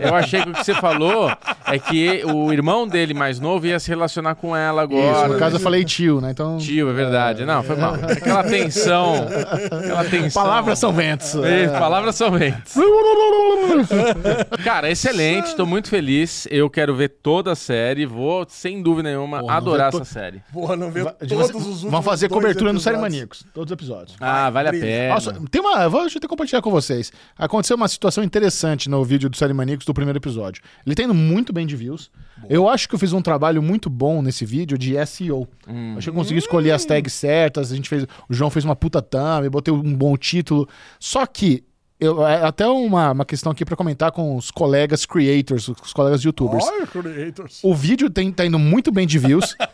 Eu 0.00 0.14
achei 0.14 0.42
que 0.42 0.48
o 0.48 0.52
que 0.54 0.64
você 0.64 0.74
falou 0.74 1.30
é 1.66 1.78
que 1.78 2.22
o 2.24 2.50
irmão 2.50 2.88
dele 2.88 3.12
mais 3.12 3.38
novo 3.38 3.66
ia 3.66 3.78
se 3.78 3.90
relacionar 3.90 4.36
com 4.36 4.56
ela 4.56 4.80
agora. 4.82 5.24
Isso. 5.24 5.32
No 5.34 5.38
caso, 5.38 5.56
eu 5.56 5.60
falei 5.60 5.84
tio, 5.84 6.20
né? 6.22 6.30
Então. 6.30 6.56
Tio, 6.56 6.88
é 6.88 6.92
verdade. 6.94 7.44
Não, 7.44 7.62
foi 7.62 7.76
mal. 7.76 7.94
Aquela 7.94 8.42
tensão. 8.44 9.26
Aquela 9.70 10.04
tensão. 10.04 10.42
Palavras 10.42 10.78
são 10.78 10.92
ventos. 10.92 11.34
Isso, 11.34 11.72
palavras 11.78 12.14
são 12.14 12.30
ventos. 12.30 12.74
Cara, 14.64 14.90
excelente, 14.90 15.54
tô 15.56 15.66
muito 15.66 15.88
feliz. 15.88 16.46
Eu 16.50 16.68
quero 16.70 16.94
ver 16.94 17.08
toda 17.08 17.52
a 17.52 17.54
série. 17.56 18.06
Vou, 18.06 18.44
sem 18.48 18.82
dúvida 18.82 19.08
nenhuma, 19.10 19.40
Porra, 19.40 19.54
adorar 19.56 19.88
essa 19.88 20.04
série. 20.04 20.42
Porra, 20.52 20.76
não 20.76 20.90
vê 20.90 21.02
Va- 21.02 21.12
todos 21.12 21.32
os 21.32 21.54
últimos 21.54 21.82
Vamos 21.82 22.04
fazer 22.04 22.28
cobertura 22.28 22.72
no 22.72 22.80
Série 22.80 22.96
episódios. 22.96 23.14
Maníacos. 23.14 23.44
Todos 23.54 23.70
os 23.70 23.72
episódios. 23.72 24.16
Ah, 24.20 24.50
vale 24.50 24.68
a 24.68 24.72
pena. 24.72 25.14
Nossa, 25.14 25.40
tem 25.50 25.60
uma. 25.60 25.82
eu 25.82 25.90
Vou 25.90 26.00
deixa 26.02 26.16
eu 26.16 26.20
até 26.20 26.28
compartilhar 26.28 26.62
com 26.62 26.70
vocês. 26.70 27.12
Aconteceu 27.36 27.76
uma 27.76 27.88
situação 27.88 28.22
interessante 28.24 28.88
no 28.88 29.04
vídeo 29.04 29.28
do 29.28 29.36
Série 29.36 29.52
Maníacos 29.52 29.86
do 29.86 29.94
primeiro 29.94 30.18
episódio. 30.18 30.62
Ele 30.86 30.94
tá 30.94 31.02
indo 31.02 31.14
muito 31.14 31.52
bem 31.52 31.66
de 31.66 31.76
views. 31.76 32.10
Eu 32.48 32.68
acho 32.68 32.88
que 32.88 32.94
eu 32.94 32.98
fiz 32.98 33.12
um 33.12 33.20
trabalho 33.22 33.62
muito 33.62 33.90
bom 33.90 34.22
nesse 34.22 34.44
vídeo 34.44 34.78
de 34.78 34.94
SEO. 35.06 35.48
Acho 35.96 36.04
que 36.06 36.10
eu 36.10 36.14
consegui 36.14 36.38
escolher 36.38 36.72
as 36.72 36.84
tags 36.84 37.12
certas. 37.12 37.72
A 37.72 37.76
gente 37.76 37.88
fez. 37.88 38.04
O 38.28 38.34
João 38.34 38.50
fez 38.50 38.64
uma 38.64 38.76
puta 38.76 39.02
thumb, 39.02 39.48
botei 39.50 39.72
um 39.72 39.94
bom 39.94 40.16
título. 40.16 40.68
Só 41.00 41.26
que. 41.26 41.64
Eu, 42.00 42.24
é 42.26 42.44
até 42.44 42.66
uma, 42.66 43.10
uma 43.12 43.24
questão 43.24 43.50
aqui 43.50 43.64
pra 43.64 43.74
comentar 43.76 44.12
com 44.12 44.36
os 44.36 44.50
colegas 44.50 45.04
creators, 45.04 45.68
os 45.68 45.92
colegas 45.92 46.22
youtubers. 46.22 46.64
Olha, 46.64 46.86
creators. 46.86 47.60
O 47.64 47.74
vídeo 47.74 48.08
tem, 48.08 48.30
tá 48.32 48.46
indo 48.46 48.58
muito 48.58 48.92
bem 48.92 49.06
de 49.06 49.18
views. 49.18 49.56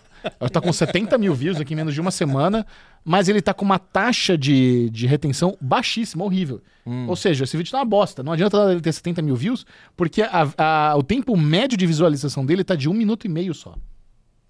Tá 0.50 0.58
com 0.58 0.72
70 0.72 1.18
mil 1.18 1.34
views 1.34 1.60
aqui 1.60 1.74
em 1.74 1.76
menos 1.76 1.92
de 1.92 2.00
uma 2.00 2.10
semana, 2.10 2.66
mas 3.04 3.28
ele 3.28 3.42
tá 3.42 3.52
com 3.52 3.62
uma 3.62 3.78
taxa 3.78 4.38
de, 4.38 4.88
de 4.88 5.06
retenção 5.06 5.54
baixíssima, 5.60 6.24
horrível. 6.24 6.62
Ou 7.06 7.14
seja, 7.14 7.44
esse 7.44 7.54
vídeo 7.58 7.70
tá 7.70 7.76
uma 7.76 7.84
bosta. 7.84 8.22
Não 8.22 8.32
adianta 8.32 8.56
ele 8.72 8.80
ter 8.80 8.90
70 8.94 9.20
mil 9.20 9.36
views, 9.36 9.66
porque 9.94 10.22
a- 10.22 10.48
a- 10.56 10.96
o 10.96 11.02
tempo 11.02 11.36
médio 11.36 11.76
de 11.76 11.86
visualização 11.86 12.46
dele 12.46 12.64
tá 12.64 12.74
de 12.74 12.88
um 12.88 12.94
minuto 12.94 13.26
e 13.26 13.28
meio 13.28 13.52
só. 13.52 13.74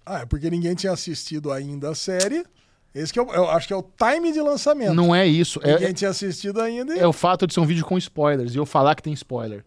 Ah, 0.05 0.19
é 0.19 0.25
porque 0.25 0.49
ninguém 0.49 0.75
tinha 0.75 0.93
assistido 0.93 1.51
ainda 1.51 1.89
a 1.89 1.95
série. 1.95 2.45
Esse 2.95 3.11
que 3.11 3.19
eu, 3.19 3.27
eu 3.33 3.49
acho 3.49 3.67
que 3.67 3.73
é 3.73 3.75
o 3.75 3.83
time 3.83 4.31
de 4.31 4.39
lançamento. 4.41 4.93
Não 4.93 5.13
é 5.13 5.27
isso. 5.27 5.59
É, 5.61 5.73
Ninguém 5.73 5.93
tinha 5.93 6.09
assistido 6.09 6.61
ainda. 6.61 6.95
e- 6.95 6.99
é 6.99 7.05
o 7.05 7.11
fato 7.13 7.45
de 7.45 7.53
ser 7.53 7.59
um 7.59 7.65
vídeo 7.65 7.85
com 7.85 7.97
spoilers 7.97 8.55
e 8.55 8.57
eu 8.57 8.65
falar 8.65 8.95
que 8.95 9.03
tem 9.03 9.11
spoiler. 9.13 9.65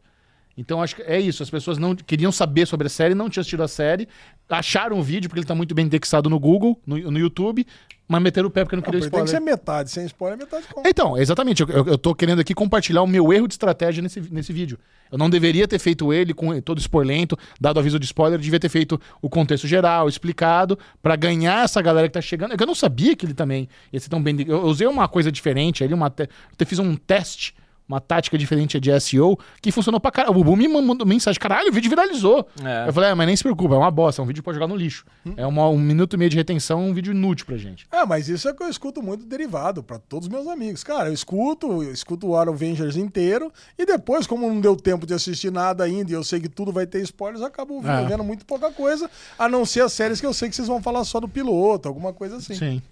Então 0.56 0.82
acho 0.82 0.96
que 0.96 1.02
é 1.02 1.20
isso. 1.20 1.42
As 1.42 1.50
pessoas 1.50 1.76
não 1.78 1.94
queriam 1.94 2.32
saber 2.32 2.66
sobre 2.66 2.86
a 2.86 2.90
série, 2.90 3.14
não 3.14 3.28
tinham 3.28 3.42
assistido 3.42 3.62
a 3.62 3.68
série, 3.68 4.08
acharam 4.48 4.98
o 4.98 5.02
vídeo 5.02 5.28
porque 5.28 5.40
ele 5.40 5.46
tá 5.46 5.54
muito 5.54 5.74
bem 5.74 5.84
indexado 5.84 6.28
no 6.30 6.40
Google, 6.40 6.80
no, 6.86 6.96
no 7.10 7.18
YouTube, 7.18 7.64
mas 8.08 8.22
meteram 8.22 8.48
o 8.48 8.50
pé 8.50 8.64
porque 8.64 8.74
não 8.74 8.80
Não, 8.80 8.84
queriam 8.86 9.02
porque 9.02 9.14
tem 9.14 9.22
que 9.22 9.28
spoiler. 9.28 9.50
ser 9.50 9.56
metade. 9.56 9.90
Sem 9.90 10.06
spoiler, 10.06 10.38
metade 10.38 10.66
com. 10.72 10.82
Então, 10.86 11.18
exatamente. 11.18 11.60
Eu, 11.60 11.86
eu, 11.86 11.98
tô 11.98 12.14
querendo 12.14 12.40
aqui 12.40 12.54
compartilhar 12.54 13.02
o 13.02 13.06
meu 13.06 13.30
erro 13.32 13.46
de 13.46 13.52
estratégia 13.52 14.02
nesse, 14.02 14.18
nesse 14.32 14.50
vídeo. 14.50 14.78
Eu 15.12 15.18
não 15.18 15.28
deveria 15.28 15.68
ter 15.68 15.78
feito 15.78 16.10
ele 16.12 16.32
com 16.32 16.58
todo 16.62 16.80
spoilento, 16.80 17.38
dado 17.60 17.78
aviso 17.78 17.98
de 17.98 18.06
spoiler, 18.06 18.38
devia 18.38 18.58
ter 18.58 18.70
feito 18.70 18.98
o 19.20 19.28
contexto 19.28 19.66
geral, 19.66 20.08
explicado, 20.08 20.78
pra 21.02 21.16
ganhar 21.16 21.64
essa 21.64 21.82
galera 21.82 22.08
que 22.08 22.14
tá 22.14 22.20
chegando. 22.20 22.52
É 22.52 22.56
eu 22.58 22.66
não 22.66 22.74
sabia 22.74 23.14
que 23.14 23.26
ele 23.26 23.34
também 23.34 23.68
ia 23.92 24.00
ser 24.00 24.08
tão 24.08 24.22
bem. 24.22 24.36
Eu, 24.40 24.58
eu 24.58 24.64
usei 24.64 24.86
uma 24.86 25.06
coisa 25.06 25.30
diferente 25.30 25.84
ali, 25.84 25.92
uma 25.92 26.08
te... 26.08 26.28
eu 26.58 26.66
fiz 26.66 26.78
um 26.78 26.96
teste. 26.96 27.54
Uma 27.88 28.00
tática 28.00 28.36
diferente 28.36 28.78
de 28.78 29.00
SEO 29.00 29.38
que 29.62 29.72
funcionou 29.72 29.98
pra 29.98 30.10
caralho. 30.10 30.32
O 30.32 30.44
Bubu 30.44 30.54
me 30.54 30.68
mandou 30.68 31.06
mensagem: 31.06 31.40
caralho, 31.40 31.70
o 31.70 31.72
vídeo 31.72 31.88
viralizou. 31.88 32.46
É. 32.62 32.86
Eu 32.88 32.92
falei: 32.92 33.10
é, 33.10 33.14
mas 33.14 33.26
nem 33.26 33.34
se 33.34 33.42
preocupa, 33.42 33.74
é 33.74 33.78
uma 33.78 33.90
bosta, 33.90 34.20
é 34.20 34.22
um 34.22 34.26
vídeo 34.26 34.42
pra 34.42 34.52
jogar 34.52 34.66
no 34.66 34.76
lixo. 34.76 35.06
É 35.38 35.46
uma, 35.46 35.66
um 35.70 35.78
minuto 35.78 36.14
e 36.14 36.16
meio 36.18 36.30
de 36.30 36.36
retenção, 36.36 36.86
um 36.86 36.92
vídeo 36.92 37.12
inútil 37.12 37.46
pra 37.46 37.56
gente. 37.56 37.86
Ah, 37.90 38.04
mas 38.04 38.28
isso 38.28 38.46
é 38.46 38.52
que 38.52 38.62
eu 38.62 38.68
escuto 38.68 39.02
muito 39.02 39.24
derivado 39.24 39.82
pra 39.82 39.98
todos 39.98 40.28
os 40.28 40.32
meus 40.32 40.46
amigos. 40.46 40.84
Cara, 40.84 41.08
eu 41.08 41.14
escuto, 41.14 41.82
eu 41.82 41.90
escuto 41.92 42.26
o 42.28 42.36
Avengers 42.36 42.96
inteiro 42.96 43.50
e 43.78 43.86
depois, 43.86 44.26
como 44.26 44.46
não 44.46 44.60
deu 44.60 44.76
tempo 44.76 45.06
de 45.06 45.14
assistir 45.14 45.50
nada 45.50 45.82
ainda 45.84 46.10
e 46.10 46.14
eu 46.14 46.22
sei 46.22 46.40
que 46.40 46.48
tudo 46.48 46.70
vai 46.70 46.86
ter 46.86 47.00
spoilers, 47.02 47.40
eu 47.40 47.46
acabo 47.46 47.80
É. 47.86 48.04
vendo 48.04 48.22
muito 48.22 48.44
pouca 48.44 48.70
coisa, 48.70 49.08
a 49.38 49.48
não 49.48 49.64
ser 49.64 49.80
as 49.80 49.94
séries 49.94 50.20
que 50.20 50.26
eu 50.26 50.34
sei 50.34 50.50
que 50.50 50.56
vocês 50.56 50.68
vão 50.68 50.82
falar 50.82 51.04
só 51.04 51.18
do 51.20 51.28
piloto, 51.28 51.88
alguma 51.88 52.12
coisa 52.12 52.36
assim. 52.36 52.54
Sim. 52.54 52.82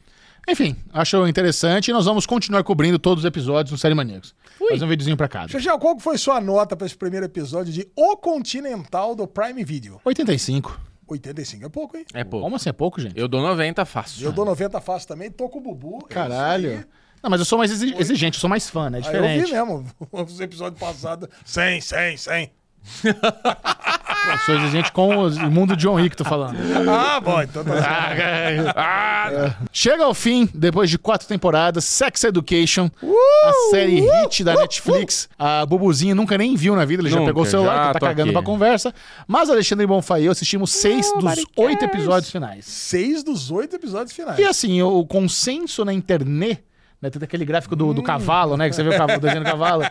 Enfim, 0.49 0.77
acho 0.93 1.27
interessante 1.27 1.89
e 1.89 1.93
nós 1.93 2.05
vamos 2.05 2.25
continuar 2.25 2.63
cobrindo 2.63 2.99
todos 2.99 3.25
os 3.25 3.29
episódios 3.29 3.73
no 3.73 3.79
Série 3.79 3.95
Maníacos. 3.95 4.35
Fazer 4.69 4.85
um 4.85 4.89
videozinho 4.89 5.17
pra 5.17 5.27
cada. 5.29 5.49
Xaxé, 5.49 5.77
qual 5.79 5.97
que 5.97 6.03
foi 6.03 6.17
sua 6.19 6.41
nota 6.41 6.77
pra 6.77 6.87
esse 6.87 6.97
primeiro 6.97 7.27
episódio 7.27 7.73
de 7.73 7.89
O 7.97 8.17
Continental 8.17 9.15
do 9.17 9.27
Prime 9.27 9.65
Video? 9.65 10.01
85. 10.05 10.81
85 11.09 11.65
é 11.65 11.69
pouco, 11.69 11.97
hein? 11.97 12.05
É 12.15 12.25
pouco. 12.25 12.45
Como 12.45 12.57
assim 12.57 12.69
é 12.69 12.73
pouco, 12.73 13.01
gente? 13.01 13.19
Eu 13.19 13.29
dou 13.29 13.41
90 13.43 13.85
fácil. 13.85 14.25
Eu 14.25 14.33
dou 14.33 14.45
90 14.45 14.81
fácil 14.81 15.09
também, 15.09 15.31
tô 15.31 15.49
com 15.49 15.59
o 15.59 15.63
Bubu. 15.63 15.99
é 16.11 16.13
Caralho. 16.15 16.87
Não, 17.23 17.31
mas 17.31 17.41
eu 17.41 17.45
sou 17.47 17.59
mais 17.59 17.71
exi- 17.73 17.95
exigente, 17.99 18.37
eu 18.37 18.41
sou 18.41 18.51
mais 18.51 18.69
fã, 18.71 18.89
né? 18.91 19.01
É 19.01 19.03
Ah, 19.09 19.13
eu 19.15 19.23
vi 19.23 19.29
diferente. 19.45 19.53
mesmo, 19.53 19.85
os 20.13 20.41
episódios 20.41 20.79
passados, 20.81 21.29
100, 21.45 21.81
100, 21.81 22.17
100. 22.17 22.51
Eu 24.31 24.39
sou 24.39 24.55
exigente 24.57 24.91
com 24.93 25.09
o 25.27 25.51
mundo 25.51 25.77
John 25.77 25.95
Wick, 25.95 26.17
tô 26.17 26.25
falando. 26.25 26.57
Ah, 26.91 27.21
bom, 27.21 27.41
então 27.43 27.65
tá. 27.65 27.73
Ah, 28.77 29.55
Chega 29.73 30.05
ao 30.05 30.15
fim, 30.15 30.49
depois 30.55 30.91
de 30.91 30.99
quatro 30.99 31.27
temporadas, 31.29 31.85
Sex 31.85 32.25
Education, 32.25 32.91
Uh! 33.03 33.15
a 33.47 33.71
série 33.71 34.01
hit 34.01 34.43
da 34.45 34.55
Netflix. 34.55 35.29
A 35.39 35.65
Bubuzinho 35.67 36.15
nunca 36.15 36.37
nem 36.37 36.57
viu 36.57 36.75
na 36.75 36.85
vida, 36.85 37.03
ele 37.03 37.11
já 37.11 37.17
Nunca, 37.17 37.29
pegou 37.31 37.43
o 37.45 37.47
celular, 37.47 37.77
já 37.77 37.87
que 37.95 38.01
tá 38.01 38.07
cagando 38.07 38.31
aqui. 38.31 38.33
pra 38.33 38.43
conversa. 38.43 38.93
Mas 39.27 39.49
Alexandre 39.51 39.87
Bonfá 39.87 40.19
e 40.21 40.27
eu 40.27 40.33
assistimos 40.33 40.71
seis 40.73 41.07
dos 41.19 41.45
oito 41.57 41.85
episódios 41.85 42.31
finais. 42.31 42.65
Seis 42.67 43.23
dos 43.23 43.51
oito 43.51 43.77
episódios 43.77 44.13
finais. 44.15 44.39
E 44.39 44.45
assim, 44.45 44.83
o 44.83 45.05
consenso 45.07 45.85
na 45.85 45.93
internet, 45.93 46.63
né, 47.01 47.11
tem 47.11 47.23
aquele 47.23 47.45
gráfico 47.45 47.77
do, 47.77 47.93
do 47.93 48.03
cavalo, 48.03 48.57
né, 48.57 48.69
que 48.69 48.75
você 48.75 48.83
vê 48.83 48.89
o, 48.91 48.93
cavalo, 48.93 49.19
o 49.19 49.21
desenho 49.21 49.45
do 49.45 49.51
cavalo, 49.51 49.83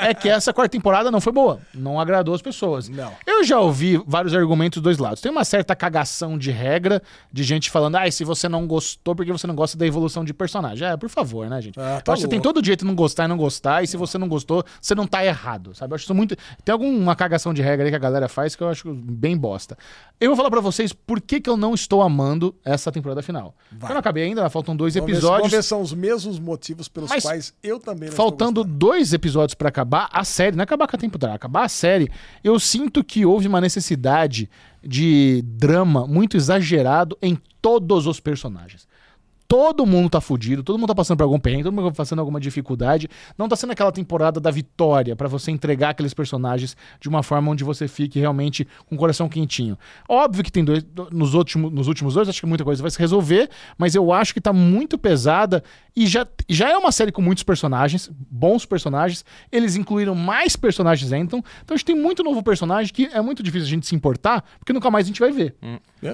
é 0.00 0.14
que 0.14 0.28
essa 0.28 0.52
quarta 0.52 0.70
temporada 0.70 1.10
não 1.10 1.20
foi 1.20 1.32
boa, 1.32 1.60
não 1.74 1.98
agradou 1.98 2.34
as 2.34 2.42
pessoas. 2.42 2.88
Não. 2.88 3.12
Eu 3.26 3.44
já 3.44 3.58
ouvi 3.58 4.00
vários 4.06 4.34
argumentos 4.34 4.80
dos 4.80 4.82
dois 4.82 4.98
lados. 4.98 5.20
Tem 5.20 5.30
uma 5.30 5.44
certa 5.44 5.74
cagação 5.74 6.38
de 6.38 6.50
regra, 6.50 7.02
de 7.32 7.42
gente 7.42 7.70
falando, 7.70 7.96
ah, 7.96 8.10
se 8.10 8.24
você 8.24 8.48
não 8.48 8.66
gostou, 8.66 9.14
porque 9.14 9.32
você 9.32 9.46
não 9.46 9.54
gosta 9.54 9.76
da 9.76 9.86
evolução 9.86 10.24
de 10.24 10.32
personagem. 10.32 10.86
É, 10.86 10.96
por 10.96 11.08
favor, 11.08 11.48
né, 11.48 11.60
gente? 11.60 11.78
Ah, 11.78 12.00
tá 12.02 12.12
acho 12.12 12.22
que 12.22 12.26
você 12.26 12.28
tem 12.28 12.40
todo 12.40 12.58
o 12.58 12.62
direito 12.62 12.80
de 12.80 12.86
não 12.86 12.94
gostar 12.94 13.24
e 13.24 13.28
não 13.28 13.36
gostar, 13.36 13.82
e 13.82 13.86
se 13.86 13.96
você 13.96 14.16
não 14.16 14.28
gostou, 14.28 14.64
você 14.80 14.94
não 14.94 15.06
tá 15.06 15.24
errado, 15.24 15.74
sabe? 15.74 15.92
Eu 15.92 15.94
acho 15.96 16.04
isso 16.04 16.14
muito... 16.14 16.36
Tem 16.64 16.72
alguma 16.72 17.16
cagação 17.16 17.52
de 17.52 17.62
regra 17.62 17.86
aí 17.86 17.90
que 17.90 17.96
a 17.96 17.98
galera 17.98 18.28
faz 18.28 18.54
que 18.54 18.62
eu 18.62 18.68
acho 18.68 18.92
bem 18.94 19.36
bosta. 19.36 19.76
Eu 20.20 20.30
vou 20.30 20.36
falar 20.36 20.50
pra 20.50 20.60
vocês 20.60 20.92
por 20.92 21.20
que, 21.20 21.40
que 21.40 21.50
eu 21.50 21.56
não 21.56 21.74
estou 21.74 22.02
amando 22.02 22.54
essa 22.64 22.92
temporada 22.92 23.22
final. 23.22 23.54
Eu 23.82 23.88
não 23.88 23.98
acabei 23.98 24.24
ainda, 24.24 24.48
faltam 24.48 24.76
dois 24.76 24.94
Vamos 24.94 25.06
ver 25.06 25.12
episódios. 25.12 25.38
Vamos 25.38 25.52
ver 25.52 25.62
são 25.62 25.80
os 25.80 25.92
mesmos 25.92 26.38
motivos 26.52 26.88
pelos 26.88 27.08
Mas 27.08 27.22
quais 27.22 27.54
eu 27.62 27.80
também 27.80 28.08
não 28.10 28.16
Faltando 28.16 28.62
dois 28.62 29.12
episódios 29.12 29.54
pra 29.54 29.68
acabar 29.70 30.08
a 30.12 30.22
série, 30.22 30.54
não 30.54 30.62
é 30.62 30.64
acabar 30.64 30.86
com 30.86 30.96
a 30.96 30.98
temporada, 30.98 31.34
acabar 31.34 31.64
a 31.64 31.68
série, 31.68 32.10
eu 32.44 32.58
sinto 32.60 33.02
que 33.02 33.24
houve 33.24 33.48
uma 33.48 33.60
necessidade 33.60 34.50
de 34.82 35.42
drama 35.44 36.06
muito 36.06 36.36
exagerado 36.36 37.16
em 37.22 37.38
todos 37.60 38.06
os 38.06 38.20
personagens. 38.20 38.86
Todo 39.52 39.84
mundo 39.84 40.08
tá 40.08 40.18
fudido, 40.18 40.62
todo 40.62 40.78
mundo 40.78 40.88
tá 40.88 40.94
passando 40.94 41.18
por 41.18 41.24
algum 41.24 41.38
perrengue, 41.38 41.64
todo 41.64 41.74
mundo 41.74 41.90
tá 41.90 41.96
passando 41.96 42.20
alguma 42.20 42.40
dificuldade. 42.40 43.06
Não 43.36 43.46
tá 43.50 43.54
sendo 43.54 43.72
aquela 43.72 43.92
temporada 43.92 44.40
da 44.40 44.50
vitória 44.50 45.14
pra 45.14 45.28
você 45.28 45.50
entregar 45.50 45.90
aqueles 45.90 46.14
personagens 46.14 46.74
de 46.98 47.06
uma 47.06 47.22
forma 47.22 47.50
onde 47.50 47.62
você 47.62 47.86
fique 47.86 48.18
realmente 48.18 48.66
com 48.86 48.94
o 48.94 48.98
coração 48.98 49.28
quentinho. 49.28 49.76
Óbvio 50.08 50.42
que 50.42 50.50
tem 50.50 50.64
dois. 50.64 50.82
Nos 51.10 51.34
últimos, 51.34 51.70
nos 51.70 51.86
últimos 51.86 52.14
dois, 52.14 52.30
acho 52.30 52.40
que 52.40 52.46
muita 52.46 52.64
coisa 52.64 52.80
vai 52.80 52.90
se 52.90 52.98
resolver, 52.98 53.50
mas 53.76 53.94
eu 53.94 54.10
acho 54.10 54.32
que 54.32 54.40
tá 54.40 54.54
muito 54.54 54.96
pesada 54.96 55.62
e 55.94 56.06
já, 56.06 56.26
já 56.48 56.68
é 56.70 56.76
uma 56.76 56.92
série 56.92 57.12
com 57.12 57.22
muitos 57.22 57.44
personagens, 57.44 58.10
bons 58.30 58.64
personagens. 58.64 59.24
Eles 59.50 59.76
incluíram 59.76 60.14
mais 60.14 60.56
personagens 60.56 61.12
ainda. 61.12 61.24
Então, 61.26 61.44
então 61.64 61.74
a 61.74 61.76
gente 61.76 61.86
tem 61.86 61.96
muito 61.96 62.22
novo 62.22 62.42
personagem 62.42 62.92
que 62.92 63.06
é 63.12 63.20
muito 63.20 63.42
difícil 63.42 63.66
a 63.66 63.70
gente 63.70 63.86
se 63.86 63.94
importar, 63.94 64.44
porque 64.58 64.72
nunca 64.72 64.90
mais 64.90 65.06
a 65.06 65.08
gente 65.08 65.20
vai 65.20 65.30
ver. 65.32 65.54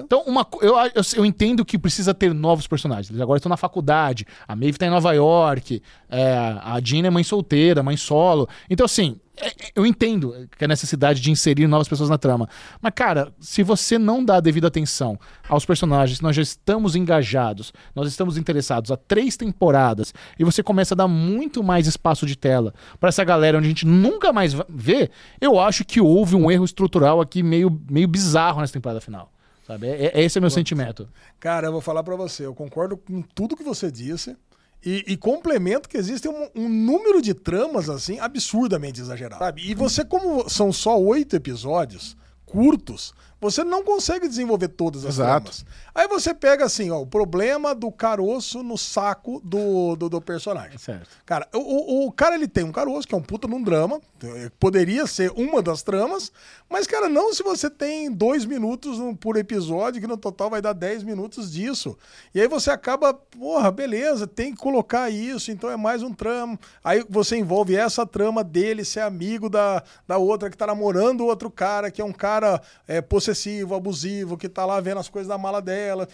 Então, 0.03 0.23
uma, 0.27 0.45
eu, 0.61 0.75
eu, 0.93 1.01
eu 1.15 1.25
entendo 1.25 1.65
que 1.65 1.77
precisa 1.77 2.13
ter 2.13 2.33
novos 2.33 2.67
personagens. 2.67 3.09
Eles 3.09 3.21
agora 3.21 3.37
estão 3.37 3.49
na 3.49 3.57
faculdade. 3.57 4.25
A 4.47 4.55
Maeve 4.55 4.77
tá 4.77 4.85
em 4.85 4.89
Nova 4.91 5.11
York. 5.13 5.81
é, 6.09 6.33
a 6.61 6.79
Jean 6.83 7.05
é 7.05 7.09
mãe 7.09 7.23
solteira, 7.23 7.81
mãe 7.83 7.97
solo. 7.97 8.47
Então, 8.69 8.85
assim, 8.85 9.15
é- 9.15 9.17
é- 9.17 9.28
eu 9.75 9.85
entendo 9.85 10.47
que 10.57 10.65
a 10.65 10.67
necessidade 10.67 11.21
de 11.21 11.31
inserir 11.31 11.67
novas 11.67 11.87
pessoas 11.87 12.09
na 12.09 12.17
trama. 12.17 12.49
Mas, 12.81 12.93
cara, 12.95 13.31
se 13.39 13.63
você 13.63 13.97
não 13.97 14.23
dá 14.23 14.37
a 14.37 14.39
devida 14.39 14.67
atenção 14.67 15.19
aos 15.47 15.65
personagens, 15.65 16.21
nós 16.21 16.35
já 16.35 16.41
estamos 16.41 16.95
engajados, 16.95 17.73
nós 17.95 18.07
estamos 18.07 18.37
interessados 18.37 18.91
há 18.91 18.97
três 18.97 19.35
temporadas, 19.37 20.13
e 20.37 20.43
você 20.43 20.61
começa 20.63 20.93
a 20.93 20.97
dar 20.97 21.07
muito 21.07 21.63
mais 21.63 21.87
espaço 21.87 22.25
de 22.25 22.35
tela 22.35 22.73
pra 22.99 23.09
essa 23.09 23.23
galera 23.23 23.57
onde 23.57 23.67
a 23.67 23.69
gente 23.69 23.85
nunca 23.85 24.31
mais 24.33 24.53
vê, 24.67 25.09
eu 25.39 25.59
acho 25.59 25.83
que 25.85 26.01
houve 26.01 26.35
um 26.35 26.49
erro 26.49 26.65
estrutural 26.65 27.21
aqui 27.21 27.41
meio, 27.43 27.81
meio 27.89 28.07
bizarro 28.07 28.61
nessa 28.61 28.73
temporada 28.73 29.01
final. 29.01 29.31
Sabe? 29.65 29.87
É, 29.87 30.05
é- 30.15 30.23
esse 30.23 30.37
é 30.37 30.41
meu 30.41 30.49
sentimento. 30.49 31.07
Cara, 31.39 31.67
eu 31.67 31.71
vou 31.71 31.81
falar 31.81 32.03
pra 32.03 32.15
você, 32.15 32.43
eu 32.45 32.55
concordo 32.55 32.97
com 32.97 33.21
tudo 33.21 33.55
que 33.55 33.63
você 33.63 33.91
disse. 33.91 34.35
E, 34.83 35.03
e 35.07 35.17
complemento 35.17 35.89
que 35.89 35.97
existe 35.97 36.27
um, 36.27 36.47
um 36.55 36.69
número 36.69 37.21
de 37.21 37.33
tramas, 37.33 37.89
assim, 37.89 38.19
absurdamente 38.19 39.01
exagerado. 39.01 39.43
Sabe? 39.43 39.69
E 39.69 39.73
você, 39.75 40.05
como 40.05 40.49
são 40.49 40.71
só 40.71 40.97
oito 40.97 41.35
episódios 41.35 42.15
curtos, 42.45 43.13
você 43.39 43.63
não 43.63 43.83
consegue 43.83 44.27
desenvolver 44.27 44.67
todas 44.69 45.05
as 45.05 45.15
Exato. 45.15 45.51
tramas. 45.51 45.65
Aí 45.95 46.07
você 46.07 46.33
pega 46.33 46.65
assim, 46.65 46.91
ó, 46.91 47.01
o 47.01 47.07
problema 47.07 47.73
do 47.73 47.91
caroço 47.91 48.61
no 48.63 48.77
saco 48.77 49.41
do, 49.43 49.95
do, 49.95 50.09
do 50.09 50.21
personagem. 50.21 50.77
Certo. 50.77 51.07
Cara, 51.25 51.47
o, 51.53 52.05
o, 52.05 52.11
cara 52.11 52.35
ele 52.35 52.47
tem 52.47 52.63
um 52.63 52.71
caroço, 52.71 53.07
que 53.07 53.15
é 53.15 53.17
um 53.17 53.21
puta 53.21 53.47
num 53.47 53.61
drama, 53.61 54.01
eh, 54.23 54.51
poderia 54.59 55.07
ser 55.07 55.31
uma 55.31 55.61
das 55.61 55.81
tramas, 55.81 56.31
mas, 56.69 56.85
cara, 56.85 57.09
não 57.09 57.33
se 57.33 57.41
você 57.41 57.69
tem 57.69 58.11
dois 58.11 58.45
minutos 58.45 58.97
por 59.19 59.35
episódio, 59.35 59.99
que 59.99 60.07
no 60.07 60.17
total 60.17 60.49
vai 60.49 60.61
dar 60.61 60.73
10 60.73 61.03
minutos 61.03 61.51
disso. 61.51 61.97
E 62.33 62.39
aí 62.39 62.47
você 62.47 62.69
acaba, 62.69 63.13
porra, 63.13 63.71
beleza, 63.71 64.27
tem 64.27 64.53
que 64.53 64.59
colocar 64.59 65.09
isso, 65.09 65.51
então 65.51 65.69
é 65.69 65.77
mais 65.77 66.03
um 66.03 66.13
trama. 66.13 66.59
Aí 66.83 67.03
você 67.09 67.37
envolve 67.37 67.75
essa 67.75 68.05
trama 68.05 68.43
dele 68.43 68.85
ser 68.85 69.01
amigo 69.01 69.49
da, 69.49 69.83
da 70.07 70.17
outra 70.17 70.49
que 70.49 70.57
tá 70.57 70.67
namorando 70.67 71.21
o 71.21 71.25
outro 71.25 71.49
cara, 71.49 71.89
que 71.89 72.01
é 72.01 72.05
um 72.05 72.13
cara 72.13 72.61
é, 72.87 73.01
possessivo, 73.29 73.75
abusivo, 73.75 74.37
que 74.37 74.49
tá 74.49 74.65
lá 74.65 74.79
vendo 74.79 74.99
as 74.99 75.09
coisas 75.09 75.27
da 75.27 75.37
mala 75.37 75.61
dela, 75.61 76.07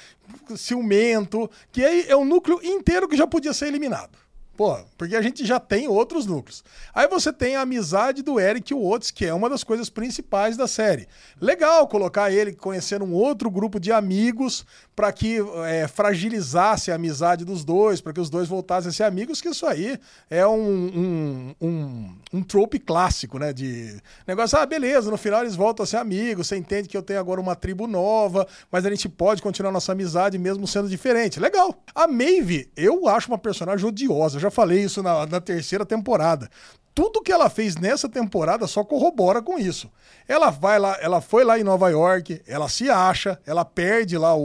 ciumento, 0.55 1.49
que 1.71 1.83
aí 1.83 2.05
é 2.07 2.15
um 2.15 2.25
núcleo 2.25 2.59
inteiro 2.63 3.07
que 3.07 3.15
já 3.15 3.25
podia 3.25 3.53
ser 3.53 3.67
eliminado. 3.67 4.17
Pô, 4.57 4.77
porque 4.97 5.17
a 5.17 5.21
gente 5.21 5.45
já 5.45 5.59
tem 5.59 5.87
outros 5.87 6.25
núcleos. 6.25 6.63
Aí 6.93 7.09
você 7.09 7.33
tem 7.33 7.57
a 7.57 7.61
amizade 7.61 8.21
do 8.21 8.39
Eric 8.39 8.73
Watts, 8.73 9.11
que 9.11 9.25
é 9.25 9.33
uma 9.33 9.49
das 9.49 9.65
coisas 9.65 9.89
principais 9.89 10.55
da 10.55 10.65
série. 10.65 11.07
Legal 11.41 11.85
colocar 11.89 12.31
ele 12.31 12.53
conhecendo 12.53 13.03
um 13.03 13.13
outro 13.13 13.51
grupo 13.51 13.81
de 13.81 13.91
amigos 13.91 14.65
para 14.95 15.11
que 15.11 15.37
é, 15.65 15.87
fragilizasse 15.87 16.91
a 16.91 16.95
amizade 16.95 17.43
dos 17.43 17.65
dois, 17.65 17.99
para 17.99 18.13
que 18.13 18.19
os 18.21 18.29
dois 18.29 18.47
voltassem 18.47 18.89
a 18.89 18.93
ser 18.93 19.03
amigos, 19.03 19.41
que 19.41 19.49
isso 19.49 19.65
aí 19.65 19.99
é 20.29 20.47
um, 20.47 20.55
um, 20.59 21.55
um, 21.61 22.15
um 22.33 22.43
trope 22.43 22.79
clássico, 22.79 23.37
né? 23.37 23.51
De 23.51 23.99
negócio, 24.25 24.57
ah, 24.57 24.65
beleza, 24.65 25.11
no 25.11 25.17
final 25.17 25.41
eles 25.41 25.55
voltam 25.55 25.83
a 25.83 25.87
ser 25.87 25.97
amigos, 25.97 26.47
você 26.47 26.55
entende 26.55 26.87
que 26.87 26.95
eu 26.95 27.03
tenho 27.03 27.19
agora 27.19 27.41
uma 27.41 27.55
tribo 27.55 27.87
nova, 27.87 28.47
mas 28.71 28.85
a 28.85 28.89
gente 28.89 29.09
pode 29.09 29.41
continuar 29.41 29.71
nossa 29.71 29.91
amizade 29.91 30.37
mesmo 30.37 30.65
sendo 30.65 30.87
diferente. 30.87 31.39
Legal. 31.39 31.75
A 31.93 32.07
Maeve, 32.07 32.69
eu 32.75 33.07
acho 33.07 33.27
uma 33.27 33.37
personagem 33.37 33.85
odiosa, 33.85 34.37
eu 34.37 34.41
já 34.41 34.51
falei 34.51 34.83
isso 34.83 35.03
na, 35.03 35.25
na 35.25 35.41
terceira 35.41 35.85
temporada. 35.85 36.49
Tudo 36.95 37.21
que 37.21 37.31
ela 37.31 37.49
fez 37.49 37.75
nessa 37.75 38.07
temporada 38.07 38.65
só 38.67 38.81
corrobora 38.81 39.41
com 39.41 39.59
isso. 39.59 39.91
Ela 40.27 40.49
vai 40.49 40.79
lá, 40.79 40.97
ela 41.01 41.19
foi 41.19 41.43
lá 41.43 41.59
em 41.59 41.63
Nova 41.63 41.89
York, 41.89 42.41
ela 42.47 42.69
se 42.69 42.89
acha, 42.89 43.37
ela 43.45 43.65
perde 43.65 44.17
lá 44.17 44.33
o, 44.33 44.39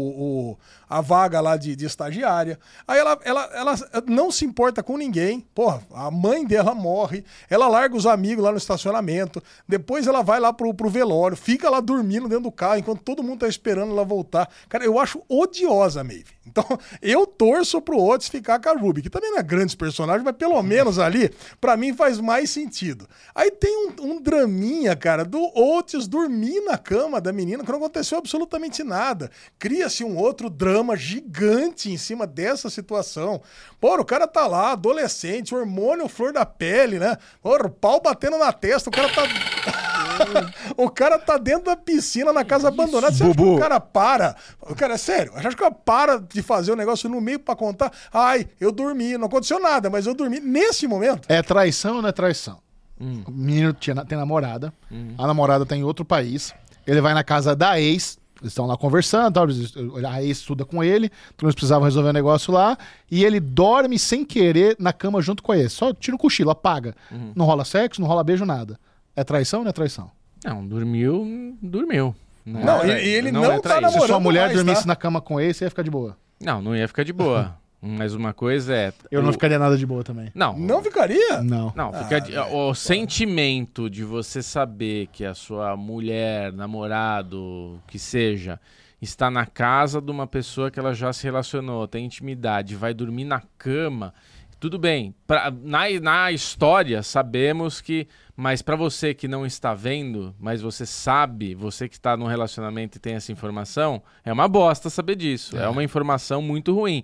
o- 0.50 0.58
a 0.90 1.00
vaga 1.00 1.40
lá 1.40 1.56
de, 1.56 1.76
de 1.76 1.86
estagiária. 1.86 2.58
Aí 2.86 2.98
ela, 2.98 3.16
ela, 3.22 3.44
ela 3.54 3.74
não 4.08 4.32
se 4.32 4.44
importa 4.44 4.82
com 4.82 4.96
ninguém. 4.96 5.40
Porra, 5.54 5.80
a 5.94 6.10
mãe 6.10 6.44
dela 6.44 6.74
morre, 6.74 7.24
ela 7.48 7.68
larga 7.68 7.96
os 7.96 8.06
amigos 8.06 8.44
lá 8.44 8.50
no 8.50 8.58
estacionamento. 8.58 9.40
Depois 9.68 10.08
ela 10.08 10.20
vai 10.20 10.40
lá 10.40 10.52
pro, 10.52 10.74
pro 10.74 10.90
velório, 10.90 11.36
fica 11.36 11.70
lá 11.70 11.78
dormindo 11.78 12.28
dentro 12.28 12.44
do 12.44 12.52
carro 12.52 12.78
enquanto 12.78 13.02
todo 13.02 13.22
mundo 13.22 13.40
tá 13.40 13.48
esperando 13.48 13.92
ela 13.92 14.04
voltar. 14.04 14.50
Cara, 14.68 14.84
eu 14.84 14.98
acho 14.98 15.22
odiosa 15.28 16.00
a 16.00 16.04
Maeve. 16.04 16.40
Então, 16.50 16.64
eu 17.00 17.24
torço 17.26 17.80
pro 17.80 18.02
Otis 18.02 18.28
ficar 18.28 18.58
com 18.58 18.68
a 18.68 18.72
Ruby, 18.72 19.02
que 19.02 19.10
também 19.10 19.30
não 19.30 19.38
é 19.38 19.42
grandes 19.42 19.76
personagens, 19.76 20.24
mas 20.24 20.34
pelo 20.34 20.60
menos 20.62 20.98
ali, 20.98 21.30
pra 21.60 21.76
mim 21.76 21.94
faz 21.94 22.18
mais 22.18 22.50
sentido. 22.50 23.08
Aí 23.32 23.50
tem 23.50 23.88
um, 23.88 24.12
um 24.12 24.20
draminha, 24.20 24.96
cara, 24.96 25.24
do 25.24 25.40
Otis 25.56 26.08
dormir 26.08 26.60
na 26.62 26.76
cama 26.76 27.20
da 27.20 27.32
menina, 27.32 27.62
que 27.62 27.70
não 27.70 27.78
aconteceu 27.78 28.18
absolutamente 28.18 28.82
nada. 28.82 29.30
Cria-se 29.58 30.02
um 30.02 30.16
outro 30.16 30.50
drama 30.50 30.79
gigante 30.96 31.90
em 31.90 31.96
cima 31.96 32.26
dessa 32.26 32.68
situação. 32.70 33.40
Pô, 33.80 33.94
o 33.96 34.04
cara 34.04 34.26
tá 34.26 34.46
lá, 34.46 34.72
adolescente, 34.72 35.54
hormônio 35.54 36.08
flor 36.08 36.32
da 36.32 36.44
pele, 36.44 36.98
né? 36.98 37.16
Pô, 37.42 37.56
o 37.56 37.70
pau 37.70 38.00
batendo 38.00 38.38
na 38.38 38.52
testa, 38.52 38.88
o 38.90 38.92
cara 38.92 39.08
tá. 39.08 39.22
o 40.76 40.90
cara 40.90 41.18
tá 41.18 41.38
dentro 41.38 41.64
da 41.64 41.76
piscina 41.76 42.32
na 42.32 42.44
casa 42.44 42.68
abandonada. 42.68 43.14
Você 43.14 43.24
acha 43.24 43.34
que 43.34 43.42
o 43.42 43.58
cara 43.58 43.80
para? 43.80 44.36
O 44.60 44.74
cara, 44.74 44.94
é 44.94 44.98
sério, 44.98 45.32
acha 45.34 45.48
que 45.48 45.54
o 45.54 45.58
cara 45.58 45.74
para 45.74 46.18
de 46.18 46.42
fazer 46.42 46.72
o 46.72 46.76
negócio 46.76 47.08
no 47.08 47.20
meio 47.20 47.38
pra 47.40 47.56
contar? 47.56 47.92
Ai, 48.12 48.46
eu 48.60 48.70
dormi, 48.72 49.16
não 49.16 49.26
aconteceu 49.26 49.58
nada, 49.60 49.88
mas 49.88 50.06
eu 50.06 50.14
dormi. 50.14 50.40
Nesse 50.40 50.86
momento, 50.86 51.26
É 51.28 51.42
traição 51.42 51.96
ou 51.96 52.02
não 52.02 52.08
é 52.08 52.12
traição? 52.12 52.58
O 53.26 53.30
menino 53.30 53.72
tinha, 53.72 54.04
tem 54.04 54.18
namorada, 54.18 54.74
a 55.16 55.26
namorada 55.26 55.64
tá 55.64 55.74
em 55.74 55.82
outro 55.82 56.04
país, 56.04 56.52
ele 56.86 57.00
vai 57.00 57.14
na 57.14 57.24
casa 57.24 57.56
da 57.56 57.80
ex, 57.80 58.18
eles 58.40 58.52
estão 58.52 58.66
lá 58.66 58.76
conversando, 58.76 59.34
tal, 59.34 59.44
eles- 59.44 59.72
a 60.08 60.22
ex 60.22 60.38
estuda 60.38 60.64
com 60.64 60.82
ele, 60.82 61.10
então 61.34 61.46
eles 61.46 61.54
precisavam 61.54 61.84
resolver 61.84 62.10
um 62.10 62.12
negócio 62.12 62.52
lá, 62.52 62.76
e 63.10 63.24
ele 63.24 63.38
dorme 63.40 63.98
sem 63.98 64.24
querer 64.24 64.76
na 64.78 64.92
cama 64.92 65.20
junto 65.20 65.42
com 65.42 65.52
a 65.52 65.58
ex, 65.58 65.72
só 65.72 65.92
tira 65.92 66.14
o 66.16 66.18
cochilo, 66.18 66.50
apaga. 66.50 66.94
Não 67.34 67.44
rola 67.46 67.64
sexo, 67.64 68.00
não 68.00 68.08
rola 68.08 68.24
beijo, 68.24 68.44
nada. 68.44 68.78
É 69.14 69.22
traição 69.24 69.60
ou 69.60 69.64
não 69.64 69.70
é 69.70 69.72
traição? 69.72 70.10
Não, 70.44 70.66
dormiu, 70.66 71.56
dormiu. 71.60 72.14
Não, 72.46 72.60
Não, 72.64 72.82
é 72.82 73.04
e- 73.04 73.08
ele 73.08 73.30
não 73.30 73.44
é 73.44 73.56
tá 73.56 73.60
traíra. 73.60 73.88
Se 73.90 73.92
sua 73.98 74.00
namorando 74.08 74.22
mulher 74.22 74.44
mais, 74.46 74.56
dormisse 74.56 74.82
tá? 74.82 74.86
na 74.88 74.96
cama 74.96 75.20
com 75.20 75.38
esse, 75.40 75.62
ia 75.64 75.68
ficar 75.70 75.82
de 75.82 75.90
boa. 75.90 76.16
Não, 76.42 76.62
não 76.62 76.74
ia 76.74 76.88
ficar 76.88 77.04
de 77.04 77.12
boa. 77.12 77.54
Mas 77.82 78.14
uma 78.14 78.34
coisa 78.34 78.74
é. 78.74 78.92
Eu 79.10 79.22
não 79.22 79.30
o- 79.30 79.32
ficaria 79.32 79.58
nada 79.58 79.76
de 79.76 79.86
boa 79.86 80.04
também. 80.04 80.30
Não, 80.34 80.58
não 80.58 80.82
ficaria? 80.82 81.42
Não. 81.42 81.72
Não, 81.74 81.92
fica 81.94 82.20
de- 82.20 82.36
o 82.38 82.74
sentimento 82.74 83.88
de 83.88 84.04
você 84.04 84.42
saber 84.42 85.06
que 85.12 85.24
a 85.24 85.32
sua 85.34 85.76
mulher, 85.76 86.52
namorado, 86.52 87.80
que 87.86 87.98
seja, 87.98 88.60
está 89.00 89.30
na 89.30 89.46
casa 89.46 90.00
de 90.00 90.10
uma 90.10 90.26
pessoa 90.26 90.70
que 90.70 90.78
ela 90.78 90.92
já 90.94 91.12
se 91.12 91.24
relacionou, 91.24 91.88
tem 91.88 92.04
intimidade, 92.04 92.76
vai 92.76 92.92
dormir 92.92 93.24
na 93.24 93.42
cama. 93.56 94.12
Tudo 94.58 94.78
bem, 94.78 95.14
pra- 95.26 95.50
na, 95.62 95.88
na 96.02 96.30
história 96.32 97.02
sabemos 97.02 97.80
que, 97.80 98.06
mas 98.36 98.60
para 98.60 98.76
você 98.76 99.14
que 99.14 99.26
não 99.26 99.46
está 99.46 99.72
vendo, 99.72 100.34
mas 100.38 100.60
você 100.60 100.84
sabe, 100.84 101.54
você 101.54 101.88
que 101.88 101.94
está 101.94 102.14
num 102.14 102.26
relacionamento 102.26 102.98
e 102.98 103.00
tem 103.00 103.14
essa 103.14 103.32
informação, 103.32 104.02
é 104.22 104.30
uma 104.30 104.46
bosta 104.46 104.90
saber 104.90 105.16
disso. 105.16 105.56
É, 105.56 105.66
uma 105.66 105.82
informação 105.82 106.42
muito 106.42 106.74
ruim. 106.74 107.02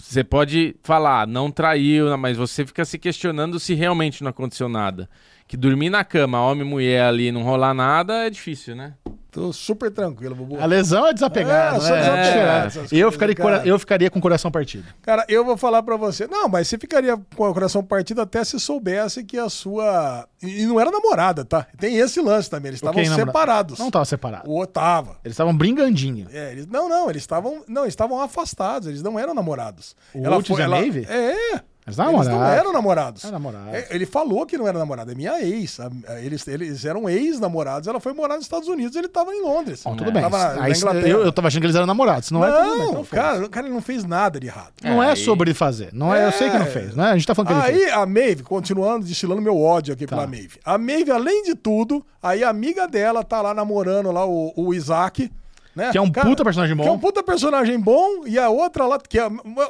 Você 0.00 0.24
pode 0.24 0.74
falar, 0.82 1.26
não 1.26 1.50
traiu, 1.50 2.16
mas 2.16 2.36
você 2.36 2.66
fica 2.66 2.84
se 2.84 2.98
questionando 2.98 3.60
se 3.60 3.74
realmente 3.74 4.22
não 4.22 4.30
aconteceu 4.30 4.68
nada. 4.68 5.08
Que 5.50 5.56
dormir 5.56 5.90
na 5.90 6.04
cama, 6.04 6.40
homem 6.40 6.64
e 6.64 6.70
mulher 6.70 7.02
ali 7.02 7.32
não 7.32 7.42
rolar 7.42 7.74
nada 7.74 8.24
é 8.24 8.30
difícil, 8.30 8.76
né? 8.76 8.94
Tô 9.32 9.52
super 9.52 9.90
tranquilo, 9.90 10.32
Bubu. 10.32 10.60
A 10.60 10.64
lesão 10.64 11.04
é 11.08 11.12
desapegada, 11.12 11.76
É, 11.76 11.90
né? 11.90 11.98
desapegado, 12.26 12.78
É. 12.94 12.96
Eu, 12.96 13.10
ficaria, 13.10 13.34
cara. 13.34 13.66
eu 13.66 13.76
ficaria 13.76 14.08
com 14.10 14.20
o 14.20 14.22
coração 14.22 14.48
partido. 14.48 14.84
Cara, 15.02 15.24
eu 15.28 15.44
vou 15.44 15.56
falar 15.56 15.82
pra 15.82 15.96
você. 15.96 16.28
Não, 16.28 16.48
mas 16.48 16.68
você 16.68 16.78
ficaria 16.78 17.16
com 17.34 17.48
o 17.48 17.52
coração 17.52 17.82
partido 17.82 18.20
até 18.20 18.44
se 18.44 18.60
soubesse 18.60 19.24
que 19.24 19.36
a 19.38 19.48
sua. 19.48 20.24
E 20.40 20.64
não 20.66 20.78
era 20.78 20.92
namorada, 20.92 21.44
tá? 21.44 21.66
Tem 21.78 21.96
esse 21.96 22.20
lance 22.20 22.48
também. 22.48 22.70
Eles 22.70 22.78
estavam 22.78 23.02
namora- 23.02 23.24
separados. 23.26 23.78
Não 23.80 23.90
tava 23.90 24.04
separado. 24.04 24.48
O 24.48 24.60
Otava. 24.60 25.18
Eles 25.24 25.34
estavam 25.34 25.56
brigandinho. 25.56 26.28
É, 26.32 26.52
eles, 26.52 26.66
não, 26.68 26.88
não, 26.88 27.10
eles 27.10 27.22
estavam. 27.22 27.64
Não, 27.66 27.82
eles 27.82 27.92
estavam 27.92 28.20
afastados, 28.20 28.86
eles 28.86 29.02
não 29.02 29.18
eram 29.18 29.34
namorados. 29.34 29.96
O 30.14 30.28
Otis 30.28 30.56
e 30.58 30.62
a 30.62 30.68
Maeve? 30.68 31.06
É. 31.10 31.60
Eles 31.96 31.98
Eles 31.98 32.26
namorados. 32.26 32.32
não 32.40 32.44
eram 32.46 32.72
namorados. 32.72 33.24
Eram 33.24 33.32
namorados. 33.32 33.74
É, 33.74 33.88
Ele 33.90 34.06
falou 34.06 34.44
que 34.46 34.56
não 34.58 34.66
era 34.68 34.78
namorado, 34.78 35.10
é 35.12 35.14
minha 35.14 35.40
ex. 35.42 35.78
Eles, 36.22 36.46
eles 36.48 36.84
eram 36.84 37.08
ex-namorados, 37.08 37.88
ela 37.88 38.00
foi 38.00 38.12
morar 38.12 38.34
nos 38.36 38.44
Estados 38.44 38.68
Unidos, 38.68 38.96
ele 38.96 39.08
tava 39.08 39.32
em 39.34 39.42
Londres. 39.42 39.82
Bom, 39.84 39.96
tudo 39.96 40.10
bem. 40.12 40.22
Tava 40.22 40.38
na, 40.38 40.62
Aí, 40.64 40.72
Inglaterra. 40.72 41.08
eu, 41.08 41.22
eu 41.24 41.32
tava 41.32 41.48
achando 41.48 41.60
que 41.60 41.66
eles 41.66 41.76
eram 41.76 41.86
namorados. 41.86 42.26
Se 42.28 42.32
não, 42.32 42.44
é, 42.44 42.50
tudo 42.50 42.60
bem. 42.70 42.78
Não, 42.78 42.90
então 42.90 43.04
cara, 43.04 43.44
o 43.44 43.48
cara 43.48 43.66
ele 43.66 43.74
não 43.74 43.82
fez 43.82 44.04
nada 44.04 44.38
de 44.40 44.46
errado. 44.46 44.72
Não 44.82 45.02
é, 45.02 45.10
aí- 45.10 45.16
sobre 45.16 45.52
fazer. 45.54 45.90
Não 45.92 46.14
é, 46.14 46.26
Eu 46.26 46.32
sei 46.32 46.50
que 46.50 46.58
não 46.58 46.66
fez. 46.66 46.94
Né? 46.94 47.04
A 47.10 47.14
gente 47.14 47.26
tá 47.26 47.34
falando 47.34 47.48
que 47.62 47.68
ele 47.68 47.78
fez. 47.78 47.92
Aí 47.92 48.00
a 48.00 48.06
Maeve, 48.06 48.42
continuando, 48.42 49.04
destilando 49.06 49.40
meu 49.42 49.58
ódio 49.60 49.92
aqui 49.94 50.06
pela 50.06 50.26
Maeve. 50.26 50.58
A 50.64 50.78
Maeve, 50.78 51.10
além 51.10 51.42
de 51.44 51.54
tudo, 51.54 52.04
aí 52.22 52.42
a 52.44 52.48
amiga 52.48 52.86
dela 52.86 53.22
tá 53.24 53.40
lá 53.40 53.52
namorando 53.54 54.10
lá 54.12 54.24
o, 54.26 54.52
o 54.56 54.72
Isaac. 54.74 55.30
Né? 55.74 55.90
Que 55.92 55.98
é 55.98 56.00
um 56.00 56.10
puta 56.10 56.42
personagem 56.44 56.74
bom. 56.76 56.82
Que 56.82 56.88
é 56.88 56.92
um 56.92 56.98
puta 56.98 57.22
personagem 57.22 57.78
bom. 57.78 58.26
E 58.26 58.38
a 58.38 58.48
outra 58.48 58.86
lá, 58.86 58.98
que 58.98 59.18
é. 59.18 59.28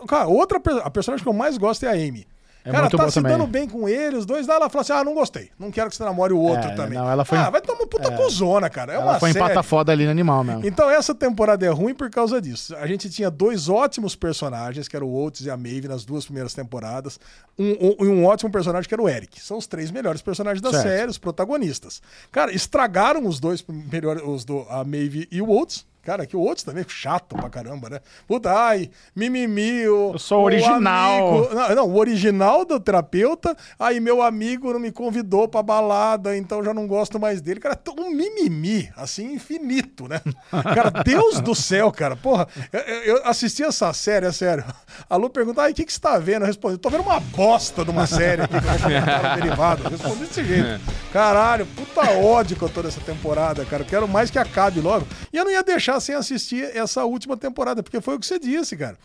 Cara, 0.09 0.27
outra, 0.27 0.61
a 0.83 0.91
personagem 0.91 1.23
que 1.23 1.29
eu 1.29 1.33
mais 1.35 1.59
gosto 1.59 1.85
é 1.85 1.89
a 1.89 1.93
Amy. 1.93 2.27
É 2.63 2.71
cara, 2.71 2.91
tá 2.91 3.09
se 3.09 3.15
também. 3.15 3.33
dando 3.33 3.47
bem 3.47 3.67
com 3.67 3.89
ele, 3.89 4.17
os 4.19 4.27
dois 4.27 4.47
lá, 4.47 4.57
ela 4.57 4.69
fala 4.69 4.83
assim: 4.83 4.93
ah, 4.93 5.03
não 5.03 5.15
gostei. 5.15 5.49
Não 5.59 5.71
quero 5.71 5.89
que 5.89 5.97
você 5.97 6.05
namore 6.05 6.35
o 6.35 6.39
outro 6.39 6.69
É, 6.69 6.75
também. 6.75 6.99
não, 6.99 7.11
ela 7.11 7.25
foi- 7.25 7.39
Ah, 7.39 7.49
vai 7.49 7.63
tomar 7.63 7.87
puta 7.87 8.11
cuzona, 8.13 8.69
cara. 8.69 8.93
É 8.93 8.97
Ela 8.97 9.19
foi 9.19 9.33
série. 9.33 9.43
empata 9.47 9.63
foda 9.63 9.91
ali 9.93 10.05
no 10.05 10.11
animal 10.11 10.45
mesmo. 10.45 10.67
Então 10.67 10.91
essa 10.91 11.15
temporada 11.15 11.65
é 11.65 11.71
ruim 11.71 11.95
por 11.95 12.11
causa 12.11 12.39
disso. 12.39 12.77
A 12.77 12.87
gente 12.87 13.09
tinha 13.09 13.31
dois 13.31 13.71
ótimos 13.71 14.15
personagens, 14.15 14.89
que 14.89 14.95
era 14.95 15.03
o 15.03 15.11
Oates 15.11 15.47
e 15.47 15.51
a 15.51 15.57
Maeve 15.57 15.89
nas 15.89 16.05
duas 16.05 16.27
primeiras 16.27 16.53
temporadas, 16.53 17.19
um, 17.59 17.95
um, 17.99 18.05
e 18.05 18.09
um 18.09 18.27
ótimo 18.27 18.53
personagem 18.53 18.87
que 18.87 18.95
era 18.95 19.03
o 19.03 19.09
Eric. 19.09 19.41
São 19.41 19.57
os 19.57 19.67
três 19.67 19.91
melhores 19.91 20.21
personagens 20.21 20.61
da 20.61 20.71
Certo. 20.71 20.83
série, 20.83 21.11
os 21.11 21.17
protagonistas. 21.17 22.03
Cara, 22.31 22.53
estragaram 22.53 23.27
os 23.27 23.41
dois 23.41 23.65
melhores, 23.91 24.23
os 24.23 24.45
do, 24.45 24.67
a 24.69 24.85
Maeve 24.85 25.27
e 25.33 25.41
o 25.41 25.49
Oates. 25.51 25.89
Cara, 26.11 26.27
que 26.27 26.37
o 26.37 26.41
Oates 26.43 26.65
também 26.65 26.83
é 26.83 26.87
chato 26.89 27.37
pra 27.37 27.49
caramba, 27.49 27.89
né? 27.89 28.01
Puta, 28.27 28.53
ai, 28.53 28.91
mimimi, 29.15 29.87
o, 29.87 30.15
Eu 30.15 30.19
sou 30.19 30.41
o 30.41 30.45
original. 30.47 31.29
amigo- 31.39 31.55
não, 31.55 31.75
não, 31.77 31.89
o 31.89 31.97
original 31.99 32.65
do 32.65 32.81
terapeuta, 32.81 33.57
aí 33.79 34.01
meu 34.01 34.21
amigo 34.21 34.73
não 34.73 34.81
me 34.81 34.91
convidou 34.91 35.47
pra 35.47 35.63
balada, 35.63 36.37
então 36.37 36.65
já 36.65 36.75
não 36.75 36.89
gosto 36.89 37.21
mais 37.21 37.41
dele. 37.41 37.61
Cara, 37.61 37.79
é 37.81 38.01
um 38.01 38.11
mimimi, 38.11 38.91
assim, 38.97 39.35
infinito, 39.35 40.09
né? 40.09 40.21
Cara, 40.75 40.91
Deus 41.05 41.41
do 41.41 41.55
céu, 41.55 41.93
cara. 41.93 42.17
Porra, 42.17 42.49
eu, 42.73 42.81
eu- 42.81 43.21
assisti 43.25 43.63
essa 43.63 43.93
série, 43.93 44.27
é 44.27 44.33
sério. 44.33 44.65
A 45.09 45.15
Lu 45.15 45.31
pergunta, 45.31 45.63
ai, 45.63 45.71
o 45.71 45.75
que, 45.75 45.85
que 45.85 45.93
você 45.93 46.01
tá 46.01 46.19
vendo? 46.19 46.43
Eu 46.43 46.47
respondi, 46.49 46.77
tô 46.79 46.91
vendo 46.91 47.03
uma 47.05 47.21
bosta 47.21 47.85
de 47.85 47.91
uma 47.93 48.07
série 48.09 48.43
aqui 48.43 48.55
que 48.61 48.67
eu 48.67 48.81
vou 48.81 49.31
no 49.31 49.37
derivado. 49.37 49.85
Eu 49.85 49.91
respondi 49.91 50.25
desse 50.25 50.43
jeito. 50.43 50.81
Caralho, 51.13 51.67
puta 51.67 52.11
ódio 52.19 52.57
que 52.57 52.63
eu 52.63 52.69
tô 52.69 52.83
nessa 52.83 53.01
temporada, 53.01 53.65
cara. 53.65 53.83
Eu 53.83 53.87
quero 53.87 54.09
mais 54.09 54.29
que 54.31 54.39
acabe 54.41 54.81
logo. 54.81 55.07
E 55.33 55.37
eu 55.37 55.45
não 55.45 55.53
ia 55.53 55.63
deixar 55.63 56.00
sem 56.01 56.15
assistir 56.15 56.77
essa 56.77 57.05
última 57.05 57.37
temporada, 57.37 57.83
porque 57.83 58.01
foi 58.01 58.17
o 58.17 58.19
que 58.19 58.27
você 58.27 58.39
disse, 58.39 58.77
cara. 58.77 58.97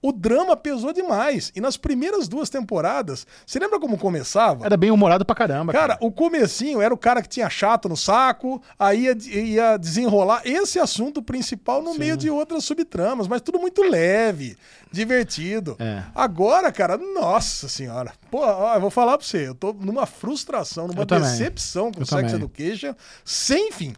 O 0.00 0.12
drama 0.12 0.56
pesou 0.56 0.92
demais. 0.92 1.50
E 1.56 1.60
nas 1.60 1.76
primeiras 1.76 2.28
duas 2.28 2.48
temporadas, 2.48 3.26
você 3.44 3.58
lembra 3.58 3.80
como 3.80 3.98
começava? 3.98 4.64
Era 4.64 4.76
bem 4.76 4.92
humorado 4.92 5.24
pra 5.24 5.34
caramba. 5.34 5.72
Cara, 5.72 5.98
o 6.00 6.12
comecinho 6.12 6.80
era 6.80 6.94
o 6.94 6.96
cara 6.96 7.20
que 7.20 7.28
tinha 7.28 7.50
chato 7.50 7.88
no 7.88 7.96
saco, 7.96 8.62
aí 8.78 9.06
ia, 9.06 9.16
ia 9.28 9.76
desenrolar 9.76 10.42
esse 10.44 10.78
assunto 10.78 11.20
principal 11.20 11.82
no 11.82 11.94
meio 11.94 12.16
de 12.16 12.30
outras 12.30 12.64
subtramas, 12.64 13.26
mas 13.26 13.40
tudo 13.40 13.58
muito 13.58 13.82
leve, 13.82 14.56
divertido. 14.92 15.76
É. 15.80 16.04
Agora, 16.14 16.70
cara, 16.70 16.96
nossa 16.96 17.68
senhora. 17.68 18.12
Pô, 18.30 18.38
ó, 18.38 18.76
eu 18.76 18.80
vou 18.80 18.90
falar 18.90 19.18
pra 19.18 19.26
você, 19.26 19.48
eu 19.48 19.54
tô 19.54 19.72
numa 19.72 20.06
frustração, 20.06 20.86
numa 20.86 21.04
decepção 21.04 21.90
com 21.90 22.02
Eu 22.02 22.06
Sex 22.06 22.20
também. 22.22 22.36
Education, 22.36 22.94
sem 23.24 23.72
fim. 23.72 23.94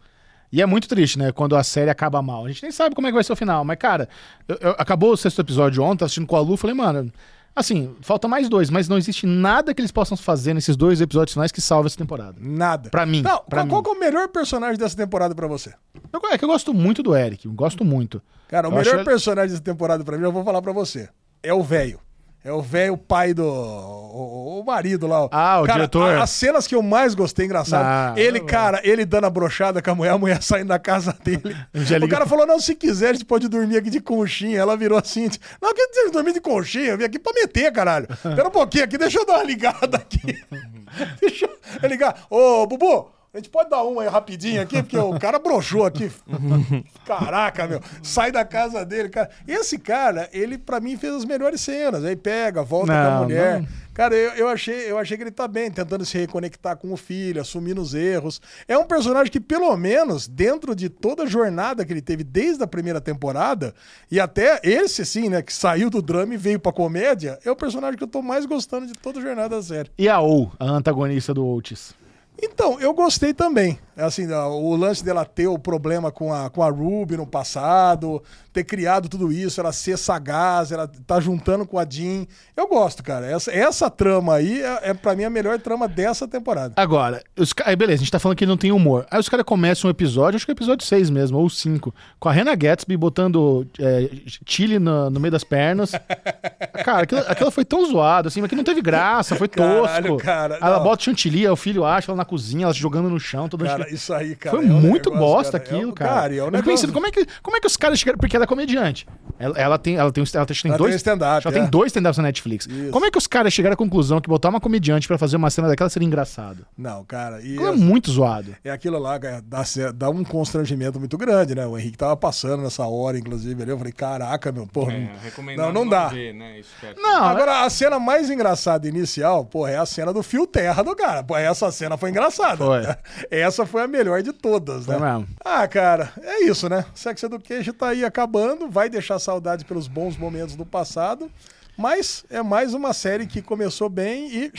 E 0.51 0.61
é 0.61 0.65
muito 0.65 0.87
triste, 0.87 1.17
né? 1.17 1.31
Quando 1.31 1.55
a 1.55 1.63
série 1.63 1.89
acaba 1.89 2.21
mal. 2.21 2.45
A 2.45 2.47
gente 2.49 2.63
nem 2.63 2.71
sabe 2.71 2.93
como 2.93 3.07
é 3.07 3.09
que 3.09 3.15
vai 3.15 3.23
ser 3.23 3.31
o 3.33 3.35
final. 3.37 3.63
Mas, 3.63 3.77
cara, 3.77 4.09
eu- 4.47 4.57
eu- 4.61 4.75
acabou 4.77 5.13
o 5.13 5.17
sexto 5.17 5.39
episódio 5.39 5.81
ontem, 5.83 6.03
assistindo 6.03 6.27
com 6.27 6.35
a 6.35 6.41
Lu, 6.41 6.57
falei, 6.57 6.75
mano, 6.75 7.09
assim, 7.55 7.95
falta 8.01 8.27
mais 8.27 8.49
dois, 8.49 8.69
mas 8.69 8.89
não 8.89 8.97
existe 8.97 9.25
nada 9.25 9.73
que 9.73 9.79
eles 9.81 9.91
possam 9.91 10.17
fazer 10.17 10.53
nesses 10.53 10.75
dois 10.75 10.99
episódios 10.99 11.33
finais 11.33 11.51
que 11.53 11.61
salve 11.61 11.87
essa 11.87 11.97
temporada. 11.97 12.35
Nada. 12.39 12.89
Pra 12.89 13.05
mim, 13.05 13.21
Não, 13.21 13.41
pra 13.49 13.65
qual, 13.65 13.81
mim. 13.81 13.83
que 13.83 13.89
é 13.89 13.93
o 13.93 13.99
melhor 13.99 14.27
personagem 14.27 14.77
dessa 14.77 14.95
temporada 14.97 15.33
pra 15.33 15.47
você? 15.47 15.73
Eu, 16.11 16.19
é 16.31 16.37
que 16.37 16.43
eu 16.43 16.49
gosto 16.49 16.73
muito 16.73 17.01
do 17.01 17.15
Eric, 17.15 17.47
gosto 17.49 17.85
muito. 17.85 18.21
Cara, 18.49 18.67
o 18.67 18.71
Eu 18.73 18.75
melhor 18.77 18.95
acho- 18.95 19.05
personagem 19.05 19.51
dessa 19.51 19.63
temporada 19.63 20.03
pra 20.03 20.17
mim, 20.17 20.23
eu 20.25 20.31
vou 20.33 20.43
falar 20.43 20.61
pra 20.61 20.73
você. 20.73 21.07
É 21.41 21.53
o 21.53 21.63
velho. 21.63 21.97
É 22.43 22.51
o 22.51 22.59
velho 22.61 22.97
pai 22.97 23.35
do. 23.35 23.45
O, 23.45 24.59
o 24.61 24.65
marido 24.65 25.05
lá. 25.05 25.27
Ah, 25.31 25.61
o 25.61 25.65
cara, 25.65 25.73
diretor. 25.79 26.15
a- 26.15 26.23
as 26.23 26.29
cenas 26.31 26.65
que 26.65 26.73
eu 26.73 26.81
mais 26.81 27.13
gostei, 27.13 27.45
engraçado. 27.45 27.85
Ah, 27.85 28.19
ele, 28.19 28.39
bom. 28.39 28.47
cara, 28.47 28.81
ele 28.83 29.05
dando 29.05 29.25
a 29.25 29.29
brochada 29.29 29.79
com 29.79 29.91
a 29.91 29.95
mulher, 29.95 30.09
a 30.11 30.17
mulher 30.17 30.41
saindo 30.41 30.69
da 30.69 30.79
casa 30.79 31.15
dele. 31.23 31.55
O 32.03 32.07
cara 32.09 32.25
falou: 32.25 32.47
não, 32.47 32.59
se 32.59 32.73
quiser, 32.73 33.09
a 33.09 33.13
gente 33.13 33.25
pode 33.25 33.47
dormir 33.47 33.77
aqui 33.77 33.91
de 33.91 33.99
conchinha. 34.01 34.59
Ela 34.59 34.75
virou 34.75 34.97
assim: 34.97 35.29
não, 35.61 35.71
que 35.73 35.87
dizer 35.89 36.09
dormir 36.11 36.33
de 36.33 36.41
conchinha? 36.41 36.85
Eu 36.91 36.97
vim 36.97 37.03
aqui 37.03 37.19
pra 37.19 37.31
meter, 37.33 37.71
caralho. 37.71 38.07
Espera 38.11 38.47
um 38.47 38.51
pouquinho 38.51 38.85
aqui, 38.85 38.97
deixa 38.97 39.19
eu 39.19 39.25
dar 39.25 39.35
uma 39.35 39.43
ligada 39.43 39.97
aqui. 39.97 40.35
deixa 41.21 41.47
eu 41.81 41.89
ligar. 41.89 42.25
Ô, 42.29 42.65
Bubu! 42.65 43.11
A 43.33 43.37
gente 43.37 43.49
pode 43.49 43.69
dar 43.69 43.81
uma 43.83 44.01
aí 44.01 44.09
rapidinho 44.09 44.61
aqui, 44.61 44.83
porque 44.83 44.97
o 44.97 45.17
cara 45.17 45.39
broxou 45.39 45.85
aqui. 45.85 46.11
Caraca, 47.05 47.65
meu. 47.65 47.79
Sai 48.03 48.29
da 48.29 48.43
casa 48.43 48.85
dele, 48.85 49.07
cara. 49.07 49.29
Esse 49.47 49.77
cara, 49.77 50.29
ele 50.33 50.57
pra 50.57 50.81
mim 50.81 50.97
fez 50.97 51.13
as 51.13 51.23
melhores 51.25 51.61
cenas. 51.61 52.03
Aí 52.03 52.15
pega, 52.15 52.61
volta 52.61 52.87
com 52.91 52.97
a 52.97 53.09
Não, 53.11 53.23
mulher. 53.23 53.61
não. 53.61 53.67
Cara, 53.93 54.15
eu, 54.15 54.31
eu, 54.31 54.47
achei, 54.49 54.89
eu 54.91 54.97
achei 54.97 55.15
que 55.15 55.23
ele 55.23 55.31
tá 55.31 55.47
bem, 55.47 55.69
tentando 55.71 56.05
se 56.05 56.17
reconectar 56.17 56.75
com 56.75 56.91
o 56.91 56.97
filho, 56.97 57.39
assumindo 57.41 57.81
os 57.81 57.93
erros. 57.93 58.41
É 58.67 58.77
um 58.77 58.85
personagem 58.85 59.31
que, 59.31 59.39
pelo 59.39 59.75
menos, 59.77 60.27
dentro 60.27 60.73
de 60.75 60.89
toda 60.89 61.23
a 61.23 61.25
jornada 61.25 61.85
que 61.85 61.91
ele 61.93 62.01
teve 62.01 62.23
desde 62.23 62.63
a 62.63 62.67
primeira 62.67 62.99
temporada, 63.01 63.73
e 64.09 64.19
até 64.19 64.59
esse, 64.63 65.01
assim, 65.01 65.27
né, 65.29 65.41
que 65.41 65.53
saiu 65.53 65.89
do 65.89 66.01
drama 66.01 66.33
e 66.33 66.37
veio 66.37 66.59
pra 66.59 66.71
comédia, 66.71 67.37
é 67.45 67.51
o 67.51 67.55
personagem 67.55 67.97
que 67.97 68.03
eu 68.03 68.07
tô 68.07 68.21
mais 68.21 68.45
gostando 68.45 68.87
de 68.87 68.93
toda 68.93 69.19
a 69.19 69.21
jornada 69.21 69.57
da 69.57 69.61
série. 69.61 69.89
E 69.97 70.07
a 70.07 70.19
Ou, 70.21 70.51
a 70.59 70.65
antagonista 70.65 71.33
do 71.33 71.45
Otis. 71.45 71.93
Então, 72.41 72.79
eu 72.79 72.93
gostei 72.93 73.33
também. 73.33 73.79
Assim, 73.97 74.31
a- 74.31 74.47
o 74.47 74.75
lance 74.75 75.03
dela 75.03 75.25
ter 75.25 75.47
o 75.47 75.59
problema 75.59 76.11
com 76.11 76.33
a, 76.33 76.49
com 76.49 76.63
a 76.63 76.69
Ruby 76.69 77.17
no 77.17 77.27
passado, 77.27 78.21
ter 78.53 78.63
criado 78.63 79.07
tudo 79.09 79.31
isso, 79.31 79.59
ela 79.59 79.71
ser 79.71 79.97
sagaz, 79.97 80.71
ela 80.71 80.89
tá 81.05 81.19
juntando 81.19 81.65
com 81.65 81.77
a 81.77 81.85
Jean. 81.87 82.25
Eu 82.55 82.67
gosto, 82.67 83.03
cara. 83.03 83.25
Essa, 83.25 83.51
essa 83.51 83.89
trama 83.89 84.35
aí 84.35 84.61
é, 84.61 84.89
é 84.89 84.93
para 84.93 85.15
mim 85.15 85.23
a 85.23 85.29
melhor 85.29 85.59
trama 85.59 85.87
dessa 85.87 86.27
temporada. 86.27 86.73
Agora, 86.77 87.21
os, 87.37 87.53
aí 87.65 87.75
beleza, 87.75 88.01
a 88.01 88.03
gente 88.03 88.11
tá 88.11 88.19
falando 88.19 88.37
que 88.37 88.43
ele 88.43 88.49
não 88.51 88.57
tem 88.57 88.71
humor. 88.71 89.05
Aí 89.11 89.19
os 89.19 89.29
caras 89.29 89.45
começam 89.45 89.87
um 89.87 89.91
episódio, 89.91 90.35
acho 90.37 90.45
que 90.45 90.51
é 90.51 90.53
o 90.53 90.57
episódio 90.57 90.85
6 90.85 91.09
mesmo, 91.09 91.37
ou 91.37 91.49
5, 91.49 91.93
com 92.19 92.29
a 92.29 92.31
Hannah 92.31 92.55
Gatsby 92.55 92.95
botando 92.97 93.67
é, 93.79 94.09
chile 94.45 94.79
no, 94.79 95.09
no 95.09 95.19
meio 95.19 95.31
das 95.31 95.43
pernas. 95.43 95.91
cara, 96.83 97.03
aquilo, 97.03 97.21
aquilo 97.27 97.51
foi 97.51 97.65
tão 97.65 97.85
zoado, 97.85 98.27
assim, 98.27 98.41
mas 98.41 98.49
que 98.49 98.55
não 98.55 98.63
teve 98.63 98.81
graça, 98.81 99.35
foi 99.35 99.47
Caralho, 99.47 100.09
tosco. 100.09 100.17
cara, 100.17 100.55
Aí 100.55 100.61
ela 100.63 100.79
bota 100.79 101.03
chantilly, 101.03 101.47
o 101.47 101.55
filho 101.55 101.85
acha 101.85 102.11
ela 102.11 102.17
na 102.17 102.25
cozinha, 102.25 102.65
ela 102.65 102.73
jogando 102.73 103.09
no 103.09 103.19
chão, 103.19 103.47
toda 103.49 103.65
Cara, 103.65 103.80
isso 103.89 104.13
aí, 104.13 104.35
cara. 104.35 104.55
Foi 104.57 104.65
é 104.65 104.69
muito 104.69 105.09
negócio, 105.09 105.19
bosta 105.35 105.59
cara. 105.59 105.71
É 105.71 105.75
aquilo, 105.77 105.93
cara. 105.93 106.33
e 106.33 106.37
é 106.37 106.41
um 106.41 106.45
eu 106.45 106.51
negócio- 106.51 106.71
pensando, 106.71 106.93
como 106.93 107.07
é, 107.07 107.11
que, 107.11 107.25
como 107.41 107.57
é 107.57 107.59
que 107.59 107.67
os 107.67 107.77
caras 107.77 107.99
chegaram. 107.99 108.17
Porque 108.19 108.35
ela 108.35 108.45
é 108.45 108.47
comediante. 108.47 109.07
Ela, 109.39 109.57
ela 109.59 109.77
tem, 109.79 109.95
ela 109.95 110.11
tem, 110.11 110.23
ela 110.33 110.45
tem, 110.45 110.55
Ela 110.65 110.77
dois. 110.77 110.89
tem 110.91 110.97
stand-up, 110.97 111.47
Ela 111.47 111.55
é. 111.57 111.59
tem 111.61 111.69
dois 111.69 111.87
stand-ups 111.87 112.17
na 112.17 112.23
Netflix. 112.23 112.67
Isso. 112.67 112.91
Como 112.91 113.05
é 113.05 113.11
que 113.11 113.17
os 113.17 113.25
caras 113.25 113.51
chegaram 113.51 113.73
à 113.73 113.77
conclusão 113.77 114.21
que 114.21 114.29
botar 114.29 114.49
uma 114.49 114.59
comediante 114.61 115.07
pra 115.07 115.17
fazer 115.17 115.35
uma 115.37 115.49
cena 115.49 115.67
daquela 115.67 115.89
seria 115.89 116.05
engraçado? 116.05 116.65
Não, 116.77 117.03
cara. 117.03 117.41
E 117.41 117.57
é 117.57 117.67
assim, 117.69 117.79
muito 117.83 118.11
zoado. 118.11 118.55
É 118.63 118.69
aquilo 118.69 118.99
lá, 118.99 119.17
cara, 119.19 119.41
dá, 119.43 119.63
dá 119.95 120.09
um 120.09 120.23
constrangimento 120.23 120.99
muito 120.99 121.17
grande, 121.17 121.55
né? 121.55 121.65
O 121.65 121.77
Henrique 121.77 121.97
tava 121.97 122.15
passando 122.15 122.61
nessa 122.61 122.85
hora, 122.85 123.17
inclusive, 123.17 123.61
ali. 123.63 123.71
Eu 123.71 123.77
falei, 123.77 123.93
caraca, 123.93 124.51
meu, 124.51 124.67
porra. 124.67 124.93
É, 124.93 125.09
não- 125.55 125.65
não, 125.65 125.71
não 125.73 125.89
dá. 125.89 126.07
ver, 126.09 126.33
né. 126.33 126.61
Não, 126.97 127.23
Agora, 127.23 127.61
a 127.65 127.69
cena 127.69 127.99
mais 127.99 128.29
engraçada 128.29 128.87
inicial, 128.87 129.45
pô, 129.45 129.67
é 129.67 129.77
a 129.77 129.85
cena 129.85 130.13
do 130.13 130.21
fio 130.21 130.45
terra 130.45 130.83
do 130.83 130.95
cara. 130.95 131.23
Pô, 131.23 131.35
essa 131.35 131.71
cena 131.71 131.97
foi 131.97 132.09
engraçada. 132.11 132.57
Foi. 132.57 132.81
Essa 133.31 133.65
foi 133.71 133.81
a 133.81 133.87
melhor 133.87 134.21
de 134.21 134.33
todas, 134.33 134.85
né? 134.85 134.97
Foi 134.97 135.07
mesmo. 135.07 135.27
Ah, 135.43 135.67
cara, 135.67 136.11
é 136.21 136.43
isso, 136.43 136.67
né? 136.69 136.85
Sex 136.93 137.23
Education 137.23 137.73
tá 137.73 137.87
aí 137.89 138.03
acabando, 138.05 138.69
vai 138.69 138.89
deixar 138.89 139.17
saudade 139.17 139.65
pelos 139.65 139.87
bons 139.87 140.17
momentos 140.17 140.55
do 140.55 140.65
passado, 140.65 141.31
mas 141.77 142.23
é 142.29 142.43
mais 142.43 142.73
uma 142.73 142.93
série 142.93 143.25
que 143.25 143.41
começou 143.41 143.89
bem 143.89 144.27
e 144.31 144.51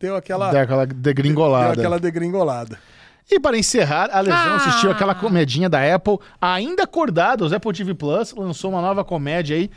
deu 0.00 0.16
aquela, 0.16 0.50
Deu 0.50 0.60
aquela 0.60 0.86
deu 0.86 0.96
degringolada. 0.96 1.72
aquela 1.72 1.98
degringolada. 1.98 2.78
E 3.30 3.38
para 3.38 3.58
encerrar, 3.58 4.08
a 4.10 4.20
Lesão 4.20 4.36
Ah. 4.38 4.56
assistiu 4.56 4.90
aquela 4.90 5.14
comedinha 5.14 5.68
da 5.68 5.94
Apple, 5.94 6.18
ainda 6.40 6.84
acordados, 6.84 7.52
Apple 7.52 7.72
TV 7.74 7.94
Plus 7.94 8.32
lançou 8.34 8.70
uma 8.70 8.80
nova 8.80 9.04
comédia 9.04 9.54
aí. 9.56 9.70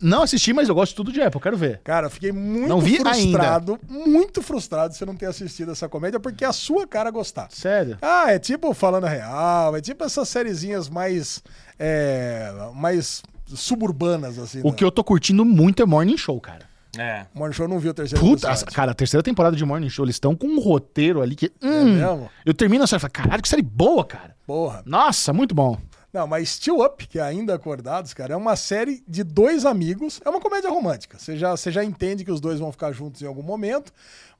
Não 0.00 0.22
assisti, 0.22 0.52
mas 0.52 0.68
eu 0.68 0.74
gosto 0.74 0.90
de 0.92 0.96
tudo 0.96 1.12
de 1.12 1.20
Apple, 1.20 1.40
quero 1.40 1.56
ver. 1.56 1.80
Cara, 1.82 2.06
eu 2.06 2.10
fiquei 2.10 2.30
muito 2.30 2.68
Não 2.68 2.80
vi 2.80 2.98
frustrado, 2.98 3.78
muito 3.88 4.40
frustrado 4.40 4.92
de 4.92 4.96
você 4.98 5.04
não 5.04 5.16
ter 5.16 5.26
assistido 5.26 5.72
essa 5.72 5.88
comédia, 5.88 6.20
porque 6.20 6.44
é 6.44 6.48
a 6.48 6.52
sua 6.52 6.86
cara 6.86 7.10
gostar. 7.10 7.48
Sério. 7.50 7.98
Ah, 8.00 8.30
é 8.32 8.38
tipo 8.38 8.72
Falando 8.74 9.04
a 9.04 9.08
Real, 9.08 9.76
é 9.76 9.80
tipo 9.80 10.04
essas 10.04 10.28
sériezinhas 10.28 10.88
mais. 10.88 11.42
é, 11.78 12.52
mais 12.74 13.22
suburbanas, 13.54 14.38
assim. 14.38 14.60
O 14.62 14.68
né? 14.70 14.74
que 14.76 14.84
eu 14.84 14.90
tô 14.90 15.02
curtindo 15.04 15.44
muito 15.44 15.82
é 15.82 15.86
Morning 15.86 16.16
Show, 16.16 16.40
cara. 16.40 16.71
É. 16.98 17.26
Morning 17.34 17.54
Show 17.54 17.66
não 17.66 17.78
viu 17.78 17.92
o 17.92 17.94
terceiro 17.94 18.22
Puta, 18.22 18.54
cara, 18.66 18.92
a 18.92 18.94
terceira 18.94 19.22
temporada 19.22 19.56
de 19.56 19.64
Morning 19.64 19.88
Show, 19.88 20.04
eles 20.04 20.16
estão 20.16 20.36
com 20.36 20.46
um 20.46 20.60
roteiro 20.60 21.22
ali 21.22 21.34
que. 21.34 21.50
Hum, 21.62 21.96
mesmo? 21.96 22.30
eu 22.44 22.52
termino 22.52 22.84
a 22.84 22.86
série 22.86 22.98
e 22.98 23.00
falo, 23.00 23.12
caralho, 23.12 23.42
que 23.42 23.48
série 23.48 23.62
boa, 23.62 24.04
cara. 24.04 24.36
Porra. 24.46 24.82
Nossa, 24.84 25.32
muito 25.32 25.54
bom. 25.54 25.78
Não, 26.12 26.26
mas 26.26 26.50
Still 26.50 26.84
Up, 26.84 27.06
que 27.08 27.18
é 27.18 27.22
Ainda 27.22 27.54
Acordados, 27.54 28.12
cara, 28.12 28.34
é 28.34 28.36
uma 28.36 28.54
série 28.54 29.02
de 29.08 29.24
dois 29.24 29.64
amigos. 29.64 30.20
É 30.22 30.28
uma 30.28 30.40
comédia 30.40 30.68
romântica. 30.68 31.18
Você 31.18 31.38
já, 31.38 31.52
você 31.52 31.70
já 31.70 31.82
entende 31.82 32.22
que 32.22 32.30
os 32.30 32.40
dois 32.40 32.60
vão 32.60 32.70
ficar 32.70 32.92
juntos 32.92 33.22
em 33.22 33.26
algum 33.26 33.42
momento. 33.42 33.90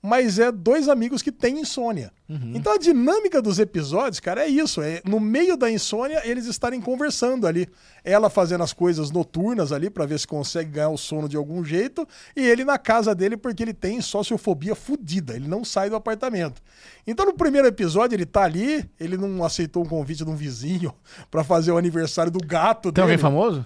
Mas 0.02 0.38
é 0.40 0.50
dois 0.50 0.88
amigos 0.88 1.22
que 1.22 1.30
têm 1.30 1.60
insônia. 1.60 2.10
Então 2.54 2.72
a 2.72 2.78
dinâmica 2.78 3.42
dos 3.42 3.58
episódios, 3.58 4.18
cara, 4.18 4.42
é 4.44 4.48
isso. 4.48 4.80
É 4.80 5.02
no 5.04 5.20
meio 5.20 5.54
da 5.54 5.70
insônia 5.70 6.22
eles 6.24 6.46
estarem 6.46 6.80
conversando 6.80 7.46
ali. 7.46 7.68
Ela 8.02 8.30
fazendo 8.30 8.64
as 8.64 8.72
coisas 8.72 9.10
noturnas 9.10 9.70
ali 9.70 9.90
pra 9.90 10.06
ver 10.06 10.18
se 10.18 10.26
consegue 10.26 10.70
ganhar 10.70 10.88
o 10.88 10.96
sono 10.96 11.28
de 11.28 11.36
algum 11.36 11.62
jeito. 11.62 12.08
E 12.34 12.40
ele 12.40 12.64
na 12.64 12.78
casa 12.78 13.14
dele 13.14 13.36
porque 13.36 13.62
ele 13.62 13.74
tem 13.74 14.00
sociofobia 14.00 14.74
fudida. 14.74 15.34
Ele 15.36 15.46
não 15.46 15.62
sai 15.62 15.90
do 15.90 15.94
apartamento. 15.96 16.62
Então 17.06 17.26
no 17.26 17.34
primeiro 17.34 17.68
episódio 17.68 18.16
ele 18.16 18.26
tá 18.26 18.42
ali, 18.44 18.88
ele 18.98 19.18
não 19.18 19.44
aceitou 19.44 19.84
um 19.84 19.86
convite 19.88 20.24
de 20.24 20.30
um 20.30 20.34
vizinho 20.34 20.92
pra 21.30 21.44
fazer 21.44 21.70
o 21.70 21.76
aniversário 21.76 22.32
do 22.32 22.40
gato 22.40 22.84
Tem 22.90 22.92
dele. 22.92 23.02
alguém 23.02 23.18
famoso? 23.18 23.64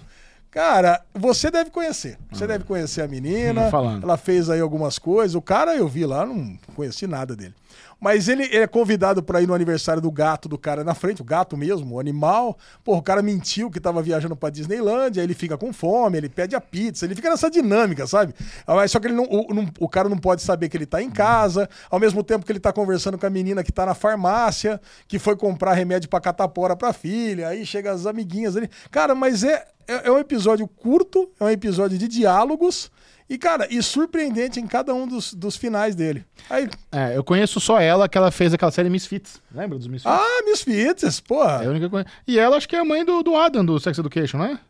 Cara, 0.50 1.02
você 1.14 1.50
deve 1.50 1.70
conhecer. 1.70 2.18
Você 2.32 2.46
deve 2.46 2.64
conhecer 2.64 3.02
a 3.02 3.08
menina. 3.08 3.70
Falando. 3.70 4.04
Ela 4.04 4.16
fez 4.16 4.48
aí 4.48 4.60
algumas 4.60 4.98
coisas. 4.98 5.34
O 5.34 5.42
cara 5.42 5.76
eu 5.76 5.86
vi 5.86 6.06
lá, 6.06 6.24
não 6.24 6.58
conheci 6.74 7.06
nada 7.06 7.36
dele. 7.36 7.54
Mas 7.98 8.28
ele, 8.28 8.44
ele 8.44 8.58
é 8.58 8.66
convidado 8.66 9.22
pra 9.22 9.40
ir 9.40 9.46
no 9.46 9.54
aniversário 9.54 10.02
do 10.02 10.10
gato 10.10 10.48
do 10.48 10.58
cara 10.58 10.84
na 10.84 10.94
frente, 10.94 11.22
o 11.22 11.24
gato 11.24 11.56
mesmo, 11.56 11.94
o 11.96 12.00
animal. 12.00 12.56
Pô, 12.84 12.96
o 12.96 13.02
cara 13.02 13.22
mentiu 13.22 13.70
que 13.70 13.80
tava 13.80 14.02
viajando 14.02 14.36
pra 14.36 14.50
Disneylandia, 14.50 15.22
aí 15.22 15.26
ele 15.26 15.34
fica 15.34 15.56
com 15.56 15.72
fome, 15.72 16.18
ele 16.18 16.28
pede 16.28 16.54
a 16.54 16.60
pizza, 16.60 17.06
ele 17.06 17.14
fica 17.14 17.30
nessa 17.30 17.50
dinâmica, 17.50 18.06
sabe? 18.06 18.34
Mas 18.66 18.90
só 18.90 19.00
que 19.00 19.06
ele 19.06 19.14
não, 19.14 19.24
o, 19.24 19.54
não- 19.54 19.68
o 19.80 19.88
cara 19.88 20.08
não 20.08 20.18
pode 20.18 20.42
saber 20.42 20.68
que 20.68 20.76
ele 20.76 20.86
tá 20.86 21.00
em 21.02 21.10
casa, 21.10 21.68
ao 21.90 21.98
mesmo 21.98 22.22
tempo 22.22 22.44
que 22.44 22.52
ele 22.52 22.60
tá 22.60 22.72
conversando 22.72 23.16
com 23.16 23.26
a 23.26 23.30
menina 23.30 23.64
que 23.64 23.72
tá 23.72 23.86
na 23.86 23.94
farmácia, 23.94 24.80
que 25.08 25.18
foi 25.18 25.34
comprar 25.34 25.72
remédio 25.72 26.08
pra 26.10 26.20
catapora 26.20 26.76
pra 26.76 26.92
filha, 26.92 27.48
aí 27.48 27.64
chega 27.64 27.90
as 27.92 28.04
amiguinhas 28.06 28.56
ali. 28.56 28.68
Cara, 28.90 29.14
mas 29.14 29.42
é, 29.42 29.64
é, 29.88 30.08
é 30.08 30.12
um 30.12 30.18
episódio 30.18 30.68
curto, 30.68 31.30
é 31.40 31.44
um 31.44 31.50
episódio 31.50 31.96
de 31.96 32.06
diálogos. 32.08 32.90
E, 33.28 33.36
cara, 33.36 33.66
e 33.70 33.82
surpreendente 33.82 34.60
em 34.60 34.66
cada 34.66 34.94
um 34.94 35.06
dos, 35.06 35.34
dos 35.34 35.56
finais 35.56 35.94
dele. 35.96 36.24
Aí, 36.48 36.68
É, 36.92 37.16
eu 37.16 37.24
conheço 37.24 37.58
só 37.58 37.80
ela, 37.80 38.08
que 38.08 38.16
ela 38.16 38.30
fez 38.30 38.54
aquela 38.54 38.70
série 38.70 38.88
Misfits. 38.88 39.42
Lembra 39.52 39.76
dos 39.78 39.88
Misfits? 39.88 40.14
ah, 40.16 40.42
Misfits, 40.44 41.18
porra. 41.20 41.64
É 41.64 41.66
a 41.66 41.70
única 41.70 41.90
conheço. 41.90 42.10
E 42.26 42.38
ela 42.38 42.56
acho 42.56 42.68
que 42.68 42.76
é 42.76 42.78
a 42.78 42.84
mãe 42.84 43.04
do, 43.04 43.22
do 43.24 43.34
Adam, 43.34 43.64
do 43.64 43.80
Sex 43.80 43.98
Education, 43.98 44.38
né? 44.38 44.60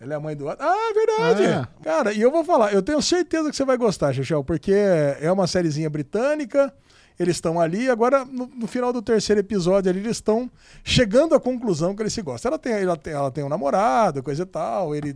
Ela 0.00 0.14
é 0.14 0.16
a 0.16 0.20
mãe 0.20 0.34
do. 0.34 0.48
Ah, 0.48 0.56
é 0.58 0.94
verdade. 0.94 1.44
Ah. 1.46 1.68
Cara, 1.82 2.12
e 2.14 2.22
eu 2.22 2.30
vou 2.30 2.42
falar, 2.42 2.72
eu 2.72 2.80
tenho 2.82 3.02
certeza 3.02 3.50
que 3.50 3.56
você 3.56 3.66
vai 3.66 3.76
gostar, 3.76 4.14
Chechel, 4.14 4.42
porque 4.42 4.72
é 4.72 5.30
uma 5.30 5.46
sériezinha 5.46 5.90
britânica. 5.90 6.72
Eles 7.18 7.36
estão 7.36 7.60
ali, 7.60 7.90
agora 7.90 8.24
no, 8.24 8.46
no 8.46 8.66
final 8.66 8.94
do 8.94 9.02
terceiro 9.02 9.40
episódio 9.42 9.90
ali, 9.90 10.00
eles 10.00 10.12
estão 10.16 10.50
chegando 10.82 11.34
à 11.34 11.40
conclusão 11.40 11.94
que 11.94 12.02
eles 12.02 12.14
se 12.14 12.22
gostam. 12.22 12.48
Ela 12.48 12.58
tem, 12.58 12.72
ela 12.72 12.96
tem, 12.96 13.12
ela 13.12 13.30
tem 13.30 13.44
um 13.44 13.48
namorado, 13.50 14.22
coisa 14.22 14.44
e 14.44 14.46
tal, 14.46 14.94
ele 14.94 15.14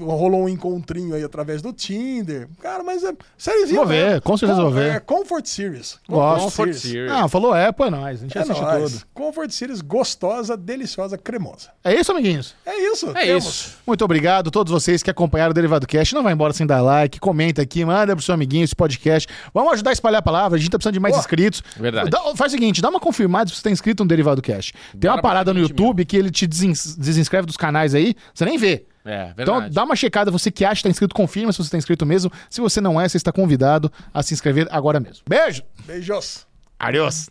rolou 0.00 0.44
um 0.44 0.48
encontrinho 0.48 1.14
aí 1.14 1.22
através 1.22 1.60
do 1.62 1.72
Tinder. 1.72 2.48
Cara, 2.60 2.82
mas 2.82 3.02
é 3.04 3.12
sériezinha. 3.36 3.78
Vou 3.78 3.86
ver, 3.86 4.20
com 4.22 4.36
certeza 4.36 4.60
Com- 4.60 4.66
vou 4.70 4.74
ver. 4.78 4.92
É 4.92 5.00
Comfort 5.00 5.46
Series. 5.46 5.98
Gosto. 6.08 6.44
Comfort 6.44 6.72
Series. 6.74 7.10
Ah, 7.12 7.28
falou 7.28 7.52
Apple, 7.52 7.86
é 7.86 7.90
nóis. 7.90 8.18
A 8.20 8.22
gente 8.22 8.38
É 8.38 8.40
assiste 8.40 8.60
nóis. 8.60 8.92
tudo. 8.92 9.02
Comfort 9.12 9.50
Series 9.50 9.80
gostosa, 9.80 10.56
deliciosa, 10.56 11.18
cremosa. 11.18 11.68
É 11.84 11.94
isso, 11.94 12.10
amiguinhos? 12.12 12.54
É 12.64 12.76
isso. 12.92 13.10
É 13.10 13.26
temos. 13.26 13.44
isso. 13.44 13.76
Muito 13.86 14.04
obrigado 14.04 14.48
a 14.48 14.50
todos 14.50 14.72
vocês 14.72 15.02
que 15.02 15.10
acompanharam 15.10 15.50
o 15.50 15.54
Derivado 15.54 15.86
Cast. 15.86 16.14
Não 16.14 16.22
vai 16.22 16.32
embora 16.32 16.52
sem 16.52 16.66
dar 16.66 16.80
like, 16.80 17.20
comenta 17.20 17.60
aqui, 17.62 17.84
manda 17.84 18.14
pro 18.16 18.24
seu 18.24 18.34
amiguinho 18.34 18.64
esse 18.64 18.74
podcast. 18.76 19.28
Vamos 19.52 19.72
ajudar 19.74 19.90
a 19.90 19.92
espalhar 19.92 20.18
a 20.20 20.22
palavra, 20.22 20.56
a 20.56 20.60
gente 20.60 20.70
tá 20.70 20.78
precisando 20.78 20.94
de 20.94 21.00
mais 21.00 21.12
Boa. 21.12 21.20
inscritos. 21.20 21.62
Verdade. 21.76 22.10
Dá- 22.10 22.22
faz 22.36 22.52
o 22.52 22.54
seguinte, 22.56 22.80
dá 22.80 22.88
uma 22.88 23.00
confirmada 23.00 23.50
se 23.50 23.56
você 23.56 23.62
tá 23.62 23.70
inscrito 23.70 24.02
no 24.04 24.08
Derivado 24.08 24.40
Cast. 24.40 24.72
Tem 24.98 25.10
uma 25.10 25.20
parada 25.20 25.52
no 25.52 25.60
20 25.60 25.70
YouTube 25.70 26.04
que 26.04 26.16
ele 26.16 26.30
te 26.30 26.46
desins- 26.46 26.96
desinscreve 26.96 27.46
dos 27.46 27.56
canais 27.56 27.94
aí, 27.94 28.14
você 28.34 28.44
nem 28.44 28.56
vê. 28.56 28.86
É, 29.04 29.30
Então 29.36 29.54
verdade. 29.56 29.74
dá 29.74 29.84
uma 29.84 29.96
checada, 29.96 30.30
você 30.30 30.50
que 30.50 30.64
acha 30.64 30.76
que 30.76 30.82
tá 30.84 30.88
inscrito, 30.90 31.14
confirma 31.14 31.52
se 31.52 31.58
você 31.58 31.70
tá 31.70 31.76
inscrito 31.78 32.06
mesmo. 32.06 32.30
Se 32.48 32.60
você 32.60 32.80
não 32.80 33.00
é, 33.00 33.08
você 33.08 33.16
está 33.16 33.32
convidado 33.32 33.90
a 34.14 34.22
se 34.22 34.32
inscrever 34.34 34.68
agora 34.70 35.00
mesmo. 35.00 35.22
Beijo! 35.28 35.62
Beijos. 35.86 36.46
Adiós! 36.78 37.28